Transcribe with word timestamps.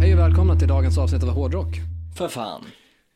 Hej 0.00 0.12
och 0.12 0.18
välkomna 0.18 0.56
till 0.56 0.68
dagens 0.68 0.98
avsnitt 0.98 1.22
av 1.22 1.28
Hårdrock. 1.28 1.80
För 2.16 2.28
fan. 2.28 2.64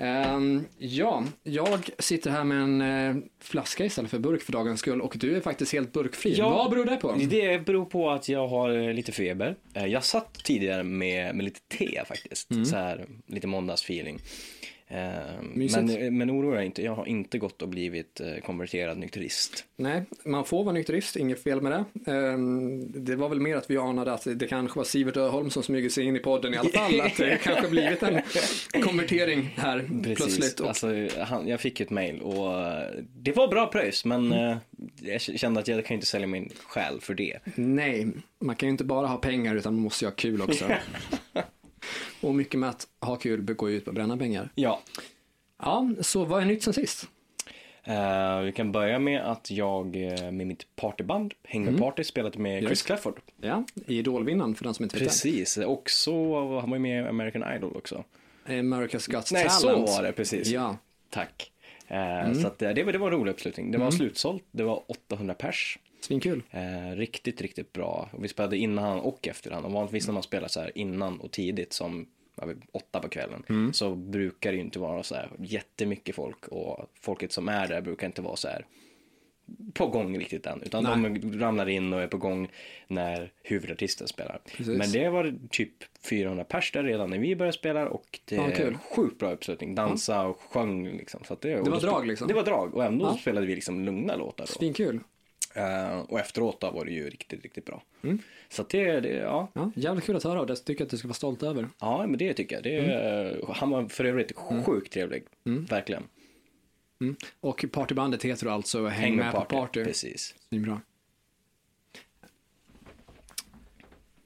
Ehm, 0.01 0.65
ja, 0.79 1.25
jag 1.43 1.91
sitter 1.99 2.31
här 2.31 2.45
med 2.45 2.59
en 2.59 2.81
eh, 2.81 3.17
flaska 3.43 3.85
istället 3.85 4.11
för 4.11 4.19
burk 4.19 4.43
för 4.43 4.53
dagens 4.53 4.81
skull 4.81 5.01
och 5.01 5.15
du 5.19 5.37
är 5.37 5.41
faktiskt 5.41 5.73
helt 5.73 5.93
burkfri. 5.93 6.35
Ja. 6.39 6.51
Vad 6.51 6.71
beror 6.71 6.85
det 6.85 6.97
på? 6.97 7.15
Det 7.31 7.65
beror 7.67 7.85
på 7.85 8.11
att 8.11 8.29
jag 8.29 8.49
har 8.49 8.71
eh, 8.89 8.93
lite 8.95 9.13
feber. 9.13 9.57
Eh, 9.75 9.87
Jag 9.87 10.05
satt 10.05 10.35
tidigare 10.45 10.83
med, 10.83 11.35
med 11.35 11.45
lite 11.45 11.61
te 11.79 12.03
faktiskt. 12.09 12.49
Så 12.67 12.77
här, 12.77 13.07
lite 13.27 13.47
måndagsfeeling. 13.47 14.19
Eh. 14.91 15.43
Men, 15.55 16.19
men 16.19 16.31
oroa 16.31 16.57
dig 16.57 16.67
inte, 16.67 16.83
jag 16.83 16.95
har 16.95 17.07
inte 17.07 17.39
gått 17.39 17.63
och 17.63 17.69
blivit 17.69 18.21
eh, 18.21 18.27
konverterad 18.47 18.99
nykterist. 18.99 19.65
Nej, 19.77 20.03
man 20.25 20.45
får 20.45 20.65
vara 20.65 20.75
nykterist, 20.75 21.17
inget 21.17 21.43
fel 21.43 21.61
med 21.61 21.73
det. 21.73 22.13
Ehm, 22.13 23.05
det 23.05 23.17
var 23.17 23.29
väl 23.29 23.41
mer 23.41 23.57
att 23.57 23.71
vi 23.71 23.77
anade 23.77 24.13
att 24.13 24.27
det 24.35 24.47
kanske 24.47 24.79
var 24.79 24.85
Sivert 24.85 25.17
Öholm 25.17 25.51
som 25.51 25.63
smyger 25.63 25.89
sig 25.89 26.05
in 26.05 26.17
i 26.17 26.19
podden 26.19 26.55
i 26.55 26.57
alla 26.57 26.69
fall. 26.69 27.01
Att 27.07 27.17
det 27.17 27.39
kanske 27.43 27.69
blivit 27.69 28.03
en 28.03 28.21
konvertering 28.83 29.55
här 29.57 29.89
plötsligt. 30.05 30.61
Och, 30.61 30.69
Alltså, 30.69 30.89
han, 31.19 31.49
jag 31.49 31.61
fick 31.61 31.81
ett 31.81 31.91
mail 31.91 32.21
och 32.23 32.61
eh, 32.61 32.89
det 33.17 33.33
var 33.33 33.49
bra 33.49 33.67
pröjs 33.67 34.05
men 34.05 34.19
Mm. 34.33 34.51
eh, 34.51 34.57
jag 35.03 35.21
kände 35.21 35.61
att 35.61 35.69
jag 35.69 35.85
kan 35.87 35.95
inte 35.95 36.07
sälja 36.07 36.27
min 36.27 36.51
själ 36.67 37.01
för 37.01 37.15
det. 37.15 37.39
nej, 37.55 38.07
man 38.39 38.57
kan 38.57 38.67
ju 38.67 38.71
inte 38.71 38.85
bara 38.85 39.07
ha 39.07 39.17
pengar 39.17 39.55
utan 39.55 39.75
man 39.75 39.83
måste 39.83 40.05
ju 40.05 40.09
ha 40.09 40.15
kul 40.15 40.43
också. 40.43 40.65
och 42.21 42.35
mycket 42.35 42.61
med 42.61 42.69
att 42.69 42.87
ha 43.01 43.17
kul 43.17 43.43
går 43.43 43.71
ju 43.71 43.77
ut 43.77 43.85
på 43.85 43.91
att 43.91 43.95
bränna 43.95 44.17
pengar. 44.17 44.51
Ja, 44.55 44.81
Ja, 45.63 45.91
så 46.01 46.25
vad 46.25 46.43
är 46.43 46.47
nytt 46.47 46.63
sen 46.63 46.75
sist? 46.75 47.09
Eh, 47.85 48.41
vi 48.41 48.53
kan 48.53 48.73
börja 48.73 48.99
med 48.99 49.21
att 49.31 49.51
jag 49.51 49.97
eh, 49.97 50.31
med 50.31 50.47
mitt 50.47 50.77
partyband, 50.77 51.35
Hängmed 51.45 51.79
Party, 51.79 52.05
spelade 52.05 52.39
med 52.39 52.61
Chris 52.61 52.71
Just. 52.71 52.87
Clafford. 52.87 53.21
Ja, 53.41 53.65
idolvinnaren 53.87 54.55
för 54.55 54.65
den 54.65 54.75
som 54.75 54.83
inte 54.83 54.97
vet. 54.99 55.09
Precis, 55.09 55.57
och 55.57 55.91
så 55.91 56.35
han 56.61 56.71
var 56.71 56.77
ju 56.77 56.83
med 56.83 57.05
i 57.05 57.09
American 57.09 57.55
Idol 57.57 57.77
också. 57.77 58.05
America's 58.47 59.13
Got 59.13 59.33
Nej, 59.33 59.49
Talent. 59.49 59.89
så 59.89 59.93
var 59.97 60.03
det 60.03 60.13
precis. 60.13 60.49
Ja, 60.49 60.77
Tack. 61.11 61.53
Eh, 61.89 62.33
Så 62.33 62.47
att, 62.47 62.59
det, 62.59 62.85
var, 62.85 62.93
det 62.93 62.99
var 62.99 63.07
en 63.13 63.19
rolig 63.19 63.33
uppslutning. 63.33 63.71
Det 63.71 63.79
var 63.79 63.91
slutsålt, 63.91 64.45
det 64.51 64.63
var 64.63 64.83
800 64.91 65.35
pers. 65.35 65.79
Svinkul. 66.01 66.43
Eh, 66.51 66.97
riktigt, 66.97 67.41
riktigt 67.41 67.73
bra. 67.73 68.09
Och 68.13 68.25
vi 68.25 68.29
spelade 68.29 68.57
innan 68.57 69.01
och 69.01 69.29
efterhand. 69.29 69.67
Och 69.67 69.73
vanligtvis 69.73 70.07
när 70.07 70.15
man 70.15 70.23
spelar 70.23 70.49
så 70.49 70.61
här 70.61 70.79
innan 70.79 71.21
och 71.21 71.31
tidigt 71.31 71.73
som 71.73 72.07
ja, 72.35 72.47
åtta 72.73 73.01
på 73.01 73.09
kvällen 73.09 73.73
så 73.73 73.95
brukar 73.95 74.51
det 74.53 74.57
ju 74.57 74.63
inte 74.65 74.79
vara 74.79 75.03
så 75.03 75.15
här 75.15 75.31
jättemycket 75.39 76.15
folk 76.15 76.49
och 76.49 76.91
folket 77.01 77.33
som 77.33 77.49
är 77.49 77.69
där 77.69 77.81
brukar 77.81 78.07
inte 78.07 78.23
vara 78.23 78.37
så 78.37 78.49
här 78.49 78.67
på 79.75 79.87
gång 79.87 80.19
riktigt 80.19 80.47
än. 80.47 80.63
Utan 80.63 80.85
de 80.85 81.39
ramlar 81.41 81.69
in 81.69 81.93
och 81.93 82.03
är 82.03 82.07
på 82.07 82.19
gång 82.19 82.49
när 82.89 83.33
huvudartisten 83.43 84.09
spelar. 84.09 84.41
Precis. 84.57 84.79
Men 84.79 84.93
det 84.93 85.09
var 85.09 85.35
typ 85.51 85.73
400 86.11 86.45
pers 86.45 86.73
där 86.73 86.83
redan 86.85 87.11
när 87.11 87.19
vi 87.19 87.37
började 87.37 87.59
spela 87.59 87.89
och 87.89 88.21
det 88.25 88.35
Ja, 88.35 88.51
är 88.51 88.57
kul. 88.57 88.79
sjukt 88.97 89.19
bra 89.19 89.33
uppslutning. 89.33 89.75
Dansa 89.75 90.27
och 90.27 90.41
sjöng 90.41 90.85
liksom. 90.97 91.21
Så 91.25 91.37
det, 91.41 91.49
Det 91.55 91.71
var 91.71 91.81
drag, 91.81 92.07
liksom? 92.07 92.29
Det 92.29 92.35
var 92.35 92.43
drag 92.45 92.75
och 92.75 92.85
ändå 92.85 93.07
Ja. 93.07 93.17
spelade 93.21 93.47
vi 93.47 93.55
liksom 93.55 93.85
lugna 93.85 94.17
låtar. 94.17 94.47
Svinkul. 94.47 95.01
Eh, 95.59 95.99
och 96.01 96.21
efteråt 96.21 96.61
då 96.61 96.71
var 96.71 96.85
det 96.85 96.91
ju 96.91 97.11
riktigt, 97.11 97.43
riktigt 97.43 97.65
bra. 97.65 97.83
Mm. 98.03 98.19
Så 98.49 98.65
det, 98.69 99.01
det, 99.01 99.09
ja. 99.09 99.49
Ja, 99.53 99.71
jävligt 99.77 100.05
kul 100.05 100.17
att 100.17 100.25
höra 100.25 100.41
och 100.41 100.47
det 100.47 100.57
tycker 100.57 100.81
jag 100.81 100.87
att 100.87 100.91
du 100.91 100.99
ska 100.99 101.09
vara 101.09 101.15
stolt 101.15 101.43
över. 101.43 101.69
ja, 101.79 102.07
men 102.07 102.19
det 102.19 102.35
tycker 102.35 102.57
jag. 102.57 102.63
Det, 102.63 102.79
Mm. 102.79 103.45
Han 103.49 103.71
var 103.71 103.89
för 103.89 104.05
övrigt 104.05 104.33
sjukt 104.37 104.93
trevlig. 104.93 105.25
Verkligen. 105.45 106.03
Och 107.41 107.65
partybandet 107.73 108.23
heter 108.25 108.47
alltså 108.47 108.87
Häng, 108.87 109.17
med, 109.17 109.33
på 109.35 109.41
party. 109.45 109.85
Precis. 109.85 110.35
Svinbra. 110.49 110.81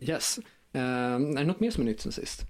Yes. 0.00 0.38
Uh, 0.74 0.82
är 0.82 1.34
det 1.34 1.44
något 1.44 1.60
mer 1.60 1.70
som 1.70 1.82
är 1.82 1.84
nytt 1.84 2.00
sen 2.00 2.12
sist? 2.12 2.42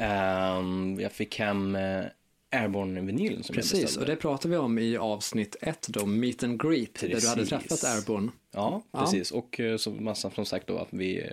Ehm, 0.00 1.00
jag 1.00 1.12
fick 1.12 1.38
hem 1.38 1.76
uh, 1.76 2.04
Airborne-vinylen 2.50 3.42
som 3.42 3.54
jag 3.54 3.62
Precis, 3.62 3.82
beställde. 3.82 4.00
och 4.00 4.16
det 4.16 4.20
pratade 4.22 4.52
vi 4.52 4.58
om 4.58 4.78
i 4.78 4.96
avsnitt 4.96 5.56
ett 5.60 5.86
då, 5.88 6.06
Meet 6.06 6.42
and 6.42 6.62
Greet, 6.62 6.94
där 7.00 7.08
du 7.08 7.28
hade 7.28 7.42
Precis. 7.42 7.48
träffat 7.48 7.84
Airborne. 7.84 8.30
Ja, 8.50 8.82
Ja. 8.92 9.00
precis. 9.00 9.30
Och 9.30 9.60
eh, 9.60 9.76
så 9.76 9.90
massa 9.90 10.30
som 10.30 10.44
sagt 10.46 10.66
då 10.66 10.78
att 10.78 10.88
vi 10.90 11.20
eh, 11.22 11.26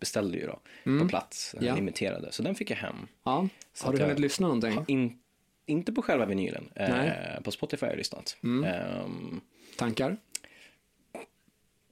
beställde 0.00 0.38
ju 0.38 0.46
då 0.46 0.60
på 1.00 1.08
plats, 1.08 1.54
eh, 1.54 1.58
Mm. 1.60 1.68
Ja. 1.74 1.78
imiterade. 1.78 2.32
Så 2.32 2.42
den 2.42 2.54
fick 2.54 2.70
jag 2.70 2.76
hem. 2.76 2.96
Ja, 3.24 3.48
Så 3.72 3.86
har 3.86 3.92
du 3.92 3.98
jag- 3.98 4.06
hunnit 4.06 4.20
lyssna 4.20 4.46
någonting? 4.46 4.84
In, 4.88 5.18
inte 5.66 5.92
på 5.92 6.02
själva 6.02 6.26
vinylen, 6.26 6.68
eh, 6.74 7.40
på 7.44 7.50
Spotify 7.50 7.86
har 7.86 7.92
jag 7.92 7.98
lyssnat. 7.98 8.36
Mm. 8.42 8.64
Ehm, 8.74 9.40
Tankar? 9.76 10.16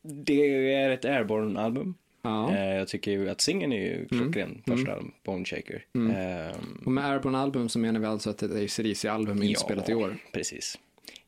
det 0.03 0.73
är 0.75 0.91
ett 0.91 1.05
Airborne-album. 1.05 1.95
Ja. 2.23 2.55
Eh, 2.57 2.75
jag 2.77 2.89
tycker 2.89 3.11
ju 3.11 3.31
att 3.31 3.41
singeln 3.41 3.73
är 3.73 3.77
ju 3.81 4.09
klockren, 4.09 4.63
första 4.67 4.93
mm. 4.93 5.13
Bone 5.25 5.45
Shaker. 5.45 5.85
Ehm, 5.95 6.83
Och 6.87 6.93
med 6.93 7.05
Airborne 7.11 7.39
album 7.39 7.69
så 7.69 7.79
menar 7.79 8.01
vi 8.01 8.07
alltså 8.07 8.31
att 8.31 8.39
det 8.39 8.47
är 8.61 8.65
ACDC-album 8.65 9.43
inspelat 9.43 9.89
i 9.89 9.95
år. 9.95 10.17
Precis. 10.33 10.79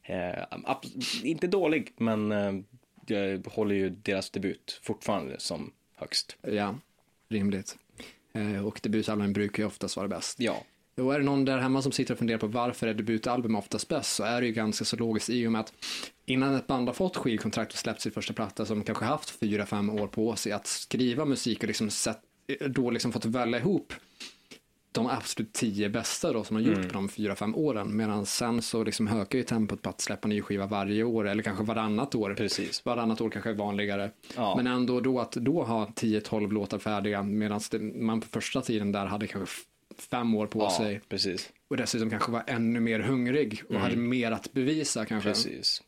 Abs- 0.06 1.24
inte 1.24 1.46
dålig, 1.46 1.92
men 1.96 2.32
eh, 2.32 2.52
jag 3.06 3.46
håller 3.46 3.74
ju 3.74 3.90
deras 3.90 4.30
debut 4.30 4.80
fortfarande 4.82 5.34
som 5.38 5.72
högst. 5.96 6.36
Ja, 6.42 6.78
rimligt. 7.28 7.76
Eh, 8.32 8.66
och 8.66 8.80
debutalbum 8.82 9.32
brukar 9.32 9.62
ju 9.62 9.66
oftast 9.66 9.96
vara 9.96 10.08
bäst. 10.08 10.40
Ja, 10.40 10.62
Och 11.00 11.14
är 11.14 11.18
det 11.18 11.24
någon 11.24 11.44
där 11.44 11.58
hemma 11.58 11.82
som 11.82 11.92
sitter 11.92 12.14
och 12.14 12.18
funderar 12.18 12.38
på 12.38 12.46
varför 12.46 12.86
är 12.86 12.94
debutalbum 12.94 13.56
oftast 13.56 13.88
bäst 13.88 14.14
så 14.14 14.24
är 14.24 14.40
det 14.40 14.46
ju 14.46 14.52
ganska 14.52 14.84
så 14.84 14.96
logiskt 14.96 15.30
i 15.30 15.46
och 15.46 15.52
med 15.52 15.60
att 15.60 15.72
innan 16.26 16.54
ett 16.54 16.66
band 16.66 16.88
har 16.88 16.94
fått 16.94 17.16
skivkontrakt 17.16 17.72
och 17.72 17.78
släppt 17.78 18.00
sin 18.00 18.12
första 18.12 18.32
platta 18.32 18.66
som 18.66 18.84
kanske 18.84 19.04
haft 19.04 19.30
fyra, 19.30 19.66
fem 19.66 19.90
år 19.90 20.06
på 20.06 20.36
sig 20.36 20.52
att 20.52 20.66
skriva 20.66 21.24
musik 21.24 21.62
och 21.62 21.66
liksom 21.68 21.90
sett, 21.90 22.20
då 22.68 22.90
liksom 22.90 23.12
fått 23.12 23.24
välja 23.24 23.58
ihop 23.58 23.92
de 24.92 25.06
absolut 25.06 25.52
tio 25.52 25.88
bästa 25.88 26.32
då 26.32 26.44
som 26.44 26.56
har 26.56 26.62
gjort 26.62 26.76
Mm. 26.76 26.88
på 26.88 26.94
de 26.94 27.08
fyra, 27.08 27.36
fem 27.36 27.54
åren. 27.54 27.96
Medan 27.96 28.26
sen 28.26 28.62
så 28.62 28.84
liksom 28.84 29.08
ökar 29.08 29.38
ju 29.38 29.44
tempot 29.44 29.82
på 29.82 29.90
att 29.90 30.00
släppa 30.00 30.28
ny 30.28 30.42
skiva 30.42 30.66
varje 30.66 31.04
år 31.04 31.28
eller 31.28 31.42
kanske 31.42 31.64
varannat 31.64 32.14
år. 32.14 32.34
precis. 32.34 32.84
Varannat 32.84 33.20
år 33.20 33.30
kanske 33.30 33.50
är 33.50 33.54
vanligare. 33.54 34.10
Ja. 34.36 34.54
Men 34.56 34.66
ändå 34.66 35.00
då 35.00 35.20
att 35.20 35.32
då 35.32 35.62
ha 35.64 35.86
10-12 35.86 36.52
låtar 36.52 36.78
färdiga 36.78 37.22
medan 37.22 37.60
man 37.94 38.20
på 38.20 38.26
första 38.28 38.60
tiden 38.60 38.92
där 38.92 39.06
hade 39.06 39.26
kanske 39.26 39.56
fem 40.02 40.34
år 40.34 40.46
på 40.46 40.58
Ja, 40.60 40.70
sig 40.70 41.00
precis. 41.08 41.50
och 41.68 41.76
dessutom 41.76 42.10
kanske 42.10 42.30
var 42.32 42.42
ännu 42.46 42.80
mer 42.80 43.00
hungrig 43.00 43.62
och 43.68 43.74
hade 43.80 43.96
mer 43.96 44.30
att 44.32 44.52
bevisa 44.52 45.04
kanske. 45.04 45.28
Precis. 45.28 45.82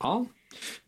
Ja. 0.00 0.26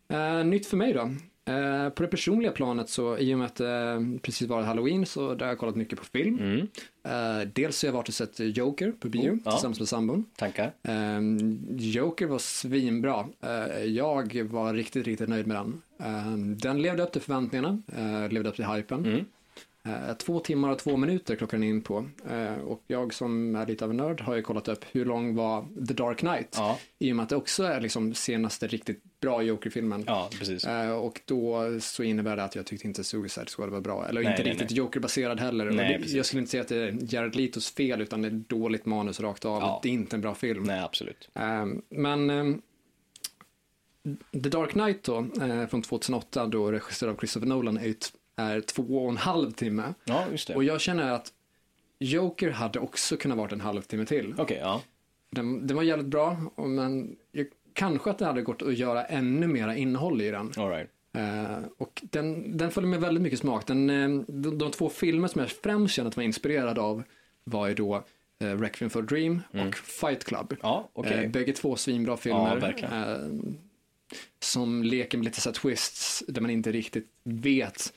Eh, 0.09 0.45
nytt 0.45 0.67
för 0.67 0.77
mig 0.77 0.93
då. 0.93 1.11
Eh, 1.53 1.89
på 1.91 2.03
det 2.03 2.09
personliga 2.09 2.53
planet 2.53 2.89
så 2.89 3.19
i 3.19 3.35
och 3.35 3.39
med 3.39 3.47
att 3.47 3.55
det 3.57 3.91
eh, 3.91 4.21
precis 4.23 4.49
varit 4.49 4.67
halloween 4.67 5.07
så 5.07 5.35
där 5.35 5.45
har 5.47 5.53
jag 5.53 5.59
kollat 5.59 5.77
mycket 5.77 5.99
på 5.99 6.05
film. 6.05 6.39
Mm. 6.39 6.59
Eh, 7.05 7.49
dels 7.55 7.79
så 7.79 7.87
har 7.87 7.89
jag 7.89 7.97
varit 7.97 8.09
och 8.09 8.15
sett 8.15 8.41
Joker 8.57 8.93
på 8.93 9.09
bio 9.09 9.31
Oh, 9.31 9.39
ja. 9.45 9.51
tillsammans 9.51 9.79
med 9.79 9.89
sambon. 9.89 10.25
Tankar? 10.37 10.73
Eh, 10.83 11.21
Joker 11.77 12.27
var 12.27 12.39
svinbra. 12.39 13.27
Eh, 13.43 13.85
jag 13.85 14.35
var 14.45 14.75
riktigt, 14.75 15.07
riktigt 15.07 15.29
nöjd 15.29 15.47
med 15.47 15.57
den. 15.57 15.83
Eh, 16.03 16.37
den 16.37 16.83
levde 16.83 17.03
upp 17.03 17.13
till 17.13 17.21
förväntningarna, 17.23 17.83
eh, 17.97 18.29
levde 18.33 18.49
upp 18.49 18.57
till 18.57 18.65
hypen. 18.65 19.05
Mm. 19.07 19.25
Eh, 19.87 20.17
två 20.17 20.41
timmar 20.41 20.71
och 20.71 20.79
två 20.79 20.97
minuter 20.97 21.37
klockar 21.37 21.59
den 21.59 21.65
in 21.69 21.83
på. 21.83 22.07
Eh, 22.31 22.55
och 22.55 22.83
jag 22.87 23.15
som 23.15 23.57
är 23.57 23.67
lite 23.67 23.85
av 23.85 23.91
en 23.91 23.97
nörd 23.97 24.21
har 24.21 24.35
ju 24.35 24.43
kollat 24.43 24.69
upp 24.69 24.85
hur 24.93 25.05
lång 25.05 25.35
var 25.35 25.67
The 25.89 25.95
Dark 25.95 26.19
Knight. 26.19 26.55
Ja, 26.59 26.79
I 26.99 27.13
och 27.13 27.17
med 27.17 27.23
att 27.23 27.29
det 27.29 27.37
också 27.37 27.63
är 27.65 27.81
liksom 27.81 28.15
senaste 28.15 28.67
riktigt 28.67 29.03
bra 29.21 29.43
Joker-filmen. 29.43 30.05
ja 30.07 30.29
precis. 30.39 30.65
Eh, 30.65 30.91
och 30.91 31.21
då 31.25 31.65
så 31.81 32.03
innebär 32.03 32.37
det 32.37 32.45
att 32.45 32.55
jag 32.55 32.67
tyckte 32.67 32.87
inte 32.87 33.05
Suicide 33.05 33.47
Squad 33.47 33.71
var 33.71 33.81
bra. 33.81 34.07
Eller 34.09 34.23
Nej, 34.23 34.31
inte 34.33 34.43
nej, 34.43 34.53
riktigt. 34.53 34.71
Joker-baserad 34.71 35.41
heller. 35.41 35.71
Nej, 35.71 35.99
det, 36.07 36.11
jag 36.13 36.27
skulle 36.27 36.41
inte 36.41 36.51
säga 36.51 36.61
att 36.63 36.69
det 36.69 36.77
är 36.77 37.15
Jared 37.15 37.37
Letos 37.37 37.71
fel 37.75 38.01
utan 38.01 38.23
det 38.23 38.29
är 38.29 38.43
dåligt 38.49 38.87
manus 38.87 39.21
rakt 39.21 39.45
av. 39.45 39.63
Ja. 39.63 39.81
Det 39.83 39.89
är 39.89 39.93
inte 39.93 40.17
en 40.17 40.21
bra 40.21 40.35
film. 40.35 40.63
Nej, 40.63 40.81
absolut. 40.81 41.29
Men 41.89 42.63
The 44.33 44.49
Dark 44.49 44.71
Knight 44.71 45.03
då, 45.03 45.27
från 45.71 45.83
2008, 45.83 46.47
då 46.47 46.73
regisserad 46.73 47.13
av 47.15 47.19
Christopher 47.19 47.47
Nolan, 47.49 47.77
är, 47.79 47.87
ju 47.87 47.93
t- 47.95 48.09
är 48.37 48.61
två 48.61 48.83
och 48.83 49.11
en 49.11 49.17
halv 49.17 49.51
timme. 49.51 49.95
Ja, 50.05 50.25
just 50.31 50.49
det. 50.49 50.55
Och 50.55 50.65
jag 50.65 50.81
känner 50.81 51.11
att 51.11 51.33
Joker 51.99 52.51
hade 52.51 52.79
också 52.79 53.17
kunnat 53.17 53.39
varit 53.39 53.53
en 53.53 53.61
halvtimme 53.61 54.07
till. 54.07 54.35
Okej, 54.39 54.59
ja. 54.61 54.83
Den, 55.31 55.67
den 55.67 55.77
var 55.77 55.83
jävligt 55.83 56.07
bra, 56.07 56.37
men 56.57 57.17
jag, 57.33 57.47
kanske 57.73 58.11
att 58.11 58.19
det 58.19 58.25
hade 58.25 58.43
gått 58.43 58.63
att 58.63 58.79
göra 58.79 59.05
ännu 59.05 59.47
mera 59.47 59.77
innehåll 59.77 60.21
i 60.21 60.31
den. 60.31 60.53
All 60.57 60.71
right. 60.71 60.91
Eh, 61.13 61.59
och 61.79 62.03
den, 62.11 62.57
den 62.57 62.71
följer 62.71 62.91
med 62.91 63.01
väldigt 63.01 63.23
mycket 63.23 63.39
smak. 63.39 63.67
Den, 63.67 63.91
eh, 63.91 64.25
de, 64.29 64.59
de 64.59 64.71
två 64.71 64.89
filmer 64.89 65.29
som 65.29 65.41
jag 65.41 65.51
främst 65.51 65.95
känner 65.95 66.11
att 66.11 66.17
var 66.17 66.25
inspirerad 66.25 66.79
av 66.79 67.03
var 67.45 67.69
ju 67.69 67.75
då 67.75 68.05
eh, 68.39 68.61
Requiem 68.61 68.91
for 68.91 69.03
a 69.03 69.07
Dream 69.09 69.43
och 69.53 69.75
Fight 69.75 70.25
Club. 70.25 70.57
Ja, 70.63 70.89
okej. 70.93 71.25
Eh, 71.25 71.31
bägge 71.31 71.53
två 71.53 71.77
svinbra 71.77 72.17
filmer. 72.17 72.75
Ja, 72.83 73.17
som 74.41 74.83
leker 74.83 75.19
med 75.19 75.25
lite 75.25 75.41
så 75.41 75.53
twists 75.53 76.25
där 76.29 76.41
man 76.41 76.51
inte 76.51 76.73
riktigt 76.73 77.09
vet 77.23 77.93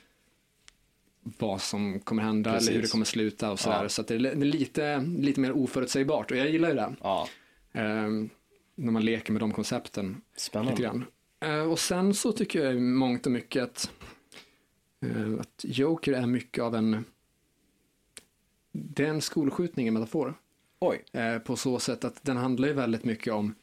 vad 1.38 1.60
som 1.60 2.00
kommer 2.00 2.22
hända 2.22 2.52
Precis. 2.52 2.68
eller 2.68 2.76
hur 2.76 2.82
det 2.82 2.90
kommer 2.90 3.04
sluta 3.04 3.50
och 3.52 3.60
sådär. 3.60 3.82
Ja. 3.82 3.88
Så 3.88 4.00
att 4.00 4.08
det 4.08 4.14
är 4.14 4.34
lite, 4.34 5.00
lite 5.18 5.40
mer 5.40 5.52
oförutsägbart 5.52 6.30
och 6.30 6.36
jag 6.36 6.50
gillar 6.50 6.68
ju 6.68 6.74
det. 6.74 6.94
Ja, 7.02 7.28
Eh, 7.72 8.08
när 8.74 8.92
man 8.92 9.04
leker 9.04 9.32
med 9.32 9.42
de 9.42 9.52
koncepten 9.52 10.06
lite 10.08 10.40
spännande. 10.42 10.82
grann. 10.82 11.04
Eh, 11.40 11.70
och 11.70 11.78
sen 11.78 12.14
så 12.14 12.32
tycker 12.32 12.64
jag 12.64 12.74
i 12.74 12.80
mångt 12.80 13.26
och 13.26 13.32
mycket 13.32 13.62
att, 13.62 13.90
eh, 15.06 15.40
att 15.40 15.64
Joker 15.68 16.12
är 16.12 16.26
mycket 16.26 16.62
av 16.64 16.74
en 16.74 17.04
det 18.72 19.04
är 19.04 19.08
en 19.08 19.20
skolskjutning 19.20 19.88
i 19.88 19.90
metafor. 19.90 20.34
Oj, 20.80 21.04
Eh, 21.12 21.38
på 21.38 21.56
så 21.56 21.78
sätt 21.78 22.04
att 22.04 22.24
den 22.24 22.36
handlar 22.36 22.68
ju 22.68 22.74
väldigt 22.74 23.04
mycket 23.04 23.32
om 23.32 23.54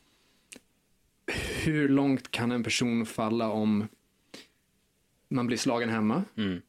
hur 1.64 1.90
långt 1.90 2.32
kan 2.32 2.52
en 2.52 2.64
person 2.64 3.06
falla 3.06 3.50
om 3.50 3.88
man 5.30 5.48
blir 5.48 5.58
slagen 5.58 5.90
hemma, 5.90 6.24
mm, 6.38 6.62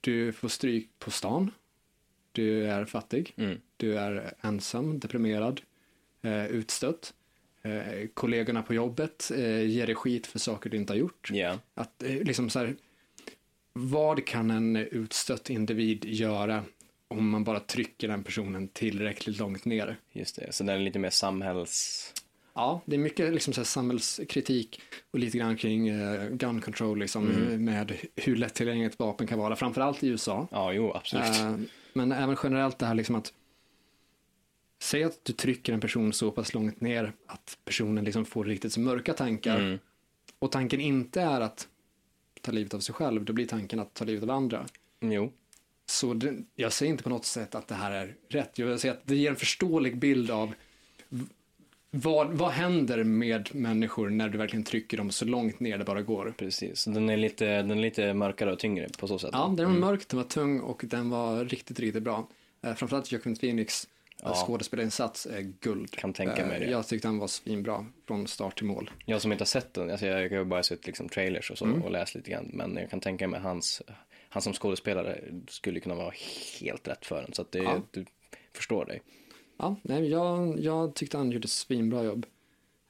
du 0.00 0.32
får 0.32 0.48
stryk 0.48 0.88
på 0.98 1.10
stan, 1.10 1.50
du 2.32 2.66
är 2.66 2.84
fattig, 2.84 3.34
mm, 3.36 3.58
du 3.76 3.98
är 3.98 4.34
ensam, 4.40 4.98
deprimerad, 4.98 5.60
eh, 6.22 6.46
utstött. 6.46 7.14
Eh, 7.62 8.06
kollegorna 8.14 8.62
på 8.62 8.74
jobbet 8.74 9.30
eh, 9.34 9.62
ger 9.62 9.86
dig 9.86 9.94
skit 9.94 10.26
för 10.26 10.38
saker 10.38 10.70
du 10.70 10.76
inte 10.76 10.92
har 10.92 10.98
gjort. 10.98 11.30
ja, 11.32 11.58
Att 11.74 12.02
eh, 12.02 12.14
liksom 12.14 12.50
så 12.50 12.58
här, 12.58 12.76
vad 13.72 14.26
kan 14.26 14.50
en 14.50 14.76
utstött 14.76 15.50
individ 15.50 16.04
göra 16.04 16.64
om 17.08 17.28
man 17.28 17.44
bara 17.44 17.60
trycker 17.60 18.08
den 18.08 18.24
personen 18.24 18.68
tillräckligt 18.68 19.38
långt 19.38 19.64
ner? 19.64 19.96
just 20.12 20.36
det. 20.36 20.52
Så 20.52 20.64
den 20.64 20.76
är 20.76 20.80
lite 20.80 20.98
mer 20.98 21.10
samhälls... 21.10 22.14
Ja, 22.58 22.80
det 22.84 22.96
är 22.96 23.00
mycket 23.00 23.32
liksom 23.34 23.52
så 23.52 23.64
samhällskritik 23.64 24.80
och 25.10 25.18
lite 25.18 25.38
grann 25.38 25.56
kring 25.56 25.88
eh, 25.88 26.28
gun 26.30 26.60
control 26.60 26.98
liksom, 26.98 27.30
Mm. 27.30 27.64
med 27.64 27.96
hur 28.16 28.36
lättillgängligt 28.36 28.98
vapen 28.98 29.26
kan 29.26 29.38
vara, 29.38 29.56
framförallt 29.56 30.02
i 30.02 30.08
USA. 30.08 30.48
Ja, 30.50 30.72
jo, 30.72 30.92
absolut. 30.94 31.26
Eh, 31.40 31.56
men 31.92 32.12
även 32.12 32.36
generellt 32.42 32.78
det 32.78 32.86
här 32.86 32.94
liksom 32.94 33.14
att 33.14 33.32
säg 34.82 35.04
att 35.04 35.24
du 35.24 35.32
trycker 35.32 35.72
en 35.72 35.80
person 35.80 36.12
så 36.12 36.30
pass 36.30 36.54
långt 36.54 36.80
ner 36.80 37.12
att 37.26 37.58
personen 37.64 38.04
liksom 38.04 38.24
får 38.24 38.44
riktigt 38.44 38.76
mörka 38.76 39.14
tankar 39.14 39.58
Mm, 39.60 39.78
och 40.38 40.52
tanken 40.52 40.80
inte 40.80 41.20
är 41.20 41.40
att 41.40 41.68
ta 42.42 42.52
livet 42.52 42.74
av 42.74 42.80
sig 42.80 42.94
själv, 42.94 43.24
då 43.24 43.32
blir 43.32 43.46
tanken 43.46 43.80
att 43.80 43.94
ta 43.94 44.04
livet 44.04 44.22
av 44.22 44.30
andra. 44.30 44.66
jo, 45.00 45.32
Så 45.86 46.14
det, 46.14 46.34
jag 46.54 46.72
säger 46.72 46.90
inte 46.92 47.02
på 47.04 47.10
något 47.10 47.24
sätt 47.24 47.54
att 47.54 47.68
det 47.68 47.74
här 47.74 47.90
är 47.92 48.14
rätt. 48.28 48.58
Jag 48.58 48.80
säga 48.80 48.92
att 48.92 49.06
det 49.06 49.16
ger 49.16 49.30
en 49.30 49.36
förståelig 49.36 49.98
bild 49.98 50.30
av 50.30 50.54
vad, 51.90 52.28
vad 52.30 52.50
händer 52.50 53.04
med 53.04 53.54
människor 53.54 54.10
när 54.10 54.28
du 54.28 54.38
verkligen 54.38 54.64
trycker 54.64 54.96
dem 54.96 55.10
så 55.10 55.24
långt 55.24 55.60
ner 55.60 55.78
det 55.78 55.84
bara 55.84 56.02
går. 56.02 56.34
precis. 56.38 56.84
Den 56.84 57.08
är, 57.10 57.16
lite, 57.16 57.46
den 57.46 57.70
är 57.70 57.82
lite 57.82 58.14
mörkare 58.14 58.52
och 58.52 58.58
tyngre 58.58 58.88
på 58.98 59.08
så 59.08 59.18
sätt. 59.18 59.30
Ja, 59.32 59.54
den 59.56 59.66
var 59.72 59.78
mörk, 59.80 60.08
den 60.08 60.16
var 60.16 60.24
tung 60.24 60.60
och 60.60 60.82
den 60.86 61.10
var 61.10 61.44
riktigt, 61.44 61.80
riktigt 61.80 62.02
bra. 62.02 62.28
Eh, 62.62 62.74
framförallt 62.74 63.12
Joaquin 63.12 63.36
Phoenix 63.36 63.88
Ja. 64.22 64.34
skådespelarinsats 64.46 65.26
är 65.26 65.40
guld. 65.60 65.90
Kan 65.90 66.12
tänka 66.12 66.46
mig 66.46 66.54
Eh, 66.56 66.60
det. 66.60 66.70
Jag 66.70 66.86
tyckte 66.86 67.08
han 67.08 67.18
var 67.18 67.26
svinbra 67.26 67.86
från 68.06 68.26
start 68.26 68.56
till 68.58 68.66
mål. 68.66 68.90
Jag 69.06 69.22
som 69.22 69.32
inte 69.32 69.42
har 69.42 69.46
sett 69.46 69.74
den, 69.74 69.90
alltså 69.90 70.06
jag 70.06 70.30
har 70.38 70.44
bara 70.44 70.62
sett 70.62 70.86
liksom 70.86 71.08
trailers 71.08 71.50
och 71.50 71.58
så 71.58 71.64
Mm. 71.64 71.82
och 71.82 71.90
läst 71.90 72.14
lite 72.14 72.30
grann. 72.30 72.50
Men 72.54 72.76
jag 72.76 72.90
kan 72.90 73.00
tänka 73.00 73.28
mig 73.28 73.40
hans, 73.40 73.82
han 74.28 74.42
som 74.42 74.52
skådespelare 74.52 75.20
skulle 75.48 75.80
kunna 75.80 75.94
vara 75.94 76.12
helt 76.60 76.88
rätt 76.88 77.06
för 77.06 77.22
den. 77.22 77.32
Så 77.32 77.42
att 77.42 77.52
det, 77.52 77.58
Ja. 77.58 77.82
du 77.90 78.04
förstår 78.54 78.84
dig. 78.84 79.02
Ja, 79.58 79.76
nej, 79.82 80.08
jag, 80.10 80.60
jag 80.60 80.94
tyckte 80.94 81.16
han 81.16 81.30
gjorde 81.30 81.44
ett 81.44 81.50
svinbra 81.50 82.02
jobb. 82.04 82.26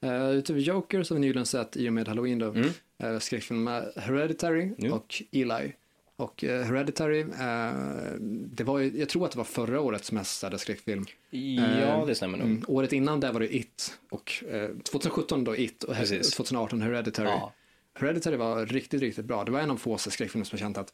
Uh, 0.04 0.30
utöver 0.30 0.60
Joker 0.60 1.02
så 1.02 1.14
har 1.14 1.20
vi 1.20 1.26
nyligen 1.26 1.46
sett 1.46 1.76
i 1.76 1.88
och 1.88 1.92
med 1.92 2.08
Halloween 2.08 2.38
då, 2.38 2.46
Mm. 2.46 2.68
uh, 3.04 3.18
skräckfilmerna 3.18 3.84
Hereditary 3.96 4.72
Jo. 4.78 4.94
och 4.94 5.22
Eli. 5.32 5.72
Och 6.16 6.44
eh, 6.44 6.64
Hereditary, 6.64 7.20
eh, 7.20 7.72
det 8.50 8.64
var 8.64 8.78
ju, 8.78 8.98
jag 8.98 9.08
tror 9.08 9.24
att 9.24 9.32
det 9.32 9.38
var 9.38 9.44
förra 9.44 9.80
årets 9.80 10.12
mest 10.12 10.40
sedda 10.40 10.58
skräckfilm. 10.58 11.04
Ja, 11.30 12.04
det 12.06 12.14
stämmer 12.14 12.38
nog. 12.38 12.46
Mm, 12.46 12.62
året 12.68 12.92
innan 12.92 13.20
där 13.20 13.32
var 13.32 13.40
det 13.40 13.56
It 13.56 13.98
och 14.10 14.44
eh, 14.50 14.68
2017 14.92 15.44
då 15.44 15.56
It 15.56 15.84
och 15.84 15.94
Precis. 15.94 16.30
2018 16.30 16.82
Hereditary. 16.82 17.28
Ja, 17.28 17.52
Hereditary 17.94 18.36
var 18.36 18.66
riktigt, 18.66 19.00
riktigt 19.00 19.24
bra. 19.24 19.44
Det 19.44 19.50
var 19.52 19.60
en 19.60 19.70
av 19.70 19.76
få 19.76 19.98
skräckfilmer 19.98 20.44
som 20.44 20.56
jag 20.56 20.60
känt 20.60 20.78
att 20.78 20.92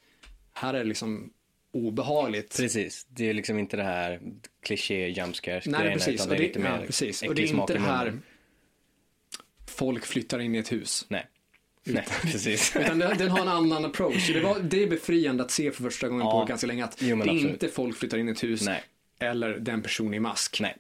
här 0.53 0.75
är 0.75 0.85
liksom 0.85 1.31
obehagligt. 1.75 2.57
precis. 2.57 3.07
Det 3.11 3.29
är 3.31 3.35
liksom 3.35 3.59
inte 3.59 3.77
det 3.77 3.83
här 3.83 4.21
kliché 4.63 5.09
jumpscares 5.09 5.67
Nej, 5.67 5.93
precis. 5.95 6.15
utan 6.15 6.29
det 6.29 6.35
är 6.35 6.39
lite 6.39 6.59
mer 6.59 6.69
ja, 6.81 6.87
precis. 6.87 7.23
Och 7.23 7.35
det 7.35 7.43
är 7.43 7.47
inte 7.47 7.73
det 7.73 7.81
här 7.81 8.19
folk 9.67 10.07
flyttar 10.07 10.39
in 10.39 10.55
i 10.55 10.59
ett 10.59 10.73
hus. 10.73 11.07
Nej. 11.09 11.27
Nej, 11.85 12.05
precis. 12.23 12.77
Utan 12.81 12.99
den, 12.99 13.19
den 13.19 13.29
har 13.31 13.41
en 13.41 13.49
annan 13.49 13.85
approach. 13.85 14.31
Det, 14.33 14.41
var, 14.41 14.59
det 14.61 14.83
är 14.83 14.87
befriande 14.87 15.43
att 15.45 15.51
se 15.51 15.71
för 15.71 15.83
första 15.83 16.09
gången 16.09 16.27
Ja. 16.27 16.41
på 16.41 16.45
ganska 16.47 16.67
länge 16.67 16.85
att 16.85 16.97
Jo, 17.03 17.17
det 17.17 17.31
är 17.31 17.35
inte 17.35 17.69
folk 17.69 17.97
flyttar 17.97 18.19
in 18.19 18.29
i 18.29 18.33
ett 18.33 18.45
hus 18.45 18.63
Nej, 18.67 18.83
eller 19.19 19.59
den 19.59 19.83
person 19.83 20.15
i 20.15 20.21
mask. 20.21 20.61
nej. 20.61 20.77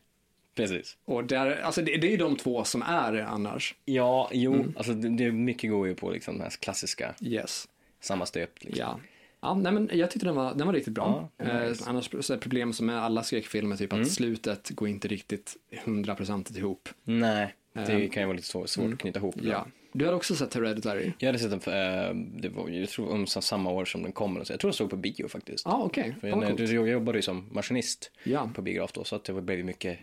Precis. 0.54 0.96
Och 1.04 1.24
där, 1.24 1.56
alltså 1.56 1.82
det, 1.82 1.96
det 1.96 2.06
är 2.06 2.10
ju 2.10 2.16
de 2.16 2.36
två 2.36 2.64
som 2.64 2.82
är 2.82 3.14
annars. 3.14 3.74
Ja, 3.84 4.30
jo, 4.32 4.54
Mm. 4.54 4.72
alltså 4.76 4.92
det, 4.92 5.08
det 5.08 5.24
är 5.24 5.30
mycket 5.32 5.70
går 5.70 5.88
ju 5.88 5.94
på 5.94 6.10
liksom 6.10 6.34
den 6.34 6.42
här 6.42 6.50
klassiska, 6.50 7.14
Yes. 7.20 7.68
samma 8.00 8.26
stöp. 8.26 8.50
Liksom. 8.64 8.80
Ja. 8.80 9.00
Ja, 9.44 9.54
nej, 9.54 9.72
men 9.72 9.90
jag 9.92 10.10
tyckte 10.10 10.26
den 10.26 10.34
var, 10.34 10.54
den 10.54 10.66
var 10.66 10.74
riktigt 10.74 10.94
bra. 10.94 11.30
Ja, 11.36 11.44
nice. 11.44 11.56
Mm. 11.60 11.72
eh, 11.72 11.88
annars 11.88 12.10
så 12.20 12.32
är 12.32 12.36
problem 12.38 12.72
som 12.72 12.86
med 12.86 13.02
alla 13.04 13.22
skräckfilmer, 13.22 13.76
typ 13.76 13.92
att 13.92 14.10
slutet 14.10 14.70
går 14.70 14.88
inte 14.88 15.08
riktigt 15.08 15.56
hundraprocentigt 15.84 16.58
ihop. 16.58 16.88
Nej, 17.04 17.54
det 17.72 17.80
Ehm, 17.80 18.08
kan 18.10 18.22
ju 18.22 18.26
vara 18.26 18.36
lite 18.36 18.48
svår, 18.48 18.66
svårt 18.66 18.92
att 18.92 18.98
knyta 18.98 19.18
ihop. 19.18 19.34
Ja. 19.42 19.66
Du 19.96 20.04
hade 20.04 20.16
också 20.16 20.34
sett 20.34 20.54
Hereditary? 20.54 21.12
Jag 21.18 21.28
hade 21.28 21.38
sett 21.38 21.50
den, 21.50 21.60
för, 21.60 22.08
eh, 22.08 22.14
det 22.14 22.48
var, 22.48 22.68
jag 22.68 22.88
tror 22.88 23.10
om 23.12 23.26
sa- 23.26 23.40
samma 23.40 23.70
år 23.70 23.84
som 23.84 24.02
den. 24.02 24.12
Så 24.44 24.52
jag 24.52 24.60
tror 24.60 24.68
jag 24.68 24.74
såg 24.74 24.90
på 24.90 24.96
bio 24.96 25.28
faktiskt. 25.28 25.66
Ah, 25.66 25.82
okej. 25.84 26.14
För 26.20 26.30
Fan, 26.30 26.40
jag, 26.42 26.60
jag 26.60 26.88
jobbade 26.88 27.18
ju 27.18 27.22
som 27.22 27.48
maskinist 27.52 28.10
Ja. 28.24 28.50
på 28.54 28.62
biograf 28.62 28.92
då, 28.92 29.04
så 29.04 29.16
att 29.16 29.24
det 29.24 29.32
blev 29.32 29.64
mycket 29.64 29.98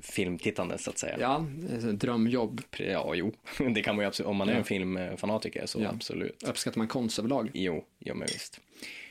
filmtittande 0.00 0.78
så 0.78 0.90
att 0.90 0.98
säga. 0.98 1.16
ja, 1.20 1.46
ett 1.78 2.00
drömjobb. 2.00 2.60
Ja, 2.78 3.14
jo, 3.14 3.32
det 3.74 3.82
kan 3.82 3.96
man 3.96 4.02
ju 4.02 4.06
absolut, 4.08 4.28
om 4.28 4.36
man 4.36 4.48
är 4.48 4.52
Ja. 4.52 4.58
en 4.58 4.64
filmfanatiker 4.64 5.66
så 5.66 5.80
Ja. 5.82 5.88
absolut. 5.88 6.42
Uppskattar 6.42 6.78
man 6.78 6.88
konst 6.88 7.18
överlag? 7.18 7.50
Jo, 7.54 7.84
ja 7.98 8.14
men 8.14 8.26
visst. 8.26 8.60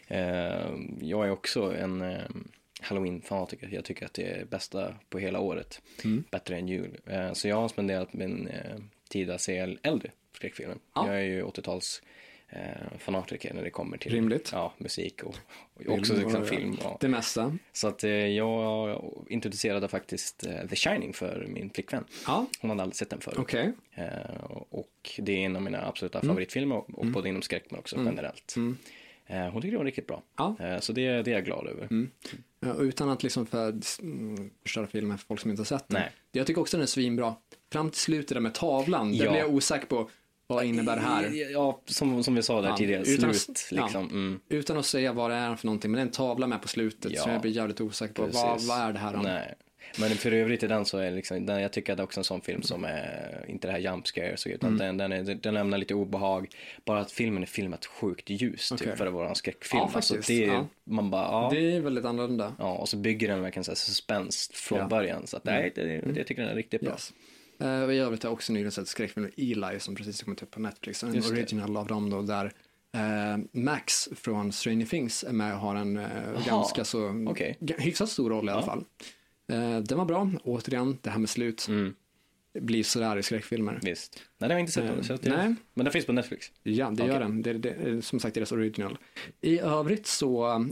Eh, 0.07 0.19
jag 1.01 1.25
är 1.27 1.31
också 1.31 1.75
en 1.77 2.01
eh, 2.01 2.17
Halloween-fanatiker. 2.81 3.69
Jag 3.71 3.85
tycker 3.85 4.05
att 4.05 4.13
det 4.13 4.23
är 4.23 4.45
bästa 4.45 4.93
på 5.09 5.19
hela 5.19 5.39
året. 5.39 5.81
Mm. 6.03 6.23
Bättre 6.31 6.57
än 6.57 6.67
jul. 6.67 6.97
Eh, 7.05 7.33
så 7.33 7.47
jag 7.47 7.55
har 7.55 7.67
spenderat 7.67 8.13
min 8.13 8.49
tid 9.09 9.29
att 9.29 9.41
se 9.41 9.75
äldre 9.83 10.11
skräckfilmer. 10.35 10.77
Ja. 10.95 11.07
Jag 11.07 11.15
är 11.15 11.23
ju 11.25 11.43
80-tals 11.43 12.01
eh, 12.49 12.59
fanatiker 12.97 13.53
när 13.53 13.63
det 13.63 13.69
kommer 13.69 13.97
till 13.97 14.11
Rimligt. 14.11 14.49
Ja, 14.53 14.73
musik 14.77 15.23
och, 15.23 15.35
och 15.75 15.81
Film 15.83 15.93
också 15.99 16.13
liksom 16.13 16.41
och- 16.41 16.47
film. 16.47 16.77
Ja. 16.83 16.97
Det 17.01 17.07
mesta. 17.07 17.57
Så 17.73 17.87
att 17.87 18.03
eh, 18.03 18.09
jag 18.11 19.01
introducerade 19.29 19.87
faktiskt 19.87 20.45
eh, 20.45 20.67
The 20.67 20.75
Shining 20.75 21.13
för 21.13 21.45
min 21.49 21.69
flickvän. 21.69 22.03
Ja, 22.27 22.45
Hon 22.61 22.69
hade 22.69 22.83
aldrig 22.83 22.95
sett 22.95 23.09
den 23.09 23.19
förut. 23.21 23.37
okej. 23.39 23.73
Eh, 23.93 24.43
och 24.69 24.89
det 25.17 25.31
är 25.31 25.37
en 25.45 25.55
av 25.55 25.61
mina 25.61 25.87
absoluta 25.87 26.21
favoritfilmer, 26.21 26.75
och, 26.75 26.89
och 26.99 27.05
både 27.05 27.29
inom 27.29 27.41
skräck 27.41 27.63
men 27.69 27.79
också 27.79 27.95
generellt. 28.05 28.53
Mm. 28.55 28.77
Eh, 29.27 29.39
hon 29.49 29.61
tyckte 29.61 29.73
det 29.73 29.77
var 29.77 29.85
riktigt 29.85 30.07
bra. 30.07 30.23
Ja. 30.37 30.55
Eh, 30.59 30.79
så 30.79 30.93
det, 30.93 31.21
det 31.21 31.31
är 31.31 31.35
jag 31.35 31.45
glad 31.45 31.67
över. 31.67 32.07
Ja, 32.59 32.73
och 32.73 32.81
utan 32.81 33.09
att 33.09 33.23
liksom 33.23 33.45
för, 33.45 33.73
mm, 34.01 34.49
förstöra 34.63 34.87
filmen 34.87 35.17
för 35.17 35.25
folk 35.25 35.39
som 35.41 35.51
inte 35.51 35.59
har 35.61 35.65
sett 35.65 35.87
den. 35.87 36.01
Nej. 36.01 36.11
Jag 36.31 36.47
tycker 36.47 36.61
också 36.61 36.77
den 36.77 36.81
är 36.81 36.87
svinbra. 36.87 37.35
Fram 37.71 37.89
till 37.89 37.99
slutet 37.99 38.29
där 38.35 38.39
med 38.41 38.53
tavlan, 38.53 39.17
där 39.17 39.25
Ja. 39.25 39.31
blir 39.31 39.39
jag 39.41 39.53
osäker 39.53 39.87
på 39.87 40.09
vad 40.47 40.65
innebär 40.65 40.95
det 40.95 41.01
här. 41.01 41.51
Ja, 41.51 41.81
som, 41.85 42.23
som 42.23 42.35
vi 42.35 42.43
sa 42.43 42.61
där 42.61 42.69
Ja, 42.69 42.77
tidigare, 42.77 43.01
utan- 43.01 43.33
slut 43.33 43.67
ja. 43.71 43.83
liksom. 43.83 44.09
Mm. 44.09 44.39
Utan 44.49 44.77
att 44.77 44.85
säga 44.85 45.13
vad 45.13 45.31
det 45.31 45.35
är 45.37 45.55
för 45.55 45.65
någonting, 45.67 45.91
men 45.91 45.97
det 45.97 46.01
är 46.01 46.05
en 46.05 46.11
tavla 46.11 46.47
med 46.47 46.61
på 46.61 46.67
slutet 46.67 47.11
Ja. 47.11 47.21
så 47.23 47.29
jag 47.29 47.41
blir 47.41 47.51
jävligt 47.51 47.81
osäker 47.81 48.13
på 48.13 48.21
vad, 48.21 48.53
Precis. 48.53 48.69
vad 48.69 48.79
är 48.79 48.93
det 48.93 48.99
här 48.99 49.15
om. 49.15 49.21
Nej. 49.23 49.53
Men 49.99 50.09
för 50.09 50.31
övrigt 50.31 50.63
i 50.63 50.67
den 50.67 50.85
så 50.85 50.97
är 50.97 51.11
liksom, 51.11 51.45
den, 51.45 51.61
jag 51.61 51.73
tycker 51.73 51.93
att 51.93 51.97
det 51.97 52.01
är 52.01 52.05
också 52.05 52.19
en 52.19 52.23
sån 52.23 52.41
film 52.41 52.61
som 52.61 52.83
är, 52.85 53.45
inte 53.47 53.67
det 53.67 53.71
här 53.71 53.79
jump 53.79 54.07
scares, 54.07 54.47
utan 54.47 54.69
Mm. 54.79 54.97
den, 54.97 55.11
den, 55.11 55.27
är, 55.29 55.35
den 55.35 55.53
lämnar 55.53 55.77
lite 55.77 55.93
obehag. 55.93 56.47
Bara 56.85 56.99
att 56.99 57.11
filmen 57.11 57.43
är 57.43 57.47
filmat 57.47 57.85
sjukt 57.85 58.29
ljus 58.29 58.71
Okej. 58.71 58.87
typ, 58.87 58.97
för 58.97 59.07
att 59.07 59.13
vara 59.13 59.29
en 59.29 59.35
skräckfilm. 59.35 59.81
Ja, 59.83 59.91
alltså, 59.93 60.15
det, 60.27 60.43
är- 60.43 60.47
Ja. 60.47 60.67
Man 60.83 61.09
bara, 61.11 61.21
ja. 61.23 61.49
Det 61.53 61.75
är 61.75 61.79
väldigt 61.81 62.05
annorlunda. 62.05 62.53
Ja, 62.59 62.73
och 62.73 62.89
så 62.89 62.97
bygger 62.97 63.27
den 63.27 63.41
verkligen 63.41 63.63
så 63.63 63.71
här 63.71 63.75
suspense 63.75 64.53
från 64.53 64.79
Ja. 64.79 64.87
början. 64.87 65.27
Så 65.27 65.37
att, 65.37 65.43
nej, 65.45 65.71
det, 65.75 65.83
det, 65.83 66.17
jag 66.17 66.27
tycker 66.27 66.41
den 66.41 66.51
är 66.51 66.55
riktigt 66.55 66.81
bra. 66.81 66.91
Yes. 66.91 67.13
Uh, 67.63 67.83
och 67.83 67.93
i 67.93 67.97
övrigt 67.97 68.23
har 68.23 68.27
jag 68.29 68.33
också 68.33 68.53
nyligen 68.53 68.71
sett 68.71 68.87
skräckfilmen 68.87 69.31
Eli 69.37 69.79
som 69.79 69.95
precis 69.95 70.23
kommit 70.23 70.43
upp 70.43 70.51
på 70.51 70.59
Netflix. 70.59 71.03
En 71.03 71.09
original 71.23 71.77
av 71.77 71.87
dem 71.87 72.09
då 72.09 72.21
där 72.21 72.45
eh, 72.93 73.37
Max 73.51 74.09
från 74.15 74.51
Stranger 74.51 74.85
Things 74.85 75.23
är 75.23 75.31
med 75.33 75.53
och 75.53 75.59
har 75.59 75.75
en 75.75 75.97
uh, 75.97 76.45
ganska 76.47 76.83
så 76.83 77.09
g- 77.59 77.75
hyfsat 77.79 78.09
stor 78.09 78.29
roll 78.29 78.47
i 78.49 78.51
alla 78.51 78.61
Ja. 78.61 78.65
fall. 78.65 78.85
Uh, 79.51 79.79
den 79.79 79.97
var 79.97 80.05
bra, 80.05 80.31
återigen, 80.43 80.97
det 81.01 81.09
här 81.09 81.19
med 81.19 81.29
slut 81.29 81.65
Mm, 81.69 81.93
blir 82.59 82.83
sådär 82.83 83.17
i 83.17 83.23
skräckfilmer. 83.23 83.79
visst. 83.83 84.21
Nej, 84.37 84.47
det 84.47 84.53
har 84.53 84.59
jag 84.59 84.59
inte 84.59 84.71
sett 84.71 84.83
den. 84.87 85.03
Så 85.03 85.15
det, 85.15 85.29
nej. 85.37 85.55
Men 85.73 85.85
den 85.85 85.91
finns 85.93 86.05
på 86.05 86.13
Netflix. 86.13 86.51
Ja, 86.63 86.85
det 86.85 86.93
Okej. 86.93 87.07
gör 87.07 87.19
den. 87.19 87.41
Det, 87.41 87.53
det, 87.53 87.69
är 87.69 88.01
som 88.01 88.19
sagt 88.19 88.35
deras 88.35 88.51
original. 88.51 88.97
I 89.41 89.59
övrigt 89.59 90.07
så, 90.07 90.65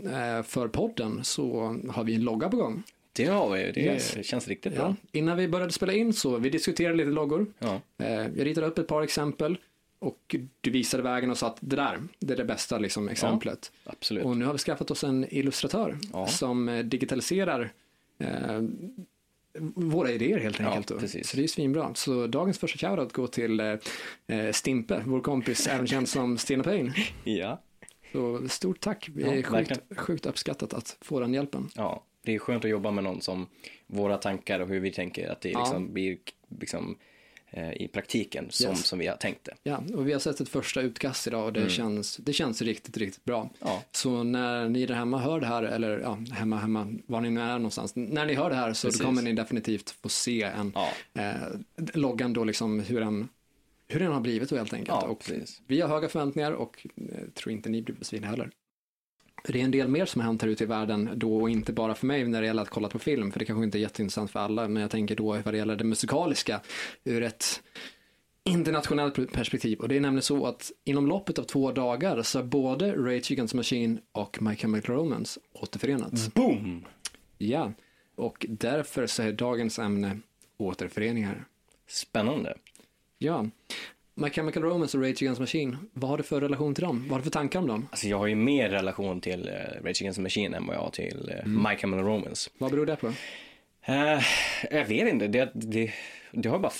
för 0.48 0.68
podden 0.68 1.24
så 1.24 1.76
har 1.90 2.04
vi 2.04 2.16
en 2.16 2.22
logga 2.24 2.50
på 2.50 2.58
gång. 2.58 2.84
Det 3.18 3.26
har 3.26 3.50
vi, 3.50 3.72
det 3.72 3.80
Yes. 3.82 4.26
känns 4.26 4.48
riktigt 4.48 4.74
Ja. 4.76 4.80
bra. 4.82 4.96
Innan 5.12 5.38
vi 5.38 5.48
började 5.48 5.72
spela 5.72 5.94
in 5.94 6.14
så, 6.14 6.38
vi 6.38 6.50
diskuterade 6.50 6.98
lite 6.98 7.10
loggor. 7.10 7.46
Ja. 7.60 7.82
Eh, 7.98 8.10
jag 8.12 8.46
ritade 8.46 8.68
upp 8.68 8.78
ett 8.78 8.88
par 8.88 9.02
exempel 9.02 9.58
och 10.00 10.36
du 10.62 10.72
visade 10.72 11.04
vägen 11.04 11.32
och 11.32 11.38
sa 11.38 11.48
att 11.48 11.58
det 11.60 11.76
där, 11.76 12.00
det 12.20 12.34
är 12.34 12.38
det 12.38 12.46
bästa 12.46 12.78
liksom, 12.78 13.10
exemplet. 13.10 13.72
Absolut. 13.84 14.26
Och 14.26 14.38
nu 14.38 14.46
har 14.46 14.54
vi 14.54 14.60
skaffat 14.60 14.92
oss 14.92 15.04
en 15.04 15.26
illustratör 15.30 15.98
Ja. 16.14 16.28
som 16.28 16.70
eh, 16.70 16.86
digitaliserar 16.86 17.72
eh, 18.20 18.62
våra 19.76 20.12
idéer 20.12 20.40
helt 20.40 20.60
Ja, 20.60 20.66
enkelt. 20.68 20.88
då. 20.88 21.00
precis. 21.00 21.30
Så 21.30 21.36
det 21.36 21.40
är 21.40 21.44
ju 21.44 21.48
svinbra. 21.48 21.92
Så 21.96 22.28
dagens 22.28 22.60
första 22.60 22.78
shoutout 22.88 23.14
går 23.14 23.28
till 23.28 23.60
eh, 23.60 23.76
eh, 24.28 24.52
Stimpe, 24.52 25.04
vår 25.06 25.22
kompis, 25.22 25.68
även 25.72 25.88
känd 25.88 26.10
som 26.10 26.38
Stina 26.38 26.64
Payne. 26.64 26.94
Ja. 27.24 27.62
Så 28.12 28.50
stort 28.50 28.80
tack. 28.80 29.10
Ja, 29.16 29.28
är 29.28 29.42
sjukt, 29.44 29.80
sjukt 29.98 30.26
uppskattat 30.26 30.74
att 30.74 30.98
få 31.02 31.20
den 31.20 31.34
hjälpen. 31.34 31.70
ja, 31.76 32.04
det 32.28 32.36
är 32.36 32.40
skönt 32.40 32.66
att 32.66 32.72
jobba 32.72 32.92
med 32.92 33.04
någon 33.04 33.22
som 33.22 33.48
våra 33.88 34.18
tankar 34.18 34.60
och 34.60 34.68
hur 34.68 34.80
vi 34.80 34.92
tänker 34.92 35.30
att 35.30 35.42
det 35.42 35.50
Ja. 35.50 35.60
liksom 35.60 35.94
blir 35.94 36.18
liksom, 36.60 36.98
eh, 37.52 37.72
i 37.74 37.88
praktiken 37.88 38.46
som, 38.50 38.70
Yes. 38.72 38.86
som 38.86 39.00
vi 39.00 39.08
har 39.08 39.16
tänkt 39.16 39.44
det. 39.46 39.54
Ja, 39.64 39.84
och 39.96 40.08
vi 40.08 40.14
har 40.14 40.20
sett 40.20 40.40
ett 40.40 40.50
första 40.50 40.82
utkast 40.82 41.28
idag 41.28 41.46
och 41.46 41.54
det, 41.54 41.60
Mm. 41.60 41.70
känns, 41.70 42.18
det 42.18 42.34
känns 42.34 42.62
riktigt, 42.62 42.98
riktigt 42.98 43.26
bra. 43.26 43.50
Ja, 43.60 43.84
Så 43.92 44.24
när 44.24 44.70
ni 44.70 44.86
där 44.86 44.96
hemma 44.96 45.18
hör 45.18 45.40
det 45.40 45.48
här, 45.48 45.64
eller 45.64 46.00
ja, 46.00 46.18
hemma, 46.32 46.58
hemma, 46.58 46.94
var 47.06 47.22
ni 47.22 47.30
nu 47.30 47.42
är 47.42 47.54
någonstans, 47.58 47.96
när 47.96 48.26
ni 48.26 48.34
hör 48.34 48.50
det 48.50 48.56
här 48.56 48.74
så 48.74 48.92
kommer 48.92 49.22
ni 49.22 49.34
definitivt 49.34 49.90
få 49.90 50.10
se 50.10 50.44
en, 50.44 50.72
ja, 50.76 50.90
eh, 51.14 51.34
loggan 51.94 52.34
då 52.34 52.44
liksom 52.44 52.80
hur 52.80 53.00
den, 53.00 53.30
hur 53.88 54.00
den 54.00 54.12
har 54.12 54.22
blivit 54.22 54.50
då 54.50 54.56
helt 54.58 54.74
enkelt. 54.74 54.90
ja 55.02 55.08
och 55.08 55.20
precis. 55.20 55.62
vi 55.68 55.82
har 55.82 55.90
höga 55.90 56.10
förväntningar 56.10 56.52
och 56.52 56.88
eh, 56.96 57.30
tror 57.34 57.52
inte 57.54 57.70
ni 57.70 57.82
blir 57.82 57.96
besvikna 57.96 58.28
heller. 58.28 58.50
Det 59.48 59.62
är 59.62 59.64
en 59.64 59.72
del 59.72 59.88
mer 59.88 60.06
som 60.06 60.22
har 60.22 60.26
hänt 60.26 60.42
här 60.42 60.50
ute 60.50 60.64
i 60.64 60.68
världen 60.68 61.10
då 61.16 61.38
och 61.38 61.50
inte 61.50 61.74
bara 61.74 61.96
för 61.96 62.08
mig 62.08 62.28
när 62.28 62.42
det 62.42 62.48
gäller 62.48 62.62
att 62.62 62.70
kolla 62.70 62.90
på 62.90 63.00
film, 63.00 63.32
för 63.32 63.40
det 63.40 63.46
kanske 63.46 63.64
inte 63.64 63.78
är 63.78 63.80
jätteintressant 63.80 64.32
för 64.32 64.40
alla, 64.40 64.68
men 64.68 64.82
jag 64.82 64.92
tänker 64.92 65.16
då 65.16 65.26
vad 65.26 65.54
det 65.54 65.58
gäller 65.58 65.76
det 65.76 65.84
musikaliska 65.84 66.62
ur 67.04 67.24
ett 67.24 67.62
internationellt 68.44 69.32
perspektiv. 69.32 69.80
Och 69.80 69.88
det 69.88 69.96
är 69.96 70.00
nämligen 70.00 70.22
så 70.22 70.46
att 70.46 70.72
inom 70.84 71.08
loppet 71.08 71.40
av 71.40 71.44
två 71.44 71.72
dagar 71.72 72.22
så 72.22 72.40
har 72.40 72.44
både 72.44 72.96
Rage 72.96 73.32
Against 73.32 73.52
the 73.52 73.58
Machine 73.58 74.00
och 74.12 74.42
My 74.42 74.56
Chemical 74.56 74.96
Romance 74.96 75.40
återförenats. 75.54 76.34
Boom! 76.34 76.86
Ja, 77.38 77.74
och 78.16 78.46
därför 78.50 79.08
så 79.08 79.24
är 79.24 79.32
dagens 79.32 79.80
ämne 79.80 80.20
återföreningar. 80.58 81.46
Spännande. 81.88 82.58
Ja, 83.18 83.46
My 84.20 84.30
Chemical 84.30 84.64
Romance 84.64 84.98
och 84.98 85.04
Rage 85.04 85.22
Against 85.22 85.38
the 85.38 85.42
Machine, 85.42 85.78
vad 85.94 86.10
har 86.10 86.18
du 86.18 86.24
för 86.24 86.42
relation 86.42 86.76
till 86.76 86.84
dem? 86.84 87.02
Vad 87.02 87.12
har 87.12 87.18
du 87.18 87.24
för 87.24 87.32
tankar 87.32 87.60
om 87.60 87.68
dem? 87.68 87.88
Alltså 87.92 88.08
jag 88.08 88.18
har 88.18 88.28
ju 88.28 88.36
mer 88.36 88.70
relation 88.70 89.22
till 89.22 89.50
uh, 89.50 89.84
Rage 89.86 90.02
Against 90.02 90.16
the 90.16 90.22
Machine 90.22 90.54
än 90.54 90.68
vad 90.68 90.76
jag 90.76 90.82
har 90.82 90.90
till 90.90 91.32
uh, 91.34 91.46
Mm. 91.46 91.64
My 91.64 91.78
Chemical 91.78 92.06
Romance. 92.06 92.50
Vad 92.58 92.72
beror 92.72 92.86
det 92.86 92.96
på? 92.96 93.14
Eh, 93.86 94.22
jag 94.72 94.86
vet 94.86 95.14
inte, 95.14 95.28
det, 95.28 95.52
det, 95.54 95.92
det 96.32 96.50
har 96.50 96.60
bara 96.60 96.72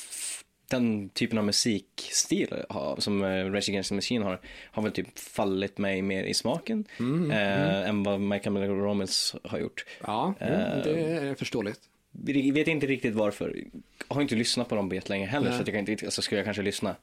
den 0.70 1.10
typen 1.10 1.38
av 1.38 1.46
musikstil 1.46 2.56
som 2.98 3.22
uh, 3.24 3.52
Rage 3.52 3.70
Against 3.70 3.90
the 3.90 3.96
Machine 3.96 4.24
har, 4.24 4.40
har 4.72 4.84
väl 4.84 4.92
typ 4.92 5.20
fallit 5.20 5.78
mig 5.78 6.02
mer 6.02 6.24
i 6.24 6.34
smaken 6.34 6.86
Mm, 7.00 7.32
eh, 7.32 7.90
än 7.90 8.04
vad 8.04 8.20
My 8.22 8.40
Chemical 8.40 8.70
Romance 8.70 9.38
har 9.44 9.60
gjort. 9.60 9.86
Ja, 10.02 10.34
mm, 10.40 10.54
Eh, 10.54 10.84
det 10.84 11.00
är 11.00 11.36
förståeligt. 11.36 11.80
Vi 12.12 12.52
vet 12.52 12.68
inte 12.68 12.88
riktigt 12.88 13.16
varför. 13.16 13.64
Jag 14.08 14.16
har 14.16 14.22
inte 14.22 14.36
lyssnat 14.36 14.70
på 14.70 14.76
dem 14.76 14.90
på 14.90 14.96
jättelänge 14.96 15.26
heller 15.26 15.50
Nej. 15.50 15.58
så 15.58 15.64
jag 15.72 15.74
kan 15.86 15.90
inte, 15.90 16.06
alltså 16.06 16.22
skulle 16.22 16.40
jag 16.40 16.46
kanske 16.46 16.64
lyssna 16.64 16.96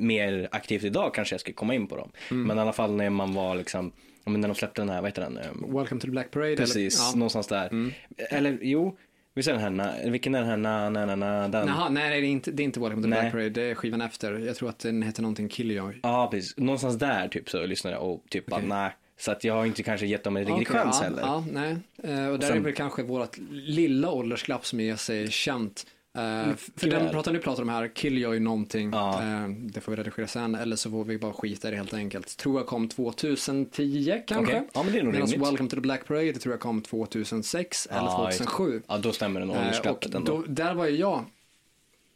mer 0.00 0.48
aktivt 0.52 0.84
idag 0.84 1.14
kanske 1.14 1.32
jag 1.34 1.40
skulle 1.40 1.54
komma 1.54 1.74
in 1.74 1.86
på 1.86 1.96
dem. 1.96 2.10
Mm. 2.30 2.46
Men 2.46 2.58
i 2.58 2.60
alla 2.60 2.72
fall 2.72 2.92
när 2.96 3.10
man 3.10 3.34
var 3.34 3.54
liksom, 3.54 3.92
men 4.24 4.40
när 4.40 4.48
de 4.48 4.54
släppte 4.54 4.80
den 4.80 4.88
här, 4.88 5.00
vad 5.00 5.10
heter 5.10 5.22
den? 5.22 5.38
Eh, 5.38 5.44
Welcome 5.76 6.00
to 6.00 6.04
the 6.04 6.10
Black 6.10 6.30
Parade. 6.30 6.56
Precis, 6.56 7.00
Eller, 7.00 7.08
ja. 7.10 7.16
någonstans 7.16 7.46
där. 7.46 7.66
Mm. 7.66 7.92
Eller 8.30 8.58
jo, 8.62 8.96
visst 9.34 9.48
är 9.48 9.52
den 9.52 9.80
här, 9.80 10.10
vilken 10.10 10.34
är 10.34 10.38
den 10.40 10.48
här, 10.48 10.56
na, 10.56 10.90
na, 10.90 11.06
na, 11.06 11.16
na, 11.16 11.48
den? 11.48 11.68
Jaha, 11.68 11.88
nej, 11.88 12.20
det 12.20 12.26
är 12.26 12.30
inte, 12.30 12.50
det 12.50 12.62
är 12.62 12.64
inte 12.64 12.80
Welcome 12.80 13.02
to 13.02 13.06
the. 13.06 13.08
Black 13.20 13.32
Parade, 13.32 13.50
det 13.50 13.62
är 13.62 13.74
skivan 13.74 14.00
efter. 14.00 14.38
Jag 14.38 14.56
tror 14.56 14.68
att 14.68 14.78
den 14.78 15.02
heter 15.02 15.22
någonting 15.22 15.48
Killjoy. 15.48 15.94
Ja, 16.02 16.28
precis. 16.30 16.56
Någonstans 16.56 16.98
där 16.98 17.28
typ 17.28 17.48
så 17.50 17.66
lyssnade 17.66 17.96
jag 17.96 18.04
och 18.12 18.24
typ 18.30 18.46
bara 18.46 18.56
Okej. 18.56 18.68
nej. 18.68 18.90
Så 19.18 19.32
att 19.32 19.44
jag 19.44 19.54
har 19.54 19.66
inte 19.66 19.82
kanske 19.82 20.06
gett 20.06 20.24
dem 20.24 20.36
en 20.36 20.44
riktig 20.44 20.68
Okej, 20.70 20.82
chans 20.82 20.96
ja, 21.00 21.04
heller. 21.04 21.22
Ja, 21.22 21.44
nej. 21.52 21.76
Eh, 22.02 22.26
och 22.28 22.38
där 22.38 22.48
sen- 22.48 22.56
är 22.56 22.60
väl 22.60 22.74
kanske 22.74 23.02
vårt 23.02 23.38
lilla 23.50 24.10
åldersglapp 24.10 24.66
som 24.66 24.80
ger 24.80 24.96
sig 24.96 25.30
känt. 25.30 25.86
Eh, 26.16 26.54
för 26.76 26.90
den 26.90 27.10
pratar 27.10 27.32
ni 27.32 27.38
pratar 27.38 27.62
om 27.62 27.68
här, 27.68 27.88
Killjoy 27.88 28.40
någonting, 28.40 28.90
Ja. 28.92 29.22
eh, 29.22 29.48
det 29.48 29.80
får 29.80 29.92
vi 29.92 29.96
redigera 29.98 30.26
sen, 30.26 30.54
eller 30.54 30.76
så 30.76 30.90
får 30.90 31.04
vi 31.04 31.18
bara 31.18 31.32
skita 31.32 31.68
i 31.68 31.70
det 31.70 31.76
helt 31.76 31.94
enkelt. 31.94 32.36
Tror 32.36 32.58
jag 32.60 32.66
kom 32.66 32.88
2010 32.88 34.22
kanske. 34.26 34.56
Okej. 34.56 34.68
Ja, 34.74 34.82
men 34.82 34.92
det 34.92 34.98
är 34.98 35.02
nog 35.02 35.12
Medan 35.12 35.28
rimligt. 35.28 35.48
Welcome 35.48 35.68
to 35.70 35.74
the 35.76 35.80
Black 35.80 36.06
Parade 36.06 36.32
tror 36.32 36.52
jag 36.52 36.60
kom 36.60 36.82
2006 36.82 37.86
eller 37.90 38.00
Ja, 38.00 38.16
2007. 38.30 38.82
Ja, 38.86 38.98
då 38.98 39.12
stämmer 39.12 39.40
det 39.40 39.46
nog 39.46 39.56
Eh, 39.56 39.62
åldersglappet 39.62 40.14
ändå. 40.14 40.36
då, 40.36 40.44
där 40.48 40.74
var 40.74 40.86
ju 40.86 40.96
jag 40.96 41.24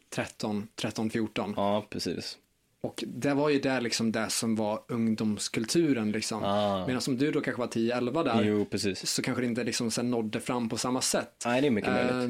13, 0.09 0.67
13, 0.75 1.09
14. 1.09 1.53
Ja, 1.57 1.85
precis. 1.89 2.37
Och 2.85 3.03
det 3.07 3.33
var 3.33 3.49
ju 3.49 3.59
där 3.59 3.81
liksom 3.81 4.11
det 4.11 4.29
som 4.29 4.55
var 4.55 4.83
ungdomskulturen 4.87 6.11
liksom. 6.11 6.43
Ah. 6.43 6.87
Medan 6.87 7.01
som 7.01 7.17
du 7.17 7.31
då 7.31 7.41
kanske 7.41 7.59
var 7.59 7.67
10-11 7.67 8.23
där, 8.23 8.43
Jo, 8.43 8.65
precis. 8.65 9.07
så 9.09 9.21
kanske 9.21 9.41
det 9.41 9.47
inte 9.47 9.63
liksom 9.63 9.91
sen 9.91 10.11
nådde 10.11 10.39
fram 10.39 10.69
på 10.69 10.77
samma 10.77 11.01
sätt. 11.01 11.43
Nej, 11.45 11.61
det 11.61 11.67
är 11.67 11.71
mycket. 11.71 12.11
Uh, 12.11 12.29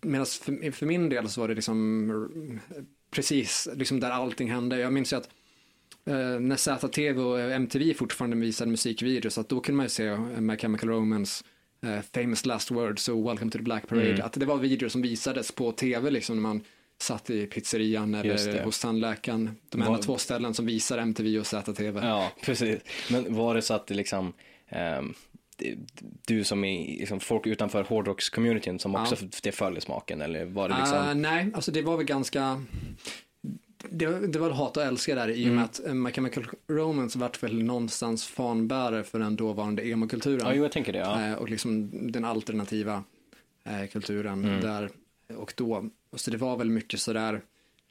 Medan 0.00 0.26
för, 0.26 0.72
för 0.72 0.86
min 0.86 1.08
del 1.08 1.28
så 1.28 1.40
var 1.40 1.48
det 1.48 1.54
liksom 1.54 2.10
eh, 2.10 2.82
precis 3.10 3.68
liksom 3.74 4.00
där 4.00 4.10
allting 4.10 4.50
hände. 4.50 4.78
Jag 4.78 4.92
minns 4.92 5.12
ju 5.12 5.16
att 5.16 5.28
eh, 6.06 6.40
när 6.40 6.56
ZTV 6.56 7.22
och 7.22 7.40
MTV 7.40 7.94
fortfarande 7.94 8.36
visade 8.36 8.70
musikvideos, 8.70 9.38
att 9.38 9.48
då 9.48 9.60
kunde 9.60 9.76
man 9.76 9.84
ju 9.84 9.90
se 9.90 10.10
uh, 10.10 10.40
My 10.40 10.56
Chemical 10.56 10.88
Romance, 10.88 11.44
eh, 11.82 12.00
Famous 12.14 12.46
Last 12.46 12.70
Words 12.70 13.08
och 13.08 13.28
Welcome 13.28 13.50
to 13.50 13.58
the 13.58 13.64
Black 13.64 13.88
Parade. 13.88 14.10
Mm. 14.10 14.26
Att 14.26 14.32
det 14.32 14.46
var 14.46 14.56
videor 14.56 14.88
som 14.88 15.02
visades 15.02 15.52
på 15.52 15.72
tv 15.72 16.10
liksom 16.10 16.36
när 16.36 16.42
man 16.42 16.60
satt 17.02 17.30
i 17.30 17.46
pizzerian 17.46 18.14
eller 18.14 18.62
hos 18.64 18.80
tandläkaren. 18.80 19.56
De 19.68 19.80
enda 19.80 19.92
Vad- 19.92 20.02
två 20.02 20.18
ställen 20.18 20.54
som 20.54 20.66
visar 20.66 20.98
MTV 20.98 21.38
och 21.38 21.46
ZTV. 21.46 22.00
Ja, 22.06 22.32
precis. 22.42 22.80
Men 23.10 23.34
var 23.34 23.54
det 23.54 23.62
så 23.62 23.74
att 23.74 23.86
det 23.86 23.94
liksom, 23.94 24.32
det- 25.56 25.76
du 26.26 26.44
som 26.44 26.64
är 26.64 26.86
liksom 27.00 27.20
folk 27.20 27.46
utanför 27.46 27.84
hårdrocks-communityn 27.84 28.78
som 28.78 28.92
Ja. 28.94 29.02
också 29.02 29.16
det 29.42 29.52
föll 29.52 29.80
smaken 29.80 30.20
eller 30.20 30.44
var 30.44 30.68
det 30.68 30.76
liksom? 30.78 30.98
Ah, 30.98 31.14
nej, 31.14 31.50
alltså 31.54 31.72
det 31.72 31.82
var 31.82 31.96
väl 31.96 32.06
ganska 32.06 32.62
det, 33.90 34.26
det 34.26 34.38
var 34.38 34.50
hat 34.50 34.76
och 34.76 34.82
älska 34.82 35.14
där 35.14 35.28
i 35.30 35.32
och 35.32 35.38
Mm. 35.46 35.54
med 35.54 35.64
att 35.64 35.86
eh, 35.86 35.94
My 35.94 36.10
Chemical 36.12 36.46
Romance 36.68 37.18
vart 37.18 37.42
väl 37.42 37.62
någonstans 37.62 38.26
fanbärare 38.26 39.04
för 39.04 39.18
den 39.18 39.36
dåvarande 39.36 39.82
emo-kulturen. 39.88 40.40
ja, 40.46 40.54
jo, 40.54 40.62
jag 40.62 40.72
tänker 40.72 40.92
det. 40.92 40.98
Ja. 40.98 41.26
Eh, 41.26 41.34
och 41.34 41.48
liksom 41.50 41.90
den 42.12 42.24
alternativa 42.24 43.04
eh, 43.64 43.86
kulturen 43.92 44.44
Mm. 44.44 44.60
där. 44.60 44.90
Och 45.36 45.52
då, 45.56 45.84
så 46.16 46.30
det 46.30 46.36
var 46.36 46.56
väl 46.56 46.70
mycket 46.70 47.00
sådär, 47.00 47.42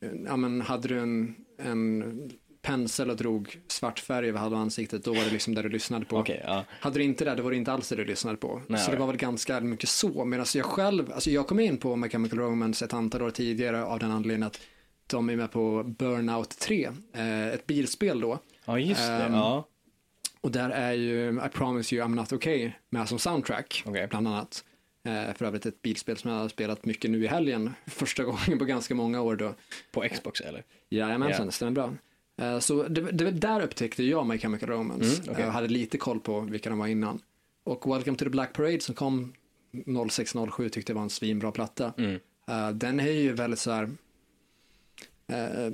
eh, 0.02 0.10
ja 0.26 0.38
men 0.38 0.62
hade 0.62 0.88
du 0.88 1.00
en, 1.00 1.36
en 1.58 2.32
pensel 2.62 3.10
och 3.10 3.16
drog 3.16 3.60
svart 3.68 4.00
färg 4.00 4.30
över 4.30 4.40
halva 4.40 4.58
ansiktet, 4.58 5.04
då 5.04 5.14
var 5.14 5.24
det 5.24 5.32
liksom 5.32 5.54
där 5.56 5.64
du 5.64 5.70
lyssnade 5.70 6.06
på. 6.06 6.18
Okej, 6.18 6.42
ja. 6.44 6.64
Hade 6.70 7.00
du 7.00 7.04
inte 7.04 7.26
det, 7.26 7.36
då 7.36 7.44
var 7.44 7.52
det 7.52 7.58
inte 7.58 7.72
alls 7.72 7.90
det 7.90 7.96
du 7.96 8.06
lyssnade 8.06 8.38
på. 8.38 8.62
Nej, 8.68 8.80
så 8.80 8.92
det 8.92 8.98
var 8.98 9.08
väl 9.08 9.18
ganska 9.18 9.60
mycket 9.60 9.90
så. 9.90 10.26
Medan 10.26 10.46
jag 10.56 10.66
själv, 10.66 11.12
alltså 11.14 11.30
jag 11.30 11.48
kom 11.48 11.60
in 11.60 11.78
på 11.78 11.96
My 11.96 12.10
Chemical 12.10 12.40
Romance 12.40 12.86
ett 12.86 12.94
antal 12.94 13.22
år 13.22 13.32
tidigare 13.32 13.84
av 13.84 14.00
den 14.00 14.12
anledningen 14.12 14.48
att 14.48 14.60
de 15.08 15.30
är 15.30 15.36
med 15.36 15.52
på 15.52 15.84
Burnout 15.84 16.50
3, 16.50 16.90
eh, 17.14 17.48
ett 17.48 17.68
bilspel 17.68 18.22
då. 18.22 18.40
Ja, 18.66 18.80
just 18.80 19.08
det. 19.08 19.14
Ehm, 19.14 19.34
ja. 19.34 19.68
Och 20.42 20.52
där 20.52 20.70
är 20.70 20.94
ju 20.94 21.42
I 21.46 21.50
promise 21.50 21.96
you 21.96 22.08
I'm 22.08 22.16
not 22.16 22.34
okay 22.34 22.72
med 22.90 23.10
som 23.10 23.20
soundtrack, 23.20 23.84
Okej. 23.86 24.08
bland 24.08 24.28
annat. 24.28 24.64
Eh, 25.04 25.34
för 25.34 25.46
övrigt 25.46 25.66
ett 25.66 25.82
bilspel 25.82 26.18
som 26.18 26.32
jag 26.32 26.38
har 26.38 26.50
spelat 26.50 26.86
mycket 26.86 27.12
nu 27.12 27.24
i 27.24 27.28
helgen, 27.28 27.74
första 27.88 28.24
gången 28.24 28.60
på 28.60 28.66
ganska 28.66 28.96
många 28.96 29.22
år 29.22 29.36
då. 29.36 29.54
På 29.92 30.02
Xbox 30.14 30.42
eller? 30.42 30.64
Jajamensan, 30.90 31.40
Ja. 31.42 31.46
det 31.46 31.52
stämmer 31.52 31.72
bra. 31.72 31.94
Eh, 32.42 32.60
Så 32.60 32.84
det, 32.88 33.02
det 33.12 33.24
var 33.24 33.32
där 33.32 33.62
upptäckte 33.62 34.04
jag 34.04 34.28
My 34.28 34.38
Chemical 34.38 34.70
Romance. 34.70 35.22
Mm, 35.22 35.32
okej. 35.32 35.46
Jag 35.46 35.52
hade 35.52 35.68
lite 35.68 35.98
koll 35.98 36.20
på 36.20 36.40
vilka 36.42 36.70
de 36.70 36.80
var 36.80 36.88
innan. 36.88 37.22
Och 37.64 37.94
Welcome 37.96 38.18
to 38.18 38.24
the 38.26 38.30
Black 38.30 38.54
Parade 38.54 38.80
som 38.82 38.96
kom 38.96 39.34
06-07 39.72 40.70
tyckte 40.70 40.92
jag 40.92 40.96
var 40.96 41.04
en 41.04 41.10
svinbra 41.10 41.52
platta. 41.52 41.94
Mm. 41.98 42.20
Eh, 42.48 42.70
Den 42.72 43.00
är 43.00 43.12
ju 43.12 43.34
väldigt 43.34 43.60
så 43.60 43.72
här... 43.72 43.90
eh, 45.28 45.72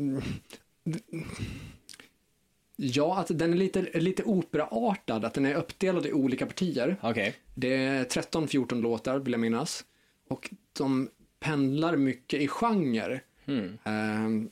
Ja, 2.76 3.18
att 3.18 3.28
den 3.40 3.54
är 3.54 3.58
lite, 3.58 4.00
lite 4.00 4.24
operaartad, 4.24 5.26
att 5.26 5.34
den 5.34 5.46
är 5.46 5.54
uppdelad 5.54 6.06
i 6.06 6.14
olika 6.14 6.46
partier. 6.46 6.98
Okej. 7.02 7.36
Det 7.56 7.74
är 7.76 8.04
13-14 8.04 8.82
låtar 8.82 9.20
vill 9.20 9.32
jag 9.34 9.40
minnas. 9.42 9.86
Och 10.30 10.54
de 10.74 11.10
pendlar 11.40 11.98
mycket 11.98 12.42
i 12.42 12.48
genre. 12.48 13.20
Mm. 13.46 14.50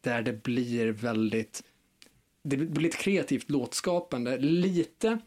Där 0.00 0.22
det 0.22 0.42
blir 0.42 0.86
väldigt, 0.88 1.62
det 2.42 2.56
blir 2.56 2.88
ett 2.88 2.96
kreativt 2.96 3.50
låtskapande, 3.50 4.38
lite 4.38 5.18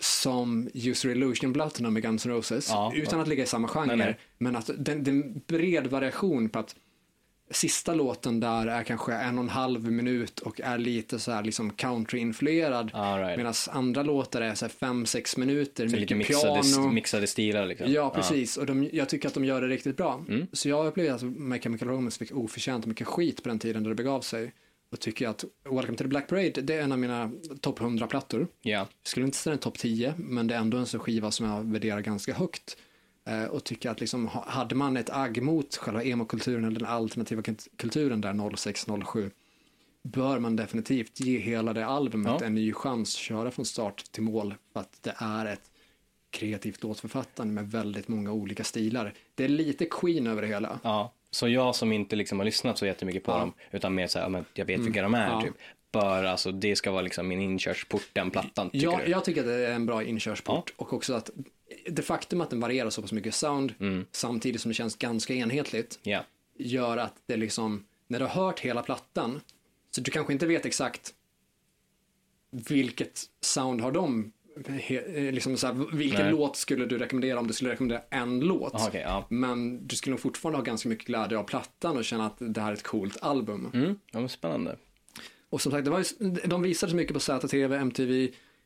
som 0.00 0.68
User 0.74 1.08
Illusion 1.08 1.52
Platinum 1.52 1.92
med 1.92 2.02
Guns 2.02 2.26
N' 2.26 2.32
Roses, 2.32 2.68
Ja, 2.70 2.92
utan 2.94 3.20
att 3.20 3.28
ligga 3.28 3.42
i 3.42 3.46
samma 3.46 3.68
genre, 3.68 3.86
Nej, 3.86 3.96
nej. 3.96 4.18
men 4.38 4.56
att 4.56 4.70
det 4.78 4.92
är 4.92 5.08
en 5.08 5.42
bred 5.46 5.86
variation 5.86 6.48
på 6.48 6.58
att 6.58 6.76
sista 7.52 7.94
låten 7.94 8.40
där 8.40 8.66
är 8.66 8.82
kanske 8.82 9.14
en 9.14 9.38
och 9.38 9.44
en 9.44 9.50
halv 9.50 9.92
minut 9.92 10.40
och 10.40 10.60
är 10.60 10.78
lite 10.78 11.18
så 11.18 11.32
här 11.32 11.42
liksom 11.42 11.72
country-influerad. 11.72 12.90
Right. 13.18 13.36
Medan 13.36 13.54
andra 13.70 14.02
låtar 14.02 14.40
är 14.40 14.54
så 14.54 14.64
här 14.64 14.70
fem, 14.70 15.06
sex 15.06 15.36
minuter, 15.36 15.88
Så 15.88 15.96
mycket 15.96 16.00
lite 16.00 16.14
mixade, 16.14 16.62
piano. 16.62 16.92
mixade 16.92 17.26
stilar 17.26 17.66
liksom. 17.66 17.92
Ja, 17.92 18.10
precis. 18.10 18.56
Och 18.56 18.66
de, 18.66 18.88
jag 18.92 19.08
tycker 19.08 19.28
att 19.28 19.34
de 19.34 19.44
gör 19.44 19.60
det 19.60 19.68
riktigt 19.68 19.96
bra. 19.96 20.24
Mm. 20.28 20.46
Så 20.52 20.68
jag 20.68 20.86
upplevde 20.86 21.14
att 21.14 21.22
My 21.22 21.58
Chemical 21.58 21.88
Romance 21.88 22.18
fick 22.18 22.32
oförtjänt 22.36 22.86
mycket 22.86 23.06
skit 23.06 23.42
på 23.42 23.48
den 23.48 23.58
tiden 23.58 23.82
då 23.82 23.88
det 23.88 23.94
begav 23.96 24.20
sig. 24.20 24.52
Och 24.92 25.00
tycker 25.00 25.28
att 25.28 25.44
Welcome 25.70 25.98
to 25.98 26.04
the 26.04 26.08
Black 26.08 26.28
Parade, 26.28 26.60
det 26.62 26.74
är 26.74 26.82
en 26.82 26.92
av 26.92 26.98
mina 26.98 27.30
topp 27.60 27.80
100-plattor. 27.80 28.46
Ja. 28.62 28.70
Jag 28.70 28.86
skulle 29.02 29.26
inte 29.26 29.38
säga 29.38 29.50
den 29.50 29.58
topp 29.58 29.78
10, 29.78 30.14
men 30.16 30.46
det 30.46 30.54
är 30.54 30.58
ändå 30.58 30.76
en 30.76 30.86
sån 30.86 31.00
skiva 31.00 31.30
som 31.30 31.46
jag 31.46 31.64
värderar 31.64 32.00
ganska 32.00 32.34
högt. 32.34 32.76
Eh, 33.24 33.44
och 33.44 33.64
tycker 33.64 33.90
att 33.90 34.00
liksom, 34.00 34.26
ha- 34.28 34.44
hade 34.48 34.74
man 34.74 34.96
ett 34.96 35.10
agg 35.10 35.42
mot 35.42 35.76
själva 35.76 36.02
emokulturen 36.02 36.64
eller 36.64 36.80
den 36.80 36.88
alternativa 36.88 37.42
kult- 37.42 37.68
kulturen 37.76 38.20
där 38.20 38.32
06-07, 38.32 39.30
bör 40.02 40.38
man 40.38 40.56
definitivt 40.56 41.20
ge 41.20 41.38
hela 41.38 41.72
det 41.72 41.86
albumet 41.86 42.36
Ja. 42.40 42.46
en 42.46 42.54
ny 42.54 42.72
chans, 42.72 43.12
köra 43.14 43.50
från 43.50 43.64
start 43.64 44.04
till 44.12 44.22
mål, 44.22 44.54
för 44.72 44.80
att 44.80 44.98
det 45.02 45.14
är 45.18 45.46
ett 45.46 45.70
kreativt 46.30 46.82
låtförfattande 46.82 47.54
med 47.54 47.70
väldigt 47.70 48.08
många 48.08 48.32
olika 48.32 48.64
stilar. 48.64 49.14
Det 49.34 49.44
är 49.44 49.48
lite 49.48 49.86
Queen 49.90 50.26
över 50.26 50.42
det 50.42 50.48
hela. 50.48 50.78
ja. 50.82 51.12
Så 51.30 51.48
jag 51.48 51.74
som 51.74 51.92
inte 51.92 52.16
liksom 52.16 52.38
har 52.38 52.44
lyssnat 52.44 52.78
så 52.78 52.86
jättemycket 52.86 53.24
på 53.24 53.30
Ja. 53.32 53.38
dem, 53.38 53.52
utan 53.70 53.94
mer 53.94 54.06
så 54.06 54.18
här, 54.18 54.28
men 54.28 54.44
jag 54.54 54.64
vet 54.64 54.80
vilka 54.80 55.02
de 55.02 55.14
är 55.14 55.28
Ja. 55.30 55.42
typ. 55.42 55.54
Bör, 55.92 56.24
alltså 56.24 56.52
det 56.52 56.76
ska 56.76 56.90
vara 56.90 57.02
liksom 57.02 57.28
min 57.28 57.40
inkörsport, 57.40 58.02
den 58.12 58.30
plattan, 58.30 58.70
tycker 58.70 58.86
Ja, 58.86 59.00
du? 59.04 59.10
jag 59.10 59.24
tycker 59.24 59.40
att 59.40 59.46
det 59.46 59.66
är 59.66 59.72
en 59.74 59.86
bra 59.86 60.02
inkörsport 60.04 60.72
och 60.76 60.92
också 60.92 61.14
att 61.14 61.30
det 61.86 62.02
faktum 62.02 62.40
att 62.40 62.50
den 62.50 62.60
varierar 62.60 62.90
så 62.90 63.02
pass 63.02 63.12
mycket 63.12 63.34
sound 63.34 63.74
Mm. 63.80 64.06
samtidigt 64.12 64.60
som 64.60 64.68
det 64.68 64.74
känns 64.74 64.96
ganska 64.96 65.34
enhetligt 65.34 65.98
Ja. 66.02 66.24
gör 66.58 66.96
att 66.96 67.14
det 67.26 67.36
liksom, 67.36 67.84
när 68.08 68.18
du 68.18 68.24
har 68.24 68.44
hört 68.46 68.60
hela 68.60 68.82
plattan, 68.82 69.40
så 69.90 70.00
du 70.00 70.10
kanske 70.10 70.32
inte 70.32 70.46
vet 70.46 70.66
exakt 70.66 71.14
vilket 72.50 73.20
sound 73.40 73.80
har 73.80 73.92
de, 73.92 74.32
he- 74.56 75.26
eh, 75.26 75.32
liksom 75.32 75.56
så 75.56 75.66
här, 75.66 75.96
vilken 75.96 76.20
Nej. 76.22 76.30
låt 76.30 76.56
skulle 76.56 76.86
du 76.86 76.98
rekommendera 76.98 77.38
om 77.38 77.46
du 77.46 77.52
skulle 77.52 77.70
rekommendera 77.70 78.02
en 78.10 78.40
låt? 78.40 78.74
Aha, 78.74 78.88
okej, 78.88 79.00
ja. 79.00 79.26
Men 79.30 79.86
du 79.86 79.96
skulle 79.96 80.10
nog 80.12 80.20
fortfarande 80.20 80.58
ha 80.58 80.64
ganska 80.64 80.88
mycket 80.88 81.06
glädje 81.06 81.38
av 81.38 81.44
plattan 81.44 81.96
och 81.96 82.04
känna 82.04 82.26
att 82.26 82.36
det 82.38 82.60
här 82.60 82.68
är 82.68 82.72
ett 82.74 82.82
coolt 82.82 83.18
album. 83.22 83.70
Mm. 83.74 83.98
ja, 84.10 84.20
men 84.20 84.28
spännande. 84.28 84.76
Och 85.50 85.60
som 85.62 85.72
sagt, 85.72 85.84
det 85.84 85.90
var 85.90 85.98
ju, 85.98 86.30
de 86.30 86.62
visade 86.62 86.90
så 86.90 86.96
mycket 86.96 87.14
på 87.14 87.20
ZTV, 87.20 87.76
MTV, 87.76 88.24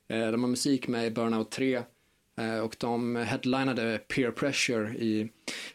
eh, 0.09 0.31
de 0.31 0.43
har 0.43 0.49
musik 0.51 0.89
med 0.89 1.07
i 1.07 1.11
Burnout 1.11 1.51
3 1.51 1.75
eh, 1.75 1.83
och 2.65 2.77
de 2.79 3.17
headlinade 3.17 3.99
Peer 4.09 4.31
Pressure 4.31 4.89
i 4.99 5.29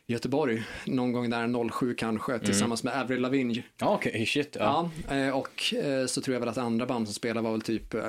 Göteborg 0.08 0.63
någon 0.86 1.12
gång 1.12 1.30
där 1.30 1.70
07 1.70 1.94
kanske 1.94 2.39
tillsammans 2.39 2.84
med 2.84 3.01
Avril 3.01 3.22
Lavigne. 3.22 3.63
Ja, 3.77 3.94
okej, 3.96 4.25
shit. 4.25 4.56
Ja. 4.60 4.89
Ja, 5.10 5.15
eh, 5.15 5.38
och 5.38 5.74
eh, 5.74 6.06
så 6.06 6.22
tror 6.22 6.34
jag 6.34 6.39
väl 6.39 6.50
att 6.50 6.58
andra 6.58 6.86
band 6.86 7.08
som 7.08 7.13
spelade 7.13 7.41
var 7.44 7.51
väl 7.51 7.62
typ 7.62 7.94
eh, 7.94 8.01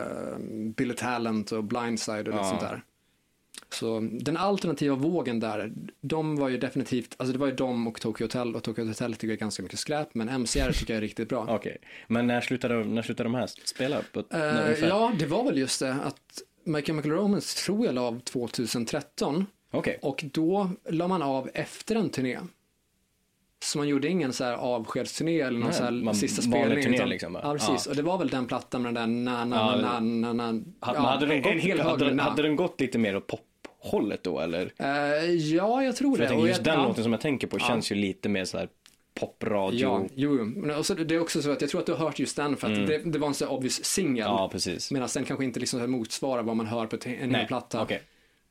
Billy 0.76 0.94
Talent 0.94 1.52
och 1.52 1.64
Blindside 1.64 2.28
och 2.28 2.34
lite 2.34 2.36
Ja. 2.36 2.44
sånt 2.48 2.60
där. 2.60 2.82
Så 3.68 4.00
den 4.12 4.36
alternativa 4.36 4.94
vågen 4.94 5.40
där, 5.40 5.72
de 6.00 6.36
var 6.36 6.48
ju 6.48 6.58
definitivt, 6.58 7.14
alltså 7.16 7.32
det 7.32 7.38
var 7.38 7.46
ju 7.46 7.54
de 7.54 7.86
och 7.86 8.00
Tokyo 8.00 8.24
Hotel 8.24 8.56
och 8.56 8.62
Tokyo 8.62 8.84
Hotel 8.86 9.12
tycker 9.14 9.26
jag 9.26 9.32
är 9.34 9.38
ganska 9.40 9.62
mycket 9.62 9.78
skräp, 9.78 10.14
men 10.14 10.40
MCR 10.42 10.72
tycker 10.78 10.94
jag 10.94 10.96
är 10.98 11.00
riktigt 11.00 11.28
bra. 11.28 11.46
Okej. 11.48 11.76
Men 12.08 12.26
när 12.26 12.40
slutade, 12.40 12.84
när 12.84 13.02
slutade 13.02 13.28
de 13.28 13.34
här 13.34 13.46
spela? 13.64 13.96
På, 14.12 14.20
Eh, 14.20 14.64
ungefär? 14.64 14.88
ja, 14.88 15.12
det 15.18 15.26
var 15.26 15.44
väl 15.44 15.58
just 15.58 15.80
det 15.80 15.92
att 16.04 16.42
My 16.64 16.82
Chemical 16.82 17.10
Romance 17.12 17.58
tror 17.64 17.86
jag 17.86 17.94
la 17.94 18.00
av 18.02 18.20
2013 18.20 19.46
Okej. 19.72 19.98
och 20.02 20.24
då 20.32 20.70
la 20.90 21.08
man 21.08 21.22
av 21.22 21.50
efter 21.54 21.96
en 21.96 22.10
turné. 22.10 22.38
Så 23.64 23.78
man 23.78 23.88
gjorde 23.88 24.08
ingen 24.08 24.32
så 24.32 24.44
här 24.44 24.52
avskedsturné 24.52 25.40
eller 25.40 25.58
någon 25.58 25.68
Nej, 25.68 25.78
så 25.78 25.84
här 25.84 25.90
man- 25.90 26.14
sista 26.14 26.42
spelning. 26.42 26.82
turné 26.82 26.96
utan- 26.96 27.08
liksom 27.08 27.32
bara. 27.32 27.42
ja, 27.46 27.52
precis. 27.52 27.86
Ja. 27.86 27.90
Och 27.90 27.96
det 27.96 28.02
var 28.02 28.18
väl 28.18 28.28
den 28.28 28.46
plattan 28.46 28.82
med 28.82 28.94
den 28.94 29.24
där 29.24 29.32
na 29.32 29.44
na 29.44 29.76
na 29.76 30.00
na 30.00 30.32
na 30.32 30.52
na. 30.52 30.60
Ja, 30.80 30.86
hade, 31.00 31.26
den 31.26 31.42
gått, 31.42 31.52
en 31.52 31.58
hel 31.58 31.80
hög 31.80 31.90
hade, 31.90 32.04
med 32.04 32.16
na. 32.16 32.22
hade 32.22 32.42
den 32.42 32.56
gått 32.56 32.80
lite 32.80 32.98
mer 32.98 33.16
åt 33.16 33.26
pophållet 33.26 34.22
då 34.24 34.40
eller? 34.40 34.72
Eh, 34.78 34.86
ja, 35.34 35.82
jag 35.84 35.96
tror 35.96 36.10
För 36.16 36.18
det. 36.18 36.24
jag 36.24 36.30
tänker 36.32 36.48
just 36.48 36.64
den 36.64 36.80
ja, 36.80 36.86
låten 36.88 37.02
som 37.04 37.12
jag 37.12 37.20
tänker 37.20 37.46
på 37.46 37.58
känns 37.58 37.92
ju 37.92 37.94
lite 37.94 38.28
mer 38.28 38.44
så 38.44 38.58
här 38.58 38.68
popradio. 39.14 39.80
Ja, 39.80 40.06
jo, 40.14 40.36
jo. 40.38 40.44
Men 40.44 40.78
också, 40.78 40.94
det 40.94 41.14
är 41.14 41.20
också 41.20 41.42
så 41.42 41.50
att 41.50 41.60
jag 41.60 41.70
tror 41.70 41.80
att 41.80 41.86
du 41.86 41.92
har 41.92 41.98
hört 41.98 42.18
just 42.18 42.36
den 42.36 42.56
för 42.56 42.68
att 42.70 42.86
det, 42.86 42.98
det 42.98 43.18
var 43.18 43.28
en 43.28 43.34
så 43.34 43.48
obvious 43.48 43.84
singel. 43.84 44.26
Mm. 44.26 44.36
Ja, 44.36 44.48
precis. 44.52 44.90
Medan 44.90 45.08
den 45.14 45.24
kanske 45.24 45.44
inte 45.44 45.60
liksom 45.60 45.90
motsvarar 45.90 46.42
vad 46.42 46.56
man 46.56 46.66
hör 46.66 46.86
på 46.86 46.96
en 47.04 47.12
hel 47.14 47.28
Nej, 47.28 47.46
platta. 47.46 47.82
okej. 47.82 48.02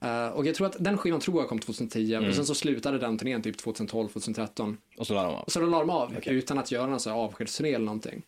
Eh, 0.02 0.28
och 0.28 0.46
jag 0.46 0.56
tror 0.56 0.68
att 0.68 0.76
den 0.80 0.98
skivan 0.98 1.20
tror 1.20 1.42
jag 1.42 1.50
kom 1.50 1.60
2010 1.60 2.14
Mm. 2.16 2.30
och 2.30 2.36
sen 2.36 2.46
så 2.46 2.56
slutade 2.56 2.98
den 3.00 3.18
turnén 3.18 3.42
typ 3.42 3.58
2012, 3.58 4.08
2013. 4.10 4.78
Och 4.98 5.08
så 5.08 5.14
la 5.14 5.24
de 5.24 5.34
av. 5.36 5.44
Och 5.44 5.52
så 5.52 5.60
la 5.66 5.80
de 5.80 5.90
av 5.90 6.16
utan 6.26 6.58
att 6.60 6.72
göra 6.72 6.88
någon 6.88 7.00
så 7.00 7.10
här 7.10 7.18
avskedsturné 7.18 7.70
eller 7.74 7.86
någonting. 7.86 8.22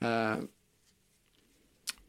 Eh, 0.00 0.34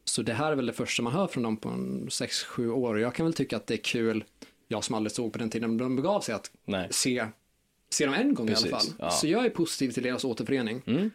så 0.03 0.21
det 0.21 0.33
här 0.33 0.51
är 0.51 0.55
väl 0.55 0.65
det 0.65 0.73
första 0.73 1.03
man 1.03 1.13
hör 1.13 1.27
från 1.27 1.43
dem 1.43 1.57
på 1.57 1.69
en 1.69 2.07
6-7 2.09 2.69
år 2.71 2.93
och 2.93 2.99
jag 2.99 3.13
kan 3.15 3.25
väl 3.25 3.33
tycka 3.33 3.57
att 3.57 3.67
det 3.67 3.73
är 3.73 3.83
kul, 3.83 4.23
jag 4.67 4.83
som 4.83 4.95
aldrig 4.95 5.11
såg 5.11 5.33
på 5.33 5.39
den 5.39 5.49
tiden 5.49 5.77
de 5.77 5.95
begav 5.95 6.21
sig, 6.21 6.35
att 6.35 6.51
Nej. 6.65 6.87
se, 6.91 7.25
se 7.89 8.05
dem 8.05 8.13
en 8.13 8.33
gång 8.33 8.47
Precis, 8.47 8.65
i 8.65 8.69
alla 8.69 8.79
fall. 8.79 8.93
ja. 8.99 9.09
Så 9.09 9.27
jag 9.27 9.45
är 9.45 9.49
positiv 9.49 9.91
till 9.91 10.03
deras 10.03 10.23
återförening. 10.23 10.81
Mm. 10.87 11.11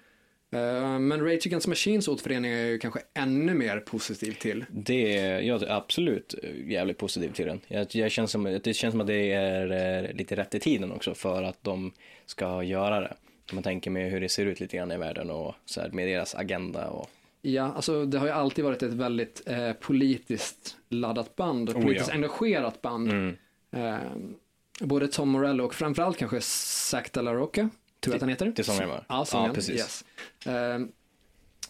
Eh, 0.53 0.99
men 0.99 1.25
Rage 1.25 1.47
Against 1.47 1.67
Machines 1.67 2.09
återförening 2.09 2.51
är 2.51 2.59
jag 2.59 2.69
ju 2.69 2.79
kanske 2.79 3.01
ännu 3.15 3.55
mer 3.55 3.81
positiv 3.81 4.33
till. 4.33 4.65
Det 4.71 5.19
är, 5.19 5.41
jag 5.41 5.63
är 5.63 5.71
absolut 5.71 6.35
jävligt 6.67 6.99
positiv 6.99 7.33
till 7.33 7.47
den. 7.47 7.61
Jag, 7.69 7.87
jag 7.91 8.11
känns 8.11 8.31
som, 8.31 8.61
det 8.65 8.75
känns 8.75 8.93
som 8.93 9.01
att 9.01 9.07
det 9.07 9.33
är 9.33 10.05
eh, 10.05 10.13
lite 10.13 10.37
rätt 10.37 10.55
i 10.55 10.61
tiden 10.61 10.93
också 10.93 11.15
för 11.15 11.43
att 11.43 11.65
de 11.65 11.93
ska 12.27 12.63
göra 12.63 13.01
det. 13.01 13.15
Om 13.51 13.57
man 13.57 13.63
tänker 13.63 13.91
med 13.91 14.11
hur 14.11 14.21
det 14.21 14.29
ser 14.29 14.47
ut 14.47 14.61
lite 14.61 14.77
grann 14.77 14.93
i 14.93 14.97
världen 14.97 15.31
och 15.31 15.55
så 15.65 15.81
här 15.81 15.91
med 15.91 16.09
deras 16.09 16.35
agenda 16.35 16.89
och 16.89 17.11
Ja, 17.43 17.73
alltså 17.77 18.05
det 18.05 18.19
har 18.19 18.27
ju 18.27 18.33
alltid 18.33 18.65
varit 18.65 18.83
ett 18.83 18.93
väldigt 18.93 19.43
eh, 19.47 19.73
politiskt 19.73 20.77
laddat 20.89 21.37
band 21.37 21.69
och 21.69 21.77
Oh, 21.77 21.83
politiskt 21.83 22.09
ja. 22.09 22.15
engagerat 22.15 22.83
band. 22.83 23.11
Mm. 23.11 23.37
Eh, 23.73 23.99
både 24.81 25.09
Tom 25.09 25.29
Morello 25.29 25.65
och 25.65 25.75
framförallt 25.75 26.17
kanske 26.17 26.41
Zac 26.41 27.11
de 27.11 27.25
la 27.25 27.35
Rocca, 27.35 27.71
tror 28.01 28.15
jag 28.15 28.15
att 28.15 28.21
han 28.21 28.29
heter. 28.29 28.53
det 28.57 28.63
är 28.63 28.65
sångaren, 28.65 28.89
va? 28.89 29.05
Ja, 29.09 29.25
sångaren. 29.25 29.51
Ja, 29.51 29.55
precis. 29.55 29.77
Yes. 29.77 30.05
Eh, 30.47 30.79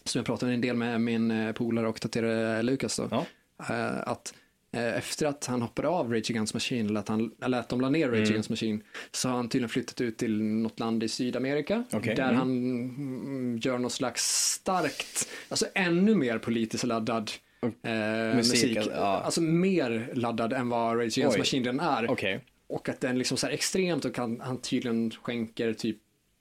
som 0.05 0.18
jag 0.18 0.27
pratade 0.27 0.53
en 0.53 0.61
del 0.61 0.77
med 0.77 1.01
min 1.01 1.31
eh, 1.31 1.53
polare 1.53 1.88
och 1.88 2.01
tatuerare 2.01 2.62
Lukas 2.62 2.96
då. 2.96 3.09
Ja. 3.11 3.27
Eh, 3.68 4.09
att 4.09 4.35
eh, 4.73 4.96
efter 4.96 5.27
att 5.27 5.46
han 5.46 5.62
hoppade 5.62 5.88
av 5.88 6.12
Rage 6.12 6.31
Against 6.31 6.55
Machine, 6.55 6.87
eller 6.87 7.01
att, 7.01 7.09
han, 7.09 7.31
eller 7.42 7.59
att 7.59 7.68
de 7.68 7.81
la 7.81 7.88
ner 7.88 8.09
Rage 8.09 8.16
Mm. 8.16 8.31
Against 8.31 8.51
Machine, 8.51 8.83
så 9.12 9.29
har 9.29 9.37
han 9.37 9.49
tydligen 9.49 9.68
flyttat 9.68 10.01
ut 10.01 10.18
till 10.18 10.42
något 10.42 10.81
land 10.81 11.03
i 11.03 11.09
Sydamerika. 11.09 11.85
Okej, 11.92 12.14
Där 12.14 12.25
mm. 12.25 12.37
han 12.37 12.49
mm, 12.51 13.59
gör 13.62 13.79
något 13.79 13.92
slags 13.92 14.53
starkt, 14.53 15.29
alltså 15.49 15.66
ännu 15.75 16.14
mer 16.14 16.38
politiskt 16.38 16.85
laddad 16.85 17.31
eh, 17.62 18.37
musik, 18.37 18.77
musik. 18.77 18.92
ja. 18.94 19.20
Alltså 19.25 19.40
mer 19.40 20.11
laddad 20.14 20.53
än 20.53 20.68
vad 20.68 20.96
Rage 20.96 21.18
Against 21.18 21.35
Oj. 21.35 21.38
Machine 21.38 21.62
den 21.62 21.81
är. 21.81 22.11
Okej. 22.11 22.44
Och 22.70 22.88
att 22.88 23.00
den 23.00 23.18
liksom 23.18 23.37
så 23.37 23.46
här 23.46 23.54
extremt 23.54 24.04
och 24.04 24.14
kan, 24.14 24.40
han 24.40 24.59
tydligen 24.61 25.11
skänker 25.11 25.72
typ 25.72 25.96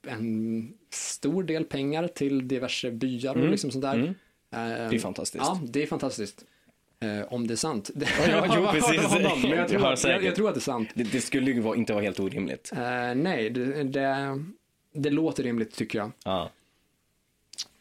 en 0.06 0.72
stor 0.90 1.42
del 1.42 1.64
pengar 1.64 2.08
till 2.08 2.48
diverse 2.48 2.90
byar 2.90 3.34
och 3.38 3.48
liksom 3.48 3.70
sånt 3.70 3.82
där. 3.82 3.94
Mm. 3.94 4.08
Eh, 4.50 4.90
Det 4.90 4.96
är 4.96 4.98
fantastiskt. 4.98 5.44
Ja, 5.44 5.60
det 5.68 5.82
är 5.82 5.86
fantastiskt. 5.86 6.44
Eh, 7.00 7.32
om 7.32 7.46
det 7.46 7.54
är 7.54 7.56
sant. 7.56 7.90
ja, 8.28 8.56
jo, 8.56 8.66
precis. 8.72 9.10
Men 9.12 9.22
jag, 9.22 9.40
tror 9.42 9.54
att, 9.60 9.72
jag, 9.72 9.82
jag 9.82 9.98
säkert. 9.98 10.34
tror 10.34 10.48
att 10.48 10.54
det 10.54 10.58
är 10.58 10.60
sant. 10.60 10.88
Det, 10.94 11.02
det 11.02 11.20
skulle 11.20 11.50
ju 11.50 11.74
inte 11.74 11.92
vara 11.92 12.04
helt 12.04 12.20
orimligt. 12.20 12.72
Eh, 12.72 13.14
nej, 13.14 13.50
det, 13.50 13.82
det, 13.82 14.38
det 14.94 15.10
låter 15.10 15.42
rimligt 15.42 15.74
tycker 15.74 15.98
jag. 15.98 16.10
Ja. 16.24 16.50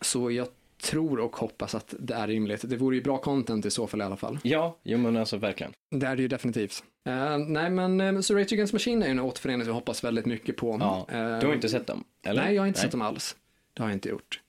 Så 0.01 0.31
jag 0.31 0.47
tror 0.81 1.19
och 1.19 1.35
hoppas 1.35 1.75
att 1.75 1.93
det 1.99 2.13
är 2.13 2.27
rimligt. 2.27 2.69
Det 2.69 2.77
vore 2.77 2.95
ju 2.95 3.01
bra 3.01 3.17
content 3.17 3.65
i 3.65 3.71
så 3.71 3.87
fall 3.87 4.01
i 4.01 4.03
alla 4.03 4.17
fall. 4.17 4.39
Ja, 4.43 4.77
jo 4.83 4.97
men 4.97 5.17
alltså 5.17 5.37
verkligen. 5.37 5.73
Det 5.91 6.05
är 6.07 6.15
det 6.15 6.21
ju 6.21 6.27
definitivt. 6.27 6.83
Eh, 7.09 7.37
nej, 7.37 7.69
men 7.69 8.01
uh, 8.01 8.21
så 8.21 8.35
Rage 8.35 8.53
Against 8.53 8.73
Machine 8.73 9.01
är 9.03 9.07
ju 9.07 9.11
en 9.11 9.19
återförening 9.19 9.61
som 9.61 9.67
jag 9.67 9.75
hoppas 9.75 10.03
väldigt 10.03 10.25
mycket 10.25 10.57
på. 10.57 10.77
Ja. 10.79 11.07
Eh, 11.09 11.39
Du 11.39 11.47
har 11.47 11.53
inte 11.53 11.69
sett 11.69 11.87
dem? 11.87 12.03
Eller? 12.23 12.43
Nej, 12.43 12.55
jag 12.55 12.61
har 12.61 12.67
inte 12.67 12.79
sett 12.79 12.91
dem 12.91 13.01
alls. 13.01 13.35
Det 13.73 13.81
har 13.83 13.89
jag 13.89 13.95
inte 13.95 14.09
gjort. 14.09 14.39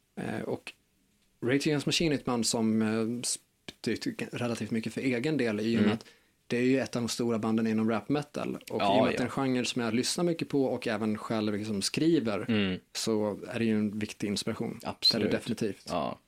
Och 0.44 0.72
Rage 1.42 1.66
Against 1.66 1.86
Machine 1.86 2.12
är 2.12 2.16
ett 2.16 2.24
band 2.24 2.46
som 2.46 2.82
uh, 2.82 3.20
betytt 3.82 4.22
relativt 4.32 4.70
mycket 4.70 4.92
för 4.94 5.00
egen 5.00 5.36
del 5.36 5.60
i 5.60 5.76
och 5.76 5.80
med 5.80 5.84
Mm. 5.84 5.92
att 5.94 6.04
det 6.46 6.56
är 6.56 6.62
ju 6.62 6.80
ett 6.80 6.96
av 6.96 7.02
de 7.02 7.08
sstora 7.08 7.38
banden 7.38 7.66
inom 7.66 7.90
rap 7.90 8.08
metal. 8.08 8.58
Och 8.70 8.80
Ja, 8.82 8.96
i 8.96 9.00
och 9.00 9.04
med 9.04 9.10
att 9.10 9.16
det 9.16 9.22
är 9.22 9.24
en 9.24 9.30
genre 9.30 9.64
som 9.64 9.82
jag 9.82 9.94
lyssnar 9.94 10.24
mycket 10.24 10.48
på 10.48 10.64
och 10.64 10.86
även 10.88 11.18
själv 11.18 11.54
liksom 11.54 11.82
skriver 11.82 12.44
Mm, 12.50 12.78
så 12.92 13.38
är 13.48 13.58
det 13.58 13.64
ju 13.64 13.78
en 13.78 13.98
viktig 13.98 14.26
inspiration. 14.28 14.78
Det 14.80 14.86
är 14.86 14.90
absolut. 14.90 15.30
det 15.30 15.36
definitivt. 15.36 15.86
Ja. 15.88 16.18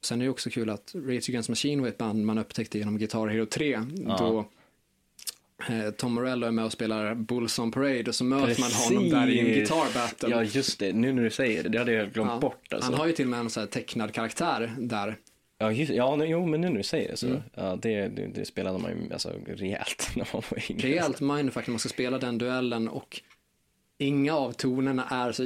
Sen 0.00 0.20
är 0.20 0.24
det 0.24 0.30
också 0.30 0.50
kul 0.50 0.70
att 0.70 0.92
Rage 0.94 1.28
Against 1.28 1.48
Machine 1.48 1.80
var 1.80 1.88
ett 1.88 1.98
band 1.98 2.24
man 2.26 2.38
upptäckte 2.38 2.78
genom 2.78 2.98
Guitar 2.98 3.26
Hero 3.26 3.46
3. 3.46 3.80
Ja. 4.06 4.16
Då 4.18 4.48
Tom 5.96 6.12
Morello 6.14 6.46
är 6.46 6.50
med 6.50 6.64
och 6.64 6.72
spelar 6.72 7.14
Bulls 7.14 7.58
on 7.58 7.70
Parade 7.70 8.04
och 8.08 8.14
så 8.14 8.24
möter 8.24 8.60
man 8.60 8.70
honom 8.72 9.08
där 9.10 9.28
i 9.28 9.38
en 9.38 9.46
Precis. 9.46 9.56
guitar 9.70 9.94
battle. 9.94 10.28
Ja, 10.30 10.42
just 10.42 10.78
det. 10.78 10.92
Nu 10.92 11.12
när 11.12 11.22
du 11.22 11.30
säger 11.30 11.62
det, 11.62 11.68
det 11.68 11.78
hade 11.78 11.92
jag 11.92 12.12
glömt 12.12 12.30
Ja. 12.30 12.38
bort 12.38 12.72
alltså. 12.72 12.90
Han 12.90 13.00
har 13.00 13.06
ju 13.06 13.12
till 13.12 13.24
och 13.24 13.30
med 13.30 13.40
en 13.40 13.50
så 13.50 13.66
tecknad 13.66 14.12
karaktär 14.12 14.72
där. 14.78 15.16
Ja, 15.58 15.72
just, 15.72 15.92
ja, 15.92 16.16
nu- 16.16 16.26
jo, 16.26 16.46
men 16.46 16.60
nu 16.60 16.68
när 16.68 16.76
du 16.76 16.82
säger 16.82 17.10
det 17.10 17.16
så. 17.16 17.26
Mm. 17.26 17.40
Ja, 17.54 17.78
det, 17.82 18.08
det, 18.08 18.26
det 18.34 18.44
spelade 18.44 18.78
man 18.78 18.90
ju 18.90 19.12
alltså, 19.12 19.32
rejält 19.46 20.10
när 20.16 20.28
man 20.32 20.42
var 20.50 20.70
yngre. 20.70 20.88
Rejält 20.88 21.20
mindfuck 21.20 21.66
när 21.66 21.72
man 21.72 21.78
ska 21.78 21.88
spela 21.88 22.18
den 22.18 22.38
duellen 22.38 22.88
och 22.88 23.20
inga 23.98 24.34
av 24.34 24.52
tonerna 24.52 25.04
är 25.10 25.32
så, 25.32 25.42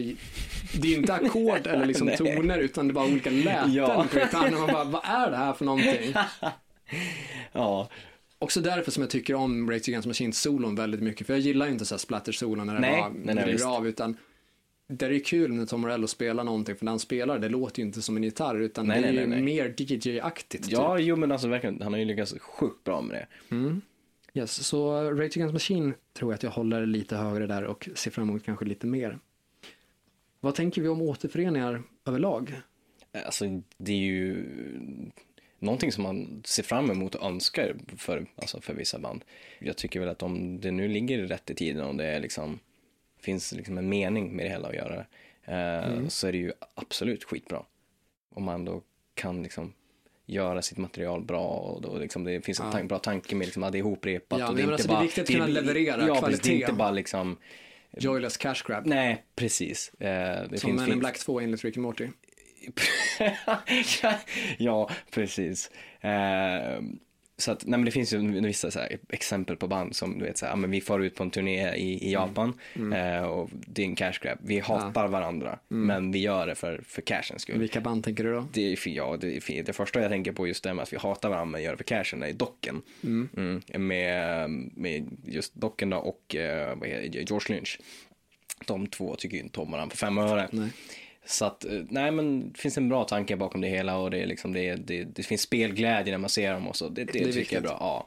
det 0.81 0.89
är 0.95 0.97
inte 0.99 1.15
ackord 1.15 1.67
eller 1.67 1.87
liksom 1.87 2.11
toner 2.19 2.59
utan 2.59 2.89
det 2.89 2.93
är 2.93 2.95
bara 2.95 3.07
olika 3.07 3.31
läten 3.31 3.73
Ja. 3.73 4.07
på 4.13 4.19
gitarren. 4.19 4.55
Man 4.55 4.67
bara, 4.73 4.85
vad 4.85 5.05
är 5.05 5.31
det 5.31 5.37
här 5.37 5.53
för 5.53 5.65
någonting? 5.65 6.15
Ja, 7.53 7.89
Också 8.39 8.61
därför 8.61 8.91
som 8.91 9.01
jag 9.01 9.11
tycker 9.11 9.35
om 9.35 9.71
Rage 9.71 9.89
Against 9.89 10.07
Machine-solon 10.09 10.75
väldigt 10.75 11.03
mycket. 11.03 11.27
För 11.27 11.35
jag 11.35 11.41
gillar 11.41 11.69
inte 11.69 11.85
så 11.85 11.95
här 11.95 11.99
splatter-solon 11.99 12.67
när 12.67 12.75
det 12.75 12.81
Nej, 12.81 13.01
bara 13.01 13.35
nej, 13.35 13.63
av. 13.63 13.89
Utan 13.89 14.17
det 14.89 15.07
är 15.07 15.11
ju 15.11 15.21
kul 15.21 15.53
när 15.53 15.67
Tom 15.67 15.81
Morello 15.81 16.07
spelar 16.07 16.45
någonting. 16.45 16.77
För 16.77 16.85
när 16.85 16.93
han 16.93 16.99
spelar, 16.99 17.39
det 17.39 17.49
låter 17.49 17.81
ju 17.81 17.87
inte 17.87 18.03
som 18.03 18.17
en 18.17 18.23
gitarr. 18.23 18.61
Utan 18.61 18.87
Nej, 18.87 19.03
det 19.03 19.09
är 19.09 19.13
nej, 19.13 19.21
ju 19.21 19.27
nej, 19.27 19.43
mer 19.43 19.75
DJ-aktigt. 19.77 20.67
ja 20.69 20.99
jo 20.99 21.17
men 21.17 21.33
alltså 21.33 21.49
verkligen, 21.49 21.83
han 21.83 21.93
har 21.93 22.01
ju 22.01 22.05
lyckats 22.05 22.35
sjukt 22.41 22.85
bra 22.85 23.03
med 23.03 23.17
det. 23.17 23.27
Typ. 23.57 23.85
Yes, 24.35 24.67
så 24.67 25.11
Rage 25.11 25.37
Against 25.37 25.53
Machine 25.53 25.95
tror 26.13 26.33
jag 26.33 26.35
att 26.35 26.43
jag 26.43 26.51
håller 26.51 26.87
lite 26.87 27.17
högre 27.17 27.47
där 27.47 27.65
och 27.65 27.89
ser 27.95 28.11
fram 28.11 28.29
emot 28.29 28.45
kanske 28.45 28.65
lite 28.65 28.87
mer. 28.87 29.19
Vad 30.41 30.55
tänker 30.55 30.83
vi 30.83 30.89
om 30.89 31.03
återföreningar 31.03 31.83
överlag? 32.05 32.61
Alltså 33.27 33.45
det 33.79 33.93
är 33.93 33.97
ju 33.97 34.45
någonting 35.67 35.93
som 35.93 36.03
man 36.03 36.43
ser 36.45 36.63
fram 36.63 36.91
emot 36.91 37.15
och 37.15 37.27
önskar 37.27 37.77
för, 37.97 38.27
alltså 38.37 38.61
för 38.61 38.75
vissa 38.75 38.99
band. 38.99 39.25
Jag 39.59 39.77
tycker 39.77 40.01
väl 40.01 40.09
att 40.09 40.23
om 40.23 40.61
det 40.61 40.71
nu 40.71 40.89
ligger 40.89 41.19
rätt 41.27 41.51
i 41.51 41.55
tiden 41.55 41.83
och 41.87 41.95
det 41.97 42.05
är 42.05 42.21
liksom, 42.21 42.59
finns 43.21 43.53
liksom 43.53 43.79
en 43.79 43.89
mening 43.89 44.37
med 44.37 44.47
det 44.47 44.51
hela 44.51 44.69
att 44.69 44.75
göra 44.75 45.05
eh, 45.45 46.09
så 46.09 46.27
är 46.29 46.33
det 46.33 46.39
ju 46.39 46.53
absolut 46.75 47.25
skitbra. 47.25 47.63
Om 48.35 48.45
man 48.45 48.65
då 48.65 48.83
kan 49.15 49.43
liksom 49.43 49.73
göra 50.27 50.63
sitt 50.63 50.79
material 50.79 51.23
bra 51.23 51.47
och 51.49 51.83
då 51.83 51.99
liksom 51.99 52.25
det 52.25 52.41
finns 52.45 52.61
en 52.61 52.67
Ja. 52.67 52.73
tan- 52.73 52.89
bra 52.89 52.99
tanke 52.99 53.35
med 53.35 53.45
liksom 53.47 53.63
att 53.63 53.73
det 53.73 53.79
är 53.79 53.81
ihopprepat. 53.81 54.39
Ja, 54.39 54.49
och 54.49 54.55
men 54.55 54.61
inte 54.63 54.73
alltså 54.73 54.89
det 54.89 54.95
är 54.95 55.03
viktigt 55.03 55.25
att 55.25 55.31
kunna 55.31 55.47
leverera 55.47 56.07
ja, 56.07 56.15
kvalitet. 56.19 56.43
det 56.49 56.55
är 56.57 56.61
inte 56.61 56.73
bara 56.73 56.91
liksom, 56.91 57.37
Joyless 57.99 58.37
Cash 58.37 58.55
Grab. 58.67 58.87
nej 58.87 59.25
precis. 59.37 59.95
Eh, 59.95 60.49
det 60.51 60.59
som 60.59 60.75
Men 60.77 60.93
in 60.93 60.99
Black 60.99 61.19
2 61.19 61.41
enligt 61.41 61.65
Rick 61.65 61.77
and 61.77 61.83
Morty. 61.83 62.09
ja, 64.59 64.91
precis. 65.11 65.71
Eh, 66.01 66.81
så 67.39 67.53
att, 67.53 67.67
nej 67.67 67.79
men 67.79 67.85
det 67.85 67.91
finns 67.91 68.13
ju 68.13 68.41
vissa 68.41 68.71
så 68.71 68.79
här, 68.79 68.99
exempel 69.09 69.57
på 69.57 69.69
band 69.69 69.97
som 69.97 70.19
du 70.19 70.25
vet 70.25 70.39
så 70.39 70.47
här, 70.47 70.53
ja, 70.53 70.57
men 70.57 70.71
vi 70.71 70.81
far 70.81 71.01
ut 71.01 71.15
på 71.15 71.23
en 71.23 71.31
turné 71.31 71.75
i, 71.75 72.09
i 72.09 72.13
Japan 72.13 72.61
eh, 72.95 73.23
och 73.23 73.51
det 73.53 73.83
är 73.83 73.87
en 73.87 73.97
cash 73.97 74.13
grab. 74.23 74.39
Vi 74.43 74.59
hatar 74.59 75.09
varandra, 75.09 75.59
men 75.69 76.13
vi 76.13 76.19
gör 76.19 76.47
det 76.47 76.55
för, 76.55 76.83
för 76.87 77.03
cashens 77.03 77.43
skull. 77.43 77.59
Vilka 77.59 77.81
band 77.81 78.05
tänker 78.05 78.25
du 78.25 78.33
då? 78.33 78.49
Det 78.53 78.73
är, 78.73 78.89
ja, 78.89 79.17
det 79.21 79.51
är. 79.51 79.63
Det 79.63 79.73
första 79.73 80.01
jag 80.01 80.11
tänker 80.11 80.33
på 80.33 80.47
just 80.47 80.65
det 80.65 80.75
med 80.75 80.83
att 80.83 80.93
vi 80.93 80.97
hatar 80.97 81.29
varandra 81.29 81.53
men 81.53 81.63
gör 81.63 81.71
det 81.71 81.77
för 81.77 81.85
cashen 81.85 82.23
är 82.23 82.33
Docken. 82.33 82.83
Mm. 83.05 83.63
Med, 83.75 84.51
med 84.75 85.17
just 85.25 85.55
Docken 85.55 85.91
då 85.91 85.97
och 85.97 86.35
eh, 86.35 86.79
George 87.11 87.55
Lynch. 87.55 87.79
De 88.67 88.87
två 88.87 89.15
tycker 89.17 89.37
ju 89.37 89.43
inte 89.43 89.61
om 89.61 89.71
varandra 89.71 89.91
för 89.91 90.07
fem 90.07 90.19
öre. 90.19 90.49
Nej. 90.51 90.71
Så 91.27 91.45
att, 91.45 91.65
eh, 91.65 91.81
nej 91.89 92.11
men 92.11 92.53
det 92.53 92.59
finns 92.59 92.79
en 92.79 92.89
bra 92.89 93.05
tanke 93.05 93.37
bakom 93.37 93.61
det 93.61 93.69
hela 93.69 93.99
och 93.99 94.11
det, 94.11 94.19
är 94.19 94.27
liksom, 94.27 94.53
det, 94.53 94.75
det, 94.75 95.05
det 95.05 95.23
finns 95.23 95.41
spelglädje 95.41 96.13
när 96.13 96.19
man 96.19 96.31
ser 96.31 96.53
dem 96.53 96.69
och 96.69 96.77
så. 96.77 96.89
Det, 96.89 97.05
det, 97.05 97.23
är 97.23 97.33
tycker 97.33 97.57
jag 97.57 97.65
är 97.65 97.69
bra. 97.69 97.77
Ja. 97.81 98.07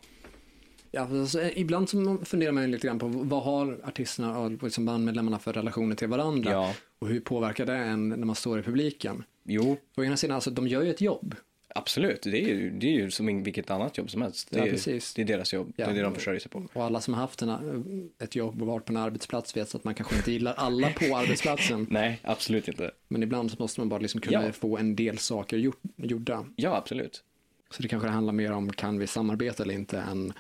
Ja, 0.92 1.02
alltså, 1.02 1.42
ibland 1.44 1.90
så 1.90 2.18
funderar 2.24 2.52
man 2.52 2.72
lite 2.72 2.88
grann 2.88 3.00
på 3.00 3.08
vad 3.08 3.44
har 3.44 3.80
artisterna 3.84 4.40
och 4.40 4.64
liksom 4.64 4.86
bandmedlemmarna 4.86 5.40
för 5.40 5.54
relationer 5.54 5.96
till 5.96 6.08
varandra? 6.08 6.52
Ja. 6.52 6.74
Och 7.00 7.08
hur 7.08 7.20
påverkar 7.20 7.66
det 7.66 7.76
en 7.76 8.10
när 8.10 8.18
man 8.18 8.36
står 8.36 8.60
i 8.60 8.64
publiken? 8.64 9.24
Jo, 9.44 9.78
Å 9.98 10.04
ena 10.04 10.18
sidan, 10.18 10.36
alltså, 10.36 10.52
de 10.52 10.68
gör 10.68 10.82
ju 10.82 10.90
ett 10.90 11.02
jobb. 11.02 11.36
Absolut. 11.76 12.22
Det 12.22 12.44
är 12.44 12.48
ju, 12.48 12.70
det 12.70 12.88
är 12.88 12.92
ju 12.92 13.12
som 13.12 13.44
vilket 13.44 13.72
annat 13.72 13.98
jobb 13.98 14.10
som 14.10 14.22
helst. 14.22 14.48
Det 14.52 14.58
Ja, 14.60 14.66
är, 14.66 14.70
precis. 14.72 15.14
det 15.14 15.22
är 15.22 15.26
deras 15.26 15.54
jobb. 15.54 15.74
Ja. 15.76 15.86
Det 15.86 15.92
är 15.92 15.96
det 15.96 16.02
de 16.02 16.16
försörjer 16.16 16.40
sig 16.40 16.52
på. 16.52 16.68
Och 16.74 16.84
alla 16.84 17.02
som 17.02 17.14
har 17.14 17.22
haft 17.22 17.42
en, 17.42 18.10
ett 18.20 18.36
jobb 18.36 18.62
och 18.62 18.68
varit 18.68 18.86
på 18.86 18.94
en 18.94 18.98
arbetsplats 18.98 19.58
vet 19.58 19.76
att 19.76 19.84
man 19.84 19.94
kanske 19.96 20.16
inte 20.16 20.32
gillar 20.32 20.54
alla 20.54 20.90
på 20.90 21.06
arbetsplatsen. 21.18 21.88
Nej, 21.90 22.20
absolut 22.24 22.68
inte. 22.68 22.92
Men 23.08 23.24
ibland 23.24 23.52
så 23.52 23.58
måste 23.60 23.80
man 23.82 23.90
bara 23.90 24.00
liksom 24.00 24.22
kunna 24.22 24.46
Ja. 24.46 24.52
få 24.52 24.78
en 24.78 24.96
del 24.96 25.18
saker 25.18 25.58
gjort, 25.58 25.80
gjorda. 25.96 26.46
Ja, 26.56 26.76
absolut. 26.78 27.24
Så 27.72 27.82
det 27.82 27.88
kanske 27.88 28.08
handlar 28.10 28.34
mer 28.34 28.52
om 28.52 28.72
kan 28.74 29.00
vi 29.00 29.08
samarbeta 29.08 29.64
eller 29.64 29.74
inte 29.74 30.00
än 30.00 30.34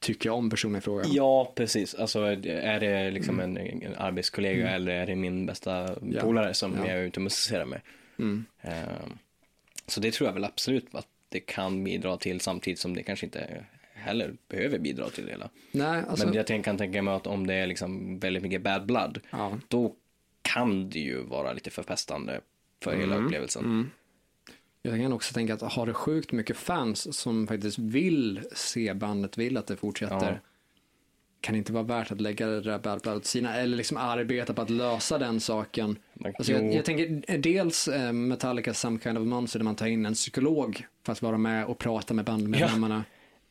tycker 0.00 0.28
jag 0.28 0.36
om 0.36 0.50
personen 0.50 0.78
i 0.78 0.80
fråga. 0.80 1.04
Ja, 1.08 1.52
precis. 1.56 1.94
Alltså 1.94 2.20
är 2.20 2.80
det 2.80 3.10
liksom 3.10 3.40
en, 3.40 3.56
en 3.56 3.94
arbetskollega 3.96 4.68
eller 4.70 4.92
är 4.92 5.06
det 5.06 5.16
min 5.16 5.46
bästa 5.46 5.76
Mm. 5.78 6.12
Ja. 6.14 6.20
polare 6.22 6.54
som 6.54 6.74
Ja. 6.74 6.86
jag 6.88 6.98
är 6.98 7.02
ute 7.02 7.18
och 7.20 7.24
musicerar 7.24 7.64
med? 7.64 7.80
Mm. 8.18 8.44
Ehm, 8.60 9.18
så 9.86 10.00
det 10.00 10.12
tror 10.12 10.28
jag 10.28 10.34
väl 10.34 10.44
absolut 10.44 10.94
att 10.94 11.06
det 11.28 11.40
kan 11.40 11.84
bidra 11.84 12.16
till 12.16 12.40
samtidigt 12.40 12.78
som 12.80 12.94
det 12.94 13.02
kanske 13.02 13.26
inte 13.26 13.64
heller 13.94 14.36
behöver 14.48 14.78
bidra 14.78 15.10
till 15.10 15.24
det 15.26 15.30
hela. 15.30 15.50
Nej, 15.72 16.04
alltså, 16.08 16.26
Men 16.26 16.34
jag 16.34 16.64
kan 16.64 16.76
tänka 16.78 17.02
mig 17.02 17.14
att 17.14 17.26
om 17.26 17.46
det 17.46 17.54
är 17.54 17.66
liksom 17.66 18.18
väldigt 18.18 18.42
mycket 18.42 18.62
bad 18.62 18.86
blood, 18.86 19.20
ja. 19.30 19.58
då 19.68 19.94
kan 20.42 20.90
det 20.90 20.98
ju 20.98 21.22
vara 21.22 21.52
lite 21.52 21.70
förpestande 21.70 22.40
för 22.82 22.96
hela 22.96 23.14
Mm. 23.14 23.26
upplevelsen. 23.26 23.90
Jag 24.82 24.98
kan 25.00 25.12
också 25.12 25.34
tänka 25.34 25.54
att 25.54 25.62
har 25.62 25.86
det 25.86 25.94
sjukt 25.94 26.32
mycket 26.32 26.56
fans 26.56 27.16
som 27.18 27.46
faktiskt 27.46 27.78
vill 27.78 28.42
se 28.54 28.94
bandet, 28.94 29.38
vill 29.38 29.56
att 29.56 29.66
det 29.66 29.76
fortsätter. 29.76 30.32
Ja. 30.32 30.38
Kan 31.46 31.52
det 31.52 31.58
inte 31.58 31.72
vara 31.72 31.84
värt 31.84 32.12
att 32.12 32.20
lägga 32.20 32.46
det 32.46 32.60
där 32.60 32.78
bad 32.78 33.00
blood 33.02 33.16
åt 33.16 33.24
sidan 33.26 33.52
eller 33.54 33.76
liksom 33.76 33.96
arbeta 33.96 34.54
på 34.54 34.62
att 34.62 34.70
lösa 34.70 35.18
den 35.18 35.40
saken. 35.40 35.98
Alltså 36.24 36.52
jag, 36.52 36.74
jag 36.74 36.84
tänker 36.84 37.22
eh, 37.32 37.40
dels 37.40 37.88
eh, 37.88 38.12
Metallica 38.12 38.74
Some 38.74 38.98
Kind 39.02 39.18
of 39.18 39.26
Monster 39.26 39.58
där 39.58 39.64
man 39.64 39.74
tar 39.76 39.86
in 39.86 40.06
en 40.06 40.14
psykolog 40.14 40.86
för 41.04 41.12
att 41.12 41.22
vara 41.22 41.38
med 41.38 41.64
och 41.66 41.78
prata 41.78 42.14
med 42.14 42.24
bandmedlemmarna. 42.24 43.04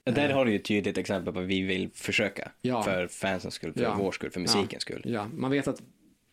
Där 0.03 0.29
har 0.29 0.45
du 0.45 0.51
ju 0.51 0.57
ett 0.57 0.65
tydligt 0.65 0.97
exempel 0.97 1.33
på 1.33 1.39
vad 1.39 1.47
vi 1.47 1.61
vill 1.61 1.89
försöka. 1.93 2.51
Ja. 2.61 2.83
För 2.83 3.07
fansens 3.07 3.53
skull, 3.53 3.73
för 3.73 3.81
Ja. 3.83 3.95
vår 3.99 4.11
skull, 4.11 4.31
för 4.31 4.39
musikens 4.39 4.81
skull. 4.81 5.01
Ja, 5.05 5.27
man 5.33 5.51
vet 5.51 5.67
att 5.67 5.81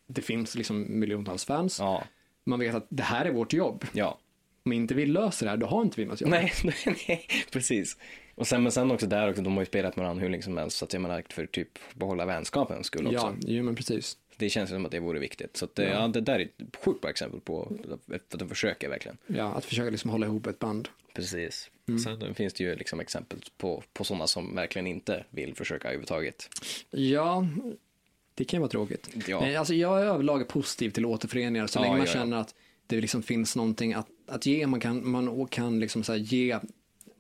det 0.06 0.22
finns 0.22 0.54
liksom 0.54 1.00
miljontals 1.00 1.44
fans. 1.44 1.78
Ja, 1.78 2.04
Man 2.46 2.58
vet 2.60 2.74
att 2.74 2.86
det 2.88 3.02
här 3.02 3.24
är 3.24 3.32
vårt 3.32 3.52
jobb. 3.52 3.84
ja. 3.92 4.18
Om 4.64 4.72
inte 4.72 4.94
vi 4.94 5.06
löser 5.06 5.46
det 5.46 5.50
här, 5.50 5.56
då 5.56 5.66
har 5.66 5.82
inte 5.82 6.00
vi 6.00 6.06
något 6.06 6.20
jobb. 6.20 6.30
Nej, 6.30 6.52
nej, 6.64 6.74
nej, 7.08 7.26
precis. 7.52 7.96
Och 8.34 8.46
sen, 8.46 8.62
men 8.62 8.72
sen 8.72 8.90
också 8.90 9.06
där 9.06 9.30
också, 9.30 9.42
de 9.42 9.52
har 9.52 9.62
ju 9.62 9.66
spelat 9.66 9.96
med 9.96 10.02
varandra 10.04 10.22
hur 10.22 10.30
länge 10.30 10.42
som 10.42 10.56
helst, 10.56 10.76
så 10.76 10.84
att 10.84 10.92
jag 10.92 11.02
menar 11.02 11.24
för 11.28 11.46
typ 11.46 11.68
behålla 11.94 12.26
vänskapens 12.26 12.86
skull 12.86 13.06
också. 13.06 13.18
Ja, 13.18 13.34
jo, 13.46 13.62
men 13.64 13.74
precis. 13.74 14.16
Det 14.36 14.50
känns 14.50 14.70
som 14.70 14.84
att 14.84 14.90
det 14.92 15.00
vore 15.00 15.18
viktigt. 15.18 15.56
Så 15.56 15.64
att, 15.64 15.74
det- 15.74 15.88
ja. 15.88 16.08
det 16.08 16.20
där 16.20 16.38
är 16.38 16.44
ett 16.44 16.76
sjukt 16.84 17.00
bra 17.00 17.10
exempel 17.10 17.40
på 17.40 17.76
att 18.14 18.38
de 18.38 18.48
försöker 18.48 18.88
verkligen. 18.88 19.18
Ja, 19.26 19.44
att 19.52 19.64
försöka 19.64 19.90
liksom 19.90 20.10
hålla 20.10 20.26
ihop 20.26 20.46
ett 20.46 20.58
band. 20.58 20.88
Precis. 21.14 21.70
Mm. 21.88 21.98
Sen 21.98 22.34
finns 22.34 22.54
det 22.54 22.64
ju 22.64 22.76
liksom 22.76 23.00
exempel 23.00 23.38
på, 23.56 23.82
på 23.92 24.04
sådana 24.04 24.26
som 24.26 24.54
verkligen 24.54 24.86
inte 24.86 25.24
vill 25.30 25.54
försöka 25.54 25.88
överhuvudtaget. 25.88 26.48
Ja, 26.90 27.46
det 28.34 28.44
kan 28.44 28.56
ju 28.58 28.60
vara 28.60 28.70
tråkigt. 28.70 29.10
Ja. 29.26 29.40
Men 29.40 29.56
alltså, 29.56 29.74
jag 29.74 30.00
är 30.02 30.04
överlag 30.06 30.48
positiv 30.48 30.90
till 30.90 31.06
återföreningar 31.06 31.66
så 31.66 31.78
Ja, 31.78 31.82
länge 31.82 31.92
man 31.96 32.06
ja, 32.06 32.06
ja. 32.06 32.12
känner 32.12 32.36
att 32.36 32.54
det 32.86 33.00
liksom 33.00 33.22
finns 33.22 33.56
någonting 33.56 33.94
att, 33.94 34.06
att 34.26 34.46
ge. 34.46 34.66
Man 34.66 34.80
kan, 34.80 35.10
man 35.10 35.46
kan 35.46 35.80
liksom 35.80 36.02
så 36.04 36.14
ge, 36.16 36.58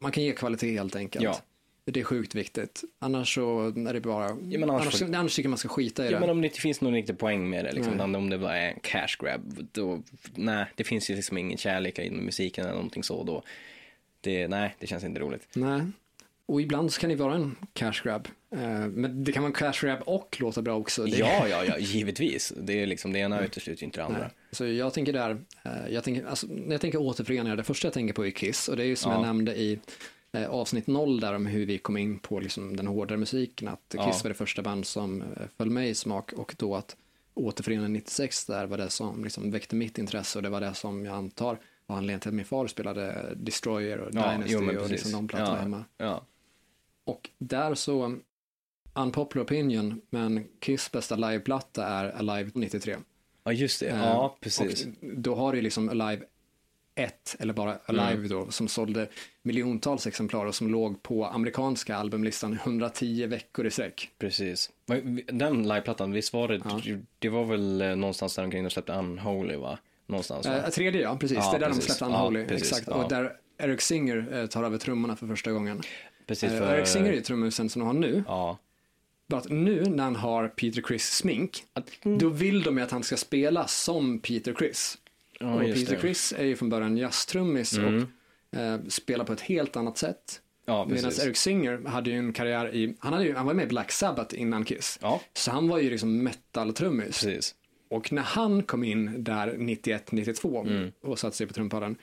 man 0.02 0.12
kan 0.12 0.22
ge 0.22 0.32
kvalitet 0.32 0.72
helt 0.72 0.96
enkelt. 0.96 1.24
Ja. 1.24 1.36
Det 1.84 2.00
är 2.00 2.04
sjukt 2.04 2.34
viktigt. 2.34 2.82
Annars 2.98 3.34
så 3.34 3.66
är 3.66 3.92
det 3.94 4.00
bara, 4.00 4.34
men 4.34 4.62
annars- 4.70 5.02
annars, 5.02 5.02
annars 5.02 5.36
tycker 5.36 5.48
man 5.48 5.58
ska 5.58 5.68
skita 5.68 6.02
i 6.02 6.06
Ja, 6.06 6.12
det. 6.12 6.20
men 6.20 6.30
om 6.30 6.40
det 6.40 6.46
inte 6.46 6.60
finns 6.60 6.80
någon 6.80 6.92
riktig 6.92 7.18
poäng 7.18 7.50
med 7.50 7.64
det, 7.64 7.72
liksom, 7.72 8.00
om 8.14 8.30
det 8.30 8.38
bara 8.38 8.56
är 8.56 8.68
en 8.72 8.80
cash 8.82 9.16
grab, 9.20 9.66
då, 9.72 10.02
nej, 10.34 10.66
det 10.76 10.84
finns 10.84 11.10
ju 11.10 11.14
liksom 11.16 11.38
ingen 11.38 11.58
kärlek 11.58 11.98
i 11.98 12.10
musiken 12.10 12.64
eller 12.64 12.74
någonting 12.74 13.02
så 13.02 13.24
då. 13.24 13.42
Det, 14.20 14.48
nej, 14.48 14.74
det 14.78 14.86
känns 14.86 15.04
inte 15.04 15.20
roligt. 15.20 15.48
Nej. 15.54 15.80
Och 16.52 16.60
ibland 16.60 16.92
så 16.92 17.00
kan 17.00 17.10
det 17.10 17.16
vara 17.16 17.34
en 17.34 17.56
cash 17.72 17.92
grab. 18.04 18.28
Eh, 18.50 18.60
Men 18.88 19.24
det 19.24 19.32
kan 19.32 19.42
vara 19.42 19.48
en 19.50 19.72
cash 19.72 19.86
grab 19.86 19.98
och 20.06 20.36
låta 20.40 20.62
bra 20.62 20.76
också. 20.76 21.04
Det, 21.04 21.16
Ja, 21.18 21.48
ja, 21.48 21.64
ja, 21.64 21.78
givetvis. 21.78 22.52
Det 22.56 22.82
är 22.82 22.86
liksom, 22.86 23.12
det 23.12 23.18
ena 23.18 23.36
Mm. 23.36 23.46
utesluter 23.46 23.84
inte 23.84 24.00
det 24.00 24.04
andra. 24.04 24.18
Nej. 24.18 24.28
Så 24.52 24.66
jag 24.66 24.92
tänker 24.94 25.12
där, 25.12 25.30
eh, 25.64 25.72
jag 25.90 26.04
tänker, 26.04 26.26
alltså, 26.26 26.46
när 26.50 26.72
jag 26.72 26.80
tänker 26.80 27.00
återföreningar, 27.00 27.56
det 27.56 27.64
första 27.64 27.86
jag 27.86 27.92
tänker 27.94 28.14
på 28.14 28.26
är 28.26 28.30
Kiss. 28.30 28.68
Och 28.68 28.76
det 28.76 28.82
är 28.82 28.86
ju 28.86 28.96
som 28.96 29.12
Ja. 29.12 29.18
jag 29.18 29.26
nämnde 29.26 29.54
i 29.56 29.78
eh, 30.32 30.50
avsnitt 30.50 30.86
0 30.86 31.20
där 31.20 31.34
om 31.34 31.46
hur 31.46 31.66
vi 31.66 31.78
kom 31.78 31.96
in 31.96 32.18
på 32.18 32.40
liksom, 32.40 32.76
den 32.76 32.86
hårdare 32.86 33.18
musiken. 33.18 33.68
Att 33.68 33.80
Kiss 33.88 34.00
Ja. 34.00 34.20
var 34.22 34.28
det 34.28 34.34
första 34.34 34.62
band 34.62 34.86
som 34.86 35.24
föll 35.56 35.70
mig 35.70 35.88
i 35.90 35.94
smak 35.94 36.32
och 36.32 36.54
då 36.58 36.76
att 36.76 36.96
återföreningen 37.34 37.92
96 37.92 38.44
där 38.46 38.66
var 38.66 38.78
det 38.78 38.90
som 38.90 39.24
liksom 39.24 39.50
väckte 39.50 39.76
mitt 39.76 39.98
intresse 39.98 40.38
och 40.38 40.42
det 40.42 40.48
var 40.50 40.60
det 40.60 40.74
som 40.74 41.04
jag 41.04 41.14
antar 41.14 41.58
var 41.86 41.96
anledningen 41.96 42.20
till 42.20 42.28
att 42.28 42.34
min 42.34 42.44
far 42.44 42.66
spelade 42.66 43.32
Destroyer 43.36 43.98
och 43.98 44.08
Ja, 44.12 44.30
Dynasty 44.32 44.52
jo, 44.72 44.80
och 44.80 44.90
liksom 44.90 45.12
de 45.12 45.28
plattorna 45.28 45.56
Ja. 45.56 45.62
hemma. 45.62 45.84
Ja, 45.98 46.22
Och 47.04 47.30
där 47.38 47.74
så, 47.74 48.16
unpopular 48.94 49.44
opinion, 49.44 50.00
men 50.10 50.44
Kiss 50.60 50.92
bästa 50.92 51.16
liveplatta 51.16 51.86
är 51.86 52.04
Alive 52.10 52.50
93. 52.54 52.96
ja 53.44 53.52
just 53.52 53.80
det. 53.80 53.86
Eh, 53.86 53.98
Ja, 53.98 54.36
precis. 54.40 54.86
Och 54.86 54.92
då 55.16 55.34
har 55.34 55.52
du 55.52 55.60
liksom 55.60 55.88
Alive 55.88 56.24
1, 56.94 57.36
eller 57.38 57.52
bara 57.54 57.78
Alive 57.86 58.12
Mm. 58.12 58.28
då, 58.28 58.50
som 58.50 58.68
sålde 58.68 59.08
miljontals 59.42 60.06
exemplar 60.06 60.46
och 60.46 60.54
som 60.54 60.70
låg 60.70 61.02
på 61.02 61.26
amerikanska 61.26 61.96
albumlistan 61.96 62.52
110 62.52 63.26
veckor 63.26 63.66
i 63.66 63.70
sträck. 63.70 64.10
Precis. 64.18 64.70
Den 65.32 65.62
liveplattan, 65.68 66.12
visst 66.12 66.32
var 66.32 66.48
det, 66.48 66.60
Ja. 66.64 66.80
det 67.18 67.28
var 67.28 67.44
väl 67.44 67.80
eh, 67.80 67.96
någonstans 67.96 68.36
där 68.36 68.44
omkring 68.44 68.64
de 68.64 68.70
släppte 68.70 68.92
Unholy 68.92 69.56
va? 69.56 69.78
Någonstans 70.06 70.46
va? 70.46 70.56
Eh, 70.56 70.68
tredje 70.70 71.00
ja, 71.02 71.16
precis. 71.16 71.38
Ja, 71.38 71.50
det 71.50 71.56
är 71.56 71.60
där 71.60 71.66
precis. 71.66 71.86
de 71.86 71.92
släppte 71.92 72.04
Ja, 72.14 72.18
Unholy. 72.18 72.46
precis. 72.46 72.68
Exakt. 72.72 72.88
Ja. 72.88 72.94
Och 73.04 73.08
där 73.08 73.36
Eric 73.58 73.80
Singer 73.80 74.46
tar 74.46 74.64
över 74.64 74.78
trummorna 74.78 75.16
för 75.16 75.26
första 75.26 75.52
gången. 75.52 75.82
Precis 76.26 76.52
Eh, 76.52 76.58
för... 76.58 76.74
Eric 76.76 76.88
Singer 76.88 77.10
är 77.10 77.14
ju 77.14 77.20
trummusen 77.20 77.68
som 77.68 77.80
de 77.80 77.86
har 77.86 77.94
nu. 77.94 78.24
Ja, 78.26 78.58
Bara 79.28 79.40
att 79.40 79.48
nu 79.50 79.82
när 79.84 80.04
han 80.04 80.16
har 80.16 80.48
Peter 80.48 80.82
Chris 80.82 81.10
smink, 81.16 81.64
Att, 81.72 81.90
då 82.02 82.28
vill 82.28 82.62
de 82.62 82.76
ju 82.78 82.84
att 82.84 82.90
han 82.90 83.02
ska 83.02 83.16
spela 83.16 83.66
som 83.66 84.18
Peter 84.18 84.54
Chris. 84.58 84.98
ja, 85.38 85.54
och 85.54 85.60
Peter 85.60 85.94
det. 85.94 86.00
Chris 86.00 86.34
är 86.38 86.44
ju 86.44 86.56
från 86.56 86.68
början 86.68 86.96
jazztrummis 86.96 87.78
Mm. 87.78 88.06
och 88.52 88.58
eh, 88.58 88.80
spelar 88.88 89.24
på 89.24 89.32
ett 89.32 89.40
helt 89.40 89.76
annat 89.76 89.98
sätt. 89.98 90.40
Ja, 90.64 90.86
Medan. 90.90 91.12
Eric 91.20 91.36
Singer 91.36 91.88
hade 91.88 92.10
ju 92.10 92.16
en 92.18 92.32
karriär 92.32 92.74
i, 92.74 92.96
han, 92.98 93.12
hade 93.12 93.24
ju, 93.24 93.34
han 93.34 93.46
var 93.46 93.54
med 93.54 93.64
i 93.64 93.68
Black 93.68 93.92
Sabbath 93.92 94.40
innan 94.40 94.64
Kiss. 94.64 94.98
Ja, 95.02 95.20
Så 95.34 95.50
han 95.50 95.68
var 95.68 95.78
ju 95.78 95.90
liksom 95.90 96.22
metal-trummis. 96.22 97.54
Och 97.90 98.12
när 98.12 98.22
han 98.22 98.62
kom 98.62 98.84
in 98.84 99.24
där 99.24 99.54
91-92 99.54 100.66
Mm. 100.66 100.92
och 101.02 101.18
satte 101.18 101.36
sig 101.36 101.46
på 101.46 101.52
trumpadden. 101.52 101.96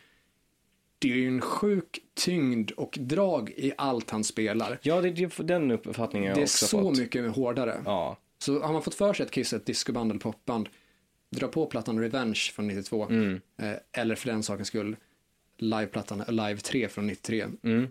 Det 1.00 1.12
är 1.12 1.16
ju 1.16 1.28
en 1.28 1.42
sjuk 1.42 2.00
tyngd 2.14 2.72
och 2.72 2.98
drag 3.02 3.50
i 3.50 3.74
allt 3.78 4.10
han 4.10 4.24
spelar. 4.24 4.80
Ja, 4.82 5.02
det, 5.02 5.10
det, 5.10 5.38
den 5.38 5.72
uppfattningen 5.72 6.30
har 6.30 6.36
Det 6.36 6.40
jag 6.40 6.44
är 6.44 6.44
också 6.44 6.66
så 6.68 6.82
fått. 6.82 6.98
mycket 6.98 7.36
hårdare. 7.36 7.82
Ja, 7.86 8.18
Så 8.40 8.60
har 8.62 8.74
man 8.74 8.82
fått 8.84 8.96
för 8.96 9.14
sig 9.14 9.26
att 9.26 9.32
Kiss 9.32 9.54
är 9.54 9.58
ett 9.58 9.66
discoband 9.66 10.12
eller 10.12 10.20
popband, 10.20 10.70
dra 11.32 11.48
på 11.48 11.66
plattan 11.66 12.00
Revenge 12.00 12.40
från 12.54 12.68
92, 12.68 13.08
mm, 13.10 13.42
eh, 13.62 13.74
eller 13.92 14.16
för 14.16 14.28
den 14.30 14.44
sakens 14.44 14.68
skull 14.68 14.96
liveplattan 15.58 16.22
Alive 16.28 16.60
3 16.60 16.88
från 16.90 17.08
93. 17.08 17.46
mm. 17.64 17.88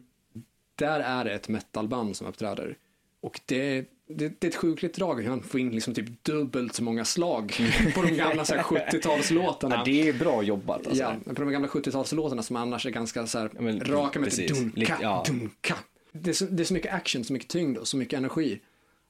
Där 0.74 1.00
är 1.00 1.24
det 1.24 1.30
ett 1.32 1.48
metalband 1.48 2.16
som 2.16 2.26
uppträder. 2.26 2.76
Och 3.20 3.40
det, 3.46 3.84
det, 4.08 4.28
det 4.40 4.46
är 4.46 4.48
ett 4.48 4.56
sjukligt 4.56 4.94
drag 4.94 5.22
hur 5.22 5.30
han 5.30 5.42
får 5.42 5.60
in 5.60 5.70
liksom 5.70 5.94
typ 5.94 6.24
dubbelt 6.24 6.74
så 6.74 6.82
många 6.82 7.04
slag 7.04 7.52
på 7.94 8.02
de 8.02 8.10
gamla 8.16 8.44
så 8.44 8.54
här 8.54 8.62
70-talslåtarna. 9.12 9.74
Ja, 9.74 9.82
det 9.84 10.08
är 10.08 10.12
bra 10.12 10.42
jobbat 10.42 10.86
alltså. 10.86 11.02
Ja, 11.02 11.14
på 11.34 11.42
de 11.42 11.50
gamla 11.52 11.68
70-talslåtarna 11.68 12.42
som 12.42 12.56
annars 12.56 12.86
är 12.86 12.90
ganska 12.90 13.26
så 13.26 13.38
här 13.38 13.50
Ja, 13.54 13.60
men 13.60 13.80
raka 13.80 14.18
med 14.20 14.28
precis. 14.28 14.58
dunka, 14.58 14.80
Lite- 14.80 14.96
ja. 15.02 15.24
dunka. 15.26 15.74
Det 16.12 16.30
är, 16.30 16.34
så, 16.34 16.44
det 16.44 16.62
är 16.62 16.64
så 16.64 16.74
mycket 16.74 16.94
action, 16.94 17.24
så 17.24 17.32
mycket 17.32 17.48
tyngd 17.48 17.78
och 17.78 17.88
så 17.88 17.96
mycket 17.96 18.16
energi. 18.18 18.60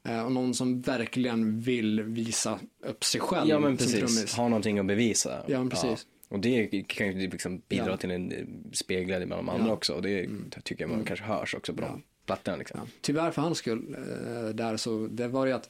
Eh, 0.09 0.25
och 0.25 0.33
någon 0.33 0.55
som 0.55 0.81
verkligen 0.81 1.61
vill 1.61 2.03
visa 2.03 2.59
upp 2.87 3.05
sig 3.05 3.21
själv 3.21 3.49
Ja, 3.51 3.59
men 3.61 3.77
precis. 3.77 4.35
Ha 4.37 4.49
någonting 4.49 4.79
att 4.79 4.87
bevisa. 4.87 5.45
Ja, 5.47 5.59
men 5.59 5.71
precis. 5.71 6.07
Och 6.29 6.41
det 6.41 6.67
kan 6.89 7.07
ju 7.07 7.31
liksom 7.31 7.63
bidra 7.69 7.87
Ja. 7.91 7.97
till 7.97 8.11
en 8.11 8.33
eh, 8.33 8.39
spegel 8.73 9.27
bland 9.27 9.43
de 9.43 9.49
andra 9.49 9.67
Ja. 9.67 9.73
också. 9.73 9.93
Och 9.93 10.03
det 10.03 10.29
tycker 10.65 10.85
jag 10.85 10.91
man 10.91 11.05
kanske 11.05 11.25
hörs 11.25 11.55
också 11.55 11.75
på 11.75 11.81
de 11.81 12.03
plattorna. 12.29 12.57
Liksom. 12.57 12.81
Ja. 12.81 12.87
Tyvärr 13.01 13.31
för 13.31 13.43
hans 13.43 13.59
skull, 13.59 13.97
eh, 13.99 14.49
där 14.55 14.77
så, 14.77 15.07
det 15.11 15.29
var 15.29 15.47
ju 15.47 15.53
att 15.53 15.69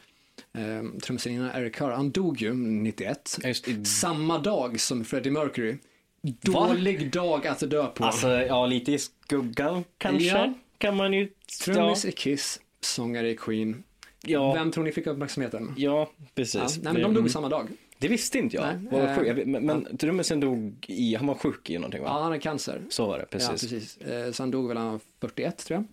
eh, 0.54 1.00
trummisaren 1.02 1.50
Eric 1.54 1.74
Carr, 1.74 1.90
han 1.90 2.10
dog 2.10 2.42
ju 2.42 2.54
91. 2.54 3.38
Ja, 3.42 3.48
just, 3.48 3.68
i- 3.68 3.84
Samma 3.84 4.38
dag 4.38 4.80
som 4.80 5.04
Freddie 5.04 5.30
Mercury. 5.30 5.76
Dålig 6.22 7.12
dag 7.12 7.46
att 7.46 7.70
dö 7.70 7.86
på. 7.86 8.04
alltså, 8.04 8.28
ja, 8.28 8.66
lite 8.66 8.92
i 8.92 8.98
skuggan 8.98 9.84
kanske. 9.98 10.26
Ja. 10.26 10.54
Kan 10.78 10.96
man 10.96 11.12
ju... 11.12 11.28
Trummis 11.64 12.04
i 12.04 12.12
Kiss, 12.12 12.60
sångare 12.80 13.30
i 13.30 13.36
Queen. 13.36 13.84
Ja, 14.22 14.54
Vem 14.54 14.70
tror 14.70 14.84
ni 14.84 14.92
fick 14.92 15.06
uppmärksamheten? 15.06 15.74
ja, 15.76 16.10
precis. 16.34 16.80
Ja, 16.82 16.92
nej, 16.92 17.02
de 17.02 17.02
dog 17.02 17.18
mm. 17.18 17.28
samma 17.28 17.48
dag. 17.48 17.68
Det 17.98 18.08
visste 18.08 18.38
inte 18.38 18.56
jag. 18.56 18.64
Nej, 18.64 18.88
Vad 18.90 19.26
eh, 19.26 19.46
Men, 19.46 19.66
men 19.66 19.96
trummisen 19.96 20.40
dog 20.40 20.86
i, 20.88 21.14
han 21.14 21.26
var 21.26 21.34
sjuk 21.34 21.70
i 21.70 21.78
någonting 21.78 22.02
va? 22.02 22.08
Ja, 22.08 22.12
han 22.12 22.22
hade 22.22 22.38
cancer. 22.38 22.82
Så 22.90 23.06
var 23.06 23.18
det, 23.18 23.26
precis. 23.26 23.48
Ja, 23.48 23.52
precis. 23.52 23.96
Eh, 23.96 24.32
så 24.32 24.42
han 24.42 24.50
dog 24.50 24.68
väl 24.68 24.74
när 24.74 24.82
han 24.82 24.92
var 24.92 25.00
41 25.20 25.58
tror 25.58 25.76
jag. 25.76 25.84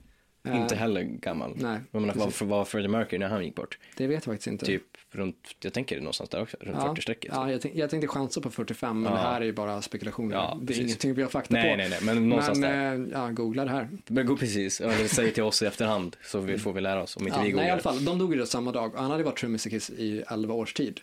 Eh, 0.45 0.61
Inte 0.61 0.75
heller 0.75 1.01
gammal. 1.01 1.53
Nej, 1.55 1.79
Jag 1.91 2.01
menar, 2.01 2.13
vad 2.15 2.47
var 2.49 2.65
Freddie 2.65 2.87
Mercury 2.87 3.19
när 3.19 3.27
han 3.27 3.45
gick 3.45 3.55
bort? 3.55 3.77
Det 3.97 4.07
vet 4.07 4.13
jag 4.15 4.23
faktiskt 4.23 4.47
inte. 4.47 4.65
Typ 4.65 4.83
runt, 5.11 5.55
jag 5.61 5.73
tänker 5.73 5.97
någonstans 5.99 6.29
där 6.29 6.41
också, 6.41 6.57
runt 6.59 6.77
ja, 6.81 6.93
40-strecket. 6.97 7.31
Ja, 7.33 7.51
jag, 7.51 7.61
tänk, 7.61 7.75
jag 7.75 7.89
tänkte 7.89 8.07
chansa 8.07 8.41
på 8.41 8.49
45, 8.51 9.01
men 9.01 9.11
Ja. 9.13 9.17
det 9.19 9.23
här 9.23 9.41
är 9.41 9.45
ju 9.45 9.53
bara 9.53 9.81
spekulationer. 9.81 10.35
Ja, 10.35 10.57
det 10.59 10.63
är 10.63 10.67
precis. 10.67 10.83
ingenting 10.83 11.13
vi 11.13 11.21
har 11.21 11.29
fakta 11.29 11.53
Nej, 11.53 11.71
på. 11.71 11.77
nej, 11.77 11.89
nej, 11.89 11.99
men 12.01 12.29
någonstans 12.29 12.59
men, 12.59 13.01
där. 13.11 13.17
eh, 13.17 13.21
ja, 13.21 13.29
googla 13.31 13.65
det 13.65 13.71
här. 13.71 13.89
Men 14.07 14.37
precis, 14.37 14.81
eller 14.81 15.07
säg 15.07 15.31
till 15.33 15.43
oss 15.43 15.61
i 15.61 15.65
efterhand 15.65 16.15
så 16.23 16.39
vi 16.39 16.57
får 16.57 16.73
vi 16.73 16.81
lära 16.81 17.03
oss 17.03 17.17
om 17.17 17.27
inte 17.27 17.37
Ja, 17.37 17.41
vi 17.43 17.43
nej, 17.43 17.51
googlar. 17.51 17.67
i 17.67 17.71
alla 17.71 17.81
fall, 17.81 18.05
de 18.05 18.17
dog 18.19 18.35
ju 18.35 18.45
samma 18.45 18.71
dag. 18.71 18.91
Han 18.95 19.11
hade 19.11 19.23
varit 19.23 19.37
trummis 19.37 19.67
i 19.67 19.69
Kiss 19.69 19.89
i 19.89 20.23
11 20.27 20.53
års 20.53 20.73
tid. 20.73 20.99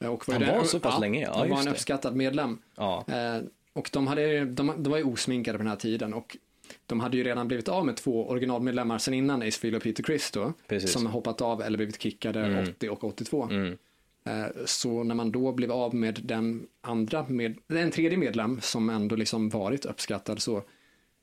Eh, 0.00 0.08
Och 0.08 0.24
Han 0.26 0.40
ju 0.40 0.46
var 0.46 0.64
så 0.64 0.80
pass 0.80 1.00
länge, 1.00 1.22
ja, 1.22 1.38
han 1.38 1.50
var 1.50 1.58
en 1.58 1.64
det. 1.64 1.70
uppskattad 1.70 2.16
medlem. 2.16 2.58
Ja, 2.76 3.04
Eh, 3.08 3.42
och 3.72 3.90
de, 3.92 4.06
hade, 4.06 4.44
de, 4.44 4.72
de 4.82 4.90
var 4.90 4.98
ju 4.98 5.04
osminkade 5.04 5.58
på 5.58 5.62
den 5.62 5.70
här 5.70 5.76
tiden 5.76 6.14
och 6.14 6.36
de 6.88 7.00
hade 7.00 7.16
ju 7.16 7.22
redan 7.24 7.48
blivit 7.48 7.68
av 7.68 7.86
med 7.86 7.96
två 7.96 8.28
originalmedlemmar 8.28 8.98
sen 8.98 9.14
innan 9.14 9.42
Ace 9.42 9.60
Frehley 9.60 9.76
och 9.76 9.82
Peter 9.82 10.02
Criss 10.02 10.30
då, 10.30 10.52
Precis. 10.68 10.92
som 10.92 11.06
hoppat 11.06 11.40
av 11.40 11.62
eller 11.62 11.76
blivit 11.76 12.02
kickade 12.02 12.40
Mm. 12.40 12.68
80 12.68 12.88
och 12.90 13.04
82. 13.04 13.48
mm. 13.50 13.76
Eh, 14.24 14.46
Så 14.66 15.02
när 15.04 15.14
man 15.14 15.32
då 15.32 15.52
blev 15.52 15.72
av 15.72 15.94
med 15.94 16.20
den 16.22 16.66
andra, 16.80 17.26
med, 17.28 17.58
den 17.66 17.90
tredje 17.90 18.18
medlem 18.18 18.60
som 18.60 18.90
ändå 18.90 19.16
liksom 19.16 19.48
varit 19.48 19.84
uppskattad 19.84 20.42
så, 20.42 20.62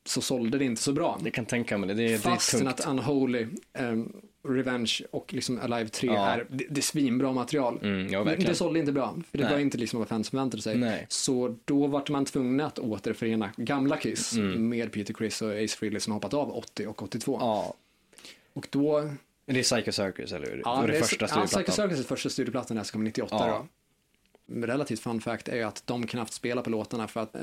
så 0.06 0.20
sålde 0.20 0.58
det 0.58 0.64
inte 0.64 0.82
så 0.82 0.92
bra. 0.92 1.20
jag 1.24 1.34
kan 1.34 1.44
tänka 1.46 1.78
mig 1.78 1.88
det. 1.88 1.94
Det, 1.94 2.02
det 2.08 2.14
är 2.14 2.58
tungt. 2.58 2.68
att 2.68 2.86
Unholy, 2.86 3.46
um, 3.78 4.12
Revenge 4.54 5.00
och 5.10 5.34
liksom 5.34 5.58
Alive 5.60 5.88
3 5.88 6.08
Ja. 6.08 6.26
är, 6.26 6.46
det, 6.50 6.64
det 6.70 6.80
är 6.80 6.82
svinbra 6.82 7.32
material. 7.32 7.78
Mm, 7.82 8.12
ja, 8.12 8.24
det 8.24 8.54
sålde 8.54 8.78
inte 8.80 8.92
bra, 8.92 9.16
för 9.30 9.38
det 9.38 9.44
Nej. 9.44 9.52
var 9.52 9.60
inte 9.60 9.78
liksom 9.78 9.98
vad 9.98 10.08
fans 10.08 10.30
förväntade 10.30 10.62
sig. 10.62 10.78
Nej. 10.78 11.06
Så 11.08 11.56
då 11.64 11.86
var 11.86 12.04
man 12.10 12.24
tvungna 12.24 12.66
att 12.66 12.78
återförena 12.78 13.50
gamla 13.56 13.96
Kiss 13.96 14.32
Mm. 14.32 14.68
med 14.68 14.92
Peter 14.92 15.14
Criss 15.14 15.42
och 15.42 15.50
Ace 15.50 15.76
Frehley 15.76 16.00
som 16.00 16.12
hoppat 16.12 16.34
av 16.34 16.50
80 16.56 16.86
och 16.86 17.02
82. 17.02 17.36
Ja, 17.40 17.74
Och 18.52 18.66
då, 18.70 19.10
det 19.46 19.58
är 19.58 19.62
Psycho 19.62 19.92
Circus, 19.92 20.32
eller 20.32 20.46
hur? 20.46 20.62
ja, 20.64 20.80
det 20.80 20.86
det 20.86 20.98
är- 20.98 21.02
första 21.02 21.26
ja, 21.30 21.46
Psycho. 21.46 21.72
Circus 21.72 22.06
första 22.06 22.28
studioplattan 22.30 22.76
där 22.76 22.84
som 22.84 22.92
kom 22.92 23.04
98 23.04 23.36
Ja. 23.38 23.46
då. 23.58 23.66
Men 24.46 24.66
Relativt 24.68 25.00
fun 25.00 25.20
fact 25.20 25.48
är 25.48 25.64
att 25.66 25.82
de 25.86 26.06
knappt 26.06 26.32
spelar 26.32 26.62
på 26.62 26.70
låtarna 26.70 27.08
för 27.08 27.20
att 27.20 27.34
eh, 27.34 27.40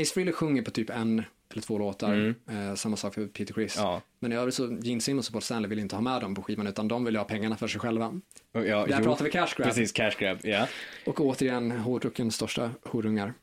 Ace 0.00 0.14
Frehley 0.14 0.32
sjunger 0.32 0.62
på 0.62 0.70
typ 0.70 0.90
en 0.90 1.22
eller 1.52 1.62
två 1.62 1.78
låtar, 1.78 2.34
eh, 2.50 2.74
samma 2.74 2.96
sak 2.96 3.14
för 3.14 3.26
Peter 3.26 3.54
Criss. 3.54 3.76
Mm. 3.78 3.88
Ja, 3.90 4.00
Men 4.18 4.32
i 4.32 4.36
övrigt 4.36 4.54
så 4.54 4.78
Gene 4.82 5.00
Simmons 5.00 5.28
och 5.28 5.32
Paul 5.32 5.42
Stanley 5.42 5.68
vill 5.68 5.78
inte 5.78 5.96
ha 5.96 6.00
med 6.02 6.20
dem 6.20 6.34
på 6.34 6.42
skivan 6.42 6.66
utan 6.66 6.88
de 6.88 7.04
vill 7.04 7.16
ha 7.16 7.24
pengarna 7.24 7.56
för 7.56 7.68
sig 7.68 7.80
själva. 7.80 8.20
Ja 8.52 8.60
Där 8.60 8.86
jo, 8.98 9.04
pratar 9.04 9.24
vi 9.24 9.30
cash 9.30 9.54
grab. 9.56 9.68
Precis, 9.68 9.92
cash 9.92 10.12
grab, 10.18 10.38
ja. 10.42 10.66
Och 11.06 11.20
återigen 11.20 11.70
hårdrockens 11.70 12.34
största 12.34 12.70
horungar. 12.84 13.34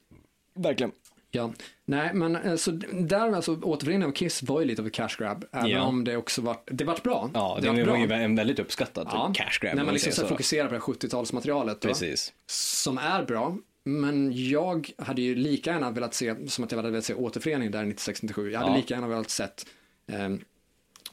Verkligen. 0.55 0.91
Ja, 1.31 1.53
nej 1.85 2.13
men 2.13 2.35
eh, 2.35 2.55
så 2.55 2.71
där 2.93 3.31
alltså 3.33 3.59
återföreningen 3.61 4.07
av 4.09 4.13
Kiss 4.13 4.43
var 4.43 4.59
ju 4.61 4.65
lite 4.67 4.81
av 4.81 4.87
ett 4.87 4.93
cash 4.93 5.09
grab. 5.17 5.45
Även 5.51 5.69
Ja. 5.69 5.81
om 5.81 6.03
det 6.03 6.17
också 6.17 6.41
var, 6.41 6.57
det 6.65 6.83
vart 6.83 7.03
bra. 7.03 7.31
Ja, 7.33 7.57
det 7.61 7.71
det 7.71 7.83
var 7.83 7.97
ju 7.97 8.11
en 8.11 8.35
väldigt 8.35 8.59
uppskattad 8.59 9.07
Ja, 9.11 9.31
cash 9.35 9.59
grab. 9.61 9.75
När 9.75 9.83
man 9.85 9.93
liksom 9.93 10.11
så 10.13 10.27
fokuserar 10.27 10.67
på 10.67 10.73
det 10.73 10.79
här 10.79 10.93
70-talsmaterialet 10.93 11.77
då, 11.81 11.87
Precis. 11.87 12.33
som 12.45 12.97
är 12.97 13.23
bra. 13.23 13.57
Men 13.87 14.49
jag 14.49 14.91
hade 14.97 15.21
ju 15.21 15.35
lika 15.35 15.71
gärna 15.71 15.91
velat 15.91 16.13
se, 16.13 16.35
som 16.49 16.63
att 16.63 16.71
jag 16.71 16.77
hade 16.79 16.89
velat 16.91 17.05
se 17.05 17.13
återförening 17.13 17.71
där 17.71 17.83
96-97. 17.85 18.49
Jag 18.49 18.59
hade 18.59 18.71
Ja. 18.71 18.77
lika 18.77 18.93
gärna 18.93 19.07
velat 19.07 19.29
sett 19.29 19.65
um, 20.07 20.41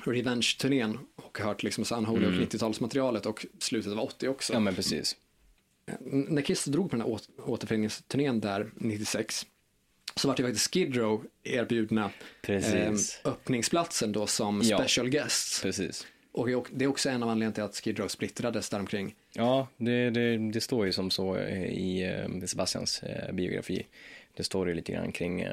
Revenge-turnén 0.04 0.98
och 1.16 1.38
hört 1.38 1.62
liksom 1.62 1.84
så 1.84 1.96
Unholy 1.96 2.26
och 2.26 2.32
90-talsmaterialet 2.32 3.26
och 3.26 3.46
slutet 3.58 3.92
av 3.92 3.98
80 4.00 4.28
också. 4.28 4.52
Mm. 4.52 4.60
Ja, 4.62 4.64
men 4.64 4.74
precis. 4.74 5.16
N- 5.86 6.26
När 6.28 6.42
Kiss 6.42 6.64
drog 6.64 6.90
på 6.90 6.96
den 6.96 7.06
här 7.06 7.12
åt- 7.12 7.28
återföreningsturnén 7.38 8.40
där 8.40 8.70
96 8.74 9.46
så 10.16 10.28
var 10.28 10.36
det 10.36 10.42
faktiskt 10.42 10.74
Skid 10.74 10.96
Row 10.96 11.24
erbjudna 11.42 12.10
eh, 12.46 12.92
öppningsplatsen 13.24 14.12
då 14.12 14.26
som 14.26 14.60
Ja. 14.64 14.78
special 14.78 15.08
guests. 15.08 15.62
Precis. 15.62 16.06
Och 16.36 16.66
det 16.72 16.84
är 16.84 16.88
också 16.88 17.08
en 17.10 17.22
av 17.22 17.28
anledningarna 17.28 17.54
till 17.54 17.62
att 17.64 17.76
Skid 17.76 17.98
Row 17.98 18.08
splittrades 18.08 18.68
däromkring. 18.70 19.14
Ja, 19.32 19.68
det, 19.76 20.10
det, 20.10 20.36
det 20.52 20.60
står 20.60 20.86
ju 20.86 20.92
som 20.92 21.10
så 21.10 21.36
eh, 21.36 21.64
i 21.64 22.02
eh, 22.02 22.46
Sebastians 22.46 23.02
eh, 23.02 23.32
biografi. 23.32 23.86
Det 24.36 24.44
står 24.44 24.68
ju 24.68 24.74
lite 24.74 24.92
grann 24.92 25.12
kring, 25.12 25.46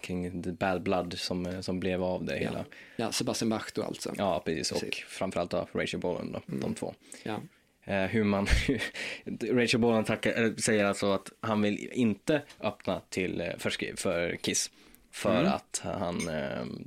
kring 0.00 0.42
the 0.42 0.52
bad 0.52 0.82
blood 0.82 1.14
som, 1.18 1.62
som 1.62 1.80
blev 1.80 2.02
av 2.02 2.24
det 2.24 2.36
hela. 2.38 2.64
Ja, 2.96 3.12
Sebastian 3.12 3.48
Bach 3.48 3.70
då 3.74 3.82
alltså. 3.82 4.14
Ja, 4.18 4.42
precis. 4.44 4.72
Och 4.72 4.80
Precis. 4.80 5.04
framförallt 5.04 5.50
då 5.50 5.68
Rachel 5.72 6.00
Bolan 6.00 6.32
då, 6.32 6.40
de 6.46 6.74
två. 6.74 6.94
Ja. 7.22 7.40
Hur 8.06 8.24
man, 8.24 8.46
Rachel 9.50 9.80
Bolan 9.80 10.04
tackar, 10.04 10.60
säger 10.60 10.84
alltså 10.84 11.12
att 11.12 11.32
han 11.40 11.62
vill 11.62 11.90
inte 11.92 12.42
öppna 12.60 13.00
till, 13.08 13.52
för, 13.58 13.96
för 13.96 14.36
Kiss. 14.36 14.70
För 15.10 15.40
Mm. 15.40 15.52
att 15.52 15.80
han 15.84 16.20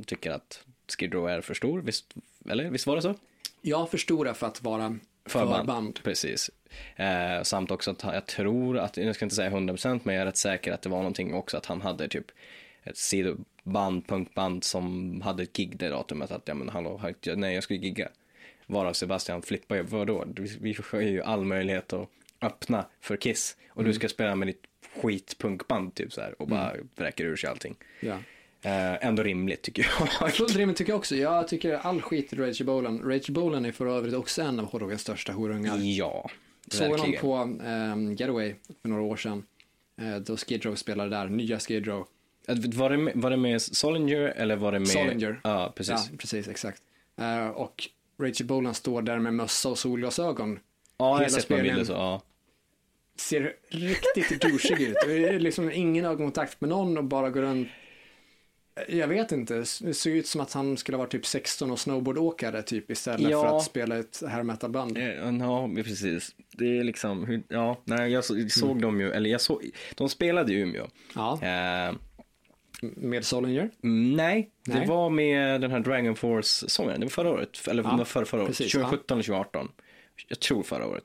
tycker 0.05 0.31
att 0.31 0.63
Skid 0.99 1.13
Row 1.13 1.29
är 1.29 1.41
för 1.41 1.53
stor, 1.53 1.81
visst, 1.81 2.13
eller 2.49 2.69
visst 2.69 2.87
var 2.87 2.95
det 2.95 3.01
så? 3.01 3.15
Jag 3.61 3.89
förstora 3.91 4.33
för 4.33 4.47
att 4.47 4.63
vara 4.63 4.97
Förband. 5.25 5.55
förband. 5.55 5.99
Precis. 6.03 6.49
Eh, 6.95 7.43
samt 7.43 7.71
också 7.71 7.91
att 7.91 8.03
jag 8.03 8.25
tror 8.25 8.77
att, 8.77 8.97
jag 8.97 9.15
ska 9.15 9.25
inte 9.25 9.35
säga 9.35 9.49
100% 9.49 9.99
men 10.03 10.15
jag 10.15 10.21
är 10.21 10.25
rätt 10.25 10.37
säker 10.37 10.71
att 10.71 10.81
det 10.81 10.89
var 10.89 10.97
någonting 10.97 11.33
också 11.33 11.57
att 11.57 11.65
han 11.65 11.81
hade 11.81 12.07
typ 12.07 12.25
ett 12.83 12.97
sidoband, 12.97 14.07
punkband 14.07 14.63
som 14.63 15.21
hade 15.21 15.43
ett 15.43 15.53
gig 15.53 15.77
det 15.77 15.89
datumet 15.89 16.31
att 16.31 16.41
ja 16.45 16.53
men 16.53 16.69
hallå, 16.69 17.01
nej 17.35 17.53
jag 17.53 17.63
skulle 17.63 17.79
gigga. 17.79 18.09
Varav 18.65 18.93
Sebastian 18.93 19.41
flippar 19.41 19.75
ju, 19.75 19.81
vadå? 19.81 20.25
Vi, 20.59 20.77
har 20.91 21.01
ju 21.01 21.21
all 21.21 21.45
möjlighet 21.45 21.93
att 21.93 22.09
öppna 22.41 22.85
för 23.01 23.17
Kiss 23.17 23.57
och 23.69 23.77
Mm. 23.77 23.87
du 23.91 23.93
ska 23.93 24.07
spela 24.09 24.35
med 24.35 24.47
ditt 24.47 24.63
skitpunkband 25.01 25.95
typ 25.95 26.13
så 26.13 26.21
här 26.21 26.41
och 26.41 26.47
bara 26.47 26.73
vräker 26.95 27.25
ur 27.25 27.35
sig 27.35 27.49
allting. 27.49 27.75
Ja. 27.99 28.17
Eh, 28.61 29.05
ändå 29.07 29.23
rimligt 29.23 29.61
tycker 29.61 29.87
jag. 30.19 30.31
Fullt 30.33 30.55
rimligt 30.55 30.77
tycker 30.77 30.91
jag 30.91 30.97
också. 30.97 31.15
Jag 31.15 31.47
tycker 31.47 31.73
all 31.73 32.01
skit 32.01 32.33
i 32.33 32.35
Rachel 32.35 32.65
Bolan. 32.65 33.01
Rachel 33.03 33.33
Bolan 33.35 33.65
är 33.65 33.71
för 33.71 33.85
övrigt 33.87 34.13
också 34.13 34.41
en 34.41 34.59
av 34.59 34.65
hårdrockens 34.65 35.01
största 35.01 35.31
horungar. 35.31 35.77
ja, 35.77 36.29
Såg 36.71 36.81
honom 36.87 36.97
verkligen. 36.97 37.21
på 37.21 37.37
um, 37.65 38.15
Getaway 38.15 38.55
för 38.81 38.89
några 38.89 39.03
år 39.03 39.15
sedan. 39.17 39.43
Eh, 40.01 40.15
då 40.15 40.37
Skid 40.37 40.65
Row 40.65 40.75
spelade 40.75 41.09
där, 41.09 41.27
nya 41.27 41.59
Skid 41.59 41.87
Row. 41.87 42.05
Eh, 42.47 42.55
Var 42.73 42.89
det, 42.89 42.97
med, 42.97 43.13
var 43.15 43.29
det 43.29 43.37
med 43.37 43.61
Solinger 43.61 44.19
eller 44.19 44.55
var 44.55 44.71
det 44.71 44.79
med? 44.79 44.87
Solinger. 44.87 45.39
Ja, 45.43 45.73
precis. 45.75 45.93
Ja, 46.11 46.17
precis, 46.17 46.47
exakt. 46.47 46.81
Eh, 47.21 47.47
och 47.47 47.87
Rachel 48.21 48.47
Bolan 48.47 48.73
står 48.73 49.01
där 49.01 49.19
med 49.19 49.33
mössa 49.33 49.69
och 49.69 49.77
solglasögon. 49.77 50.59
Ja, 50.97 51.17
jag 51.17 51.23
har 51.23 51.29
sett 51.29 51.49
några 51.49 51.63
bilder 51.63 51.83
så, 51.83 51.91
ja. 51.93 52.21
Ser 53.15 53.53
riktigt 53.69 54.41
douchig 54.41 54.81
ut. 54.81 55.41
Liksom 55.41 55.71
ingen 55.71 56.05
ögonkontakt 56.05 56.61
med 56.61 56.69
någon 56.69 56.97
och 56.97 57.03
bara 57.03 57.29
går 57.29 57.41
runt. 57.41 57.67
Jag 58.87 59.07
vet 59.07 59.31
inte, 59.31 59.53
det 59.81 59.93
ser 59.93 60.09
ut 60.11 60.27
som 60.27 60.41
att 60.41 60.53
han 60.53 60.77
skulle 60.77 60.97
vara 60.97 61.07
typ 61.07 61.25
16 61.25 61.71
och 61.71 61.79
snowboardåkare 61.79 62.61
typ 62.61 62.91
istället 62.91 63.31
Ja. 63.31 63.41
för 63.41 63.57
att 63.57 63.63
spela 63.63 63.97
ett 63.99 64.23
hair 64.29 64.43
metal-band. 64.43 64.97
Eh, 64.97 65.05
Ja, 65.39 65.69
precis. 65.75 66.35
Det 66.51 66.77
är 66.79 66.83
liksom, 66.83 67.25
hur- 67.25 67.43
ja, 67.49 67.81
nej, 67.85 68.11
jag 68.11 68.23
så- 68.25 68.49
såg 68.49 68.81
dem 68.81 68.99
ju, 69.01 69.11
eller 69.11 69.29
jag 69.29 69.41
såg, 69.41 69.69
de 69.95 70.09
spelade 70.09 70.53
i 70.53 70.55
Umeå. 70.55 70.87
Ja, 71.15 71.39
Eh, 71.41 71.95
med 72.81 73.25
Solinger. 73.25 73.69
nej, 74.15 74.49
det 74.65 74.73
Nej. 74.73 74.87
var 74.87 75.09
med 75.09 75.61
den 75.61 75.71
här 75.71 75.79
Dragon 75.79 76.15
Force-sången, 76.15 76.99
det 76.99 77.05
var 77.05 77.09
förra 77.11 77.29
året, 77.29 77.67
eller 77.67 77.83
Ja, 77.83 78.05
förra, 78.05 78.25
förra 78.25 78.41
året, 78.41 78.49
precis, 78.57 78.71
2017 78.71 79.15
eller 79.15 79.23
2018. 79.23 79.67
Jag 80.27 80.39
tror 80.39 80.63
förra 80.63 80.87
året. 80.87 81.03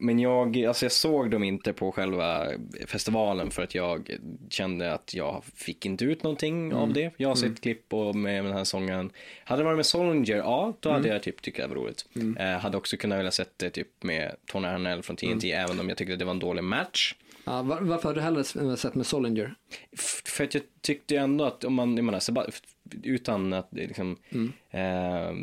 Men 0.00 0.18
jag, 0.18 0.64
alltså 0.64 0.84
jag 0.84 0.92
såg 0.92 1.30
dem 1.30 1.42
inte 1.44 1.72
på 1.72 1.92
själva 1.92 2.46
festivalen 2.86 3.50
för 3.50 3.62
att 3.62 3.74
jag 3.74 4.10
kände 4.50 4.92
att 4.94 5.14
jag 5.14 5.44
fick 5.54 5.86
inte 5.86 6.04
ut 6.04 6.22
någonting 6.22 6.64
Mm. 6.66 6.76
av 6.78 6.92
det. 6.92 7.10
Jag 7.16 7.28
har 7.28 7.36
sett 7.36 7.60
klipp 7.60 7.92
och 7.92 8.16
med 8.16 8.44
den 8.44 8.52
här 8.52 8.64
sången. 8.64 9.10
Hade 9.44 9.60
det 9.60 9.64
varit 9.64 9.76
med 9.76 9.86
Solinger, 9.86 10.36
ja, 10.36 10.72
då 10.80 10.88
Mm. 10.88 11.02
hade 11.02 11.14
jag 11.14 11.22
typ 11.22 11.42
tyckt 11.42 11.56
det 11.56 11.66
var 11.66 11.74
roligt. 11.76 12.06
Eh, 12.38 12.46
hade 12.46 12.76
också 12.76 12.96
kunnat 12.96 13.18
vilja 13.18 13.30
sett 13.30 13.58
det 13.58 13.70
typ 13.70 14.02
med 14.02 14.36
Tony 14.46 14.68
Harnell 14.68 15.02
från 15.02 15.16
TNT, 15.16 15.52
Mm. 15.52 15.64
även 15.64 15.80
om 15.80 15.88
jag 15.88 15.98
tyckte 15.98 16.12
att 16.12 16.18
det 16.18 16.24
var 16.24 16.32
en 16.32 16.38
dålig 16.38 16.64
match. 16.64 17.14
Ja, 17.46 17.62
var, 17.62 17.80
varför 17.80 18.08
har 18.08 18.14
du 18.14 18.20
hellre 18.20 18.76
sett 18.76 18.94
med 18.94 19.06
Solinger? 19.06 19.54
F- 19.92 20.22
För 20.24 20.44
att 20.44 20.54
jag 20.54 20.62
tyckte 20.80 21.16
ändå 21.16 21.44
att 21.44 21.64
om 21.64 21.74
man, 21.74 21.96
jag 21.96 22.04
menar, 22.04 22.20
utan 23.02 23.52
att 23.52 23.68
liksom, 23.70 24.16
Mm. 24.30 24.52
eh, 24.70 25.34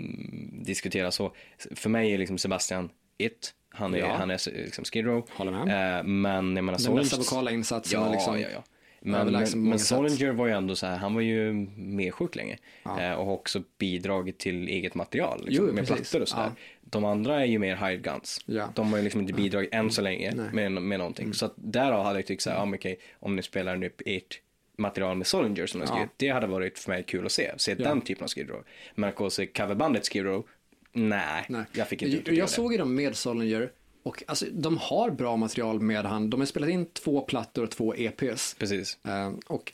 diskutera 0.66 1.12
så, 1.12 1.32
för 1.76 1.90
mig 1.90 2.14
är 2.14 2.18
liksom 2.18 2.38
Sebastian 2.38 2.90
it, 3.26 3.54
han 3.70 3.94
är, 3.94 3.98
Ja. 3.98 4.16
han 4.16 4.32
är 4.32 4.64
liksom 4.64 4.86
Skid 4.86 5.06
Row. 5.06 5.28
Håller 5.32 5.52
med. 5.52 5.98
Eh, 6.00 6.04
men 6.04 6.56
jag 6.56 6.64
menar, 6.64 6.80
Den 6.80 6.96
bästa 6.96 7.18
Solinger- 7.18 7.18
vokala 7.18 7.52
insatsen. 7.52 8.02
Ja, 8.02 8.12
liksom. 8.12 8.40
ja, 8.42 8.48
ja. 8.54 8.64
Men, 9.04 9.32
men, 9.32 9.64
men. 9.70 9.80
Solinger 9.80 10.32
var 10.32 10.48
ju 10.48 10.54
ändå 10.54 10.76
så 10.76 10.86
här, 10.88 10.98
han 10.98 11.14
var 11.14 11.22
ju 11.22 11.54
mer 11.76 12.12
sjuk 12.12 12.36
länge. 12.36 12.58
Ja. 12.84 13.02
Eh, 13.02 13.14
och 13.14 13.26
har 13.26 13.34
också 13.34 13.64
bidragit 13.78 14.40
till 14.40 14.68
eget 14.68 14.96
material 14.96 15.42
liksom, 15.46 15.66
Jo, 15.68 15.74
med 15.74 15.88
precis. 15.88 16.10
plattor 16.12 16.22
och 16.22 16.28
sådär. 16.28 16.44
Ja. 16.44 16.52
De 16.82 17.06
andra 17.06 17.42
är 17.42 17.46
ju 17.46 17.60
mer 17.60 17.76
hired 17.76 18.04
guns. 18.04 18.42
Ja. 18.46 18.70
De 18.76 18.92
har 18.92 18.98
ju 18.98 19.04
liksom 19.04 19.22
inte 19.22 19.34
bidragit 19.34 19.74
än 19.74 19.92
så 19.92 20.02
länge 20.02 20.32
Nej. 20.36 20.50
med, 20.54 20.72
med 20.82 21.00
någonting. 21.00 21.34
Så 21.34 21.46
att 21.46 21.54
därav 21.56 22.04
hade 22.06 22.20
jag 22.20 22.26
tyckt 22.26 22.42
så 22.42 22.50
här, 22.50 22.58
ja, 22.58 22.66
men 22.66 22.78
okej, 22.78 23.00
om 23.20 23.36
ni 23.36 23.42
spelar 23.44 23.76
nu 23.76 23.92
ert 24.06 24.40
material 24.78 25.18
med 25.18 25.28
Solinger 25.28 25.66
som 25.68 25.80
de 25.80 25.86
Ja. 25.86 25.94
skrivit, 25.94 26.10
det 26.18 26.30
hade 26.30 26.48
varit 26.48 26.80
för 26.80 26.92
mig 26.92 27.04
kul 27.04 27.26
att 27.26 27.32
se. 27.32 27.52
Se 27.58 27.76
den 27.76 28.02
typen 28.02 28.24
av 28.24 28.28
Skid 28.30 28.50
Row. 28.50 28.64
Men 28.96 29.10
att 29.10 29.16
gå 29.16 29.26
och 29.26 29.34
se 29.34 29.46
coverbandet 29.46 30.08
Skid 30.14 30.24
Row, 30.26 30.48
nej, 30.94 31.46
Nej. 31.50 31.64
jag 31.74 31.88
fick 31.88 32.02
inte 32.02 32.18
jag, 32.32 32.38
jag 32.38 32.50
såg 32.50 32.72
ju 32.72 32.78
dem 32.78 32.96
med 32.96 33.16
Solinger 33.16 33.72
och 34.04 34.24
alltså, 34.28 34.46
de 34.52 34.78
har 34.78 35.10
bra 35.12 35.36
material 35.38 35.80
med 35.82 36.06
han. 36.06 36.30
De 36.30 36.40
har 36.42 36.46
spelat 36.48 36.70
in 36.70 36.86
två 36.86 37.22
plattor 37.22 37.64
och 37.64 37.72
två 37.72 37.96
EPs. 37.96 38.56
Precis. 38.60 38.98
Eh, 39.06 39.32
och 39.48 39.74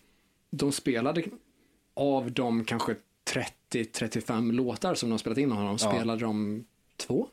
de 0.52 0.72
spelade 0.72 1.24
av 1.94 2.32
de 2.32 2.64
kanske 2.66 2.96
30-35 3.72 4.52
låtar 4.52 4.96
som 4.96 5.10
de 5.10 5.20
spelat 5.20 5.38
in 5.38 5.52
av 5.52 5.58
honom, 5.58 5.78
Ja. 5.82 5.92
spelade 5.92 6.22
de 6.22 6.66
två? 6.98 7.28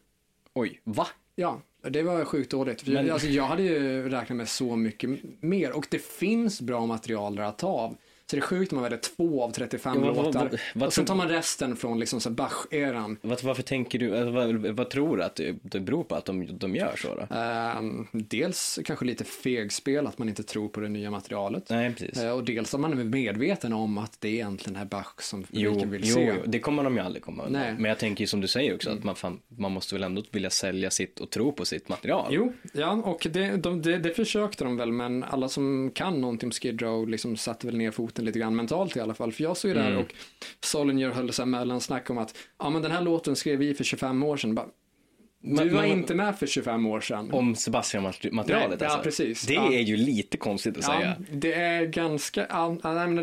Oj, 0.55 0.81
va? 0.85 1.07
Ja, 1.35 1.61
det 1.83 2.03
var 2.03 2.25
sjukt 2.25 2.51
dåligt. 2.51 2.87
Men- 2.87 3.11
alltså, 3.11 3.29
jag 3.29 3.45
hade 3.45 3.63
ju 3.63 4.09
räknat 4.09 4.37
med 4.37 4.49
så 4.49 4.77
mycket 4.77 5.11
mer 5.41 5.73
och 5.73 5.87
det 5.91 5.99
finns 5.99 6.61
bra 6.61 6.87
material 6.87 7.37
där 7.37 7.43
att 7.45 7.59
ta 7.59 7.69
av. 7.69 7.97
Så 8.31 8.37
det 8.37 8.41
är 8.41 8.47
sjukt 8.47 8.73
om 8.73 8.77
man 8.77 8.83
väljer 8.83 8.99
två 8.99 9.43
av 9.43 9.51
35 9.51 9.95
Ja, 9.95 10.01
vad- 10.07 10.17
vad- 10.17 10.25
låtar. 10.25 10.41
vad- 10.51 10.59
vad 10.75 10.87
och 10.87 10.93
sen 10.93 11.05
tar 11.05 11.15
man 11.15 11.29
resten 11.29 11.77
från 11.77 12.01
liksom 12.01 12.21
så 12.21 12.31
Bach-eran. 12.31 13.17
Varför, 13.23 13.47
varför 13.47 13.63
tänker 13.63 13.99
du, 13.99 14.17
alltså, 14.17 14.31
vad, 14.31 14.55
vad 14.77 14.91
tror 14.91 15.17
du 15.17 15.23
att 15.23 15.37
det, 15.63 15.81
beror 15.81 16.05
på 16.05 16.15
att 16.15 16.25
de, 16.25 16.59
de 16.59 16.77
gör 16.77 16.97
så 16.97 17.09
då? 17.15 17.35
Ehm, 17.37 18.07
dels 18.13 18.79
kanske 18.85 19.05
lite 19.05 19.25
fegspel, 19.25 20.07
att 20.07 20.19
man 20.19 20.29
inte 20.29 20.43
tror 20.43 20.69
på 20.69 20.81
det 20.81 20.89
nya 20.89 21.11
materialet. 21.11 21.71
Nej, 21.71 21.95
precis. 21.95 22.19
Eh, 22.23 22.31
och 22.31 22.45
dels 22.45 22.75
att 22.75 22.81
man 22.81 22.93
är 23.01 23.05
medveten 23.05 23.73
om 23.73 23.99
att 23.99 24.21
det 24.21 24.29
är 24.29 24.33
egentligen 24.33 24.77
är 24.81 24.85
Bach 24.85 25.21
som 25.21 25.43
publiken 25.43 25.91
vill 25.91 26.03
jo, 26.05 26.15
se. 26.15 26.25
jo, 26.37 26.43
det 26.47 26.59
kommer 26.59 26.85
de 26.85 26.95
ju 26.95 27.01
aldrig 27.03 27.23
komma 27.23 27.43
undan. 27.43 27.61
Nej. 27.61 27.71
Mm. 27.71 27.83
Men 27.83 27.89
jag 27.89 27.99
tänker 27.99 28.23
ju 28.23 28.27
som 28.27 28.41
du 28.41 28.49
säger 28.49 28.75
också, 28.75 28.91
att 28.91 29.05
man, 29.05 29.17
fan, 29.17 29.41
man 29.49 29.73
måste 29.73 29.95
väl 29.95 30.03
ändå 30.03 30.23
vilja 30.31 30.51
sälja 30.51 30.91
sitt 30.91 31.21
och 31.21 31.31
tro 31.31 31.53
på 31.53 31.65
sitt 31.65 31.89
material. 31.89 32.27
Jo, 32.31 32.53
ja, 32.73 32.91
och 32.93 33.27
det, 33.31 33.57
de, 33.57 33.83
det, 33.83 33.99
det 33.99 34.11
försökte 34.15 34.65
de 34.65 34.77
väl, 34.77 34.93
men 34.93 35.23
alla 35.25 35.49
som 35.49 35.91
kan 35.95 36.21
någonting 36.21 36.47
om 36.47 36.51
Skid 36.51 36.83
Row 36.83 37.09
liksom 37.09 37.37
satte 37.37 37.67
väl 37.67 37.77
ner 37.77 37.91
foten 37.91 38.14
lite 38.23 38.39
grann 38.39 38.57
mentalt 38.57 38.97
i 38.97 39.01
alla 39.01 39.15
fall. 39.15 39.33
För 39.33 39.43
jag 39.43 39.57
såg 39.57 39.69
ju 39.69 39.75
där 39.75 39.89
Mm. 39.91 40.01
och 40.03 40.15
Solinger 40.61 41.11
höll 41.11 41.33
så 41.33 41.43
här 41.43 41.47
mellansnack 41.47 42.11
om 42.11 42.19
att 42.19 42.37
ja, 42.59 42.71
men 42.71 42.83
den 42.83 42.91
här 42.91 43.01
låten 43.03 43.37
skrev 43.37 43.59
vi 43.59 43.75
för 43.75 43.85
25 43.85 44.23
år 44.23 44.37
sedan. 44.37 44.55
Bara, 44.55 44.67
du 44.67 45.51
Men- 45.55 45.75
var 45.75 45.83
men- 45.83 45.91
inte 45.91 46.15
med 46.15 46.39
för 46.39 46.47
25 46.47 46.87
år 46.87 47.01
sedan. 47.01 47.31
Om 47.33 47.55
Sebastian-materialet 47.55 48.69
Nej, 48.71 48.79
ja, 48.81 48.87
alltså. 48.87 49.03
precis. 49.03 49.43
Det 49.47 49.55
Ja. 49.55 49.73
är 49.73 49.81
ju 49.81 49.97
lite 49.97 50.37
konstigt 50.37 50.77
att 50.77 50.85
Ja, 50.85 50.99
säga. 50.99 51.17
det 51.33 51.53
är 51.53 51.87
ganska, 51.87 52.47
ja, 52.51 52.77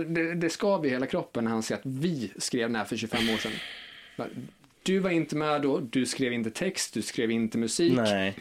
det, 0.08 0.34
det 0.36 0.50
skaver 0.50 0.90
hela 0.90 1.06
kroppen 1.06 1.44
när 1.44 1.52
han 1.52 1.64
säger 1.64 1.80
att 1.80 1.86
vi 1.86 2.32
skrev 2.38 2.70
den 2.70 2.76
här 2.76 2.86
för 2.86 2.98
25 2.98 3.30
år 3.30 3.38
sedan. 3.38 3.52
Du 4.84 5.00
var 5.00 5.10
inte 5.10 5.36
med 5.36 5.62
då, 5.62 5.80
du 5.80 6.06
skrev 6.06 6.34
inte 6.34 6.52
text, 6.52 6.94
du 6.94 7.02
skrev 7.02 7.32
inte 7.32 7.58
musik. 7.58 7.94
Nej. 7.96 8.34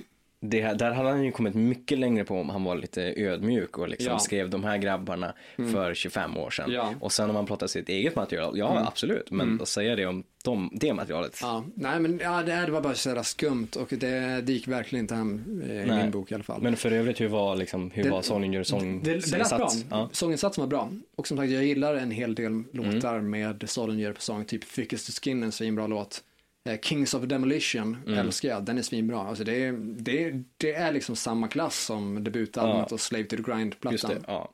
Det, 0.43 0.61
där 0.79 0.91
hade 0.91 1.09
han 1.09 1.25
ju 1.25 1.33
kommit 1.33 1.55
mycket 1.55 1.99
längre 1.99 2.25
på 2.25 2.41
om 2.41 2.49
han 2.49 2.65
var 2.65 2.77
lite 2.77 3.03
ödmjuk 3.17 3.79
och 3.79 3.89
liksom 3.89 4.05
Ja. 4.07 4.11
Mm. 4.13 4.21
skrev 4.21 4.51
de 4.51 4.65
här 4.65 4.79
grabbarna 4.79 5.35
för 5.73 5.95
25 5.95 6.37
år 6.37 6.51
sedan. 6.51 6.71
Ja. 6.73 6.95
Och 7.01 7.13
sen 7.13 7.29
om 7.31 7.35
man 7.35 7.47
pratar 7.47 7.67
sitt 7.67 7.89
eget 7.89 8.17
material, 8.17 8.59
ja 8.59 8.87
absolut, 8.87 9.31
men 9.31 9.61
att 9.63 9.69
säga 9.69 9.97
det 9.97 10.07
om 10.07 10.25
dem, 10.45 10.71
det 10.73 10.93
materialet. 10.95 11.39
Ja, 11.43 11.65
nej 11.75 12.01
men 12.01 12.21
ja, 12.23 12.43
det, 12.43 12.53
det 12.67 12.71
var 12.73 12.81
bara 12.81 12.95
så 12.95 13.23
skumt 13.25 13.69
och 13.77 13.89
det, 13.91 14.41
det 14.41 14.53
gick 14.53 14.69
verkligen 14.69 15.05
inte 15.05 15.15
hem 15.15 15.63
eh, 15.69 15.83
i 15.83 15.85
Nej. 15.87 16.03
min 16.03 16.11
bok 16.11 16.31
i 16.33 16.35
alla 16.35 16.45
fall. 16.45 16.63
Men 16.63 16.77
för 16.77 16.93
övrigt, 16.93 17.21
hur 17.21 17.29
var, 17.29 17.57
liksom, 17.57 17.91
hur 17.91 18.03
Det- 18.05 18.11
var 18.11 18.23
Solinger 18.23 18.63
sång? 18.63 19.03
det, 19.03 19.11
det 19.15 19.27
lät 19.31 19.31
bra. 19.31 19.45
sats? 19.45 19.85
Ja. 19.91 20.09
Sånginsatsen 20.13 20.63
var 20.63 20.69
bra. 20.69 20.91
Och 21.17 21.27
som 21.29 21.37
sagt, 21.37 21.51
jag 21.51 21.65
gillar 21.65 21.95
en 21.95 22.11
hel 22.11 22.35
del 22.35 22.63
låtar 22.73 23.15
Mm. 23.19 23.31
med 23.31 23.65
Solinger 23.71 24.13
på 24.13 24.21
sång. 24.21 24.45
Typ 24.45 24.73
Thickest 24.75 25.07
to 25.07 25.13
Skin, 25.25 25.43
en 25.43 25.53
svinbra 25.53 25.87
låt. 25.87 26.23
Eh, 26.65 26.81
Kings 26.81 27.15
of 27.15 27.25
Demolition 27.25 27.97
Mm. 28.07 28.19
älskar 28.19 28.49
jag, 28.49 28.65
den 28.65 28.79
är 28.79 28.83
svinbra. 28.83 29.19
Alltså 29.21 29.45
det, 29.45 29.65
är, 29.65 29.73
det, 29.83 30.25
är- 30.25 30.45
det 30.57 30.73
är 30.75 30.93
liksom 30.93 31.17
samma 31.17 31.49
klass 31.49 31.85
som 31.85 32.25
debutalbumet 32.25 32.87
Ja. 32.91 32.95
och 32.95 33.01
Slave 33.01 33.25
to 33.25 33.37
the 33.37 33.43
Grind-plattan. 33.43 34.25
ja. 34.27 34.51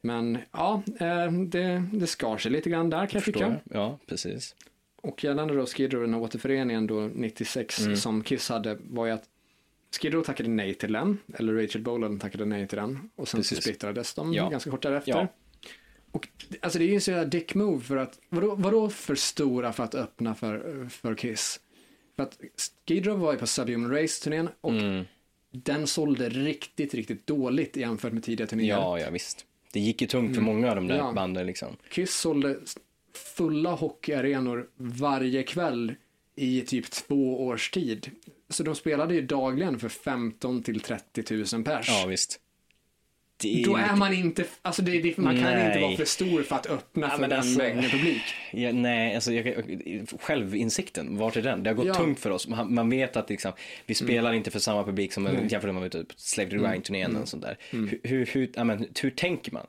Men 0.00 0.38
ja, 0.52 0.82
eh, 1.00 1.32
det, 1.32 1.84
det 1.92 2.06
skar 2.06 2.38
sig 2.38 2.50
lite 2.52 2.70
grann 2.70 2.90
där 2.90 2.98
kan 2.98 3.08
jag 3.12 3.22
Förstår 3.24 3.32
tycka. 3.40 3.60
jag. 3.70 3.80
Ja, 3.82 3.98
precis. 4.06 4.54
Och 4.96 5.24
gällande 5.24 5.54
då 5.54 5.66
Skid 5.66 5.92
Row, 5.92 6.02
den 6.02 6.14
här 6.14 6.20
återföreningen 6.20 6.86
då 6.86 7.00
96 7.14 7.80
Mm. 7.80 7.96
som 7.96 8.22
Kiss 8.22 8.48
hade 8.48 8.78
var 8.80 9.06
ju 9.06 9.12
att 9.12 9.24
Skid 10.00 10.14
Row 10.14 10.22
tackade 10.22 10.48
nej 10.48 10.74
till 10.74 10.92
den, 10.92 11.18
eller 11.34 11.54
Rachel 11.54 11.82
Bolan 11.82 12.18
tackade 12.18 12.44
nej 12.44 12.68
till 12.68 12.78
den 12.78 13.10
och 13.16 13.28
sen 13.28 13.44
så 13.44 13.54
splittrades 13.54 14.14
de 14.14 14.32
Ja. 14.34 14.48
ganska 14.48 14.70
kort 14.70 14.82
därefter. 14.82 15.10
Ja. 15.12 15.28
Och 16.16 16.28
alltså 16.60 16.78
det 16.78 16.84
är 16.84 16.92
ju 16.92 17.00
så 17.00 17.10
jävla 17.10 17.24
dick 17.24 17.54
move 17.54 17.84
för 17.84 17.96
att, 17.96 18.18
vadå, 18.28 18.54
vadå 18.54 18.88
för 18.88 19.14
stora 19.14 19.72
för 19.72 19.84
att 19.84 19.94
öppna 19.94 20.34
för, 20.34 20.86
för 20.90 21.14
Kiss? 21.14 21.60
För 22.16 22.22
att 22.22 22.38
Skid 22.88 23.06
Row 23.06 23.18
var 23.18 23.32
ju 23.32 23.38
på 23.38 23.46
Subhuman 23.46 23.90
Race-turnén 23.90 24.48
och 24.60 24.72
Mm. 24.72 25.04
den 25.50 25.86
sålde 25.86 26.28
riktigt, 26.28 26.94
riktigt 26.94 27.26
dåligt 27.26 27.76
jämfört 27.76 28.12
med 28.12 28.24
tidigare 28.24 28.50
turnéer. 28.50 28.68
Ja, 28.68 28.98
ja 29.00 29.10
visst. 29.10 29.46
Det 29.72 29.80
gick 29.80 30.00
ju 30.00 30.06
tungt 30.06 30.34
för 30.34 30.42
många 30.42 30.68
av 30.70 30.76
de 30.76 30.86
där 30.86 30.94
Mm. 30.94 31.06
Ja. 31.06 31.12
banden 31.12 31.46
liksom. 31.46 31.76
Kiss 31.90 32.14
sålde 32.14 32.56
fulla 33.36 33.70
hockeyarenor 33.72 34.68
varje 34.76 35.42
kväll 35.42 35.94
i 36.36 36.60
typ 36.60 36.90
två 36.90 37.46
års 37.46 37.70
tid. 37.70 38.10
Så 38.48 38.62
de 38.62 38.74
spelade 38.74 39.14
ju 39.14 39.22
dagligen 39.22 39.78
för 39.78 39.88
15 39.88 40.62
till 40.62 40.80
30 40.80 41.54
000 41.56 41.64
pers. 41.64 41.88
Ja, 41.88 42.06
visst. 42.08 42.40
Det 43.38 43.62
Då 43.66 43.76
är 43.76 43.96
man 43.96 44.12
inte, 44.14 44.44
alltså 44.62 44.82
det, 44.82 45.00
det, 45.00 45.18
man 45.18 45.34
kan 45.34 45.44
Nej. 45.44 45.66
inte 45.66 45.80
vara 45.80 45.96
för 45.96 46.04
stor 46.04 46.42
för 46.42 46.56
att 46.56 46.66
öppna 46.66 47.10
för 47.10 47.28
den 47.28 47.32
alltså- 47.38 47.58
mängden 47.58 47.90
publik. 47.90 48.22
Ja, 48.52 48.72
nej, 48.72 49.14
alltså 49.14 49.32
jag, 49.32 49.64
självinsikten, 50.20 51.16
vart 51.18 51.36
är 51.36 51.42
den? 51.42 51.62
Det 51.62 51.70
har 51.70 51.74
gått 51.74 51.86
Ja. 51.86 51.94
tungt 51.94 52.20
för 52.20 52.30
oss. 52.30 52.48
Man, 52.48 52.74
man 52.74 52.90
vet 52.90 53.16
att 53.16 53.30
liksom, 53.30 53.52
vi 53.86 53.94
spelar 53.94 54.32
inte 54.32 54.50
för 54.50 54.58
samma 54.58 54.84
publik 54.84 55.12
som 55.12 55.28
jämfört 55.48 55.74
med 55.74 55.92
typ 55.92 56.06
Slave 56.16 56.50
to 56.50 56.56
the 56.56 56.62
Grind-turnén 56.62 57.16
och 57.16 57.28
sånt 57.28 57.42
där. 57.42 57.56
Hur, 57.70 58.00
hur, 58.02 58.26
hur, 58.26 58.50
ja, 58.54 58.64
men, 58.64 58.86
hur 59.02 59.10
tänker 59.10 59.52
man? 59.52 59.66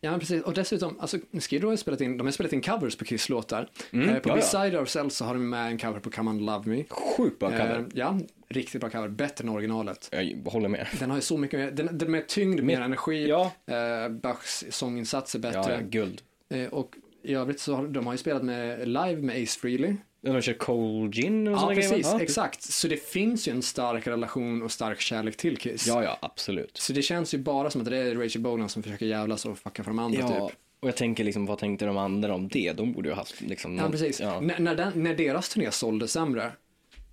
Ja, 0.00 0.10
men 0.10 0.20
precis. 0.20 0.42
Och 0.42 0.54
dessutom, 0.54 1.00
alltså, 1.00 1.18
Skid 1.32 1.62
Row 1.62 1.70
har 1.70 1.76
spelat 1.76 2.00
in, 2.00 2.16
de 2.16 2.26
har 2.26 2.32
spelat 2.32 2.52
in 2.52 2.60
covers 2.62 2.96
på 2.96 3.04
Kiss-låtar. 3.04 3.68
Mm, 3.92 4.08
eh, 4.08 4.14
på 4.18 4.28
ja, 4.28 4.32
ja. 4.32 4.36
Beside 4.36 4.74
Ourselves 4.78 5.16
så 5.16 5.24
har 5.24 5.34
de 5.34 5.50
med 5.50 5.66
en 5.70 5.78
cover 5.78 6.00
på 6.00 6.10
Come 6.10 6.30
On 6.30 6.38
Love 6.46 6.68
Me. 6.70 6.84
Sjukt 6.88 7.38
bra 7.38 7.50
cover. 7.50 7.78
Eh, 7.78 7.84
ja, 7.94 8.18
riktigt 8.48 8.80
bra 8.80 8.90
cover. 8.90 9.08
Bättre 9.08 9.42
än 9.42 9.48
originalet. 9.48 10.08
Jag 10.12 10.50
håller 10.52 10.68
med. 10.68 10.86
Den 10.98 11.10
har 11.10 11.16
ju 11.16 11.22
så 11.22 11.36
mycket 11.36 11.60
mer, 11.60 11.70
den, 11.70 11.98
den 11.98 12.10
med 12.10 12.28
tyngd, 12.28 12.62
mer 12.62 12.80
energi. 12.80 13.28
Ja, 13.28 13.52
Eh, 13.66 14.08
Bachs 14.08 14.64
sånginsats 14.70 15.34
är 15.34 15.38
ja, 15.38 15.42
bättre. 15.42 15.72
ja, 15.72 15.80
guld. 15.90 16.22
Eh, 16.54 16.66
och 16.68 16.96
i 17.22 17.34
övrigt 17.34 17.60
så 17.60 17.74
har 17.74 17.86
de 17.86 18.06
har 18.06 18.14
ju 18.14 18.18
spelat 18.18 18.42
med 18.42 18.88
live 18.88 19.16
med 19.16 19.42
Ace 19.42 19.60
Frehley. 19.60 19.96
De 20.22 20.40
kör 20.42 20.52
Cold 20.52 21.14
Gin 21.14 21.48
och 21.48 21.54
Ja, 21.54 21.72
precis. 21.74 21.90
grejer. 21.92 22.20
Exakt. 22.20 22.62
Så 22.62 22.88
det 22.88 22.96
finns 23.08 23.48
ju 23.48 23.52
en 23.52 23.62
stark 23.62 24.06
relation 24.06 24.62
och 24.62 24.72
stark 24.72 25.00
kärlek 25.00 25.36
till 25.36 25.56
Kiss. 25.56 25.86
Ja, 25.86 26.02
ja, 26.04 26.18
absolut. 26.22 26.76
Så 26.76 26.92
det 26.92 27.02
känns 27.02 27.34
ju 27.34 27.38
bara 27.38 27.70
som 27.70 27.80
att 27.80 27.90
det 27.90 27.96
är 27.96 28.14
Rachel 28.14 28.42
Bolan 28.42 28.68
som 28.68 28.82
försöker 28.82 29.06
jävlas 29.06 29.44
och 29.46 29.58
fucka 29.58 29.84
för 29.84 29.90
de 29.90 29.98
andra 29.98 30.20
Ja, 30.20 30.28
typ. 30.48 30.56
Och 30.80 30.88
jag 30.88 30.96
tänker 30.96 31.24
liksom, 31.24 31.46
vad 31.46 31.58
tänkte 31.58 31.84
de 31.84 31.96
andra 31.96 32.34
om 32.34 32.48
det? 32.48 32.72
De 32.72 32.92
borde 32.92 33.08
ju 33.08 33.12
ha 33.14 33.20
haft 33.20 33.40
liksom... 33.40 33.76
Ja, 33.76 33.82
någon- 33.82 33.90
precis. 33.92 34.20
Ja. 34.20 34.40
När, 34.40 34.58
när, 34.58 34.74
den, 34.74 34.92
när 35.02 35.14
deras 35.14 35.48
turné 35.48 35.70
sålde 35.70 36.08
sämre, 36.08 36.52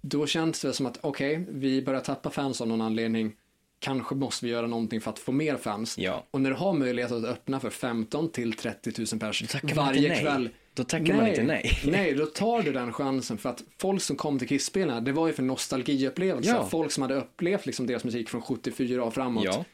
då 0.02 0.28
känns 0.28 0.62
det 0.62 0.74
som 0.74 0.86
att 0.86 0.98
okej, 1.02 1.46
vi 1.50 1.82
börjar 1.82 2.02
tappa 2.02 2.30
fans 2.30 2.62
av 2.62 2.68
någon 2.68 2.82
anledning. 2.82 3.34
Kanske 3.80 4.16
måste 4.16 4.46
vi 4.46 4.52
göra 4.52 4.68
någonting 4.68 5.02
för 5.02 5.12
att 5.12 5.20
få 5.20 5.32
mer 5.32 5.58
fans. 5.58 5.98
Ja. 5.98 6.24
Och 6.32 6.42
när 6.42 6.50
du 6.50 6.56
har 6.56 6.74
möjlighet 6.74 7.12
att 7.12 7.24
öppna 7.24 7.60
för 7.60 7.70
15 7.70 8.30
till 8.32 8.54
30 8.54 8.94
000 8.98 9.20
pers 9.20 9.48
tackar 9.48 9.76
man 9.76 9.86
varje 9.86 10.10
nej. 10.10 10.22
kväll. 10.22 10.50
Då 10.74 10.84
tackar 10.84 11.14
man 11.14 11.28
inte 11.28 11.44
nej. 11.44 11.80
nej, 11.86 12.14
då 12.14 12.26
tar 12.26 12.62
du 12.62 12.72
den 12.72 12.94
chansen 12.94 13.38
för 13.38 13.50
att 13.50 13.64
folk 13.78 14.02
som 14.02 14.16
kom 14.16 14.40
till 14.40 14.48
Kiss-spelarna, 14.48 15.02
det 15.02 15.12
var 15.12 15.28
ju 15.28 15.34
för 15.34 15.44
nostalgiupplevelser. 15.44 16.54
Ja. 16.54 16.70
Folk 16.70 16.92
som 16.92 17.02
hade 17.02 17.16
upplevt 17.16 17.66
liksom 17.66 17.88
deras 17.88 18.04
musik 18.04 18.30
från 18.30 18.42
74 18.42 19.04
och 19.04 19.14
framåt. 19.14 19.46
Ja. 19.46 19.66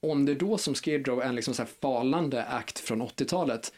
Om 0.00 0.26
det 0.26 0.34
då 0.34 0.58
som 0.58 0.74
Skid 0.74 1.08
Row 1.08 1.22
är 1.22 1.26
en 1.26 1.34
liksom 1.34 1.54
så 1.54 1.62
här 1.62 1.70
falande 1.80 2.44
akt 2.44 2.78
från 2.78 3.02
80-talet, 3.02 3.72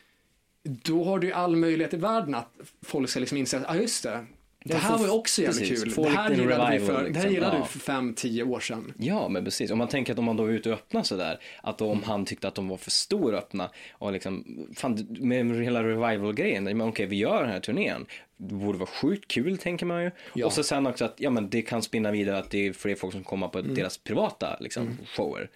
då 0.62 1.04
har 1.04 1.18
du 1.18 1.32
all 1.32 1.56
möjlighet 1.56 1.94
i 1.94 1.96
världen 1.96 2.34
att 2.34 2.54
folk 2.82 3.10
ska 3.10 3.20
liksom 3.20 3.38
inse 3.38 3.58
att, 3.58 3.70
ah, 3.70 3.74
just 3.74 4.02
det, 4.02 4.26
det 4.66 4.74
De 4.74 4.78
här 4.80 4.98
var 4.98 5.04
ju 5.04 5.10
också 5.10 5.42
jävligt 5.42 5.60
precis, 5.68 5.94
kul. 5.94 6.04
Det 6.04 6.08
här 6.10 6.30
gillade, 6.30 6.46
vi 6.70 6.78
revival, 6.78 6.86
för, 6.86 6.92
det 6.94 6.98
här 7.00 7.08
liksom. 7.08 7.32
gillade 7.32 7.56
Ja. 7.56 7.62
du 7.62 7.68
för 7.68 7.78
fem, 7.78 8.14
tio 8.14 8.42
år 8.42 8.60
sedan. 8.60 8.92
Ja, 8.98 9.28
men 9.28 9.44
precis. 9.44 9.70
Om 9.70 9.78
man 9.78 9.88
tänker 9.88 10.12
att 10.12 10.18
om 10.18 10.24
man 10.24 10.36
då 10.36 10.44
är 10.44 10.50
ute 10.50 10.68
och 10.68 10.74
öppnar 10.74 11.02
sådär, 11.02 11.38
att 11.62 11.80
Mm. 11.80 11.92
om 11.92 12.02
han 12.02 12.24
tyckte 12.24 12.48
att 12.48 12.54
de 12.54 12.68
var 12.68 12.76
för 12.76 12.90
stora 12.90 13.38
öppna 13.38 13.70
och 13.92 14.12
liksom, 14.12 14.44
fan, 14.76 15.06
med 15.20 15.64
hela 15.64 15.82
revival-grejen, 15.84 16.64
men 16.64 16.80
okej, 16.82 17.06
vi 17.06 17.16
gör 17.16 17.42
den 17.42 17.50
här 17.52 17.60
turnén. 17.60 18.06
Det 18.36 18.54
borde 18.54 18.78
vara 18.78 18.88
sjukt 18.88 19.28
kul, 19.30 19.58
tänker 19.58 19.86
man 19.86 20.02
ju. 20.02 20.10
Ja. 20.34 20.46
Och 20.46 20.52
så 20.52 20.62
sen 20.62 20.86
också 20.86 21.04
att, 21.04 21.14
ja 21.18 21.30
men 21.30 21.50
det 21.50 21.62
kan 21.62 21.82
spinna 21.82 22.10
vidare 22.10 22.38
att 22.38 22.50
det 22.50 22.66
är 22.66 22.72
fler 22.72 22.94
folk 22.94 23.12
som 23.12 23.24
kommer 23.24 23.46
Mm. 23.54 23.68
på 23.68 23.74
deras 23.74 23.98
privata, 23.98 24.56
liksom, 24.60 24.98
shower. 25.16 25.50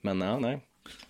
Men 0.00 0.20
ja, 0.20 0.38
nej. 0.38 0.58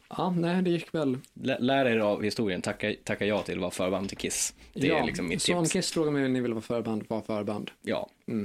Ja, 0.09 0.31
nej, 0.31 0.63
det 0.63 0.71
gick 0.71 0.95
väl. 0.95 1.19
Lä- 1.35 1.59
Lär 1.61 1.87
er 1.87 1.99
av 1.99 2.23
historien, 2.23 2.63
tacka, 2.63 2.95
tacka 3.05 3.27
ja 3.27 3.43
till 3.43 3.55
att 3.55 3.61
vara 3.61 3.71
förband 3.71 4.09
till 4.09 4.19
Kiss. 4.19 4.55
Det 4.73 4.87
ja, 4.87 4.99
är 4.99 5.05
liksom 5.05 5.29
mitt 5.29 5.43
så 5.43 5.57
om 5.57 5.65
tips. 5.65 5.73
Kiss 5.73 5.93
frågar 5.93 6.13
mig 6.13 6.27
om 6.27 6.33
ni 6.33 6.41
vill 6.41 6.53
vara 6.53 6.63
förband, 6.63 7.05
var 7.09 7.23
förband. 7.23 7.71
Ja. 7.83 8.09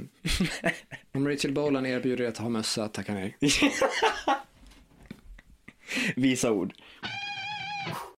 Om 1.14 1.28
Rachel 1.28 1.52
Bolan 1.52 1.86
erbjuder 1.86 2.24
er 2.24 2.28
att 2.28 2.38
ha 2.38 2.48
mössa, 2.48 2.88
tacka 2.88 3.14
nej. 3.14 3.36
Visa 6.16 6.52
ord. 6.52 6.72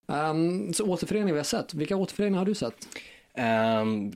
Um, 0.07 0.73
så 0.73 0.85
återföreningar 0.87 1.33
vi 1.33 1.39
har 1.39 1.45
sett, 1.45 1.75
vilka 1.75 1.97
återföreningar 1.97 2.39
har 2.39 2.47
du 2.47 2.55
sett? 2.55 2.89
Ehm, 3.35 4.13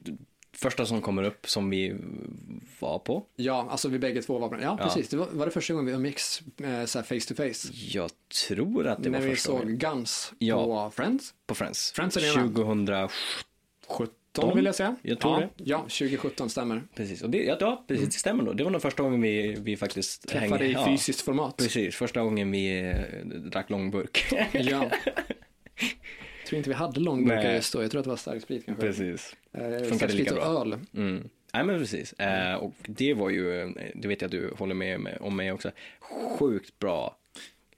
första 0.61 0.87
som 0.87 1.01
kommer 1.03 1.23
upp 1.23 1.49
som 1.49 1.71
vi 1.71 1.97
var 2.81 2.99
på. 2.99 3.25
Ja, 3.37 3.67
alltså 3.71 3.89
vi 3.89 3.99
bägge 3.99 4.23
två 4.23 4.39
var 4.39 4.49
bra. 4.49 4.63
Ja, 4.63 4.77
Ja. 4.81 4.85
precis. 4.85 5.09
Det 5.09 5.17
var, 5.17 5.27
var 5.33 5.47
det 5.47 5.53
första 5.53 5.73
gången 5.75 5.87
vi 5.87 5.93
umgicks 5.93 6.43
eh, 6.65 6.85
så 6.85 7.03
face 7.03 7.21
to 7.29 7.35
face? 7.35 7.73
Jag 7.73 8.11
tror 8.49 8.87
att 8.87 9.03
det 9.03 9.11
När 9.11 9.19
var 9.19 9.27
vi 9.27 9.35
första 9.35 9.47
såg 9.47 9.59
gången. 9.61 9.79
Guns 9.79 10.33
Ja. 10.39 10.65
på 10.65 10.91
Friends? 11.03 11.35
På 11.47 11.55
Friends. 11.55 11.93
Friends 11.93 12.17
Arena. 12.17 12.49
2000, 12.49 13.09
17 13.89 14.57
vill 14.57 14.65
jag 14.65 14.75
säga. 14.75 14.97
Jag 15.03 15.21
tror 15.21 15.41
ja, 15.41 15.41
det. 15.57 15.65
Ja, 15.65 15.79
2017 15.79 16.51
stämmer. 16.51 16.83
precis. 16.95 17.23
Och 17.23 17.31
det, 17.31 17.39
ja, 17.45 17.57
ja, 17.61 17.85
precis, 17.89 18.07
det 18.09 18.13
stämmer 18.19 18.45
nog. 18.45 18.57
Det 18.57 18.65
var 18.65 18.71
nog 18.71 18.83
första 18.83 19.03
gången 19.03 19.21
vi, 19.21 19.57
vi 19.61 19.77
faktiskt 19.77 20.31
Mm. 20.33 20.41
Träffade 20.43 20.67
i 20.67 20.73
ja, 20.73 20.87
fysiskt 20.87 21.21
format. 21.21 21.57
Precis, 21.57 21.97
första 21.97 22.23
gången 22.23 22.51
vi 22.51 22.81
eh, 22.91 23.27
drack 23.27 23.71
långburk. 23.71 24.25
Ja. 24.53 24.91
Tror 26.49 26.57
inte 26.59 26.71
vi 26.71 26.77
hade 26.77 27.01
långburkar 27.01 27.53
just 27.55 27.73
då. 27.73 27.83
Jag 27.83 27.91
tror 27.91 27.99
att 27.99 28.05
det 28.05 28.11
var 28.11 28.17
stark 28.17 28.43
sprit 28.43 28.67
kanske. 28.67 28.87
precis. 28.87 29.37
Eh, 29.53 29.97
stark 29.97 30.11
sprit 30.11 30.31
och 30.31 30.37
bra. 30.37 30.45
öl. 30.61 30.77
Mm. 30.95 31.29
Nej 31.55 31.65
men 31.65 31.79
precis. 31.79 32.13
Eh, 32.13 32.55
och 32.55 32.75
det 32.87 33.15
var 33.15 33.31
ju, 33.31 33.63
eh, 33.63 33.69
det 33.95 34.09
vet 34.09 34.21
jag 34.21 34.27
att 34.29 34.33
du 34.33 34.55
håller 34.59 34.75
med 34.75 35.19
om 35.21 35.37
mig 35.37 35.53
också, 35.53 35.71
sjukt 36.39 36.79
bra. 36.79 37.17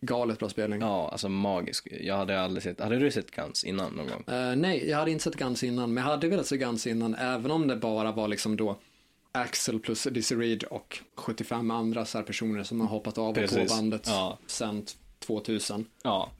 Galet 0.00 0.38
bra 0.38 0.48
spelning. 0.48 0.80
Ja, 0.80 1.08
alltså 1.08 1.28
magisk. 1.28 1.88
Jag 2.00 2.16
hade 2.16 2.40
aldrig 2.40 2.62
sett, 2.62 2.80
hade 2.80 2.98
du 2.98 3.10
sett 3.10 3.30
Guns 3.30 3.64
innan 3.64 3.92
någon 3.92 4.06
gång? 4.06 4.34
Eh, 4.36 4.56
nej, 4.56 4.88
jag 4.90 4.98
hade 4.98 5.10
inte 5.10 5.24
sett 5.24 5.36
Guns 5.36 5.64
innan, 5.64 5.94
men 5.94 6.04
jag 6.04 6.10
hade 6.10 6.28
velat 6.28 6.46
se 6.46 6.56
Guns 6.56 6.86
innan, 6.86 7.14
även 7.14 7.50
om 7.50 7.68
det 7.68 7.76
bara 7.76 8.12
var 8.12 8.28
liksom 8.28 8.56
då 8.56 8.76
Axel 9.32 9.80
plus 9.80 10.02
Dizzy 10.04 10.34
Reed 10.36 10.62
och 10.64 10.98
75 11.14 11.70
andra 11.70 12.04
så 12.04 12.22
personer 12.22 12.62
som 12.62 12.80
har 12.80 12.88
hoppat 12.88 13.18
av 13.18 13.28
och 13.28 13.34
på 13.34 13.64
bandet 13.68 14.02
Ja. 14.06 14.38
sen 14.46 14.84
2000. 15.18 15.84
Ja. 16.02 16.30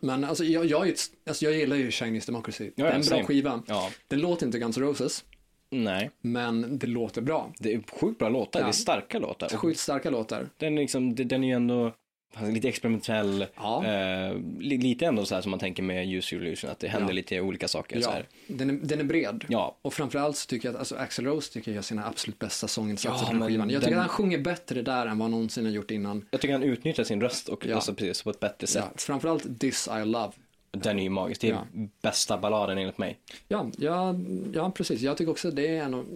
Men 0.00 0.24
alltså 0.24 0.44
jag, 0.44 0.66
jag, 0.66 0.88
ett- 0.88 1.10
alltså, 1.26 1.44
jag 1.44 1.54
gillar 1.54 1.76
ju 1.76 1.90
Chinese 1.90 2.32
Democracy. 2.32 2.70
Ja, 2.74 2.84
det 2.84 2.90
är 2.90 2.94
en 2.94 3.02
ja, 3.02 3.08
bra 3.08 3.16
same. 3.16 3.24
skiva. 3.24 3.62
Ja. 3.66 3.90
Den 4.08 4.20
låter 4.20 4.46
inte 4.46 4.58
Guns 4.58 4.76
N' 4.76 4.82
Roses, 4.82 5.24
Nej. 5.70 6.10
men 6.20 6.78
det 6.78 6.86
låter 6.86 7.22
bra. 7.22 7.52
Det 7.58 7.74
är 7.74 7.82
sjukt 8.00 8.18
bra 8.18 8.28
låtar, 8.28 8.60
Ja. 8.60 8.66
det 8.66 8.70
är 8.70 8.72
starka 8.72 9.18
låtar. 9.18 9.48
Sjukt 9.48 9.80
starka 9.80 10.10
låtar. 10.10 10.48
Den 10.56 10.78
är, 10.78 10.82
liksom, 10.82 11.14
den 11.14 11.44
är 11.44 11.48
ju 11.48 11.54
ändå 11.54 11.94
lite 12.42 12.68
experimentell. 12.68 13.46
Ja. 13.56 13.84
Eh, 13.86 14.36
li, 14.58 14.78
lite 14.78 15.06
ändå 15.06 15.24
så 15.24 15.34
här 15.34 15.42
som 15.42 15.50
man 15.50 15.60
tänker 15.60 15.82
med 15.82 16.08
Use 16.08 16.34
Your 16.34 16.46
Illusion, 16.46 16.70
att 16.70 16.78
det 16.78 16.88
händer 16.88 17.08
Ja. 17.08 17.14
lite 17.14 17.40
olika 17.40 17.68
saker. 17.68 18.00
Så 18.00 18.08
Ja, 18.08 18.12
här. 18.12 18.26
den 18.46 18.70
är, 18.70 18.74
den 18.74 19.00
är 19.00 19.04
bred. 19.04 19.44
Ja. 19.48 19.76
Och 19.82 19.94
framförallt 19.94 20.36
så 20.36 20.46
tycker 20.46 20.68
jag 20.68 20.72
att 20.74 20.78
alltså, 20.78 20.96
Axel 20.96 21.24
Rose 21.24 21.52
tycker 21.52 21.70
jag 21.70 21.74
gör 21.74 21.82
sina 21.82 22.06
absolut 22.06 22.38
bästa 22.38 22.68
sånginsatser 22.68 23.24
Ja, 23.24 23.26
på 23.26 23.32
den 23.32 23.38
men 23.38 23.48
skivan. 23.48 23.70
Jag 23.70 23.80
den- 23.80 23.84
tycker 23.84 23.96
att 23.96 24.00
han 24.02 24.08
sjunger 24.08 24.38
bättre 24.38 24.82
där 24.82 25.06
än 25.06 25.18
vad 25.18 25.24
han 25.24 25.30
någonsin 25.30 25.64
har 25.64 25.72
gjort 25.72 25.90
innan. 25.90 26.26
Jag 26.30 26.40
tycker 26.40 26.52
han 26.52 26.62
utnyttjar 26.62 27.04
sin 27.04 27.20
röst 27.20 27.48
och 27.48 27.66
Ja. 27.66 27.74
alltså, 27.74 27.94
precis, 27.94 28.22
på 28.22 28.30
ett 28.30 28.40
bättre 28.40 28.66
sätt. 28.66 28.84
Ja, 28.86 28.92
framförallt 28.98 29.60
This 29.60 29.88
I 30.02 30.04
Love. 30.04 30.32
Den 30.70 30.98
är 30.98 31.02
ju 31.02 31.10
magisk. 31.10 31.40
Det 31.40 31.48
är 31.50 31.58
bästa 32.02 32.38
balladen 32.38 32.78
enligt 32.78 32.98
mig. 32.98 33.18
Ja, 33.48 33.70
ja, 33.78 34.14
ja, 34.52 34.70
precis. 34.70 35.00
Jag 35.00 35.16
tycker 35.16 35.30
också 35.30 35.48
att 35.48 35.56
det 35.56 35.66
är 35.76 35.82
en 35.82 35.94
av, 35.94 36.06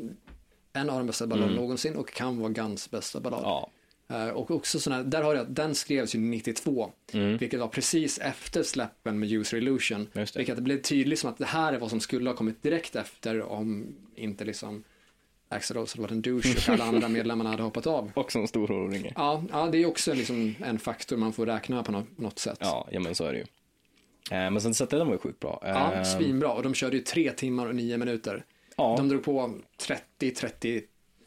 en 0.72 0.90
av 0.90 0.98
de 0.98 1.06
bästa 1.06 1.26
balladerna 1.26 1.52
Mm. 1.52 1.62
någonsin 1.62 1.96
och 1.96 2.08
kan 2.12 2.38
vara 2.40 2.50
Guns 2.52 2.90
bästa 2.90 3.20
ballad. 3.20 3.40
Eh, 4.10 4.28
och 4.28 4.50
också 4.50 4.80
sådana, 4.80 5.02
där 5.02 5.22
har 5.22 5.34
jag 5.34 5.46
den 5.50 5.74
skrevs 5.74 6.14
ju 6.14 6.18
92, 6.18 6.92
vilket 7.12 7.60
var 7.60 7.68
precis 7.68 8.18
efter 8.18 8.62
släppen 8.62 9.18
med 9.18 9.32
User 9.32 9.56
Illusion. 9.56 9.96
Mm. 9.96 10.08
Det. 10.12 10.36
Vilket 10.36 10.56
det 10.56 10.62
blev 10.62 10.82
tydligt 10.82 11.18
som 11.18 11.30
att 11.30 11.38
det 11.38 11.44
här 11.44 11.72
är 11.72 11.78
vad 11.78 11.90
som 11.90 12.00
skulle 12.00 12.30
ha 12.30 12.36
kommit 12.36 12.62
direkt 12.62 12.96
efter 12.96 13.42
om 13.42 13.86
inte 14.14 14.44
liksom 14.44 14.84
Axl 15.48 15.74
Rose 15.74 15.92
hade 15.92 16.02
varit 16.02 16.10
en 16.10 16.22
douche 16.22 16.54
och 16.68 16.74
alla 16.74 16.84
andra 16.84 17.08
medlemmarna 17.18 17.50
hade 17.50 17.62
hoppat 17.62 17.86
av. 17.86 18.10
Och 18.14 18.32
som 18.32 18.48
stor 18.48 18.68
horunge. 18.68 19.12
Ja, 19.16 19.44
ja, 19.50 19.68
det 19.72 19.78
är 19.78 19.86
också 19.86 20.14
liksom 20.14 20.54
en 20.64 20.78
faktor 20.78 21.16
man 21.16 21.32
får 21.32 21.46
räkna 21.46 21.82
på 21.82 22.04
något, 22.16 22.38
sätt. 22.38 22.58
Ja, 22.60 22.88
ja, 22.90 23.00
men 23.00 23.14
så 23.14 23.24
är 23.24 23.32
det 23.32 23.38
ju. 23.38 23.44
Eh, 24.30 24.50
men 24.50 24.60
sen 24.60 24.74
så 24.74 24.84
den 24.84 25.06
var 25.06 25.14
ju 25.14 25.18
sjukt 25.18 25.40
bra. 25.40 25.62
Ja, 25.62 26.04
svinbra. 26.04 26.52
Och 26.52 26.62
de 26.62 26.74
körde 26.74 26.96
ju 26.96 27.02
tre 27.02 27.32
timmar 27.32 27.66
och 27.66 27.74
nio 27.74 27.98
minuter. 27.98 28.44
ja, 28.76 28.94
De 28.96 29.08
drog 29.08 29.22
på 29.22 29.54
30, 29.76 30.30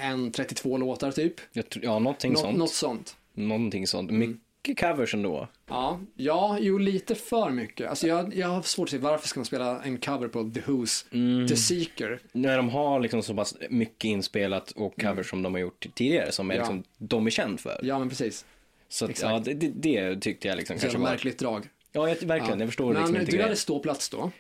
31, 0.04 0.34
32 0.34 0.78
låtar 0.78 1.12
typ. 1.12 1.34
jag 1.52 1.70
tror- 1.70 1.86
ja, 1.86 2.00
någonting 2.00 2.34
Nå- 2.34 2.40
sånt. 2.40 2.58
Något 2.58 2.74
sånt. 2.74 3.16
Någonting 3.34 3.88
sånt. 3.88 4.12
Mycket 4.12 4.80
covers 4.80 5.14
ändå. 5.14 5.48
Ja, 5.70 6.00
ja, 6.16 6.58
jo 6.60 6.78
lite 6.78 7.16
för 7.16 7.50
mycket. 7.50 7.90
Alltså 7.90 8.08
jag, 8.08 8.36
jag 8.36 8.48
har 8.48 8.62
svårt 8.62 8.86
att 8.88 8.92
se 8.92 8.98
varför 8.98 9.28
ska 9.28 9.40
man 9.40 9.46
spela 9.46 9.82
en 9.84 9.98
cover 9.98 10.28
på 10.28 10.52
The 10.54 10.60
Who's 10.62 11.06
Mm. 11.12 11.48
The 11.48 11.56
Seeker. 11.56 12.20
När 12.32 12.58
de 12.58 12.70
har 12.70 13.00
liksom 13.00 13.24
så 13.24 13.36
pass 13.36 13.56
mycket 13.70 14.04
inspelat 14.06 14.72
och 14.72 15.02
covers 15.02 15.30
som 15.30 15.42
de 15.42 15.54
har 15.54 15.60
gjort 15.62 15.86
tidigare 15.96 16.32
som 16.32 16.52
är 16.52 16.56
Mm. 16.56 16.66
Ja. 16.68 16.74
liksom, 16.74 17.08
de 17.08 17.26
är 17.26 17.30
känd 17.32 17.60
för. 17.60 17.80
Ja, 17.84 18.00
men 18.00 18.10
precis. 18.10 18.46
Så 18.90 19.06
att, 19.06 19.22
ja, 19.22 19.40
det, 19.46 19.54
det, 19.54 19.70
det 19.70 20.22
tyckte 20.22 20.48
jag 20.48 20.56
liksom 20.58 20.78
Så 20.78 20.82
kanske 20.82 21.00
var. 21.00 21.10
märkligt 21.10 21.38
drag. 21.40 21.68
Ja, 21.92 22.10
jag, 22.10 22.16
verkligen. 22.28 22.60
Jag 22.60 22.70
förstår 22.70 22.86
men 22.86 22.96
liksom 22.96 23.16
inte 23.16 23.26
du 23.26 23.32
grejen. 23.32 23.44
hade 23.44 23.56
ståplats 23.56 24.10
då? 24.10 24.32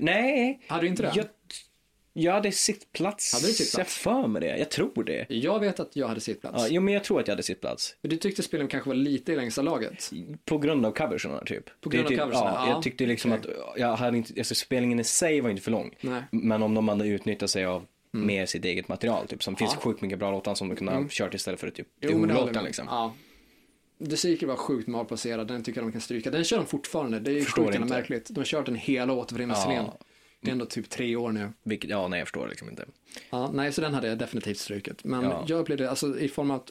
Nej. 0.00 0.60
Hade 0.66 0.82
du 0.82 0.88
inte 0.88 1.02
det? 1.02 1.12
Jag, 1.14 1.26
jag 2.22 2.32
hade 2.32 2.52
sittplats. 2.52 3.32
Hade 3.34 3.46
du 3.46 3.52
sittplats? 3.52 3.78
Jag 3.78 3.86
för 4.22 4.26
mig 4.28 4.40
det. 4.40 4.58
Jag 4.58 4.70
tror 4.70 5.04
det. 5.04 5.26
Jag 5.28 5.60
vet 5.60 5.80
att 5.80 5.96
jag 5.96 6.08
hade 6.08 6.20
sittplats. 6.20 6.62
Ja, 6.62 6.68
jo, 6.70 6.82
men 6.82 6.94
jag 6.94 7.04
tror 7.04 7.20
att 7.20 7.28
jag 7.28 7.32
hade 7.32 7.42
sittplats. 7.42 7.96
Men 8.02 8.10
du 8.10 8.16
tyckte 8.16 8.42
spelen 8.42 8.68
kanske 8.68 8.88
var 8.90 8.94
lite 8.94 9.32
i 9.32 9.36
längsta 9.36 9.62
laget? 9.62 10.10
På 10.44 10.58
grund 10.58 10.86
av 10.86 10.90
coverserna 10.92 11.40
typ. 11.46 11.80
På 11.80 11.88
grund 11.90 12.08
Det 12.08 12.14
är 12.14 12.20
av 12.20 12.26
typ, 12.26 12.34
coverserna, 12.34 12.50
Ja, 12.54 12.66
ja. 12.66 12.72
jag 12.72 12.82
tyckte 12.82 13.06
liksom 13.06 13.32
Okej. 13.32 13.54
att 13.74 13.80
jag 13.80 13.96
hade 13.96 14.16
inte, 14.16 14.34
alltså 14.38 14.54
spelningen 14.54 15.00
i 15.00 15.04
sig 15.04 15.40
var 15.40 15.50
inte 15.50 15.62
för 15.62 15.70
lång. 15.70 15.94
Nej. 16.00 16.22
Men 16.30 16.62
om 16.62 16.74
de 16.74 16.88
hade 16.88 17.06
utnyttjat 17.08 17.50
sig 17.50 17.64
av 17.64 17.86
mer 18.10 18.46
sitt 18.46 18.64
eget 18.64 18.88
material 18.88 19.26
typ. 19.26 19.42
Som 19.42 19.56
finns 19.56 19.70
Ja. 19.74 19.80
sjukt 19.80 20.00
mycket 20.02 20.18
bra 20.18 20.30
låtar 20.30 20.54
som 20.54 20.68
de 20.68 20.76
kunde 20.76 20.92
ha 20.92 21.04
kört 21.10 21.34
istället 21.34 21.60
för 21.60 21.70
typ 21.70 21.86
Jo, 22.00 22.26
det 22.26 22.52
med. 22.52 22.64
liksom. 22.64 22.86
Ja. 22.90 23.14
The 24.10 24.16
Seeker 24.16 24.46
var 24.46 24.56
sjukt 24.56 24.88
malplacerad, 24.88 25.48
den 25.48 25.62
tycker 25.62 25.80
jag 25.80 25.88
de 25.88 25.92
kan 25.92 26.00
stryka. 26.00 26.30
Den 26.30 26.44
kör 26.44 26.56
de 26.56 26.66
fortfarande, 26.66 27.20
det 27.20 27.30
är 27.30 27.34
ju 27.34 27.42
Förstår 27.42 27.72
sjukt 27.72 27.88
märkligt. 27.88 28.28
De 28.30 28.40
har 28.40 28.44
kört 28.44 28.66
den 28.66 28.74
hela 28.74 29.12
återföreningsturnén. 29.12 29.84
Ja. 29.86 29.98
Det 30.40 30.48
är 30.50 30.52
ändå 30.52 30.66
typ 30.66 30.90
tre 30.90 31.16
år 31.16 31.32
nu. 31.32 31.52
Vilket, 31.62 31.90
ja, 31.90 32.08
nej 32.08 32.18
jag 32.18 32.28
förstår 32.28 32.48
liksom 32.48 32.68
inte. 32.68 32.84
Ja, 33.30 33.50
nej, 33.54 33.72
så 33.72 33.80
den 33.80 33.94
hade 33.94 34.08
jag 34.08 34.18
definitivt 34.18 34.58
strukit. 34.58 35.04
Men 35.04 35.24
Ja. 35.24 35.44
jag 35.48 35.60
upplevde 35.60 35.90
alltså 35.90 36.18
i 36.20 36.28
form 36.28 36.50
av 36.50 36.56
att, 36.56 36.70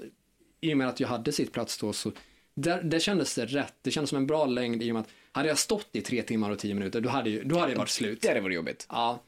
i 0.62 0.74
och 0.74 0.78
med 0.78 0.88
att 0.88 1.00
jag 1.00 1.08
hade 1.08 1.32
sittplats 1.32 1.78
då 1.78 1.94
så, 1.94 2.12
där, 2.54 2.82
där 2.84 3.00
kändes 3.00 3.36
det 3.36 3.46
rätt. 3.46 3.74
Det 3.82 3.92
kändes 3.92 4.10
som 4.10 4.18
en 4.18 4.28
bra 4.28 4.46
längd 4.46 4.84
i 4.84 4.92
och 4.92 4.94
med 4.94 5.02
att, 5.02 5.10
hade 5.32 5.48
jag 5.50 5.58
stått 5.58 5.88
i 5.92 6.02
tre 6.02 6.22
timmar 6.24 6.52
och 6.52 6.60
tio 6.60 6.74
minuter, 6.74 7.02
då 7.02 7.10
hade, 7.10 7.30
ju, 7.30 7.44
då 7.44 7.58
hade 7.58 7.72
det 7.74 7.78
varit 7.78 7.90
slut. 7.90 8.22
Det 8.22 8.28
hade 8.28 8.42
varit 8.42 8.56
jobbigt. 8.56 8.88
Ja, 8.90 9.20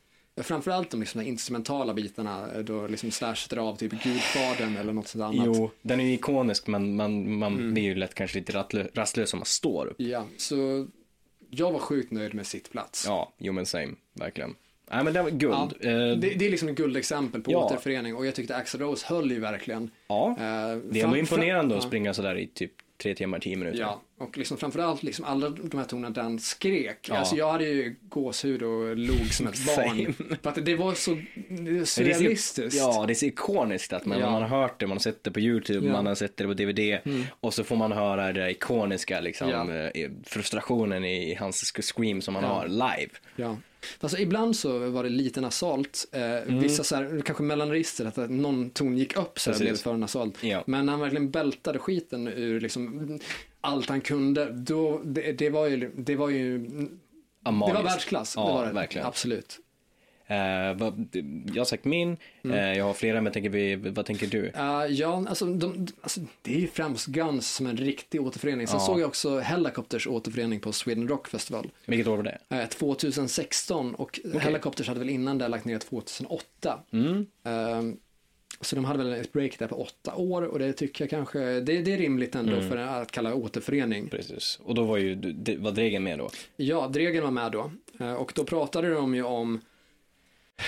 framförallt 0.42 0.90
de 0.90 1.00
liksom, 1.00 1.22
instrumentala 1.22 1.94
bitarna, 1.94 2.62
då 2.62 2.88
liksom 2.88 3.12
Slash 3.12 3.36
sätter 3.36 3.58
av 3.58 3.76
typ 3.76 3.92
Gudfadern 4.04 4.78
eller 4.78 4.94
något 4.94 5.08
sånt 5.08 5.24
annat. 5.24 5.46
Jo, 5.46 5.72
den 5.82 6.00
är 6.00 6.04
ju 6.04 6.14
ikonisk 6.14 6.68
men 6.68 6.96
man, 6.96 7.38
man 7.38 7.54
Mm. 7.54 7.74
blir 7.74 7.84
ju 7.84 7.96
lätt 7.96 8.14
kanske 8.14 8.40
lite 8.40 8.54
rastlös 8.94 9.34
om 9.34 9.40
man 9.40 9.46
står 9.46 9.86
upp. 9.88 9.96
Ja, 10.00 10.26
så 10.38 10.88
jag 11.50 11.72
var 11.72 11.80
sjukt 11.80 12.12
nöjd 12.12 12.34
med 12.34 12.48
sittplats. 12.48 13.06
Ja, 13.08 13.34
jo 13.38 13.54
men 13.54 13.66
same, 13.66 13.94
verkligen. 14.20 14.56
Nej 14.92 15.04
men 15.04 15.14
det 15.14 15.22
var 15.22 15.30
guld. 15.30 15.54
Ja, 15.82 15.90
eh, 15.90 15.92
det, 15.94 16.16
det 16.16 16.46
är 16.46 16.50
liksom 16.50 16.70
ett 16.70 16.76
guldexempel 16.76 17.42
på 17.42 17.52
Ja. 17.52 17.58
återförening 17.66 18.16
och 18.16 18.26
jag 18.26 18.36
tyckte 18.36 18.56
Axl 18.56 18.78
Rose 18.78 19.06
höll 19.10 19.32
ju 19.32 19.40
verkligen. 19.40 19.90
ja. 20.08 20.30
Eh, 20.30 20.78
det 20.92 21.00
är 21.00 21.04
ändå 21.04 21.18
imponerande 21.18 21.78
att 21.78 21.84
springa 21.84 22.14
sådär 22.14 22.38
i 22.38 22.48
typ 22.48 22.72
tre 23.04 23.16
timmar, 23.16 23.40
tio 23.40 23.56
minuter. 23.56 23.80
Ja, 23.80 24.02
och 24.18 24.38
liksom 24.38 24.58
framförallt 24.58 25.04
liksom 25.04 25.26
alla 25.26 25.50
de 25.50 25.78
här 25.78 25.86
tonerna 25.86 26.22
han 26.24 26.40
skrek. 26.40 27.08
Ja. 27.10 27.18
Alltså 27.18 27.36
jag 27.36 27.52
hade 27.52 27.64
ju 27.66 27.96
gåshud 28.10 28.64
och 28.64 28.98
log 28.98 29.34
som 29.34 29.48
ett 29.48 29.66
barn. 29.76 30.14
För 30.44 30.50
att 30.50 30.66
det 30.66 30.76
var 30.76 30.94
så 30.94 31.18
det 31.50 31.78
är 31.78 31.86
surrealistiskt. 31.86 32.78
Ja, 32.80 33.04
det 33.08 33.14
är 33.14 33.16
så 33.16 33.26
ikoniskt 33.26 33.94
att 33.94 34.06
man, 34.06 34.20
Ja. 34.20 34.32
man 34.32 34.42
har 34.42 34.62
hört 34.62 34.80
det, 34.80 34.88
man 34.88 34.96
har 34.98 35.00
sett 35.02 35.24
det 35.24 35.32
på 35.32 35.40
YouTube, 35.40 35.88
Ja. 35.88 35.94
man 35.94 36.06
har 36.06 36.16
sett 36.16 36.38
det 36.38 36.44
på 36.44 36.54
DVD 36.54 36.98
och 37.40 37.54
så 37.54 37.64
får 37.64 37.76
man 37.76 37.92
höra 37.92 38.34
det 38.34 38.40
där 38.42 38.50
ikoniska 38.50 39.20
liksom, 39.20 39.50
eh, 39.96 40.10
frustrationen 40.26 41.06
i 41.06 41.36
hans 41.36 41.72
scream 41.82 42.22
som 42.22 42.36
han 42.36 42.44
har 42.44 42.68
live. 42.68 43.12
Alltså, 44.00 44.18
ibland 44.18 44.56
så 44.56 44.90
var 44.90 45.04
det 45.04 45.10
lite 45.10 45.42
nasalt. 45.42 46.06
Eh, 46.12 46.54
Vissa 46.56 46.84
så 46.84 46.96
här, 46.96 47.22
kanske 47.26 47.44
mellanregister, 47.44 48.06
att 48.06 48.30
någon 48.30 48.70
ton 48.70 48.98
gick 48.98 49.18
upp 49.18 49.40
så 49.40 49.52
här, 49.52 49.60
blev 49.60 49.76
för 49.76 49.98
nasalt. 49.98 50.44
Ja. 50.44 50.64
Men 50.68 50.86
när 50.86 50.94
han 50.94 51.00
verkligen 51.00 51.32
bältade 51.32 51.80
skiten 51.80 52.28
ur 52.28 52.60
liksom, 52.60 53.20
allt 53.62 53.90
han 53.90 54.02
kunde, 54.02 54.52
då, 54.52 55.02
det, 55.06 55.32
det 55.32 55.50
var 55.50 55.68
ju, 55.68 55.92
det 55.98 56.16
var 56.16 56.30
ju, 56.30 56.58
det 56.58 56.88
Ja, 57.44 57.52
var 57.52 57.84
världsklass. 57.84 58.34
Ja, 58.36 58.46
det 58.48 58.52
var 58.54 58.66
det. 58.66 58.72
verkligen. 58.74 59.08
Absolut. 59.08 59.60
Eh, 60.32 60.38
jag 61.54 61.58
har 61.62 61.66
sagt 61.66 61.86
min, 61.86 62.18
Mm. 62.44 62.58
eh, 62.58 62.78
jag 62.78 62.86
har 62.86 62.94
flera 62.94 63.22
men 63.22 63.34
tänker 63.34 63.50
vi, 63.50 63.76
vad 63.76 64.06
tänker 64.06 64.28
du? 64.28 64.42
Uh, 64.42 64.86
ja, 64.90 65.26
alltså, 65.30 65.46
de, 65.46 65.88
alltså, 66.02 66.20
det 66.42 66.56
är 66.56 66.60
ju 66.60 66.68
främst 66.68 67.08
Guns 67.08 67.56
som 67.56 67.68
en 67.68 67.78
riktig 67.78 68.22
återförening. 68.22 68.68
Sen 68.68 68.80
Ja. 68.80 68.86
såg 68.86 69.00
jag 69.00 69.08
också 69.08 69.40
Helicopters 69.40 70.08
återförening 70.08 70.60
på 70.60 70.72
Sweden 70.72 71.08
Rock 71.08 71.28
Festival. 71.28 71.70
Vilket 71.86 72.08
år 72.08 72.18
var 72.18 72.24
det? 72.24 72.38
Eh, 72.50 72.66
2016 72.68 73.96
och 73.96 74.20
Helicopters 74.42 74.88
hade 74.88 75.00
väl 75.00 75.10
innan 75.10 75.38
det 75.38 75.48
lagt 75.48 75.66
ner 75.66 75.80
2008. 75.80 76.80
Mm. 76.92 77.26
Ehm, 77.44 77.98
så 78.62 78.76
de 78.76 78.86
hade 78.86 79.04
väl 79.04 79.14
ett 79.14 79.32
break 79.34 79.60
där 79.60 79.68
på 79.68 79.76
åtta 79.82 80.16
år 80.16 80.42
och 80.42 80.60
det 80.60 80.74
tycker 80.74 81.04
jag 81.04 81.10
kanske, 81.10 81.40
det, 81.40 81.82
det 81.82 81.94
är 81.94 81.98
rimligt 81.98 82.36
ändå 82.36 82.54
Mm. 82.54 82.70
för 82.70 82.78
att 82.78 83.12
kalla 83.12 83.34
återförening. 83.34 84.08
Precis. 84.10 84.60
Och 84.64 84.76
då 84.76 84.84
var 84.84 84.98
ju, 84.98 85.16
var 85.58 85.72
Dregen 85.72 86.04
med 86.04 86.20
då? 86.20 86.30
Ja, 86.56 86.88
Dregen 86.88 87.24
var 87.24 87.32
med 87.32 87.52
då 87.52 87.72
och 88.18 88.32
då 88.36 88.44
pratade 88.44 88.90
de 88.94 89.16
ju 89.16 89.24
om, 89.24 89.62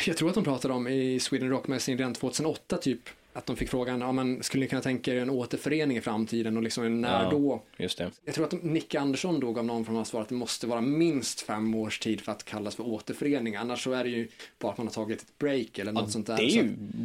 jag 0.08 0.18
tror 0.18 0.30
att 0.30 0.36
de 0.36 0.44
pratade 0.44 0.74
om 0.74 0.88
i 0.88 1.20
Sweden 1.20 1.50
Rock 1.50 1.68
Magazine 1.68 1.98
redan 1.98 2.14
2008 2.14 2.78
typ, 2.78 3.00
att 3.34 3.46
de 3.46 3.56
fick 3.56 3.70
frågan, 3.70 4.02
ja 4.02 4.12
men 4.12 4.44
skulle 4.44 4.62
ni 4.62 4.68
kunna 4.70 4.82
tänka 4.82 5.14
er 5.14 5.22
en 5.22 5.30
återförening 5.30 5.98
i 5.98 6.02
framtiden 6.02 6.58
och 6.58 6.64
liksom 6.64 7.02
när 7.02 7.24
Ja. 7.24 7.30
då? 7.30 7.62
Just 7.78 7.98
det. 7.98 8.12
Jag 8.26 8.36
tror 8.36 8.46
att 8.46 8.64
Nicke 8.64 9.00
Andersson 9.00 9.40
då 9.40 9.52
gav 9.52 9.66
någon 9.66 9.86
form 9.86 9.96
av 9.96 10.04
svar 10.04 10.22
att 10.22 10.30
det 10.30 10.36
måste 10.36 10.68
vara 10.68 10.82
minst 10.82 11.42
fem 11.42 11.76
års 11.76 12.00
tid 12.00 12.22
för 12.22 12.32
att 12.32 12.46
kallas 12.46 12.76
för 12.76 12.88
återförening. 12.88 13.56
Annars 13.56 13.84
så 13.84 13.92
är 13.92 14.04
det 14.04 14.10
ju 14.10 14.28
bara 14.60 14.72
att 14.72 14.78
man 14.78 14.88
har 14.88 14.94
tagit 14.94 15.22
ett 15.22 15.38
break 15.38 15.80
eller 15.80 15.92
något 15.92 16.12
sånt 16.12 16.28
där. 16.28 16.38
Det 16.38 16.44
är 16.44 16.50
ju 16.50 16.60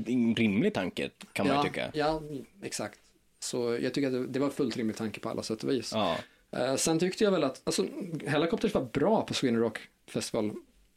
en 0.07 0.35
rimlig 0.35 0.75
tanke 0.75 1.11
kan 1.33 1.47
man 1.47 1.57
ja, 1.57 1.63
ju 1.63 1.69
tycka. 1.69 1.91
Ja, 1.95 2.23
exakt. 2.63 2.99
Så 3.41 3.79
jag 3.81 3.95
tycker 3.95 4.21
att 4.21 4.33
det, 4.33 4.39
var 4.39 4.51
fullt 4.51 4.77
rimlig 4.77 4.97
tanke 4.97 5.21
på 5.21 5.29
alla 5.29 5.43
sätt 5.43 5.65
och 5.65 5.71
vis. 5.71 5.93
Ja. 5.95 6.17
Eh, 6.51 6.77
sen 6.77 6.99
tyckte 6.99 7.25
jag 7.25 7.31
väl 7.31 7.45
att, 7.45 7.61
alltså 7.65 7.87
Helicopters 8.27 8.75
var 8.75 8.83
bra 8.93 9.23
på 9.23 9.35
Sweden 9.35 9.61
Rock 9.61 9.79
Festival. 10.07 10.53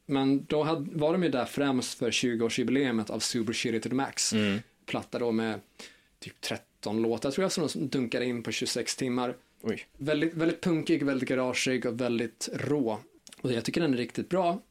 Men 0.10 0.46
då 0.46 0.64
hade, 0.64 0.98
var 0.98 1.12
de 1.12 1.24
ju 1.24 1.30
där 1.30 1.46
främst 1.46 2.00
för 2.00 2.12
20-årsjubileet 2.12 3.12
av 3.12 3.20
Super 3.20 3.54
Shitty 3.54 3.80
to 3.80 3.90
the 3.90 3.96
Max. 3.96 4.34
Mm. 4.34 4.60
Platta 4.86 5.20
då 5.20 5.32
med 5.32 5.60
typ 6.20 6.42
13 6.42 7.02
låtar 7.02 7.32
tror 7.32 7.44
jag 7.44 7.52
som 7.52 7.68
de 7.74 7.88
dunkade 7.88 8.26
in 8.26 8.44
på 8.44 8.52
26 8.52 8.96
timmar. 8.96 9.36
Oj. 9.62 9.86
Väldigt, 9.98 10.34
väldigt 10.34 10.62
punkig, 10.62 11.04
väldigt 11.04 11.30
garageig 11.30 11.86
och 11.86 12.02
väldigt 12.02 12.50
rå. 12.54 13.00
Och 13.42 13.52
jag 13.52 13.66
tycker 13.66 13.82
den 13.82 13.94
är 13.94 13.98
riktigt 13.98 14.30
bra. 14.30 14.62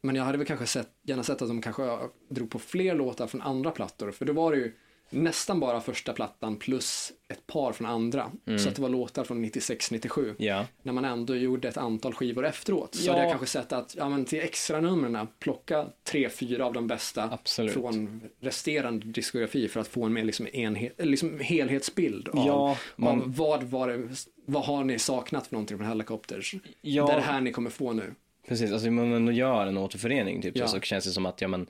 Men 0.00 0.16
jag 0.16 0.24
hade 0.24 0.38
väl 0.38 0.46
kanske 0.46 0.66
sett, 0.66 0.90
gärna 1.02 1.22
sett 1.22 1.42
att 1.42 1.48
de 1.48 1.62
kanske 1.62 1.98
drog 2.28 2.50
på 2.50 2.58
fler 2.58 2.94
låtar 2.94 3.26
från 3.26 3.42
andra 3.42 3.70
plattor. 3.70 4.10
För 4.10 4.24
då 4.24 4.32
var 4.32 4.52
det 4.52 4.58
ju 4.58 4.72
nästan 5.14 5.60
bara 5.60 5.80
första 5.80 6.12
plattan 6.12 6.56
plus 6.56 7.12
ett 7.28 7.46
par 7.46 7.72
från 7.72 7.86
andra. 7.86 8.30
Så 8.58 8.68
att 8.68 8.76
det 8.76 8.82
var 8.82 8.88
låtar 8.88 9.24
från 9.24 9.44
96-97. 9.44 10.34
Ja. 10.38 10.66
När 10.82 10.92
man 10.92 11.04
ändå 11.04 11.36
gjorde 11.36 11.68
ett 11.68 11.76
antal 11.76 12.14
skivor 12.14 12.46
efteråt. 12.46 12.94
Så 12.94 13.06
Ja. 13.06 13.12
hade 13.12 13.24
jag 13.24 13.30
kanske 13.32 13.46
sett 13.46 13.72
att, 13.72 13.94
ja 13.98 14.08
men 14.08 14.24
till 14.24 14.38
extra 14.40 14.80
numren 14.80 15.28
plocka 15.38 15.86
tre, 16.04 16.28
fyra 16.28 16.66
av 16.66 16.72
de 16.72 16.86
bästa 16.86 17.28
Absolut. 17.32 17.72
från 17.72 18.20
resterande 18.40 19.06
diskografi 19.06 19.68
för 19.68 19.80
att 19.80 19.88
få 19.88 20.04
en 20.04 20.12
mer 20.12 20.24
liksom, 20.24 20.46
enhet, 20.52 20.94
liksom 20.98 21.40
helhetsbild 21.40 22.28
av, 22.28 22.46
Ja, 22.46 22.76
man- 22.96 23.20
av 23.22 23.34
vad, 23.36 23.62
var 23.62 23.88
det, 23.88 24.08
vad 24.46 24.64
har 24.64 24.84
ni 24.84 24.98
saknat 24.98 25.46
för 25.46 25.54
någonting 25.54 25.78
från 25.78 25.86
Helicopters. 25.86 26.54
Ja. 26.80 27.06
Det 27.06 27.12
är 27.12 27.16
det 27.16 27.22
här 27.22 27.40
ni 27.40 27.52
kommer 27.52 27.70
få 27.70 27.92
nu. 27.92 28.14
Precis, 28.48 28.72
alltså 28.72 28.88
om 28.88 28.94
man 28.94 29.12
ändå 29.12 29.32
gör 29.32 29.66
en 29.66 29.78
återförening 29.78 30.42
typ 30.42 30.56
Ja. 30.56 30.66
så, 30.66 30.76
så 30.76 30.80
känns 30.80 31.04
det 31.04 31.10
som 31.10 31.26
att, 31.26 31.40
ja 31.40 31.48
men, 31.48 31.66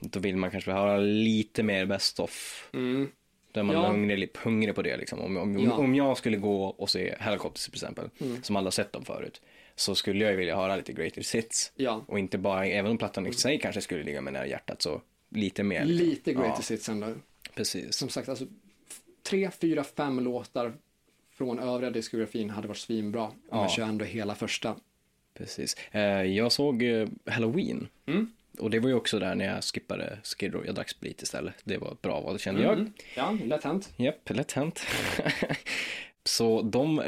då 0.00 0.20
vill 0.20 0.36
man 0.36 0.50
kanske 0.50 0.72
höra 0.72 0.96
lite 0.98 1.62
mer 1.62 1.86
best 1.86 2.20
of. 2.20 2.68
Mm. 2.72 3.08
Då 3.52 3.60
är 3.60 3.64
man 3.64 3.76
Ja. 3.76 3.86
hungrig, 3.88 4.30
hungrig 4.42 4.74
på 4.74 4.82
det 4.82 4.96
liksom. 4.96 5.20
Om, 5.20 5.36
om, 5.36 5.58
Ja. 5.58 5.72
om 5.72 5.94
jag 5.94 6.16
skulle 6.18 6.36
gå 6.36 6.64
och 6.66 6.90
se 6.90 7.14
Helicopters 7.20 7.64
till 7.64 7.74
exempel, 7.74 8.08
som 8.42 8.56
alla 8.56 8.70
sett 8.70 8.92
dem 8.92 9.04
förut, 9.04 9.40
så 9.76 9.94
skulle 9.94 10.24
jag 10.24 10.36
vilja 10.36 10.56
höra 10.56 10.76
lite 10.76 10.92
greatest 10.92 11.34
hits. 11.34 11.72
Ja, 11.76 12.04
Och 12.08 12.18
inte 12.18 12.38
bara, 12.38 12.66
även 12.66 12.90
om 12.90 12.98
plattan 12.98 13.26
i 13.26 13.32
sig 13.32 13.58
kanske 13.60 13.80
skulle 13.80 14.02
ligga 14.02 14.20
mig 14.20 14.32
nära 14.32 14.46
hjärtat, 14.46 14.82
så 14.82 15.00
lite 15.28 15.62
mer. 15.62 15.84
liksom. 15.84 16.06
lite 16.08 16.32
greatest 16.34 16.70
hits 16.70 16.88
ändå. 16.88 17.06
Ja, 17.08 17.14
precis. 17.54 17.94
Som 17.94 18.08
sagt, 18.08 18.28
alltså, 18.28 18.46
tre, 19.22 19.50
fyra, 19.60 19.84
fem 19.84 20.20
låtar 20.20 20.72
från 21.30 21.58
övriga 21.58 21.90
diskografin 21.90 22.50
hade 22.50 22.68
varit 22.68 22.78
svinbra. 22.78 23.22
Om 23.24 23.32
Ja. 23.50 23.56
man 23.56 23.68
kör 23.68 23.82
ändå 23.84 24.04
hela 24.04 24.34
första. 24.34 24.76
precis. 25.34 25.76
Eh, 25.92 26.02
jag 26.22 26.52
såg 26.52 26.82
eh, 26.82 27.08
Halloween. 27.26 27.88
Mm. 28.06 28.32
Och 28.58 28.70
det 28.70 28.78
var 28.78 28.88
ju 28.88 28.94
också 28.94 29.18
där 29.18 29.34
när 29.34 29.44
jag 29.54 29.64
skippade 29.64 30.18
Skid 30.22 30.54
Row. 30.54 30.66
Jag 30.66 30.74
drack 30.74 30.88
sprit 30.88 31.22
istället. 31.22 31.54
Det 31.64 31.78
var 31.78 31.96
bra 32.02 32.20
val, 32.20 32.38
kände 32.38 32.62
jag. 32.62 32.90
Ja, 33.16 33.38
lätt 33.44 33.64
hänt. 33.64 33.92
Japp, 33.96 34.30
lätt 34.30 34.52
hänt. 34.52 34.86
så 36.24 36.62
de 36.62 36.98
eh, 36.98 37.04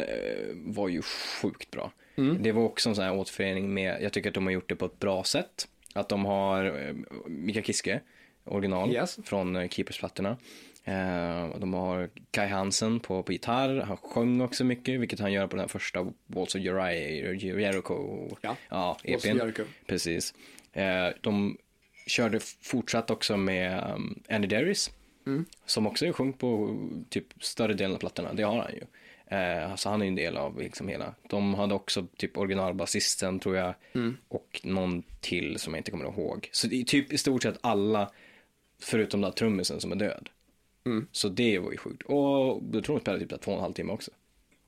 var 0.55 0.89
ju 0.89 1.03
sjukt 1.03 1.71
bra. 1.71 1.93
Mm. 2.17 2.43
Det 2.43 2.53
var 2.53 2.63
också 2.63 2.89
en 2.89 2.95
sån 2.95 3.05
här 3.05 3.15
återförening 3.15 3.75
med, 3.75 4.03
jag 4.03 4.13
tycker 4.13 4.31
att 4.31 4.35
de 4.35 4.45
har 4.47 4.53
gjort 4.53 4.69
det 4.69 4.77
på 4.77 4.85
ett 4.85 4.99
bra 4.99 5.25
sätt. 5.25 5.69
Att 5.95 6.09
de 6.09 6.25
har 6.25 6.65
eh, 6.65 6.95
Mika 7.27 7.63
Kiske, 7.63 8.01
original, 8.45 8.93
Yes. 8.93 9.19
från 9.25 9.57
eh, 9.57 9.69
Keepers-plattorna. 9.69 10.37
Eh, 10.85 11.59
de 11.59 11.75
har 11.75 12.11
Kai 12.31 12.49
Hansen 12.49 13.01
på, 13.01 13.23
på 13.23 13.33
gitarr, 13.33 13.81
han 13.81 13.97
sjöng 13.97 14.41
också 14.41 14.65
mycket, 14.65 15.01
vilket 15.01 15.21
han 15.21 15.33
gör 15.33 15.47
på 15.47 15.57
den 15.57 15.61
här 15.61 15.69
första 15.69 16.13
Walls 16.27 16.55
of 16.55 16.61
Jericho, 16.61 18.37
Ja, 18.41 18.57
ja 18.69 18.99
EPn. 19.05 19.51
Precis. 19.87 20.35
Eh, 20.75 21.09
de 21.21 21.59
körde 22.07 22.41
fortsatt 22.63 23.11
också 23.11 23.37
med 23.37 23.93
um, 23.95 24.23
Andy 24.29 24.49
Darius. 24.49 24.91
Mm. 25.27 25.45
Som 25.67 25.87
också 25.87 26.07
är 26.07 26.13
sjung 26.13 26.33
på 26.33 26.79
typ 27.09 27.27
större 27.41 27.75
delen 27.75 27.95
av 27.95 27.99
plattorna. 27.99 28.33
Det 28.33 28.43
har 28.43 28.59
han 28.59 28.73
ju. 28.73 28.85
Eh, 29.37 29.75
så 29.75 29.91
han 29.91 30.01
är 30.01 30.05
ju 30.05 30.09
en 30.09 30.15
del 30.15 30.37
av 30.37 30.59
liksom 30.59 30.89
hela. 30.89 31.15
De 31.29 31.55
hade 31.55 31.75
också 31.75 32.07
typ 32.17 32.39
originalbasisten 32.39 33.41
tror 33.41 33.57
jag. 33.57 33.75
Mm. 33.93 34.17
Och 34.29 34.61
någon 34.65 35.03
till 35.21 35.59
som 35.59 35.75
jag 35.75 35.81
inte 35.81 35.91
kommer 35.91 36.05
ihåg. 36.05 36.49
Så 36.53 36.67
det 36.67 36.81
är 36.81 36.85
typ 36.85 37.13
i 37.13 37.19
stort 37.19 37.43
sett 37.43 37.59
alla. 37.61 38.11
Förutom 38.83 39.21
den 39.21 39.31
där 39.31 39.37
trummisen 39.37 39.81
som 39.81 39.93
är 39.93 39.97
död. 39.97 40.29
Mm. 40.87 41.07
Så 41.13 41.29
det 41.29 41.59
var 41.59 41.71
ju 41.71 41.77
sjukt. 41.77 42.03
Och 42.03 42.63
jag 42.73 42.85
tror 42.85 42.97
de 42.97 43.01
spelade 43.01 43.21
typ 43.21 43.31
där 43.31 43.37
två 43.37 43.51
och 43.51 43.57
en 43.57 43.63
halv 43.63 43.73
timme 43.73 43.93
också. 43.93 44.11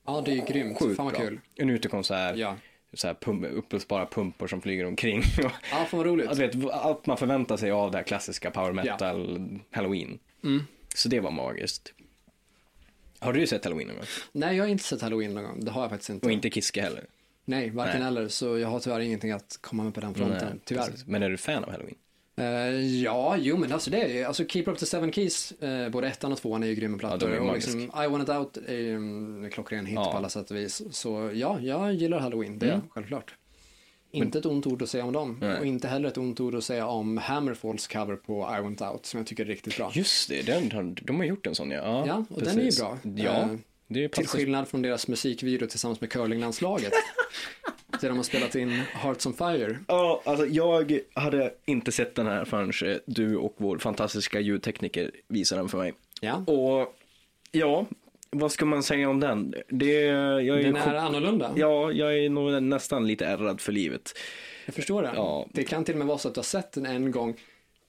Ja, 0.07 0.23
det 0.25 0.31
är 0.31 0.35
ju 0.35 0.45
grymt. 0.45 0.79
Sjukt 0.79 0.97
Fan 0.97 1.07
vad 1.07 1.17
kul. 1.17 1.41
En 1.55 1.71
utekonsert. 1.71 2.37
Ja. 2.37 2.57
Så 2.99 3.07
här 3.07 3.15
pump, 3.15 3.47
uppblåsbara 3.53 4.07
pumpor 4.07 4.47
som 4.47 4.61
flyger 4.61 4.87
omkring. 4.87 5.23
Ja, 5.43 5.51
fan 5.71 5.87
vad 5.99 6.07
roligt. 6.07 6.29
Alltså, 6.29 6.43
vet, 6.47 6.71
allt 6.73 7.07
man 7.07 7.17
förväntar 7.17 7.57
sig 7.57 7.71
av 7.71 7.91
det 7.91 7.99
här 7.99 8.05
klassiska 8.05 8.51
power 8.51 8.73
metal, 8.73 9.59
halloween. 9.71 10.19
Mm. 10.45 10.63
Så 10.95 11.09
det 11.09 11.21
var 11.21 11.31
magiskt. 11.31 11.93
Har 13.19 13.33
du 13.33 13.47
sett 13.47 13.65
halloween 13.65 13.89
någon 13.89 13.97
gång? 13.97 14.07
Nej, 14.33 14.57
jag 14.57 14.65
har 14.65 14.69
inte 14.69 14.85
sett 14.85 15.03
Halloween 15.03 15.35
någon 15.35 15.45
gång. 15.45 15.65
Det 15.65 15.71
har 15.71 15.81
jag 15.81 15.91
faktiskt 15.91 16.11
inte. 16.11 16.27
Och 16.27 16.33
inte 16.33 16.51
Kiske 16.51 16.83
heller? 16.83 17.05
Nej, 17.45 17.71
varken 17.71 18.01
Nej. 18.01 18.09
eller. 18.09 18.29
Så 18.29 18.59
jag 18.59 18.69
har 18.69 18.81
tyvärr 18.81 19.01
ingenting 19.01 19.31
att 19.31 19.59
komma 19.61 19.85
med 19.85 19.95
på 19.95 20.01
den 20.01 20.15
fronten. 20.15 20.49
Nej, 20.51 20.61
tyvärr. 20.65 20.87
precis. 20.87 21.07
Men 21.07 21.23
är 21.23 21.31
du 21.31 21.37
fan 21.37 21.65
av 21.65 21.71
halloween? 21.71 21.97
Eh, 22.39 23.03
ja, 23.03 23.37
jo 23.39 23.57
men 23.57 23.73
alltså 23.73 23.91
det 23.91 24.03
är 24.03 24.09
ju, 24.09 24.25
alltså 24.25 24.45
Keeper 24.47 24.73
Up 24.73 24.79
the 24.79 24.87
Seven 24.87 25.13
Keys, 25.13 25.53
uh, 25.63 25.89
både 25.89 26.09
ettan 26.09 26.33
och 26.33 26.39
tvåan 26.39 26.63
är 26.63 26.67
ju 26.67 26.75
grymma 26.75 26.99
plattor. 26.99 27.31
är 27.31 27.39
och 27.41 27.55
liksom, 27.55 27.81
I 27.81 28.07
Want 28.09 28.23
It 28.23 28.29
Out 28.35 28.57
är 28.69 28.75
ju 28.77 28.95
en 28.95 29.51
klockren 29.53 29.87
hit 29.87 29.95
Ja. 29.95 30.11
på 30.13 30.17
alla 30.19 30.29
sätt 30.29 30.51
och 30.51 30.57
vis. 30.57 30.83
Så 30.91 31.31
ja, 31.35 31.59
jag 31.61 31.95
gillar 31.95 32.19
Halloween, 32.19 32.59
det 32.59 32.67
är 32.67 32.73
Mm. 32.75 32.89
självklart. 32.91 33.35
Inte 34.11 34.39
ett 34.39 34.47
ont 34.47 34.67
ord 34.67 34.83
att 34.83 34.89
säga 34.89 35.05
om 35.05 35.13
dem. 35.13 35.39
Nej. 35.41 35.59
Och 35.61 35.67
inte 35.67 35.89
heller 35.89 36.09
ett 36.09 36.19
ont 36.19 36.41
ord 36.41 36.55
att 36.55 36.65
säga 36.65 36.87
om 36.87 37.19
Hammerfalls 37.19 37.87
cover 37.87 38.17
på 38.17 38.57
I 38.59 38.63
Want 38.63 38.81
Out, 38.83 39.07
som 39.07 39.19
jag 39.19 39.27
tycker 39.27 39.45
är 39.45 39.49
riktigt 39.49 39.77
bra. 39.77 39.91
Just 39.95 40.29
det, 40.29 40.43
den, 40.47 40.71
har- 40.73 40.95
de 41.03 41.17
har 41.17 41.25
gjort 41.25 41.47
en 41.47 41.55
sån 41.55 41.71
ja. 41.71 41.77
Ja, 41.83 42.05
Ja, 42.07 42.25
och 42.31 42.43
den 42.43 42.49
är 42.49 42.63
ju 42.63 42.65
precis. 42.65 42.81
bra. 42.81 42.99
Ja, 43.17 43.49
det 43.89 44.05
är 44.05 44.09
Till 44.09 44.27
skillnad 44.29 44.69
från 44.69 44.83
deras 44.83 45.09
musikvideo 45.09 45.67
tillsammans 45.69 46.01
med 46.01 46.11
curlinglandslaget. 46.11 46.93
de 48.01 48.17
har 48.17 48.23
spelat 48.23 48.55
in 48.55 48.71
Hearts 48.93 49.27
on 49.27 49.35
Fire. 49.35 49.79
Ja, 49.89 50.23
alltså 50.25 50.47
jag 50.47 51.01
hade 51.15 51.53
inte 51.65 51.93
sett 51.93 52.15
den 52.15 52.27
här 52.27 52.45
förrän 52.45 52.93
eh, 52.93 52.99
du 53.07 53.37
och 53.37 53.55
vår 53.57 53.79
fantastiska 53.79 54.41
ljudtekniker 54.41 55.11
visade 55.29 55.61
den 55.61 55.69
för 55.69 55.79
mig. 55.79 55.95
Ja, 56.21 56.37
Och 56.47 56.95
ja, 57.53 57.87
vad 58.31 58.53
ska 58.53 58.65
man 58.65 58.83
säga 58.83 59.09
om 59.11 59.21
den? 59.21 59.55
Det, 59.69 59.93
jag 59.95 60.49
är 60.61 60.63
den 60.63 60.77
är 60.77 60.95
annorlunda. 60.95 61.53
Ja, 61.57 61.93
jag 61.93 62.19
är 62.19 62.31
nog 62.31 62.63
nästan 62.63 63.07
lite 63.07 63.27
ärrad 63.27 63.61
för 63.61 63.73
livet. 63.73 64.19
Jag 64.67 64.75
förstår 64.75 65.03
det. 65.03 65.13
Ja. 65.15 65.47
Det 65.53 65.65
kan 65.65 65.85
till 65.85 65.95
och 65.95 65.99
med 65.99 66.07
vara 66.07 66.19
så 66.19 66.29
att 66.29 66.35
du 66.35 66.39
har 66.39 66.45
sett 66.45 66.73
den 66.73 66.87
en 66.87 67.11
gång, 67.11 67.35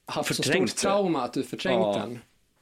haft 0.06 0.28
så 0.34 0.42
Förträngt 0.42 0.70
stort 0.70 0.82
det. 0.82 0.88
trauma 0.88 1.22
att 1.22 1.32
du 1.32 1.42
förträngt 1.42 1.80
Ja. 1.80 1.98
den. 2.00 2.18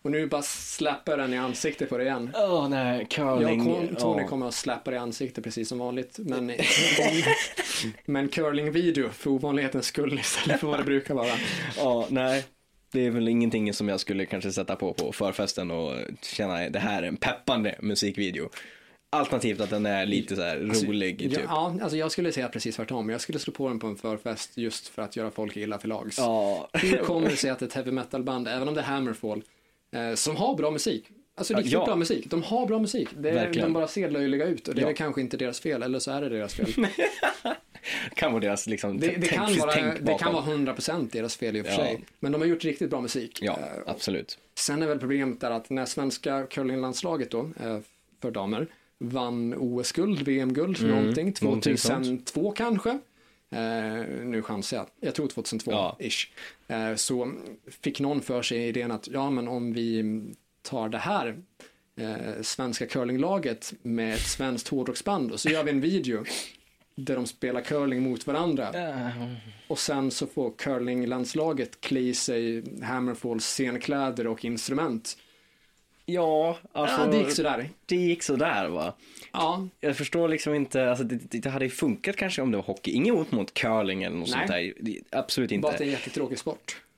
Och 0.07 0.13
nu 0.13 0.27
bara 0.27 0.43
släpper 0.43 1.13
jag 1.13 1.19
den 1.19 1.35
i 1.35 1.37
ansiktet 1.37 1.89
på 1.89 1.99
dig 1.99 2.07
igen. 2.07 2.31
Åh 2.35 2.69
nej, 2.69 2.99
Jag 2.99 3.11
curling. 3.11 3.61
och 3.61 3.99
Tony 3.99 4.23
ja. 4.23 4.29
kommer 4.29 4.49
att 4.49 4.55
släppa 4.55 4.91
dig 4.91 4.99
i 4.99 5.01
ansiktet 5.01 5.45
precis 5.45 5.69
som 5.69 5.79
vanligt. 5.79 6.19
Men, 6.19 6.53
men 8.05 8.29
curling-video 8.29 9.09
för 9.11 9.31
ovanlighetens 9.31 9.87
skull 9.87 10.19
istället 10.19 10.61
för 10.61 10.67
vad 10.67 10.79
det 10.81 10.85
brukar 10.85 11.15
vara. 11.15 11.33
Ja, 11.77 12.07
nej. 12.11 12.45
Det 12.93 13.07
är 13.07 13.11
väl 13.11 13.29
ingenting 13.29 13.73
som 13.73 13.89
jag 13.89 14.01
skulle 14.01 14.27
kanske 14.27 14.53
sätta 14.53 14.77
på 14.77 14.93
på 14.93 15.13
förfesten 15.13 15.71
och 15.71 15.95
känna 16.23 16.69
det 16.69 16.79
här 16.79 17.03
är 17.03 17.07
en 17.07 17.17
peppande 17.17 17.75
musikvideo. 17.81 18.49
Alternativt 19.11 19.61
att 19.61 19.71
den 19.71 19.87
är 19.87 20.07
lite 20.07 20.37
så 20.37 20.43
här 20.43 20.57
rolig 20.57 21.19
typ. 21.19 21.33
Ja, 21.33 21.41
ja, 21.49 21.79
alltså 21.83 21.97
jag 21.97 22.13
skulle 22.13 22.33
säga 22.33 22.49
precis 22.49 22.77
tvärtom. 22.77 23.11
Jag 23.11 23.21
skulle 23.21 23.39
slå 23.39 23.53
på 23.53 23.69
den 23.69 23.79
på 23.79 23.87
en 23.87 23.97
förfest 23.97 24.59
just 24.59 24.89
för 24.89 25.03
att 25.03 25.17
göra 25.17 25.31
folk 25.31 25.57
illa 25.57 25.79
för 25.79 25.89
lags. 25.89 26.19
Ja. 26.19 26.69
Hur 26.73 26.97
kommer 26.97 27.31
det 27.31 27.37
sig 27.37 27.51
att 27.51 27.63
ett 27.63 27.73
heavy 27.73 27.91
metal-band, 27.91 28.49
även 28.49 28.69
om 28.69 28.75
det 28.75 28.81
är 28.81 28.85
Hammerfall, 28.85 29.43
som 30.15 30.37
har 30.37 30.55
bra 30.57 30.71
musik, 30.71 31.05
alltså 31.35 31.55
riktigt 31.55 31.73
ja. 31.73 31.85
bra 31.85 31.97
musik, 31.97 32.31
de 32.31 32.43
har 32.43 32.67
bra 32.67 32.79
musik. 32.79 33.09
Det 33.19 33.31
är, 33.31 33.35
Verkligen. 33.35 33.67
de 33.69 33.73
bara 33.73 33.89
ser 33.89 34.11
löjliga 34.11 34.45
ut 34.47 34.69
och 34.69 34.75
det 34.75 34.81
är 34.81 34.83
Ja. 34.83 34.87
väl 34.87 34.97
kanske 34.97 35.21
inte 35.21 35.37
deras 35.37 35.61
fel, 35.61 35.83
eller 35.83 35.99
så 35.99 36.11
är 36.11 36.21
det 36.21 36.29
deras 36.29 36.55
fel. 36.55 36.67
kan 38.15 38.33
vara 38.33 38.41
deras 38.41 38.67
liksom 38.67 38.99
Det, 39.01 39.07
det, 39.09 39.27
kan, 39.27 39.57
vara, 39.59 39.95
det 40.01 40.19
kan 40.19 40.33
vara 40.35 40.45
100% 40.45 41.09
deras 41.13 41.37
fel 41.37 41.57
i 41.57 41.61
och 41.63 41.67
för 41.67 41.73
Ja. 41.73 41.79
sig. 41.79 42.01
Men 42.21 42.33
de 42.33 42.41
har 42.41 42.49
gjort 42.49 42.65
riktigt 42.65 42.91
bra 42.91 43.01
musik. 43.01 43.39
Ja, 43.43 43.53
Eh, 43.53 43.83
absolut. 43.93 44.39
Sen 44.55 44.83
är 44.83 44.87
väl 44.87 44.99
problemet 44.99 45.41
där 45.41 45.51
att 45.51 45.71
när 45.71 45.85
svenska 45.85 46.47
curlinglandslaget 46.51 47.31
då, 47.31 47.41
eh, 47.41 47.79
för 48.23 48.31
damer, 48.31 48.67
vann 48.99 49.55
OS-guld, 49.59 50.23
VM-guld, 50.23 50.79
Mm, 50.81 50.91
någonting, 50.97 51.35
någonting 51.41 51.79
sånt. 51.79 52.05
2002 52.05 52.51
kanske. 52.57 52.99
Eh, 53.51 54.07
nu 54.25 54.43
chansar 54.43 54.77
jag, 54.77 54.87
jag 55.01 55.15
tror 55.15 55.29
2002 55.29 55.71
Ja. 55.71 55.99
Eh, 56.69 56.95
så 56.95 57.33
fick 57.67 58.01
någon 58.01 58.21
för 58.23 58.43
sig 58.43 58.69
idén 58.69 58.91
att 58.91 59.09
ja 59.09 59.31
men 59.31 59.49
om 59.49 59.73
vi 59.73 60.21
tar 60.63 60.89
det 60.89 60.99
här 60.99 61.37
eh, 61.97 62.43
svenska 62.43 62.87
curlinglaget 62.87 63.75
med 63.83 64.15
ett 64.15 64.21
svenskt 64.27 64.69
hårdrocksband 64.69 65.33
och 65.33 65.41
så 65.41 65.49
gör 65.49 65.65
vi 65.65 65.71
en 65.71 65.81
video 65.81 66.25
där 66.95 67.17
de 67.17 67.27
spelar 67.27 67.61
curling 67.61 68.03
mot 68.03 68.27
varandra. 68.27 68.71
Och 69.69 69.79
sen 69.79 70.11
så 70.11 70.27
får 70.27 70.51
curlinglandslaget 70.51 71.81
klä 71.81 72.01
i 72.01 72.15
sig 72.15 72.65
Hammerfalls 72.83 73.45
scenkläder 73.45 74.27
och 74.27 74.45
instrument. 74.45 75.17
Ja, 76.09 76.59
alltså 76.73 77.01
ja, 77.01 77.07
det 77.07 77.17
gick 77.19 77.31
sådär. 77.31 77.69
det 77.87 77.97
gick 77.97 78.23
sådär 78.23 78.69
va. 78.69 78.95
Ja, 79.33 79.69
Jag 79.81 79.97
förstår 79.97 80.29
liksom 80.29 80.55
inte, 80.55 80.89
alltså 80.91 81.05
det, 81.05 81.41
det, 81.41 81.49
hade 81.51 81.65
ju 81.65 81.71
funkat 81.71 82.17
kanske 82.17 82.43
om 82.43 82.51
det 82.51 82.57
var 82.57 82.65
hockey. 82.65 82.91
Inget 82.93 83.15
ont 83.15 83.33
mot 83.33 83.55
curling 83.55 84.03
eller 84.03 84.17
något 84.17 84.29
Nej. 84.31 84.39
sånt 84.39 84.49
där. 84.51 84.73
Det- 84.81 85.01
Absolut 85.19 85.61
bara 85.61 85.73
att 85.73 85.79
det 85.79 85.85
är 85.85 85.87
inte. 85.87 85.97
en 85.97 86.01
jättetråkig 86.01 86.39
sport. 86.39 86.77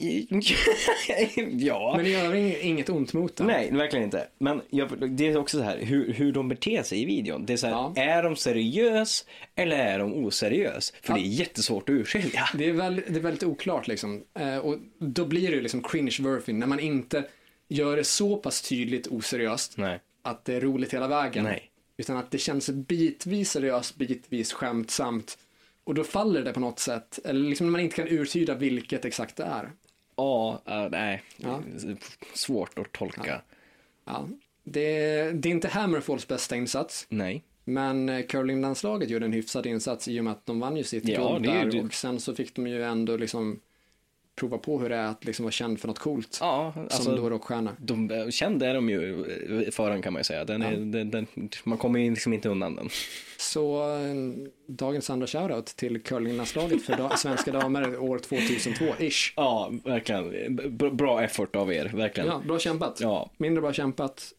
ja. 1.51 1.93
Men 1.95 2.05
det 2.05 2.11
gör 2.11 2.33
ing- 2.35 2.59
inget 2.61 2.89
ont 2.89 3.13
mot 3.13 3.35
det. 3.35 3.43
Nej, 3.43 3.71
verkligen 3.71 4.05
inte. 4.05 4.27
Men 4.37 4.61
jag, 4.69 5.09
det 5.11 5.27
är 5.27 5.37
också 5.37 5.57
så 5.57 5.63
här, 5.63 5.77
hur, 5.77 6.13
hur 6.13 6.31
de 6.31 6.47
beter 6.49 6.83
sig 6.83 7.01
i 7.01 7.05
videon. 7.05 7.45
Det 7.45 7.53
är 7.53 7.57
så 7.57 7.67
här, 7.67 7.73
Ja. 7.73 7.93
är 7.95 8.23
de 8.23 8.35
seriös 8.35 9.25
eller 9.55 9.77
är 9.77 9.99
de 9.99 10.13
oseriös? 10.13 10.93
För 11.01 11.13
det 11.13 11.19
är 11.19 11.23
jättesvårt 11.23 11.89
att 11.89 11.93
urskilja. 11.93 12.49
Det 12.57 12.65
är, 12.69 12.73
väl, 12.73 12.95
det 13.07 13.15
är 13.15 13.19
väldigt 13.21 13.43
oklart 13.43 13.87
liksom. 13.87 14.23
Eh, 14.39 14.57
och 14.57 14.77
då 14.99 15.25
blir 15.25 15.51
det 15.51 15.61
liksom 15.61 15.81
cringe-worthy 15.81 16.53
när 16.53 16.67
man 16.67 16.79
inte 16.79 17.23
gör 17.69 17.97
det 17.97 18.03
så 18.03 18.37
pass 18.37 18.61
tydligt 18.61 19.07
oseriöst 19.07 19.77
Nej. 19.77 19.99
att 20.21 20.45
det 20.45 20.55
är 20.55 20.61
roligt 20.61 20.93
hela 20.93 21.07
vägen. 21.07 21.43
Nej. 21.43 21.71
Utan 21.97 22.17
att 22.17 22.31
det 22.31 22.37
känns 22.37 22.69
bitvis 22.69 23.51
seriöst, 23.51 23.95
bitvis 23.95 24.53
skämtsamt. 24.53 25.37
Och 25.83 25.93
då 25.93 26.03
faller 26.03 26.43
det 26.43 26.53
på 26.53 26.59
något 26.59 26.79
sätt. 26.79 27.19
Eller 27.23 27.49
liksom 27.49 27.67
när 27.67 27.71
man 27.71 27.81
inte 27.81 27.95
kan 27.95 28.07
urtyda 28.07 28.55
vilket 28.55 29.05
exakt 29.05 29.35
det 29.35 29.43
är. 29.43 29.71
Ja, 30.15 30.61
äh, 30.65 30.89
nej. 30.89 31.23
Ja. 31.37 31.61
Svårt 32.33 32.79
att 32.79 32.91
tolka. 32.91 33.41
Ja. 34.05 34.27
Det, 34.63 35.31
det 35.31 35.49
är 35.49 35.51
inte 35.51 35.67
Hammerfalls 35.67 36.27
bästa 36.27 36.55
insats. 36.55 37.05
Nej. 37.09 37.43
Men 37.63 38.09
eh, 38.09 38.25
curlinglandslaget 38.25 39.09
gjorde 39.09 39.25
en 39.25 39.33
hyfsad 39.33 39.65
insats 39.65 40.07
i 40.07 40.19
och 40.19 40.23
med 40.23 40.33
att 40.33 40.45
de 40.45 40.59
vann 40.59 40.77
ju 40.77 40.83
sitt 40.83 41.07
Ja, 41.07 41.33
guld 41.33 41.45
där 41.45 41.85
och 41.85 41.93
sen 41.93 42.19
så 42.19 42.35
fick 42.35 42.55
de 42.55 42.67
ju 42.67 42.83
ändå 42.83 43.17
liksom 43.17 43.59
prova 44.39 44.57
på 44.57 44.79
hur 44.79 44.89
det 44.89 44.95
är 44.95 45.05
att 45.07 45.25
liksom 45.25 45.43
vara 45.45 45.51
känd 45.51 45.79
för 45.79 45.87
något 45.87 45.99
coolt. 45.99 46.37
Ja, 46.41 46.71
som 46.75 46.83
alltså. 46.83 47.15
då 47.15 47.29
rockstjärna. 47.29 47.75
De, 47.79 48.31
känd 48.31 48.63
är 48.63 48.73
de 48.73 48.89
ju 48.89 49.19
eh, 49.65 49.71
förhand 49.71 50.03
kan 50.03 50.13
man 50.13 50.19
ju 50.19 50.23
säga. 50.23 50.45
Den 50.45 50.61
är, 50.61 50.71
den, 50.77 51.11
den, 51.11 51.27
man 51.63 51.77
kommer 51.77 51.99
ju 51.99 52.09
liksom 52.09 52.33
inte 52.33 52.49
undan 52.49 52.75
den. 52.75 52.89
Så 53.37 53.81
eh, 53.95 54.13
dagens 54.67 55.09
andra 55.09 55.27
shoutout 55.27 55.65
till 55.65 56.01
curlinglandslaget 56.03 56.81
för 56.83 56.93
da- 56.97 57.09
svenska 57.17 57.51
damer 57.51 57.97
år 57.99 58.17
2002-ish. 58.17 59.33
Ja, 59.35 59.71
verkligen. 59.83 60.55
B- 60.77 60.89
bra 60.89 61.23
effort 61.23 61.55
av 61.55 61.73
er, 61.73 61.85
verkligen. 61.95 62.29
Ja, 62.29 62.41
bra 62.47 62.59
kämpat. 62.59 62.99
Ja, 63.01 63.29
Mindre 63.37 63.61
bra 63.61 63.73
kämpat. 63.73 64.33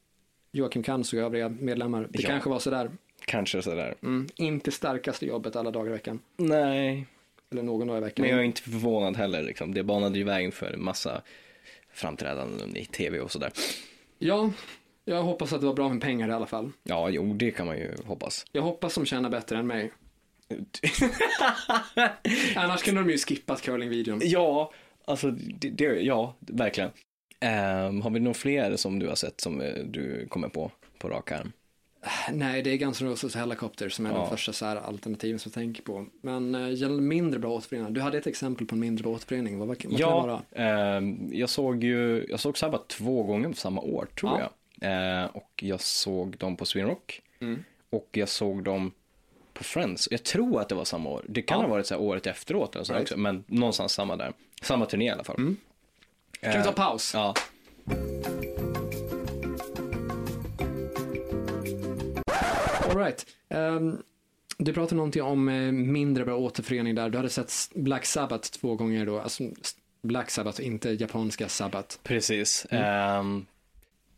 Joakim 0.52 0.82
Kans 0.82 1.12
och 1.12 1.18
övriga 1.18 1.48
medlemmar. 1.48 2.08
Det 2.10 2.22
Ja. 2.22 2.28
kanske 2.28 2.50
var 2.50 2.58
sådär. 2.58 2.90
kanske 3.24 3.62
sådär. 3.62 3.94
Mm, 4.02 4.26
inte 4.36 4.70
starkaste 4.70 5.26
jobbet 5.26 5.56
alla 5.56 5.70
dagar 5.70 5.90
i 5.90 5.92
veckan. 5.92 6.18
Nej, 6.36 7.06
Eller 7.50 7.62
någon 7.62 7.86
dag 7.86 7.98
i 7.98 8.00
veckan. 8.00 8.22
men 8.22 8.30
jag 8.30 8.40
är 8.40 8.44
inte 8.44 8.62
förvånad 8.62 9.16
heller. 9.16 9.42
Liksom. 9.42 9.74
Det 9.74 9.82
banade 9.82 10.18
ju 10.18 10.24
vägen 10.24 10.52
för 10.52 10.72
en 10.72 10.84
massa 10.84 11.22
framträdanden 11.92 12.76
i 12.76 12.84
tv 12.84 13.20
och 13.20 13.32
sådär. 13.32 13.52
Ja, 14.18 14.50
jag 15.04 15.22
hoppas 15.22 15.52
att 15.52 15.60
det 15.60 15.66
var 15.66 15.74
bra 15.74 15.88
med 15.88 16.00
pengar 16.02 16.28
i 16.28 16.32
alla 16.32 16.46
fall. 16.46 16.72
Ja, 16.82 17.08
jo, 17.10 17.34
det 17.34 17.50
kan 17.50 17.66
man 17.66 17.76
ju 17.76 17.94
hoppas. 18.06 18.44
Jag 18.52 18.62
hoppas 18.62 18.94
de 18.94 19.06
tjänar 19.06 19.30
bättre 19.30 19.58
än 19.58 19.66
mig. 19.66 19.92
Annars 22.56 22.82
kunde 22.82 23.00
de 23.00 23.10
ju 23.10 23.18
skippat 23.18 23.62
curlingvideon. 23.62 24.20
ja, 24.24 24.72
alltså, 25.04 25.30
det, 25.30 25.70
det, 25.70 25.84
ja, 25.84 26.36
verkligen. 26.40 26.90
Ehm, 27.40 28.02
har 28.02 28.10
vi 28.10 28.20
några 28.20 28.34
fler 28.34 28.76
som 28.76 28.98
du 28.98 29.08
har 29.08 29.14
sett 29.14 29.40
som 29.40 29.60
eh, 29.60 29.74
du 29.84 30.26
kommer 30.28 30.48
på, 30.48 30.70
på 30.98 31.08
rak 31.08 31.32
arm? 31.32 31.52
Nej, 32.32 32.62
det 32.62 32.70
är 32.70 32.76
Guns 32.76 33.00
N' 33.02 33.08
Roses 33.08 33.34
Helicopter 33.36 33.88
som 33.88 34.06
är 34.06 34.10
Ja. 34.12 34.18
den 34.18 34.28
första 34.30 34.52
så 34.52 34.66
här 34.66 34.76
alternativen 34.76 35.38
som 35.38 35.48
jag 35.50 35.54
tänker 35.54 35.82
på. 35.82 36.06
Men 36.20 36.54
äh, 36.54 36.72
gällande 36.74 37.02
mindre 37.02 37.40
bra 37.40 37.50
återföreningar. 37.52 37.90
Du 37.90 38.00
hade 38.00 38.18
ett 38.18 38.26
exempel 38.26 38.66
på 38.66 38.74
en 38.74 38.80
mindre 38.80 39.02
bra 39.02 39.12
återförening. 39.12 39.58
Vad, 39.58 39.68
vad 39.68 39.78
kan 39.78 39.90
det 39.90 39.96
Ja, 40.00 40.20
vara? 40.20 40.42
ehm, 40.96 41.28
jag 41.32 41.48
såg 41.50 41.84
ju, 41.84 42.26
jag 42.28 42.40
såg 42.40 42.58
Sabbath 42.58 42.84
två 42.86 43.22
gånger 43.22 43.48
på 43.48 43.54
samma 43.56 43.80
år, 43.80 44.06
tror 44.20 44.32
Ja. 44.38 44.50
jag. 44.80 45.20
Eh, 45.22 45.24
och 45.26 45.50
jag 45.62 45.80
såg 45.80 46.36
dem 46.36 46.56
på 46.56 46.64
Sweden 46.64 46.88
Rock. 46.90 47.22
Mm. 47.40 47.64
Och 47.90 48.08
jag 48.12 48.28
såg 48.28 48.62
dem 48.64 48.92
på 49.54 49.64
Friends. 49.64 50.08
Jag 50.10 50.22
tror 50.22 50.60
att 50.60 50.68
det 50.68 50.74
var 50.74 50.84
samma 50.84 51.10
år. 51.10 51.24
Det 51.28 51.42
kan 51.42 51.58
Ja. 51.60 51.64
ha 51.64 51.70
varit 51.70 51.86
så 51.86 51.94
här 51.94 52.00
året 52.02 52.26
efteråt 52.26 52.74
eller 52.74 52.84
så 52.84 52.92
Right. 52.92 53.02
också, 53.02 53.16
men 53.16 53.44
någonstans 53.46 53.92
samma 53.92 54.16
där. 54.16 54.32
Samma 54.62 54.86
turné 54.86 55.04
i 55.06 55.10
alla 55.10 55.24
fall. 55.24 55.36
Mm. 55.36 55.56
Kan 56.40 56.52
vi 56.52 56.58
Eh, 56.58 56.64
ta 56.64 56.72
paus? 56.72 57.14
Ja. 57.14 57.34
All 63.00 63.06
right. 63.06 63.26
Ehm, 63.48 64.02
du 64.58 64.72
pratade 64.72 64.96
någonting 64.96 65.22
om 65.22 65.48
eh, 65.48 65.72
mindre 65.72 66.24
bra 66.24 66.36
återförening 66.36 66.94
där. 66.94 67.10
Du 67.10 67.16
hade 67.16 67.30
sett 67.30 67.52
Black 67.74 68.04
Sabbath 68.04 68.50
två 68.50 68.74
gånger 68.74 69.06
då. 69.06 69.20
Alltså 69.20 69.44
Black 70.02 70.30
Sabbath, 70.30 70.66
inte 70.66 70.90
japanska 70.90 71.48
Sabbath. 71.48 71.96
Precis. 72.02 72.66
Mm. 72.70 72.84
Ehm, 72.84 73.46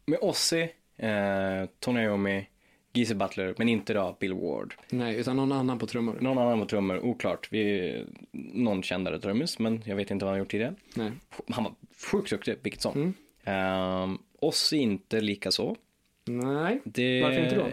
med 0.07 0.19
Ozzy, 0.23 0.69
eh, 0.97 1.69
Tony 1.81 2.01
Iommi, 2.03 2.49
Geezer 2.93 3.15
Butler, 3.15 3.55
men 3.59 3.69
inte 3.69 3.95
då 3.95 4.17
Bill 4.21 4.35
Ward. 4.35 4.75
Nej, 4.91 5.17
utan 5.17 5.37
någon 5.37 5.53
annan 5.53 5.79
på 5.79 5.87
trummor. 5.87 6.19
Någon 6.21 6.39
annan 6.39 6.61
på 6.61 6.67
trummor, 6.67 6.99
oklart. 6.99 7.49
Vi, 7.51 8.05
någon 8.33 8.83
kändare 8.83 9.21
trummis, 9.21 9.59
men 9.59 9.83
jag 9.85 9.97
vet 9.97 10.11
inte 10.11 10.25
vad 10.25 10.33
han 10.33 10.39
gjort 10.39 10.51
tidigare. 10.51 10.75
Nej. 10.95 11.13
Han 11.49 11.65
var 11.65 11.73
sjukt 12.11 12.31
duktig, 12.31 12.57
vilket 12.63 12.83
som. 12.83 13.15
Mm. 13.47 14.03
Um, 14.03 14.19
Ozzy 14.41 14.77
inte 14.77 15.21
lika 15.21 15.51
så. 15.51 15.77
Nej. 16.25 16.81
Det... 16.85 17.23
Varför 17.23 17.45
inte 17.45 17.57
då? 17.57 17.67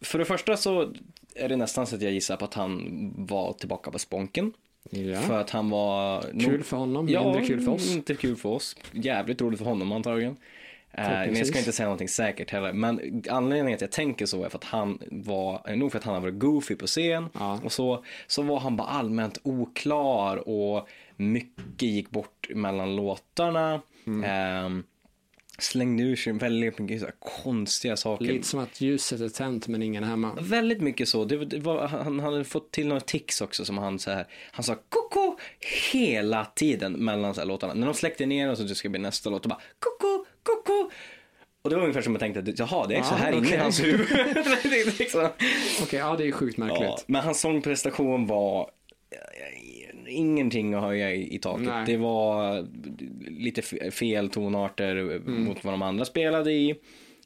För 0.00 0.18
det 0.18 0.24
första 0.24 0.56
så 0.56 0.92
är 1.34 1.48
det 1.48 1.56
nästan 1.56 1.86
så 1.86 1.96
att 1.96 2.02
jag 2.02 2.12
gissar 2.12 2.36
på 2.36 2.44
att 2.44 2.54
han 2.54 3.12
var 3.18 3.52
tillbaka 3.52 3.90
på 3.90 3.98
sponken. 3.98 4.52
Ja. 4.90 5.20
För 5.20 5.40
att 5.40 5.50
han 5.50 5.70
var... 5.70 6.22
Kul 6.40 6.62
för 6.62 6.76
honom, 6.76 7.08
Ja, 7.08 7.24
mindre 7.24 7.46
kul 7.46 7.60
för 7.60 7.72
oss. 7.72 7.92
inte 7.92 8.14
kul 8.14 8.36
för 8.36 8.48
oss. 8.48 8.76
Jävligt 8.92 9.40
roligt 9.40 9.58
för 9.58 9.66
honom 9.66 9.92
antagligen. 9.92 10.36
Eh, 10.92 11.08
men 11.08 11.34
jag 11.36 11.46
ska 11.46 11.58
inte 11.58 11.72
säga 11.72 11.86
någonting 11.86 12.08
säkert 12.08 12.50
heller. 12.50 12.72
Men 12.72 13.22
anledningen 13.30 13.78
till 13.78 13.84
att 13.84 13.90
jag 13.90 13.96
tänker 13.96 14.26
så 14.26 14.44
är 14.44 14.48
för 14.48 14.58
att 14.58 14.64
han 14.64 14.98
var, 15.10 15.76
nog 15.76 15.92
för 15.92 15.98
att 15.98 16.04
han 16.04 16.14
har 16.14 16.20
varit 16.20 16.38
goofy 16.38 16.76
på 16.76 16.86
scen. 16.86 17.28
Ja. 17.32 17.60
Och 17.64 17.72
så, 17.72 18.04
så 18.26 18.42
var 18.42 18.58
han 18.60 18.76
bara 18.76 18.88
allmänt 18.88 19.38
oklar 19.42 20.48
och 20.48 20.88
mycket 21.16 21.82
gick 21.82 22.10
bort 22.10 22.48
mellan 22.54 22.96
låtarna. 22.96 23.80
Mm. 24.06 24.24
Ehm, 24.24 24.82
slängde 25.58 26.02
ur 26.02 26.16
sig 26.16 26.32
väldigt 26.32 26.78
mycket 26.78 27.00
så 27.00 27.06
konstiga 27.42 27.96
saker. 27.96 28.24
Lite 28.24 28.46
som 28.48 28.60
att 28.60 28.80
ljuset 28.80 29.20
är 29.20 29.28
tänt 29.28 29.68
men 29.68 29.82
ingen 29.82 30.04
är 30.04 30.08
hemma. 30.08 30.38
Väldigt 30.40 30.80
mycket 30.80 31.08
så. 31.08 31.24
Det, 31.24 31.36
var- 31.36 31.44
det 31.44 31.58
var, 31.58 31.86
han 31.88 32.20
hade 32.20 32.44
fått 32.44 32.70
till 32.70 32.86
några 32.88 33.00
tics 33.00 33.40
också 33.40 33.64
som 33.64 33.78
han 33.78 33.98
så 33.98 34.10
här, 34.10 34.26
han 34.52 34.64
sa 34.64 34.76
koko 34.88 35.36
hela 35.92 36.44
tiden 36.44 36.92
mellan 36.92 37.34
så 37.34 37.40
här 37.40 37.48
låtarna. 37.48 37.74
När 37.74 37.86
de 37.86 37.94
släckte 37.94 38.26
ner 38.26 38.50
och 38.50 38.56
så 38.58 38.62
det 38.64 38.74
ska 38.74 38.88
bli 38.88 39.00
nästa 39.00 39.30
låt, 39.30 39.42
och 39.44 39.48
bara 39.48 39.60
koko, 39.78 40.24
koko. 40.42 40.90
Och 41.62 41.70
det 41.70 41.76
var 41.76 41.82
ungefär 41.82 42.02
som 42.02 42.12
jag 42.12 42.20
tänkte, 42.20 42.54
jaha 42.56 42.86
det 42.86 42.96
är 42.96 43.02
så 43.02 43.14
här 43.14 43.32
inne 43.32 43.54
i 43.54 43.56
hans 43.56 43.84
huvud. 43.84 44.06
Liksom, 44.98 45.28
Okej, 45.82 45.98
ja 45.98 46.16
det 46.16 46.26
är 46.28 46.32
sjukt 46.32 46.58
märkligt. 46.58 46.80
ja, 46.82 46.98
men 47.06 47.22
hans 47.24 47.40
sångprestation 47.40 48.26
var 48.26 48.70
ingenting 50.08 50.74
att 50.74 50.82
höja 50.82 51.14
i, 51.14 51.34
i 51.34 51.38
taket. 51.38 51.66
Nej. 51.66 51.86
Det 51.86 51.96
var 51.96 52.66
lite 53.30 53.62
fel 53.90 54.28
tonarter 54.30 54.96
Mm. 54.96 55.44
mot 55.44 55.64
vad 55.64 55.74
de 55.74 55.82
andra 55.82 56.04
spelade 56.04 56.52
i. 56.52 56.74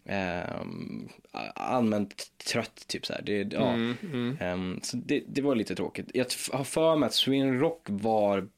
Ehm, 0.04 1.08
allmänt 1.54 2.24
trött, 2.52 2.84
typ 2.88 3.06
så 3.06 3.12
här. 3.12 3.22
Det, 3.22 3.52
ja. 3.52 3.72
Mm, 3.72 4.36
Ehm, 4.40 4.80
så 4.82 4.96
det, 4.96 5.22
det 5.28 5.42
var 5.42 5.54
lite 5.54 5.74
tråkigt. 5.74 6.10
Jag 6.14 6.26
har 6.52 6.64
för 6.64 6.96
mig 6.96 7.06
att 7.06 7.14
Sweden 7.14 7.58
Rock 7.60 7.82
var 7.86 8.48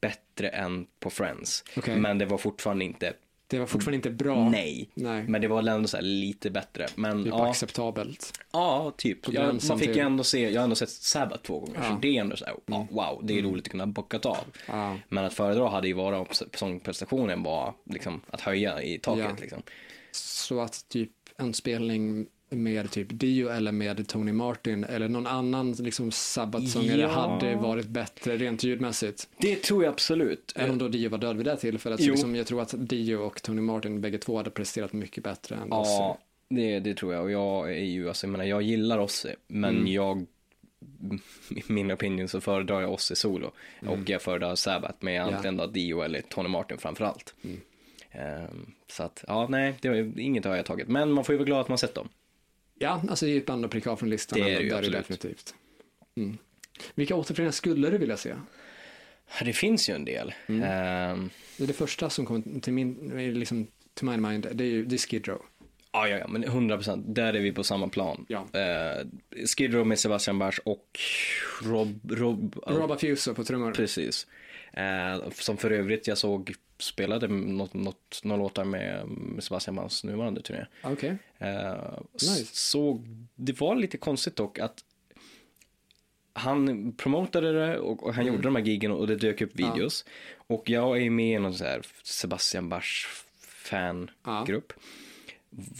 bättre 0.00 0.48
än 0.48 0.86
på 1.00 1.10
Friends. 1.10 1.64
Okej. 1.76 1.96
Men 1.96 2.18
det 2.18 2.26
var 2.26 2.38
fortfarande 2.38 2.84
inte, 2.84 3.12
Det 3.50 3.58
var 3.58 3.66
fortfarande 3.66 3.96
inte 3.96 4.10
bra. 4.10 4.48
nej. 4.48 4.90
Nej. 4.94 5.22
Men 5.22 5.40
det 5.40 5.48
var 5.48 5.68
ändå 5.68 5.88
så 5.88 6.00
lite 6.00 6.50
bättre. 6.50 6.86
Men 6.94 7.24
Typ 7.24 7.32
ja, 7.32 7.50
acceptabelt. 7.50 8.40
ja, 8.52 8.92
typ. 8.96 9.22
På 9.22 9.32
Jag, 9.34 9.60
man 9.68 9.78
fick 9.78 9.96
ju 9.96 10.02
ändå 10.02 10.24
se, 10.24 10.50
jag 10.50 10.60
har 10.60 10.64
ändå 10.64 10.76
sett 10.76 10.90
Sabbath 10.90 11.42
två 11.42 11.60
gånger. 11.60 11.74
Ja. 11.74 11.84
Mm. 11.84 11.96
Så 11.96 12.00
det 12.00 12.16
är 12.16 12.20
ändå 12.20 12.36
så 12.36 12.44
här, 12.44 12.54
ja, 12.66 12.86
wow, 12.90 13.20
det 13.26 13.38
är 13.38 13.42
roligt 13.42 13.64
att 13.66 13.70
kunna 13.70 13.86
bockat 13.86 14.26
av. 14.26 14.44
Ja. 14.66 14.96
Men 15.08 15.24
att 15.24 15.34
föredra 15.34 15.68
hade 15.68 15.88
ju 15.88 15.94
varit 15.94 16.18
om 16.18 16.48
sångprestationen 16.54 17.42
var 17.42 17.74
liksom 17.84 18.20
att 18.30 18.40
höja 18.40 18.82
i 18.82 18.98
taket. 18.98 19.24
Ja. 19.24 19.36
Liksom. 19.40 19.62
Så 20.12 20.60
att 20.60 20.88
typ 20.88 21.10
en 21.36 21.54
spelning 21.54 22.26
med 22.50 22.90
typ 22.90 23.06
Dio 23.10 23.48
eller 23.48 23.72
med 23.72 24.08
Tony 24.08 24.32
Martin 24.32 24.84
eller 24.84 25.08
någon 25.08 25.26
annan 25.26 25.72
liksom 25.72 26.10
sabbatsångare 26.10 27.00
Ja. 27.00 27.08
hade 27.08 27.54
varit 27.56 27.86
bättre 27.86 28.36
rent 28.36 28.64
ljudmässigt. 28.64 29.28
Det 29.38 29.56
tror 29.56 29.84
jag 29.84 29.92
absolut. 29.92 30.52
Även 30.56 30.70
om 30.70 30.78
då 30.78 30.88
Dio 30.88 31.10
var 31.10 31.18
död 31.18 31.36
vid 31.36 31.46
det 31.46 31.56
tillfället. 31.56 32.00
Så 32.04 32.10
liksom, 32.10 32.36
jag 32.36 32.46
tror 32.46 32.62
att 32.62 32.74
Dio 32.78 33.16
och 33.16 33.42
Tony 33.42 33.60
Martin 33.60 34.00
bägge 34.00 34.18
två 34.18 34.36
hade 34.36 34.50
presterat 34.50 34.92
mycket 34.92 35.24
bättre 35.24 35.56
än 35.56 35.72
Ozzy. 35.72 35.90
Ja, 35.90 36.18
det, 36.48 36.80
det 36.80 36.94
tror 36.94 37.14
jag. 37.14 37.22
Och 37.24 37.30
jag 37.30 37.70
är 37.72 37.84
ju, 37.84 38.08
alltså, 38.08 38.26
jag 38.26 38.32
menar, 38.32 38.44
jag 38.44 38.62
gillar 38.62 38.98
Ozzy, 38.98 39.28
men 39.48 39.76
Mm. 39.76 39.86
jag, 39.92 40.26
i 41.50 41.62
min 41.72 41.92
opinion 41.92 42.28
så 42.28 42.40
föredrar 42.40 42.80
jag 42.80 42.92
Ozzy 42.92 43.14
solo. 43.14 43.50
Mm. 43.82 43.92
Och 43.94 44.10
jag 44.10 44.22
föredrar 44.22 44.54
Sabbath 44.54 44.96
med 45.04 45.22
antingen 45.22 45.56
då 45.56 45.66
Dio 45.66 46.00
eller 46.02 46.20
Tony 46.20 46.48
Martin 46.48 46.78
framförallt. 46.78 47.34
Mm. 47.44 47.60
Ehm, 48.12 48.72
så 48.88 49.02
att, 49.02 49.24
ja, 49.28 49.46
nej, 49.50 49.74
det 49.80 50.12
inget 50.16 50.44
har 50.44 50.56
jag 50.56 50.66
tagit. 50.66 50.88
Men 50.88 51.12
man 51.12 51.24
får 51.24 51.32
ju 51.32 51.36
vara 51.38 51.46
glad 51.46 51.60
att 51.60 51.68
man 51.68 51.78
sett 51.78 51.94
dem. 51.94 52.08
Ja, 52.82 53.02
alltså 53.08 53.26
det 53.26 53.32
är 53.32 53.36
ett 53.36 53.46
band 53.46 53.64
att 53.64 53.70
pricka 53.70 53.90
av 53.90 53.96
från 53.96 54.10
listan. 54.10 54.40
Det 54.40 54.50
är 54.50 54.58
det 54.58 54.64
ju 54.64 54.70
är 54.70 54.78
absolut. 54.78 54.98
definitivt. 54.98 55.54
Mm. 56.16 56.38
Vilka 56.94 57.14
återföreningar 57.14 57.52
skulle 57.52 57.90
du 57.90 57.98
vilja 57.98 58.16
se? 58.16 58.34
Det 59.44 59.52
finns 59.52 59.90
ju 59.90 59.94
en 59.94 60.04
del. 60.04 60.34
Mm. 60.46 60.62
Ehm, 60.62 61.30
Det, 61.56 61.64
är 61.64 61.66
det 61.66 61.72
första 61.72 62.10
som 62.10 62.26
kommer 62.26 62.60
till 62.60 62.72
min, 62.72 63.12
liksom, 63.38 63.66
to 63.94 64.04
my 64.04 64.16
mind, 64.16 64.46
det 64.52 64.64
är 64.64 64.68
ju 64.68 64.84
det 64.84 64.96
är 64.96 64.98
Skid 64.98 65.28
Row. 65.28 65.42
Ja, 65.92 66.08
ja, 66.08 66.18
ja, 66.18 66.28
men 66.28 66.44
100 66.44 66.76
procent. 66.76 67.14
Där 67.14 67.34
är 67.34 67.40
vi 67.40 67.52
på 67.52 67.64
samma 67.64 67.88
plan. 67.88 68.26
Ja. 68.28 68.46
Eh, 68.60 69.06
Skid 69.56 69.74
Row 69.74 69.86
med 69.86 69.98
Sebastian 69.98 70.38
Bach 70.38 70.58
och 70.64 70.98
Rob... 71.62 72.12
Rob 72.12 72.56
Rob 72.66 72.92
Affuso 72.92 73.34
på 73.34 73.44
trummor. 73.44 73.72
Precis. 73.72 74.26
Eh, 74.72 75.30
som 75.30 75.56
för 75.56 75.70
övrigt 75.70 76.06
jag 76.06 76.18
såg 76.18 76.54
spelade 76.80 77.28
något, 77.28 77.74
något, 77.74 78.20
några 78.24 78.42
låtar 78.42 78.64
med, 78.64 79.06
Sebastian 79.38 79.76
Bachs 79.76 80.04
nuvarande 80.04 80.42
turné. 80.42 80.66
Okej. 80.84 81.16
Eh, 81.38 81.74
Nice. 82.12 82.44
Så 82.52 83.04
det 83.34 83.60
var 83.60 83.76
lite 83.76 83.98
konstigt 83.98 84.36
dock 84.36 84.58
att 84.58 84.84
han 86.32 86.92
promotade 86.92 87.52
det 87.52 87.78
och, 87.78 88.02
och 88.02 88.14
han 88.14 88.26
gjorde 88.26 88.42
de 88.42 88.56
här 88.56 88.62
giggen 88.62 88.92
och 88.92 89.06
det 89.06 89.16
dök 89.16 89.40
upp 89.40 89.54
videos. 89.56 90.04
Och 90.36 90.70
jag 90.70 91.02
är 91.02 91.10
med 91.10 91.34
i 91.34 91.38
någon 91.38 91.54
så 91.54 91.64
här 91.64 91.82
Sebastian 92.02 92.68
Bach 92.68 93.06
fangrupp. 93.40 94.72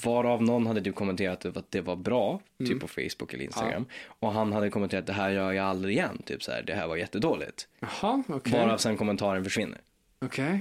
Varav 0.04 0.42
någon 0.42 0.66
hade 0.66 0.80
typ 0.82 0.94
kommenterat 0.94 1.56
att 1.56 1.70
det 1.70 1.80
var 1.80 1.96
bra, 1.96 2.40
typ 2.58 2.80
på 2.80 2.88
Facebook 2.88 3.34
eller 3.34 3.44
Instagram. 3.44 3.86
Och 4.04 4.32
han 4.32 4.52
hade 4.52 4.70
kommenterat 4.70 5.06
det 5.06 5.12
här 5.12 5.30
gör 5.30 5.52
jag 5.52 5.66
aldrig 5.66 5.94
igen, 5.96 6.22
typ 6.26 6.42
så 6.42 6.52
här, 6.52 6.62
det 6.62 6.74
här 6.74 6.88
var 6.88 6.96
jättedåligt. 6.96 7.68
Jaha, 7.80 8.22
okej. 8.28 8.52
Varav 8.52 8.78
sen 8.78 8.96
kommentaren 8.96 9.44
försvinner. 9.44 9.80
Okej. 10.18 10.60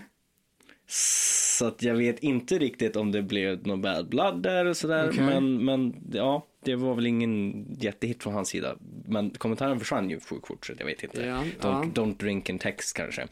Så 0.92 1.66
att 1.66 1.84
jag 1.84 1.96
vet 1.96 2.20
inte 2.20 2.60
riktigt 2.60 2.96
om 2.96 3.12
det 3.12 3.22
blev 3.22 3.68
någon 3.68 3.82
bad 3.82 4.10
blood 4.10 4.44
där 4.44 4.66
och 4.66 4.78
sådär. 4.78 5.10
Okej. 5.10 5.24
Men, 5.24 5.66
men 5.66 6.10
ja, 6.14 6.48
det 6.64 6.76
var 6.76 6.96
väl 6.96 7.06
ingen 7.08 7.66
jättehit 7.80 8.24
från 8.24 8.34
hans 8.34 8.50
sida. 8.50 8.76
Men 9.06 9.30
kommentaren 9.30 9.80
försvann 9.80 10.10
ju 10.10 10.20
sjukt 10.20 10.48
fort 10.48 10.66
så 10.66 10.74
jag 10.78 10.86
vet 10.86 11.04
inte. 11.04 11.22
Ja, 11.22 11.44
don't, 11.60 11.92
ja. 11.96 12.02
don't 12.04 12.18
drink 12.18 12.50
in 12.50 12.60
text 12.60 12.98
kanske. 12.98 13.28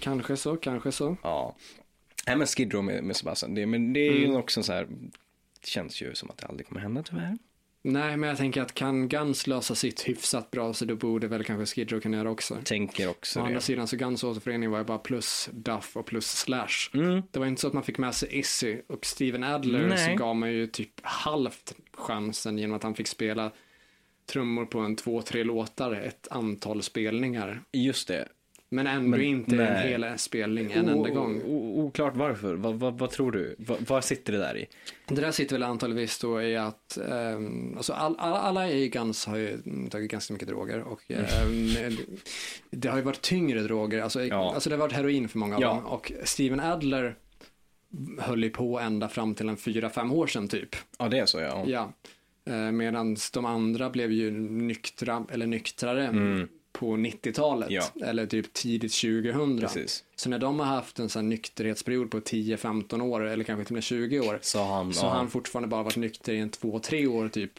Kanske 0.00 0.36
så, 0.36 0.56
kanske 0.56 0.92
så. 0.92 1.16
Ja. 1.22 1.56
Nej 2.26 2.36
men 2.36 2.46
Skid 2.46 2.72
Row 2.74 2.84
med, 2.84 3.04
med 3.04 3.16
Sebastian, 3.16 3.54
det, 3.54 3.66
men 3.66 3.92
det 3.92 4.00
är 4.06 4.10
Mm. 4.16 4.22
ju 4.30 4.36
också 4.36 4.62
så 4.62 4.72
här, 4.72 4.86
det 5.60 5.66
känns 5.66 6.02
ju 6.02 6.14
som 6.14 6.30
att 6.30 6.38
det 6.38 6.46
aldrig 6.46 6.66
kommer 6.68 6.80
hända 6.80 7.02
tyvärr. 7.02 7.38
Nej, 7.88 8.16
men 8.16 8.28
jag 8.28 8.38
tänker 8.38 8.62
att 8.62 8.74
kan 8.74 9.08
Guns 9.08 9.46
lösa 9.46 9.74
sitt 9.74 10.08
hyfsat 10.08 10.50
bra 10.50 10.72
så 10.74 10.84
då 10.84 10.96
borde 10.96 11.28
väl 11.28 11.44
kanske 11.44 11.74
Skid 11.74 11.92
Row 11.92 12.00
kunna 12.00 12.16
göra 12.16 12.30
också. 12.30 12.58
Tänker 12.64 13.08
också 13.08 13.40
Å 13.40 13.42
andra 13.42 13.54
det. 13.54 13.60
sidan 13.60 13.88
så 13.88 13.96
Guns 13.96 14.24
återförening 14.24 14.70
var 14.70 14.78
ju 14.78 14.84
bara 14.84 14.98
plus 14.98 15.48
Duff 15.52 15.96
och 15.96 16.06
plus 16.06 16.26
Slash. 16.26 16.90
Mm. 16.94 17.22
Det 17.30 17.38
var 17.38 17.46
inte 17.46 17.60
så 17.60 17.66
att 17.66 17.72
man 17.72 17.82
fick 17.82 17.98
med 17.98 18.14
sig 18.14 18.38
Izzy 18.38 18.76
och 18.86 19.06
Steven 19.06 19.42
Adler 19.44 19.86
Nej. 19.88 19.98
så 19.98 20.24
gav 20.24 20.36
man 20.36 20.52
ju 20.52 20.66
typ 20.66 20.90
halvt 21.02 21.74
chansen 21.94 22.58
genom 22.58 22.76
att 22.76 22.82
han 22.82 22.94
fick 22.94 23.06
spela 23.08 23.52
trummor 24.26 24.66
på 24.66 24.78
en 24.78 24.96
två, 24.96 25.22
tre 25.22 25.44
låtar 25.44 25.92
ett 25.92 26.28
antal 26.30 26.82
spelningar. 26.82 27.62
Just 27.72 28.08
det. 28.08 28.28
Men 28.68 28.86
ändå 28.86 29.08
Men 29.10 29.20
inte 29.22 29.50
en 29.52 29.56
nej. 29.72 29.88
hel 29.88 30.18
spelning 30.18 30.72
en 30.72 30.88
enda 30.88 31.10
gång. 31.10 31.42
Oklart 31.76 32.16
varför. 32.16 32.54
Vad, 32.54 32.74
vad, 32.74 32.98
vad 32.98 33.10
tror 33.10 33.32
du? 33.32 33.56
Vad, 33.58 33.78
vad 33.80 34.04
sitter 34.04 34.32
det 34.32 34.38
där 34.38 34.56
i? 34.56 34.66
Det 35.08 35.20
där 35.20 35.30
sitter 35.30 35.54
väl 35.54 35.62
antagligen 35.62 36.08
då 36.22 36.42
i 36.42 36.56
att 36.56 36.98
um, 37.10 37.74
alltså 37.76 37.92
all, 37.92 38.16
all, 38.18 38.32
alla 38.32 38.70
i 38.70 38.88
Guns 38.88 39.26
har 39.26 39.36
ju 39.36 39.58
tagit 39.90 40.10
ganska 40.10 40.32
mycket 40.32 40.48
droger 40.48 40.80
och 40.80 41.02
ehm, 41.08 41.92
det 42.70 42.88
har 42.88 42.96
ju 42.96 43.02
varit 43.02 43.20
tyngre 43.22 43.60
droger, 43.60 44.02
alltså, 44.02 44.24
Ja. 44.24 44.54
alltså 44.54 44.70
det 44.70 44.76
har 44.76 44.80
varit 44.80 44.92
heroin 44.92 45.28
för 45.28 45.38
många 45.38 45.56
av 45.56 45.62
Ja. 45.62 45.68
dem 45.68 45.86
och 45.86 46.12
Steven 46.24 46.60
Adler 46.60 47.16
höll 48.18 48.44
ju 48.44 48.50
på 48.50 48.80
ända 48.80 49.08
fram 49.08 49.34
till 49.34 49.48
en 49.48 49.56
fyra, 49.56 49.90
fem 49.90 50.12
år 50.12 50.26
sedan 50.26 50.48
typ. 50.48 50.76
Ja, 50.98 51.08
det 51.08 51.18
är 51.18 51.26
så 51.26 51.40
ja. 51.40 51.64
Ja. 51.66 51.92
Eh, 52.52 52.72
Medan 52.72 53.16
de 53.32 53.44
andra 53.44 53.90
blev 53.90 54.12
ju 54.12 54.30
nyktra, 54.40 55.24
eller 55.30 55.46
nyktrare 55.46 56.10
på 56.78 56.96
90-talet 56.96 57.68
Mm. 57.70 57.82
Ja. 57.94 58.06
eller 58.06 58.26
typ 58.26 58.52
tidigt 58.52 58.92
2000. 58.92 59.60
Precis. 59.60 60.04
Så 60.16 60.28
när 60.30 60.38
de 60.38 60.58
har 60.58 60.66
haft 60.66 60.98
en 60.98 61.08
sån 61.08 61.28
nykterhetsperiod 61.28 62.10
på 62.10 62.20
10-15 62.20 63.00
år 63.02 63.20
eller 63.26 63.44
kanske 63.44 63.64
till 63.64 63.72
och 63.72 63.76
med 63.76 63.82
20 63.82 64.20
år 64.20 64.38
Så 64.42 64.64
han, 64.64 64.92
så 64.94 65.06
har 65.06 65.14
han 65.16 65.30
fortfarande 65.30 65.68
bara 65.68 65.82
varit 65.82 65.96
nykter 65.96 66.32
i 66.32 66.38
en 66.38 66.50
två, 66.50 66.78
tre 66.78 67.06
år 67.06 67.28
typ 67.28 67.52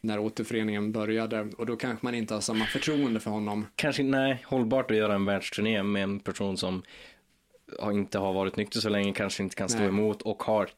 när 0.00 0.18
återföreningen 0.18 0.92
började 0.92 1.48
och 1.58 1.66
då 1.66 1.76
kanske 1.76 2.06
man 2.06 2.14
inte 2.14 2.34
har 2.34 2.40
samma 2.40 2.64
förtroende 2.64 3.20
för 3.20 3.30
honom. 3.30 3.66
kanske 3.76 4.02
nej, 4.02 4.42
hållbart 4.46 4.90
att 4.90 4.96
göra 4.96 5.14
en 5.14 5.24
världsturné 5.24 5.82
med 5.82 6.02
en 6.02 6.20
person 6.20 6.56
som 6.56 6.82
inte 7.82 8.18
har 8.18 8.32
varit 8.32 8.56
nykter 8.56 8.80
så 8.80 8.88
länge, 8.88 9.12
kanske 9.12 9.42
inte 9.42 9.56
kan 9.56 9.68
stå 9.68 9.78
Nej. 9.78 9.88
emot 9.88 10.22
och 10.22 10.42
har 10.42 10.68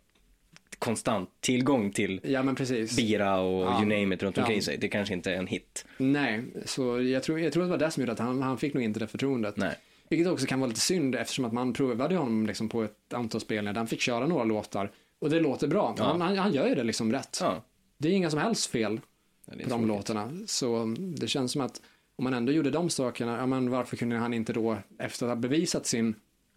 konstant 0.82 1.30
tillgång 1.40 1.90
till 1.92 2.20
Ja 2.24 2.42
men 2.42 2.54
precis. 2.54 2.96
bira 2.96 3.40
och 3.40 3.62
Ja. 3.66 3.82
you 3.82 4.00
name 4.02 4.14
it 4.14 4.22
runt 4.22 4.36
Ja. 4.36 4.42
omkring 4.42 4.62
sig. 4.62 4.76
Det 4.78 4.88
kanske 4.88 5.14
inte 5.14 5.32
är 5.32 5.36
en 5.36 5.46
hit. 5.46 5.84
Nej, 5.98 6.44
så 6.64 7.00
jag 7.02 7.22
tror, 7.22 7.40
jag 7.40 7.52
tror 7.52 7.62
att 7.62 7.68
det 7.68 7.70
var 7.70 7.78
det 7.78 7.90
som 7.90 8.00
gjorde 8.00 8.12
att 8.12 8.18
han, 8.18 8.42
han 8.42 8.58
fick 8.58 8.74
nog 8.74 8.82
inte 8.82 9.00
det 9.00 9.06
förtroendet. 9.06 9.56
Nej. 9.56 9.74
Vilket 10.08 10.28
också 10.28 10.46
kan 10.46 10.60
vara 10.60 10.68
lite 10.68 10.80
synd 10.80 11.14
eftersom 11.14 11.44
att 11.44 11.52
man 11.52 11.72
provade 11.72 12.16
honom 12.16 12.46
liksom 12.46 12.68
på 12.68 12.82
ett 12.82 13.14
antal 13.14 13.40
spelningar 13.40 13.72
där 13.72 13.78
han 13.80 13.86
fick 13.86 14.00
köra 14.00 14.26
några 14.26 14.44
låtar 14.44 14.90
och 15.18 15.30
det 15.30 15.40
låter 15.40 15.68
bra. 15.68 15.94
Ja. 15.98 16.04
Han, 16.04 16.20
han, 16.20 16.38
han 16.38 16.52
gör 16.52 16.66
ju 16.68 16.74
det 16.74 16.84
liksom 16.84 17.12
rätt. 17.12 17.38
Ja. 17.40 17.62
Det 17.98 18.08
är 18.08 18.12
inga 18.12 18.30
som 18.30 18.38
helst 18.38 18.66
fel 18.70 19.00
Ja, 19.46 19.52
på 19.64 19.68
de 19.70 19.86
låtarna. 19.88 20.30
Så 20.46 20.94
det 20.98 21.26
känns 21.28 21.52
som 21.52 21.60
att 21.60 21.80
om 22.16 22.24
man 22.24 22.34
ändå 22.34 22.52
gjorde 22.52 22.70
de 22.70 22.90
sakerna, 22.90 23.36
ja 23.36 23.46
men 23.46 23.70
varför 23.70 23.96
kunde 23.96 24.16
han 24.16 24.34
inte 24.34 24.52
då 24.52 24.76
efter 24.98 25.26
att 25.26 25.30
ha 25.30 25.36
bevisat 25.36 25.86
sin 25.86 26.14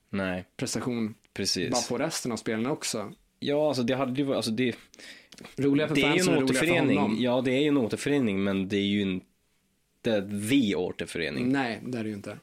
Nej, 0.10 0.46
prestation 0.58 1.16
precis. 1.34 1.72
bara 1.72 1.82
få 1.82 1.98
resten 1.98 2.32
av 2.32 2.38
spelen 2.38 2.66
också? 2.66 3.12
Ja, 3.46 3.68
alltså 3.68 3.84
det 3.84 3.96
hade 3.96 4.22
ju 4.22 4.34
alltså 4.34 4.52
det, 4.52 4.76
Roliga 5.56 5.88
för 5.88 5.96
det 5.96 6.02
är 6.02 6.06
ju 6.06 6.12
fansen 6.12 6.34
en 6.34 6.40
för 6.40 6.46
återförening. 6.46 6.98
honom. 6.98 7.18
Ja, 7.20 7.42
det 7.42 7.52
är 7.52 7.62
ju 7.62 7.68
en 7.68 7.78
återförening, 7.78 8.44
men 8.44 8.68
det 8.70 8.78
är 8.78 8.82
ju 8.86 9.02
inte 9.02 10.30
the 10.50 10.76
återförening. 10.76 11.52
Nej, 11.52 11.80
det 11.86 11.98
är 11.98 12.04
det 12.04 12.10
ju 12.10 12.16
inte. 12.16 12.38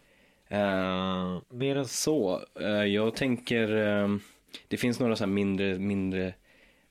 Eh, 0.48 1.40
mer 1.50 1.76
än 1.76 1.88
så. 1.88 2.40
eh, 2.60 2.66
jag 2.68 3.14
tänker, 3.16 3.76
eh, 3.76 4.08
det 4.68 4.76
finns 4.76 5.00
några 5.00 5.16
så 5.16 5.24
här 5.24 5.32
mindre, 5.32 5.78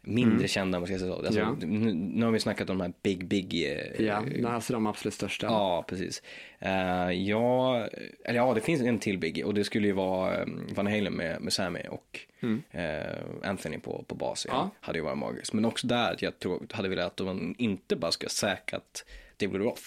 mindre, 0.02 0.30
mindre 0.30 0.47
kända 0.47 0.78
om 0.78 0.82
man 0.82 0.88
ska 0.88 0.99
säga 0.99 1.12
så. 1.12 1.18
Alltså, 1.26 1.39
Ja. 1.39 1.56
nu, 1.62 1.93
nu 1.93 2.26
har 2.26 2.32
vi 2.32 2.39
snackat 2.39 2.70
om 2.70 2.78
de 2.78 2.84
här 2.84 2.93
Big 3.04 3.26
Big. 3.28 3.54
eh, 3.54 4.06
Ja, 4.06 4.24
det 4.28 4.39
är 4.41 4.45
alltså 4.45 4.74
de 4.74 4.88
absolut 4.88 5.14
största. 5.14 5.45
Ja, 5.47 5.86
precis. 5.88 6.22
Uh, 6.66 7.14
ja, 7.14 7.78
eller 8.26 8.39
ja, 8.39 8.54
det 8.54 8.62
finns 8.62 8.82
en 8.82 8.99
till 8.99 9.18
Biggie 9.18 9.43
och 9.43 9.54
det 9.54 9.64
skulle 9.64 9.88
ju 9.88 9.93
vara 9.93 10.43
um, 10.43 10.68
Van 10.76 10.88
Halen 10.88 11.14
med, 11.14 11.41
med 11.41 11.54
Sammy 11.54 11.80
och 11.89 12.20
Mm. 12.43 12.64
eh, 12.72 13.49
Anthony 13.49 13.80
på, 13.80 14.04
på 14.08 14.16
bas. 14.16 14.45
Ja. 14.49 14.70
Hade 14.80 14.97
ju 14.99 15.04
varit 15.04 15.18
magiskt. 15.18 15.54
Men 15.54 15.66
också 15.66 15.88
där, 15.88 16.16
jag 16.20 16.39
tror, 16.39 16.66
hade 16.72 16.89
velat 16.89 17.20
att 17.22 17.26
man 17.28 17.56
inte 17.58 17.95
bara 17.95 18.12
ska 18.12 18.30
säkrat 18.30 19.06
David 19.38 19.62
Roth. 19.62 19.82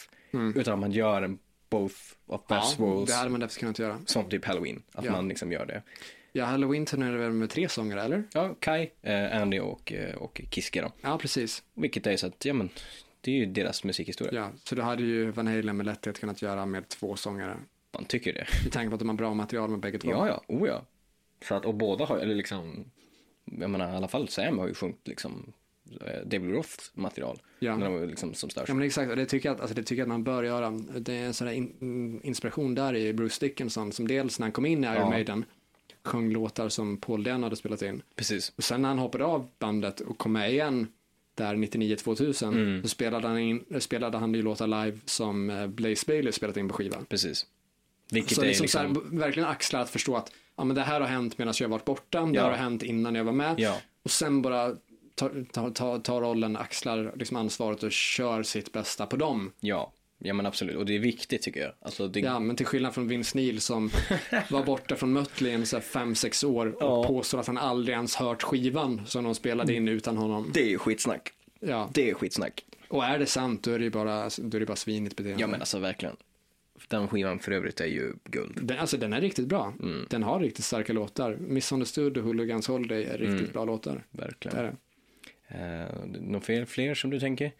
Utan 0.55 0.75
att 0.75 0.81
man 0.81 0.93
gör 0.93 1.23
en 1.23 1.39
both 1.71 1.95
of 2.27 2.41
best 2.49 2.79
Mm. 2.79 2.91
Ja, 2.91 2.95
worlds. 2.95 3.13
det 3.13 3.19
hade 3.19 3.31
man 3.31 3.41
därför 3.41 3.61
kunnat 3.61 3.79
göra. 3.79 3.99
Som 4.07 4.25
typ 4.29 4.45
Halloween, 4.45 4.83
att 4.93 5.05
Ja. 5.05 5.13
man 5.13 5.29
liksom 5.29 5.53
gör 5.53 5.67
det. 5.67 5.83
Ja, 6.37 6.45
Halloween 6.45 6.87
turnerade 6.87 7.19
väl 7.19 7.33
med 7.33 7.51
tre 7.51 7.69
sångare, 7.69 8.03
eller? 8.03 8.25
Ja, 8.33 8.55
Kai, 8.61 8.91
eh, 9.03 9.41
Andy 9.43 9.61
och, 9.61 9.93
eh, 9.93 10.15
och 10.15 10.41
Kiske 10.51 10.81
då. 10.81 10.93
Ja, 11.01 11.19
precis. 11.19 11.63
Vilket 11.75 12.07
är 12.07 12.17
så 12.17 12.27
att, 12.27 12.45
ja 12.45 12.55
men, 12.55 12.69
det 13.21 13.31
är 13.31 13.35
ju 13.35 13.47
deras 13.47 13.85
musikhistoria. 13.85 14.41
Ja, 14.41 14.51
så 14.65 14.75
då 14.75 14.83
hade 14.83 15.03
ju 15.03 15.31
Van 15.31 15.47
Halen 15.47 15.77
med 15.77 15.87
lätthet 15.87 16.21
kunnat 16.21 16.43
göra 16.43 16.67
med 16.67 16.89
två 16.89 17.17
sångare. 17.17 17.57
Man 17.93 18.05
tycker 18.05 18.33
det. 18.33 18.47
Med 18.65 18.73
tanke 18.73 18.89
på 18.89 18.95
att 18.95 18.99
de 18.99 19.09
har 19.09 19.17
bra 19.17 19.35
material 19.35 19.71
med 19.71 19.81
bägge 19.81 19.99
två. 19.99 20.11
Ja, 20.11 20.29
ja, 20.29 20.43
oh 20.49 20.69
ja. 20.69 20.85
Så 21.49 21.55
att, 21.55 21.65
och 21.65 21.75
båda 21.75 22.05
har, 22.05 22.19
eller 22.19 22.35
liksom, 22.35 22.85
jag 23.45 23.71
menar 23.71 23.93
i 23.93 23.97
alla 23.97 24.09
fall 24.09 24.29
Sam 24.29 24.59
har 24.59 24.69
ju 24.69 24.75
sjungit 24.75 25.09
liksom 25.09 25.53
eh, 26.01 26.27
David 26.27 26.51
Roths 26.51 26.91
material. 26.95 27.39
Ja. 27.59 27.77
När 27.77 27.85
de 27.85 27.95
var 27.95 28.07
liksom 28.07 28.35
som 28.35 28.51
störst. 28.51 28.69
Ja 28.69 28.75
men 28.75 28.87
exakt, 28.87 29.11
och 29.11 29.17
det 29.17 29.27
tycker 29.27 29.49
jag 29.49 29.55
att, 29.55 29.61
alltså, 29.61 29.75
det 29.77 29.83
tycker 29.83 30.03
att 30.03 30.09
man 30.09 30.25
bör 30.25 30.43
göra. 30.43 30.71
Det 30.99 31.15
är 31.15 31.27
en 31.27 31.35
sån 31.35 31.47
där 31.47 31.55
in, 31.55 32.21
inspiration 32.23 32.75
där 32.75 32.97
i 32.97 33.13
Bruce 33.13 33.47
Dickinson 33.47 33.93
som 33.93 34.09
dels 34.09 34.39
när 34.39 34.45
han 34.45 34.53
kom 34.53 34.67
in 34.67 34.85
i 34.85 34.87
Iron 34.87 34.97
Ja. 34.97 35.11
Maiden 35.11 35.45
sjöng 36.05 36.31
låtar 36.33 36.69
som 36.69 36.97
Paul 36.97 37.23
Den 37.23 37.43
hade 37.43 37.57
spelat 37.57 37.83
in. 37.83 38.03
Precis. 38.17 38.53
Och 38.57 38.65
sen 38.65 38.83
när 38.83 38.89
han 38.89 38.99
hoppade 38.99 39.25
av 39.25 39.49
bandet 39.59 40.01
och 40.01 40.19
kom 40.19 40.33
med 40.33 40.53
igen 40.53 40.89
där 41.35 41.55
99-2000 41.57 42.49
Mm. 42.49 42.83
så 42.83 42.89
spelade 42.89 43.29
han, 43.29 43.39
in, 43.39 43.65
spelade 43.81 44.19
han 44.19 44.35
ju 44.35 44.43
låtar 44.43 44.67
live 44.67 44.99
som 45.05 45.51
eh, 45.51 45.67
Blaze 45.67 46.05
Bailey 46.07 46.33
spelat 46.33 46.57
in 46.57 46.69
på 46.69 46.75
skivan. 46.75 47.05
Precis. 47.09 47.47
Vilket 48.11 48.37
Så 48.37 48.43
är 48.43 48.47
liksom, 48.47 48.65
liksom, 48.65 48.95
så 48.95 49.11
här, 49.11 49.19
verkligen 49.19 49.49
axla 49.49 49.81
att 49.81 49.91
förstå 49.91 50.17
att 50.17 50.33
ja, 50.57 50.65
men 50.65 50.77
det 50.77 50.83
här 50.83 51.01
har 51.01 51.09
hänt 51.09 51.39
medan 51.39 51.55
jag 51.61 51.69
varit 51.69 51.85
borta, 51.85 52.21
det 52.27 52.35
Ja. 52.35 52.43
har 52.43 52.53
hänt 52.53 52.83
innan 52.83 53.15
jag 53.15 53.25
var 53.25 53.33
med. 53.33 53.55
ja, 53.61 53.77
Och 54.03 54.11
sen 54.11 54.43
bara 54.43 54.73
ta, 55.15 55.31
ta, 55.53 55.71
ta, 55.71 55.99
ta 55.99 56.21
rollen, 56.21 56.57
axlar 56.57 57.13
liksom 57.17 57.37
ansvaret 57.37 57.83
och 57.83 57.93
kör 57.93 58.43
sitt 58.43 58.73
bästa 58.73 59.07
på 59.07 59.17
dem. 59.17 59.53
ja, 59.61 59.93
ja 60.25 60.35
men 60.35 60.47
absolut. 60.47 60.77
Och 60.77 60.87
det 60.87 60.95
är 60.95 60.99
viktigt 60.99 61.43
tycker 61.43 61.61
jag. 61.61 61.73
Alltså, 61.81 62.09
det, 62.09 62.21
Ja, 62.21 62.39
men 62.39 62.57
till 62.57 62.67
skillnad 62.67 62.95
från 62.95 63.09
Vince 63.09 63.39
Neil 63.39 63.61
som 63.61 63.91
var 64.51 64.65
borta 64.65 64.97
från 64.97 65.13
Mötley 65.13 65.59
i 65.63 65.67
så 65.67 65.77
här 65.77 65.83
fem, 65.83 66.15
sex 66.15 66.45
år 66.45 66.67
och 66.67 66.83
Ja. 66.83 67.05
påstår 67.07 67.41
att 67.41 67.47
han 67.47 67.59
aldrig 67.59 67.95
ens 67.95 68.17
hört 68.17 68.43
skivan 68.43 69.03
som 69.07 69.25
de 69.25 69.35
spelade 69.35 69.75
in 69.75 69.89
utan 69.89 70.17
honom. 70.17 70.51
det 70.55 70.63
är 70.63 70.69
ju 70.69 70.79
skitsnack. 70.79 71.33
Ja. 71.61 71.91
Det 71.95 72.11
är 72.11 72.15
skitsnack. 72.15 72.65
Och 72.89 73.05
är 73.05 73.19
det 73.19 73.27
sant, 73.27 73.63
då 73.63 73.71
är 73.71 73.79
det 73.79 73.85
ju 73.85 73.91
bara, 73.91 74.29
då 74.39 74.57
är 74.57 74.61
det 74.61 74.67
bara 74.67 74.77
svinigt 74.77 75.17
beteende. 75.17 75.41
Ja 75.41 75.47
men 75.47 75.61
alltså 75.61 75.79
verkligen. 75.79 76.17
Den 76.89 77.09
skivan 77.09 77.39
för 77.39 77.53
övrigt 77.53 77.81
är 77.81 77.87
ju 77.87 78.13
guld. 78.25 78.59
Den, 78.63 78.79
alltså 78.79 78.97
den 78.97 79.13
är 79.13 79.21
riktigt 79.21 79.47
bra. 79.47 79.73
Mm. 79.83 80.07
Den 80.11 80.23
har 80.23 80.41
riktigt 80.41 80.65
starka 80.65 80.93
låtar. 80.93 81.37
Misunderstood 81.41 82.17
och 82.17 82.25
Hooligans 82.25 82.69
Holiday 82.69 83.05
är 83.05 83.19
riktigt 83.19 83.41
Mm. 83.41 83.53
bra 83.53 83.65
låtar. 83.65 84.05
Det 84.11 84.23
Verkligen. 84.23 84.57
är 84.57 84.63
det. 84.63 84.75
Eh, 85.49 86.21
några 86.21 86.41
fler, 86.41 86.65
fler 86.65 86.95
som 86.95 87.11
du 87.11 87.21
tänker? 87.21 87.53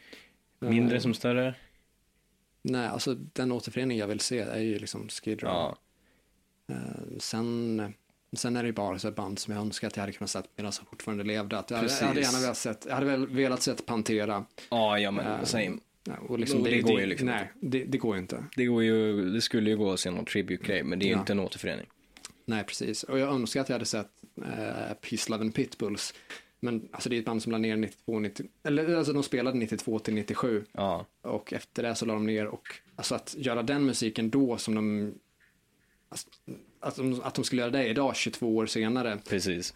Mindre 0.59 0.97
Eh, 0.97 1.03
som 1.03 1.15
större? 1.15 1.55
Nej, 2.67 2.87
alltså 2.89 3.15
den 3.15 3.53
återförening 3.53 3.99
jag 3.99 4.07
vill 4.07 4.21
se 4.21 4.39
är 4.39 4.59
ju 4.59 4.79
liksom 4.79 5.09
Skid 5.09 5.43
Row. 5.43 5.51
Ja. 5.53 5.79
Eh, 6.75 7.19
sen, 7.19 7.95
sen 8.37 8.57
är 8.57 8.63
det 8.63 8.67
ju 8.67 8.73
bara 8.73 8.99
så 8.99 9.11
band 9.11 9.39
som 9.39 9.55
jag 9.55 9.61
önskar 9.61 9.89
att 9.89 9.97
jag 9.97 10.01
hade 10.03 10.13
kunnat 10.13 10.31
sett 10.31 10.49
medan 10.57 10.73
jag 10.81 10.89
fortfarande 10.89 11.25
levde. 11.25 11.59
Att 11.59 11.71
jag, 11.71 11.77
jag 11.85 11.91
hade 11.91 12.15
Precis. 12.15 12.33
gärna 12.33 12.41
velat 12.43 12.57
sett, 12.57 12.85
jag 12.89 12.95
hade 12.95 13.07
väl 13.07 13.27
velat 13.27 13.63
sett 13.63 13.87
Pantera. 13.87 14.45
Ja, 14.71 14.99
ja 14.99 15.11
men 15.11 15.27
Eh, 15.27 15.45
same. 15.45 15.77
Och 16.29 16.39
liksom, 16.39 16.61
Och 16.61 16.65
det 16.69 16.81
går 16.81 17.01
ju 17.01 17.07
liksom 17.07 17.27
Nej, 17.29 17.53
det, 17.61 17.85
det 17.85 17.99
går 17.99 18.17
ju 18.17 18.23
inte. 18.23 18.45
Det, 18.57 18.65
går 18.67 18.83
ju, 18.83 19.31
det 19.31 19.41
skulle 19.41 19.71
ju 19.71 19.77
gå 19.77 19.93
att 19.93 20.01
se 20.01 20.11
någon 20.11 20.25
tribute-grej, 20.25 20.83
men 20.83 20.99
det 20.99 21.05
är 21.05 21.07
ju 21.07 21.13
Ja. 21.13 21.19
inte 21.19 21.33
en 21.33 21.41
återförening. 21.41 21.87
Nej, 22.45 22.65
precis. 22.65 23.03
Och 23.03 23.19
jag 23.19 23.29
önskar 23.35 23.61
att 23.61 23.69
jag 23.69 23.75
hade 23.75 23.85
sett 23.87 24.11
eh, 24.37 24.95
Peace, 25.01 25.31
Love 25.31 25.41
and 25.45 25.55
Pitbulls. 25.55 26.15
Men 26.65 26.89
alltså 26.93 27.09
det 27.09 27.17
är 27.17 27.19
ett 27.19 27.25
band 27.27 27.43
som 27.43 27.53
la 27.53 27.59
ner 27.59 27.77
92, 27.77 28.19
90, 28.19 28.47
eller 28.63 28.95
alltså 28.97 29.13
de 29.13 29.23
spelade 29.23 29.59
92 29.59 29.99
till 29.99 30.15
97 30.15 30.65
Ja, 30.73 31.07
och 31.23 31.53
efter 31.53 31.83
det 31.83 31.95
så 31.95 32.07
la 32.07 32.15
de 32.15 32.27
ner 32.27 32.47
och 32.47 32.69
alltså 32.97 33.15
att 33.15 33.35
göra 33.39 33.63
den 33.63 33.85
musiken 33.85 34.31
då 34.31 34.57
som 34.59 34.75
de 34.75 35.15
alltså, 36.09 36.29
att, 36.81 36.97
de, 36.97 37.21
att 37.23 37.35
de 37.35 37.45
skulle 37.45 37.63
göra 37.63 37.71
det 37.73 37.87
idag 37.89 38.17
22 38.17 38.57
år 38.57 38.67
senare 38.67 39.19
precis. 39.29 39.75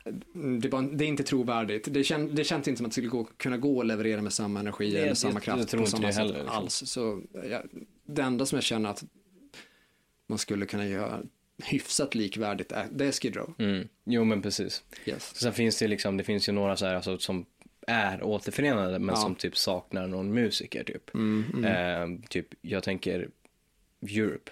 det, 0.61 0.69
var, 0.69 0.83
det 0.83 1.05
är 1.05 1.09
inte 1.09 1.23
trovärdigt. 1.23 1.89
Det, 1.95 2.05
kän, 2.05 2.35
det 2.35 2.45
känns 2.45 2.69
inte 2.69 2.79
som 2.79 2.87
att 2.87 2.91
det 2.91 2.95
skulle 2.95 3.09
gå, 3.09 3.25
kunna 3.25 3.57
gå 3.57 3.81
att 3.81 3.87
leverera 3.87 4.23
med 4.23 4.33
samma 4.33 4.61
energi 4.61 4.91
Det- 4.91 4.97
eller 4.99 5.07
jag- 5.09 5.17
samma 5.17 5.35
jag 5.35 5.43
kraft 5.43 5.69
tror 5.69 5.81
på 5.81 5.87
inte 5.87 6.01
det 6.01 6.13
heller, 6.13 6.35
liksom. 6.35 6.49
alls. 6.57 6.75
Så 6.87 7.23
ja, 7.51 7.63
det 8.07 8.23
enda 8.23 8.47
som 8.47 8.57
jag 8.57 8.63
känner 8.65 8.91
att 8.91 9.05
man 10.27 10.39
skulle 10.39 10.67
kunna 10.67 10.87
göra 10.87 11.21
hyfsat 11.65 12.15
likvärdigt 12.15 12.73
är, 12.73 12.87
det 12.93 13.07
är 13.07 13.13
Skid 13.13 13.37
Row. 13.37 13.55
Mm. 13.59 13.89
Jo, 14.05 14.25
men 14.25 14.43
precis. 14.43 14.85
Yes. 15.05 15.37
Sen 15.37 15.53
finns 15.53 15.79
det 15.79 15.89
liksom, 15.89 16.17
det 16.17 16.25
finns 16.25 16.49
ju 16.49 16.53
några 16.53 16.77
så 16.77 16.87
här, 16.87 16.95
alltså, 16.95 17.19
som 17.19 17.47
är 17.87 18.23
återförenade, 18.23 18.99
men 18.99 19.15
Ja. 19.15 19.21
som 19.21 19.35
typ 19.35 19.57
saknar 19.57 20.07
någon 20.07 20.35
musiker, 20.35 20.85
typ. 20.85 21.15
Mm, 21.15 21.45
mm. 21.55 21.65
Eh, 22.23 22.29
typ, 22.29 22.47
jag 22.61 22.83
tänker 22.83 23.29
Europe, 24.03 24.51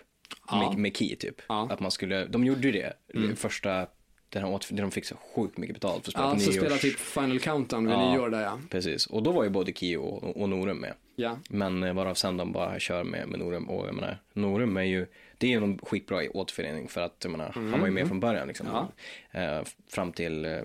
Ja. 0.51 0.69
med, 0.71 0.79
med 0.79 0.97
Key, 0.97 1.17
typ. 1.17 1.43
Ja. 1.49 1.69
Att 1.71 1.81
man 1.81 1.91
skulle, 1.91 2.27
de 2.27 2.45
gjorde 2.45 2.67
ju 2.69 2.73
det, 2.73 2.93
Mm. 3.15 3.37
första, 3.37 3.87
den 4.29 4.43
här 4.43 4.51
återför, 4.51 4.75
där 4.75 4.83
de 4.83 4.91
fick 4.91 5.05
så 5.05 5.17
sjukt 5.35 5.59
mycket 5.59 5.75
betalt 5.75 6.05
för 6.05 6.11
att 6.11 6.13
spela 6.13 6.27
Ja, 6.29 6.35
på 6.35 6.41
så 6.41 6.53
spelar 6.53 6.77
typ 6.77 6.99
Final 6.99 7.41
Countdown 7.41 7.87
vid 7.87 7.95
Ja. 7.95 8.13
nyår 8.13 8.31
där 8.31 8.43
ja. 8.43 8.59
Precis, 8.71 9.07
och 9.07 9.23
då 9.23 9.33
var 9.33 9.45
ju 9.45 9.51
både 9.51 9.73
Key 9.73 9.97
och, 9.97 10.37
och 10.43 10.49
Norum 10.49 10.79
med. 10.79 10.95
Ja, 11.17 11.39
Men 11.51 11.83
eh, 11.83 11.95
varav 11.95 12.15
sen 12.15 12.37
de 12.37 12.53
bara 12.53 12.79
kör 12.79 13.05
med, 13.05 13.29
med 13.29 13.39
Norum 13.39 13.71
och 13.71 13.87
jag 13.87 13.95
menar, 13.95 14.23
Norum 14.33 14.77
är 14.77 14.83
ju, 14.83 15.07
det 15.39 15.47
är 15.47 15.51
ju 15.51 15.57
en 15.65 15.79
skitbra 15.79 16.23
återförening 16.35 16.89
för 16.89 17.01
att 17.01 17.17
jag 17.23 17.31
menar, 17.31 17.51
han 17.55 17.81
var 17.81 17.87
ju 17.87 17.93
med 17.93 18.09
från 18.09 18.21
början 18.21 18.49
liksom. 18.49 18.67
Mm. 18.67 18.85
Ja. 19.33 19.41
Eh, 19.41 19.65
fram 19.89 20.13
till, 20.13 20.45
eh, 20.45 20.63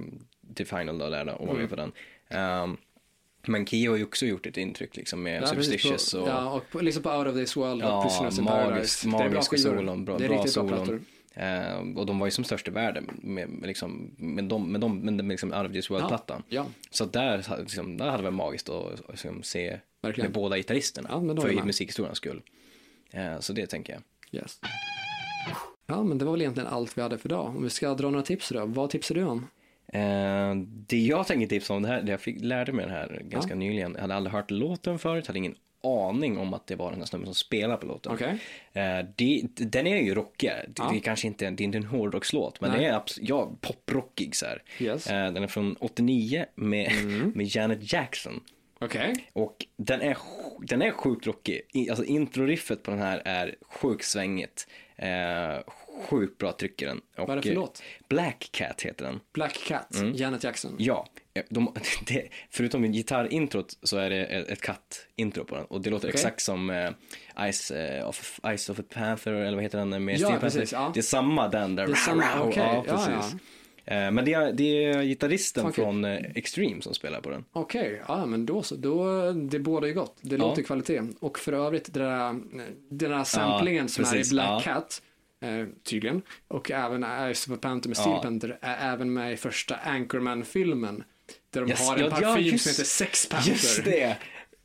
till 0.55 0.65
final 0.65 0.97
då 0.97 1.09
där 1.09 1.25
då, 1.25 1.31
och 1.33 1.47
var 1.47 1.53
Mm. 1.53 1.61
med 1.61 1.69
på 1.69 1.75
den. 1.75 1.91
Ehm, 2.29 2.77
men 3.45 3.65
Key 3.65 3.87
har 3.87 3.95
ju 3.95 4.03
också 4.03 4.25
gjort 4.25 4.45
ett 4.45 4.57
intryck 4.57 4.95
liksom 4.97 5.23
med 5.23 5.41
ja 5.43 5.47
Superstitious 5.47 6.11
på, 6.13 6.19
och 6.19 6.27
Ja, 6.29 6.51
och 6.53 6.63
på, 6.71 6.79
liksom 6.81 7.03
på 7.03 7.09
Out 7.11 7.27
of 7.27 7.33
this 7.35 7.57
world 7.57 7.83
och 7.83 7.89
Ja, 7.89 8.03
Prisoners 8.03 8.39
in 8.39 8.45
Paradise. 8.45 9.07
Magiska 9.07 9.57
solon, 9.57 10.05
bra- 10.05 10.17
det 10.17 10.25
är 10.25 10.29
bra 10.29 10.45
solon. 10.47 11.05
Eh, 11.33 11.79
och 11.97 12.05
de 12.05 12.19
var 12.19 12.27
ju 12.27 12.31
som 12.31 12.43
störst 12.43 12.67
i 12.67 12.71
världen 12.71 13.09
med, 13.21 13.49
med, 13.49 13.67
liksom, 13.67 14.11
med, 14.17 14.43
dem, 14.43 14.71
med, 14.71 14.81
dem, 14.81 14.99
med 14.99 15.27
liksom 15.27 15.53
Out 15.53 15.65
of 15.67 15.71
this 15.73 15.89
world-plattan. 15.89 16.43
Ja, 16.49 16.65
Så 16.89 17.03
att 17.03 17.13
där, 17.13 17.45
liksom, 17.59 17.97
där 17.97 18.05
hade 18.05 18.17
det 18.17 18.23
varit 18.23 18.33
magiskt 18.33 18.69
att 18.69 19.01
liksom, 19.09 19.43
se 19.43 19.79
verkligen. 20.01 20.25
med 20.27 20.33
båda 20.33 20.57
gitarristerna. 20.57 21.09
Ja, 21.11 21.41
för 21.41 21.65
musikhistoriens 21.65 22.17
skull. 22.17 22.41
Eh, 23.11 23.39
så 23.39 23.53
det 23.53 23.67
tänker 23.67 23.93
jag. 23.93 24.01
Yes. 24.31 24.59
Ja, 25.87 26.03
men 26.03 26.17
det 26.17 26.25
var 26.25 26.31
väl 26.31 26.41
egentligen 26.41 26.69
allt 26.69 26.97
vi 26.97 27.01
hade 27.01 27.17
för 27.17 27.29
idag. 27.29 27.47
Om 27.47 27.63
vi 27.63 27.69
ska 27.69 27.93
dra 27.93 28.09
några 28.09 28.25
tips 28.25 28.49
då. 28.49 28.65
Vad 28.65 28.89
tipsar 28.89 29.15
du 29.15 29.23
om? 29.23 29.47
Eh, 29.93 30.55
det 30.65 30.97
jag 30.97 31.27
tänker 31.27 31.47
tipsa 31.47 31.73
om, 31.73 31.81
det 31.81 31.87
här, 31.87 32.01
det 32.01 32.11
jag 32.11 32.21
fick, 32.21 32.41
lärde 32.41 32.71
mig 32.73 32.85
det 32.85 32.91
här 32.91 33.21
ganska 33.25 33.55
nyligen. 33.55 33.93
Jag 33.93 34.01
hade 34.01 34.15
aldrig 34.15 34.33
hört 34.33 34.51
låten 34.51 34.99
förut, 34.99 35.27
hade 35.27 35.39
ingen 35.39 35.55
aning 35.83 36.37
om 36.37 36.53
att 36.53 36.67
det 36.67 36.75
var 36.75 36.91
den 36.91 36.99
här 36.99 37.05
snubben 37.05 37.25
som 37.25 37.35
spelar 37.35 37.77
på 37.77 37.85
låten. 37.85 38.11
Okej. 38.13 38.37
Eh, 38.73 39.05
det, 39.15 39.41
den 39.55 39.87
är 39.87 39.97
ju 39.97 40.15
rockigare. 40.15 40.65
Det, 40.67 40.73
Ja. 40.77 40.89
det 40.91 40.97
är 40.97 41.01
kanske 41.01 41.27
inte, 41.27 41.49
det 41.49 41.63
är 41.63 41.65
inte 41.65 41.77
en 41.77 41.85
hårdrockslåt, 41.85 42.61
men 42.61 42.71
Nej. 42.71 42.79
det 42.79 42.85
är 42.85 43.01
ja, 43.19 43.51
poprockig 43.61 44.35
så 44.35 44.45
här. 44.45 44.63
Yes. 44.79 45.07
Eh, 45.07 45.33
den 45.33 45.43
är 45.43 45.47
från 45.47 45.75
89 45.79 46.45
med, 46.55 46.91
med 47.35 47.55
Janet 47.55 47.93
Jackson. 47.93 48.39
Okej. 48.81 49.29
Och 49.33 49.65
den 49.77 50.01
är, 50.01 50.17
den 50.61 50.81
är 50.81 50.91
sjukt 50.91 51.27
rockig. 51.27 51.61
Alltså 51.89 52.05
introriffet 52.05 52.83
på 52.83 52.91
den 52.91 52.99
här 52.99 53.21
är 53.25 53.55
sjukt 53.61 54.05
svängigt. 54.05 54.67
Eh, 54.95 55.59
sjukt 56.09 56.37
bra 56.37 56.51
trycker 56.51 56.87
den. 56.87 56.97
Och, 57.17 57.27
Vad 57.27 57.29
är 57.29 57.35
det 57.35 57.41
för 57.41 57.49
eh, 57.49 57.55
låt? 57.55 57.83
Black 58.09 58.49
Cat 58.51 58.81
heter 58.81 59.05
den. 59.05 59.19
Black 59.33 59.53
Cat, 59.67 59.95
Mm. 59.95 60.13
Janet 60.15 60.43
Jackson. 60.43 60.75
Ja, 60.79 61.07
eh, 61.33 61.43
de, 61.49 61.73
det, 62.07 62.27
förutom 62.49 62.91
gitarrintrot 62.91 63.77
så 63.83 63.97
är 63.97 64.09
det 64.09 64.25
ett 64.25 64.61
katt-intro 64.61 65.43
på 65.45 65.55
den. 65.55 65.65
Och 65.65 65.81
det 65.81 65.89
låter 65.89 66.07
Okej. 66.07 66.19
exakt 66.19 66.41
som 66.41 66.69
eh, 66.69 66.91
Ice, 67.51 67.71
eh, 67.71 68.09
of, 68.09 68.39
Ice 68.57 68.69
of 68.69 68.79
a 68.79 68.83
Panther, 68.93 69.33
eller 69.33 69.55
vad 69.55 69.63
heter 69.63 69.77
den 69.77 70.05
med 70.05 70.19
Ja, 70.19 70.27
Steel 70.27 70.39
precis, 70.39 70.71
ja. 70.71 70.91
Det 70.93 70.99
är 70.99 71.01
samma 71.01 71.47
den 71.47 71.75
där. 71.75 71.85
Det 71.87 71.93
är 71.93 71.95
samma, 71.95 72.23
Rah, 72.23 72.35
rah, 72.39 72.47
okej, 72.47 72.63
Ja, 72.63 72.83
ja, 72.87 72.93
precis. 72.95 73.35
Men 73.85 74.15
det 74.25 74.33
är, 74.33 74.53
det 74.53 74.83
är 74.85 75.03
gitarristen 75.03 75.63
kul. 75.63 75.73
från 75.73 76.05
eh, 76.05 76.19
Extreme 76.35 76.81
som 76.81 76.93
spelar 76.93 77.21
på 77.21 77.29
den. 77.29 77.45
Okej, 77.51 78.01
ja 78.07 78.25
men 78.25 78.45
då 78.45 78.63
så. 78.63 78.75
Då, 78.75 79.31
det 79.31 79.59
båda 79.59 79.87
ju 79.87 79.93
gott. 79.93 80.17
Det 80.21 80.35
Ja. 80.35 80.41
låter 80.41 80.61
kvalitet. 80.63 81.01
Och 81.19 81.39
för 81.39 81.53
övrigt, 81.53 81.93
det 81.93 81.99
där, 81.99 82.39
den 82.89 83.11
där 83.11 83.23
samplingen 83.23 83.89
som 83.89 84.03
är 84.03 84.07
i 84.07 84.11
precis, 84.11 84.31
Black 84.33 84.47
ja. 84.49 84.73
Cat, 84.73 85.01
eh, 85.41 85.65
tydligen, 85.83 86.21
och 86.47 86.71
även 86.71 87.05
Ice 87.35 87.47
of 87.47 87.53
a 87.53 87.57
Panther 87.61 87.87
med 87.89 87.97
Steel 87.97 88.15
Ja. 88.15 88.21
Panther, 88.21 88.57
är 88.61 88.93
även 88.93 89.13
med 89.13 89.33
i 89.33 89.37
första 89.37 89.75
Anchorman-filmen. 89.75 91.03
Där 91.49 91.61
de 91.61 91.69
Yes, 91.69 91.89
har 91.89 91.95
en 91.97 92.01
ja, 92.01 92.07
ja, 92.21 92.27
parfym 92.27 92.43
just- 92.45 92.63
som 92.63 92.69
heter 92.71 92.83
Sex 92.83 93.29
Panther. 93.29 93.51
Just 93.51 93.83
det! 93.85 94.17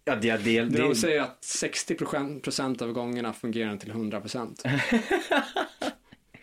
Ja, 0.04 0.14
det, 0.16 0.36
det, 0.36 0.60
Där 0.60 0.82
de 0.82 0.88
det, 0.88 0.94
säger 0.96 1.20
att 1.20 1.40
60% 1.42 2.82
av 2.82 2.92
gångerna 2.92 3.32
fungerar 3.32 3.68
den 3.68 3.78
till 3.78 3.92
100%. 3.92 4.80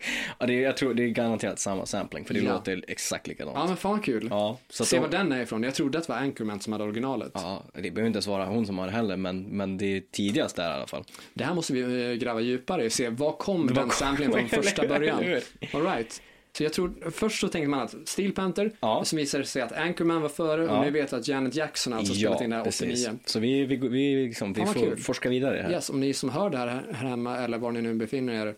ja, 0.38 0.46
det, 0.46 0.54
jag 0.54 0.76
tror 0.76 0.94
det 0.94 1.04
är 1.04 1.08
garanterat 1.08 1.58
samma 1.58 1.86
sampling 1.86 2.24
för 2.24 2.34
det 2.34 2.40
Ja. 2.40 2.52
låter 2.52 2.84
exakt 2.88 3.26
likadant. 3.26 3.56
Ja 3.58 3.66
men 3.66 3.76
fan 3.76 4.00
kul. 4.00 4.26
Ja, 4.30 4.58
så 4.68 4.84
Se 4.84 4.96
de- 4.96 5.00
var 5.00 5.08
den 5.08 5.32
är 5.32 5.42
ifrån. 5.42 5.62
Jag 5.62 5.74
trodde 5.74 5.98
att 5.98 6.06
det 6.06 6.12
var 6.12 6.20
Anchorman 6.20 6.60
som 6.60 6.72
hade 6.72 6.84
originalet. 6.84 7.30
Ja, 7.34 7.62
det 7.74 7.80
behöver 7.90 8.06
inte 8.06 8.16
ens 8.16 8.26
vara 8.26 8.44
hon 8.46 8.66
som 8.66 8.78
har 8.78 8.86
det 8.86 8.92
heller, 8.92 9.16
men, 9.16 9.42
men 9.42 9.78
det 9.78 9.86
är 9.96 10.02
tidigast 10.12 10.56
där 10.56 10.70
i 10.70 10.74
alla 10.74 10.86
fall. 10.86 11.04
Det 11.34 11.44
här 11.44 11.54
måste 11.54 11.72
vi 11.72 11.80
eh, 12.10 12.12
gräva 12.16 12.40
djupare 12.40 12.84
i 12.84 12.88
och 12.88 12.92
se 12.92 13.08
vad 13.08 13.38
kom 13.38 13.66
Vad 13.66 13.76
den 13.76 13.90
samplingen 13.90 14.32
från 14.48 14.48
första 14.62 14.86
början. 14.88 15.22
hur? 15.22 15.42
All 15.72 15.82
right. 15.82 16.22
Så 16.56 16.62
jag 16.62 16.72
tror, 16.72 17.10
först 17.10 17.40
så 17.40 17.48
tänkte 17.48 17.68
man 17.68 17.80
att 17.80 17.94
Steel 18.04 18.32
Panther, 18.32 18.70
Ja. 18.80 19.04
som 19.04 19.16
visade 19.18 19.44
sig 19.44 19.62
att 19.62 19.72
Anchorman 19.72 20.22
var 20.22 20.28
före 20.28 20.64
Ja. 20.64 20.70
och 20.78 20.84
nu 20.84 20.90
vet 20.90 21.12
att 21.12 21.28
Janet 21.28 21.54
Jackson 21.54 21.92
alltså 21.92 22.14
spelat 22.14 22.40
in 22.40 22.50
det 22.50 22.56
här 22.56 22.68
89. 22.68 23.18
Så 23.24 23.40
vi, 23.40 23.64
vi, 23.66 23.76
vi, 23.76 24.26
liksom, 24.26 24.52
vi 24.52 24.66
får 24.66 24.72
kul. 24.72 24.96
forska 24.98 25.28
vidare 25.28 25.60
här. 25.62 25.70
Yes, 25.72 25.90
om 25.90 26.00
ni 26.00 26.12
som 26.12 26.30
hör 26.30 26.50
det 26.50 26.58
här, 26.58 26.66
här 26.92 27.08
hemma 27.08 27.38
eller 27.38 27.58
var 27.58 27.72
ni 27.72 27.82
nu 27.82 27.94
befinner 27.94 28.46
er 28.46 28.54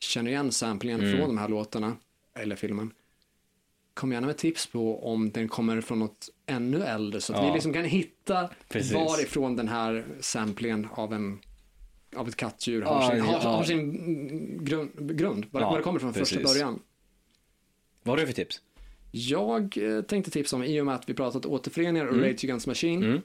känner 0.00 0.30
igen 0.30 0.52
samplingen 0.52 1.00
Mm. 1.00 1.16
från 1.18 1.28
de 1.28 1.38
här 1.38 1.48
låtarna 1.48 1.96
eller 2.34 2.56
filmen. 2.56 2.92
Kom 3.94 4.12
gärna 4.12 4.26
med 4.26 4.36
tips 4.38 4.66
på 4.66 5.12
om 5.12 5.30
den 5.30 5.48
kommer 5.48 5.80
från 5.80 5.98
något 5.98 6.28
ännu 6.46 6.82
äldre 6.84 7.20
så 7.20 7.32
att 7.32 7.38
Ja. 7.42 7.46
vi 7.48 7.52
liksom 7.54 7.72
kan 7.72 7.84
hitta 7.84 8.50
Precis. 8.68 8.92
varifrån 8.92 9.56
den 9.56 9.68
här 9.68 10.04
samplingen 10.20 10.88
av 10.92 11.12
en 11.12 11.38
av 12.16 12.28
ett 12.28 12.36
kattdjur 12.36 12.82
har, 12.82 13.02
Ja, 13.02 13.10
sin, 13.10 13.20
har, 13.20 13.38
har 13.40 13.64
sin 13.64 13.78
mm, 13.80 14.64
grund, 14.64 15.18
grund 15.18 15.46
var, 15.50 15.60
Ja, 15.60 15.70
var 15.70 15.76
det 15.78 15.82
kommer 15.84 16.00
från 16.00 16.14
första 16.14 16.36
precis. 16.36 16.52
början. 16.54 16.82
Vad 18.02 18.12
har 18.18 18.20
du 18.20 18.26
för 18.26 18.34
tips? 18.34 18.60
Jag 19.10 19.76
eh, 19.78 20.02
tänkte 20.02 20.30
tipsa 20.30 20.56
om, 20.56 20.64
i 20.64 20.80
och 20.80 20.86
med 20.86 20.94
att 20.94 21.08
vi 21.08 21.14
pratat 21.14 21.46
återföreningar 21.46 22.06
och 22.06 22.16
Rage 22.16 22.44
Against 22.44 22.66
Machine, 22.66 23.04
Mm. 23.04 23.20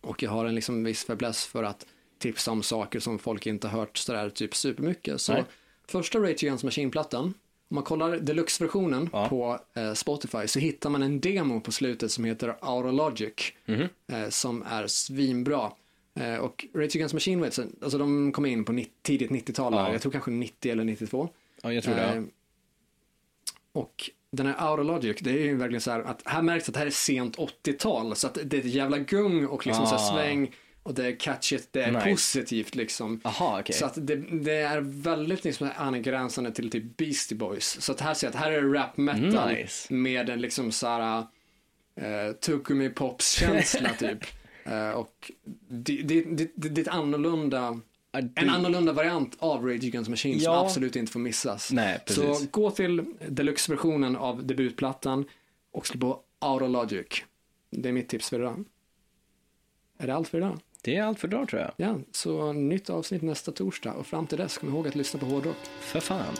och 0.00 0.22
jag 0.22 0.30
har 0.30 0.44
en 0.44 0.54
liksom 0.54 0.84
viss 0.84 1.04
fäbless 1.04 1.46
för 1.46 1.62
att 1.64 1.86
tipsa 2.18 2.50
om 2.50 2.62
saker 2.62 3.00
som 3.00 3.18
folk 3.18 3.46
inte 3.46 3.68
har 3.68 3.78
hört 3.80 3.96
sådär 3.96 4.30
typ 4.30 4.54
supermycket. 4.54 5.20
Så 5.20 5.32
Nej. 5.32 5.44
Första 5.88 6.18
Rage 6.18 6.44
Against 6.44 6.64
Machine-plattan, 6.64 7.24
om 7.68 7.74
man 7.74 7.84
kollar 7.84 8.16
deluxe-versionen 8.18 9.10
Ja. 9.12 9.28
på 9.28 9.58
eh, 9.80 9.92
Spotify 9.92 10.46
så 10.46 10.58
hittar 10.58 10.90
man 10.90 11.02
en 11.02 11.20
demo 11.20 11.60
på 11.60 11.72
slutet 11.72 12.12
som 12.12 12.24
heter 12.24 12.56
Aurologic, 12.60 13.52
Mhm. 13.66 13.88
eh, 14.12 14.28
som 14.28 14.62
är 14.62 14.86
svinbra. 14.86 15.72
Eh, 16.20 16.36
och 16.36 16.66
Rage 16.74 16.96
Against 16.96 17.14
Machine, 17.14 17.40
vet, 17.40 17.58
alltså 17.82 17.98
de 17.98 18.32
kom 18.32 18.46
in 18.46 18.64
på 18.64 18.84
tidigt 19.02 19.30
90-tal, 19.30 19.72
Ja. 19.72 19.92
jag 19.92 20.02
tror 20.02 20.12
kanske 20.12 20.30
90 20.30 20.72
eller 20.72 20.84
92. 20.84 21.28
Ja, 21.62 21.72
jag 21.72 21.84
tror 21.84 21.94
det. 21.94 22.02
Eh, 22.02 22.22
och 23.72 24.10
den 24.30 24.46
här 24.46 24.54
Aurologic, 24.58 25.16
det 25.20 25.30
är 25.30 25.44
ju 25.44 25.56
verkligen 25.56 25.80
så 25.80 25.90
här 25.90 26.00
att 26.00 26.22
här 26.24 26.42
märks 26.42 26.68
att 26.68 26.74
det 26.74 26.78
här 26.80 26.86
är 26.86 26.90
sent 26.90 27.36
80-tal, 27.38 28.16
så 28.16 28.26
att 28.26 28.38
det 28.44 28.56
är 28.56 28.60
ett 28.60 28.66
jävla 28.66 28.98
gung 28.98 29.46
och 29.46 29.66
liksom 29.66 29.86
så 29.86 29.94
Ah. 29.94 29.98
sväng 29.98 30.54
och 30.86 30.94
det 30.94 31.06
är 31.06 31.16
catchigt, 31.16 31.68
det 31.72 31.82
är 31.82 31.92
Nice. 31.92 32.10
positivt 32.10 32.74
liksom. 32.74 33.20
Jaha, 33.24 33.60
okej. 33.60 33.74
Så 33.76 33.86
att 33.86 34.06
det, 34.06 34.16
det 34.16 34.52
är 34.56 34.80
väldigt 34.80 35.44
liksom 35.44 35.70
angränsande 35.76 36.52
till 36.52 36.70
typ 36.70 36.96
Beastie 36.96 37.38
Boys. 37.38 37.80
Så 37.80 37.92
att 37.92 38.00
här 38.00 38.14
ser 38.14 38.26
jag 38.26 38.34
att 38.34 38.40
här 38.40 38.52
är 38.52 38.62
rap 38.62 38.96
metal 38.96 39.48
Nice. 39.54 39.92
med 39.94 40.30
en 40.30 40.40
liksom 40.40 40.72
så 40.72 40.86
här 40.86 41.18
uh, 41.20 42.32
Tukumi 42.40 42.88
Pops 42.90 43.30
känsla 43.32 43.88
typ. 43.98 44.24
Eh, 44.64 44.90
och 44.90 45.32
det, 45.68 46.02
det, 46.02 46.22
det, 46.22 46.50
det, 46.54 46.68
det 46.68 46.80
är 46.80 46.82
ett 46.82 46.88
annorlunda 46.94 47.80
en 48.34 48.50
annorlunda 48.50 48.92
variant 48.92 49.36
av 49.38 49.64
Rage 49.66 49.84
Against 49.84 50.10
Machine 50.10 50.40
som 50.40 50.52
Ja. 50.52 50.64
absolut 50.64 50.96
inte 50.96 51.12
får 51.12 51.20
missas. 51.20 51.72
Nej, 51.72 52.00
Så 52.06 52.38
gå 52.50 52.70
till 52.70 53.04
deluxe-versionen 53.28 54.16
av 54.16 54.46
debutplattan 54.46 55.24
och 55.72 55.86
slå 55.86 56.00
på 56.00 56.20
Aurologic. 56.38 57.06
Det 57.70 57.88
är 57.88 57.92
mitt 57.92 58.08
tips 58.08 58.28
för 58.30 58.38
idag. 58.40 58.64
Är 59.98 60.06
det 60.06 60.14
allt 60.14 60.28
för 60.28 60.38
idag? 60.38 60.58
Det 60.86 60.96
är 60.96 61.02
allt 61.02 61.20
för 61.20 61.28
idag 61.28 61.48
tror 61.48 61.62
jag. 61.62 61.72
Ja, 61.76 61.98
så 62.12 62.52
nytt 62.52 62.90
avsnitt 62.90 63.22
nästa 63.22 63.52
torsdag 63.52 63.92
och 63.92 64.06
fram 64.06 64.26
till 64.26 64.38
dess 64.38 64.58
kom 64.58 64.68
ihåg 64.68 64.88
att 64.88 64.94
lyssna 64.94 65.20
på 65.20 65.26
hårdrock. 65.26 65.56
För 65.80 66.00
fan. 66.00 66.34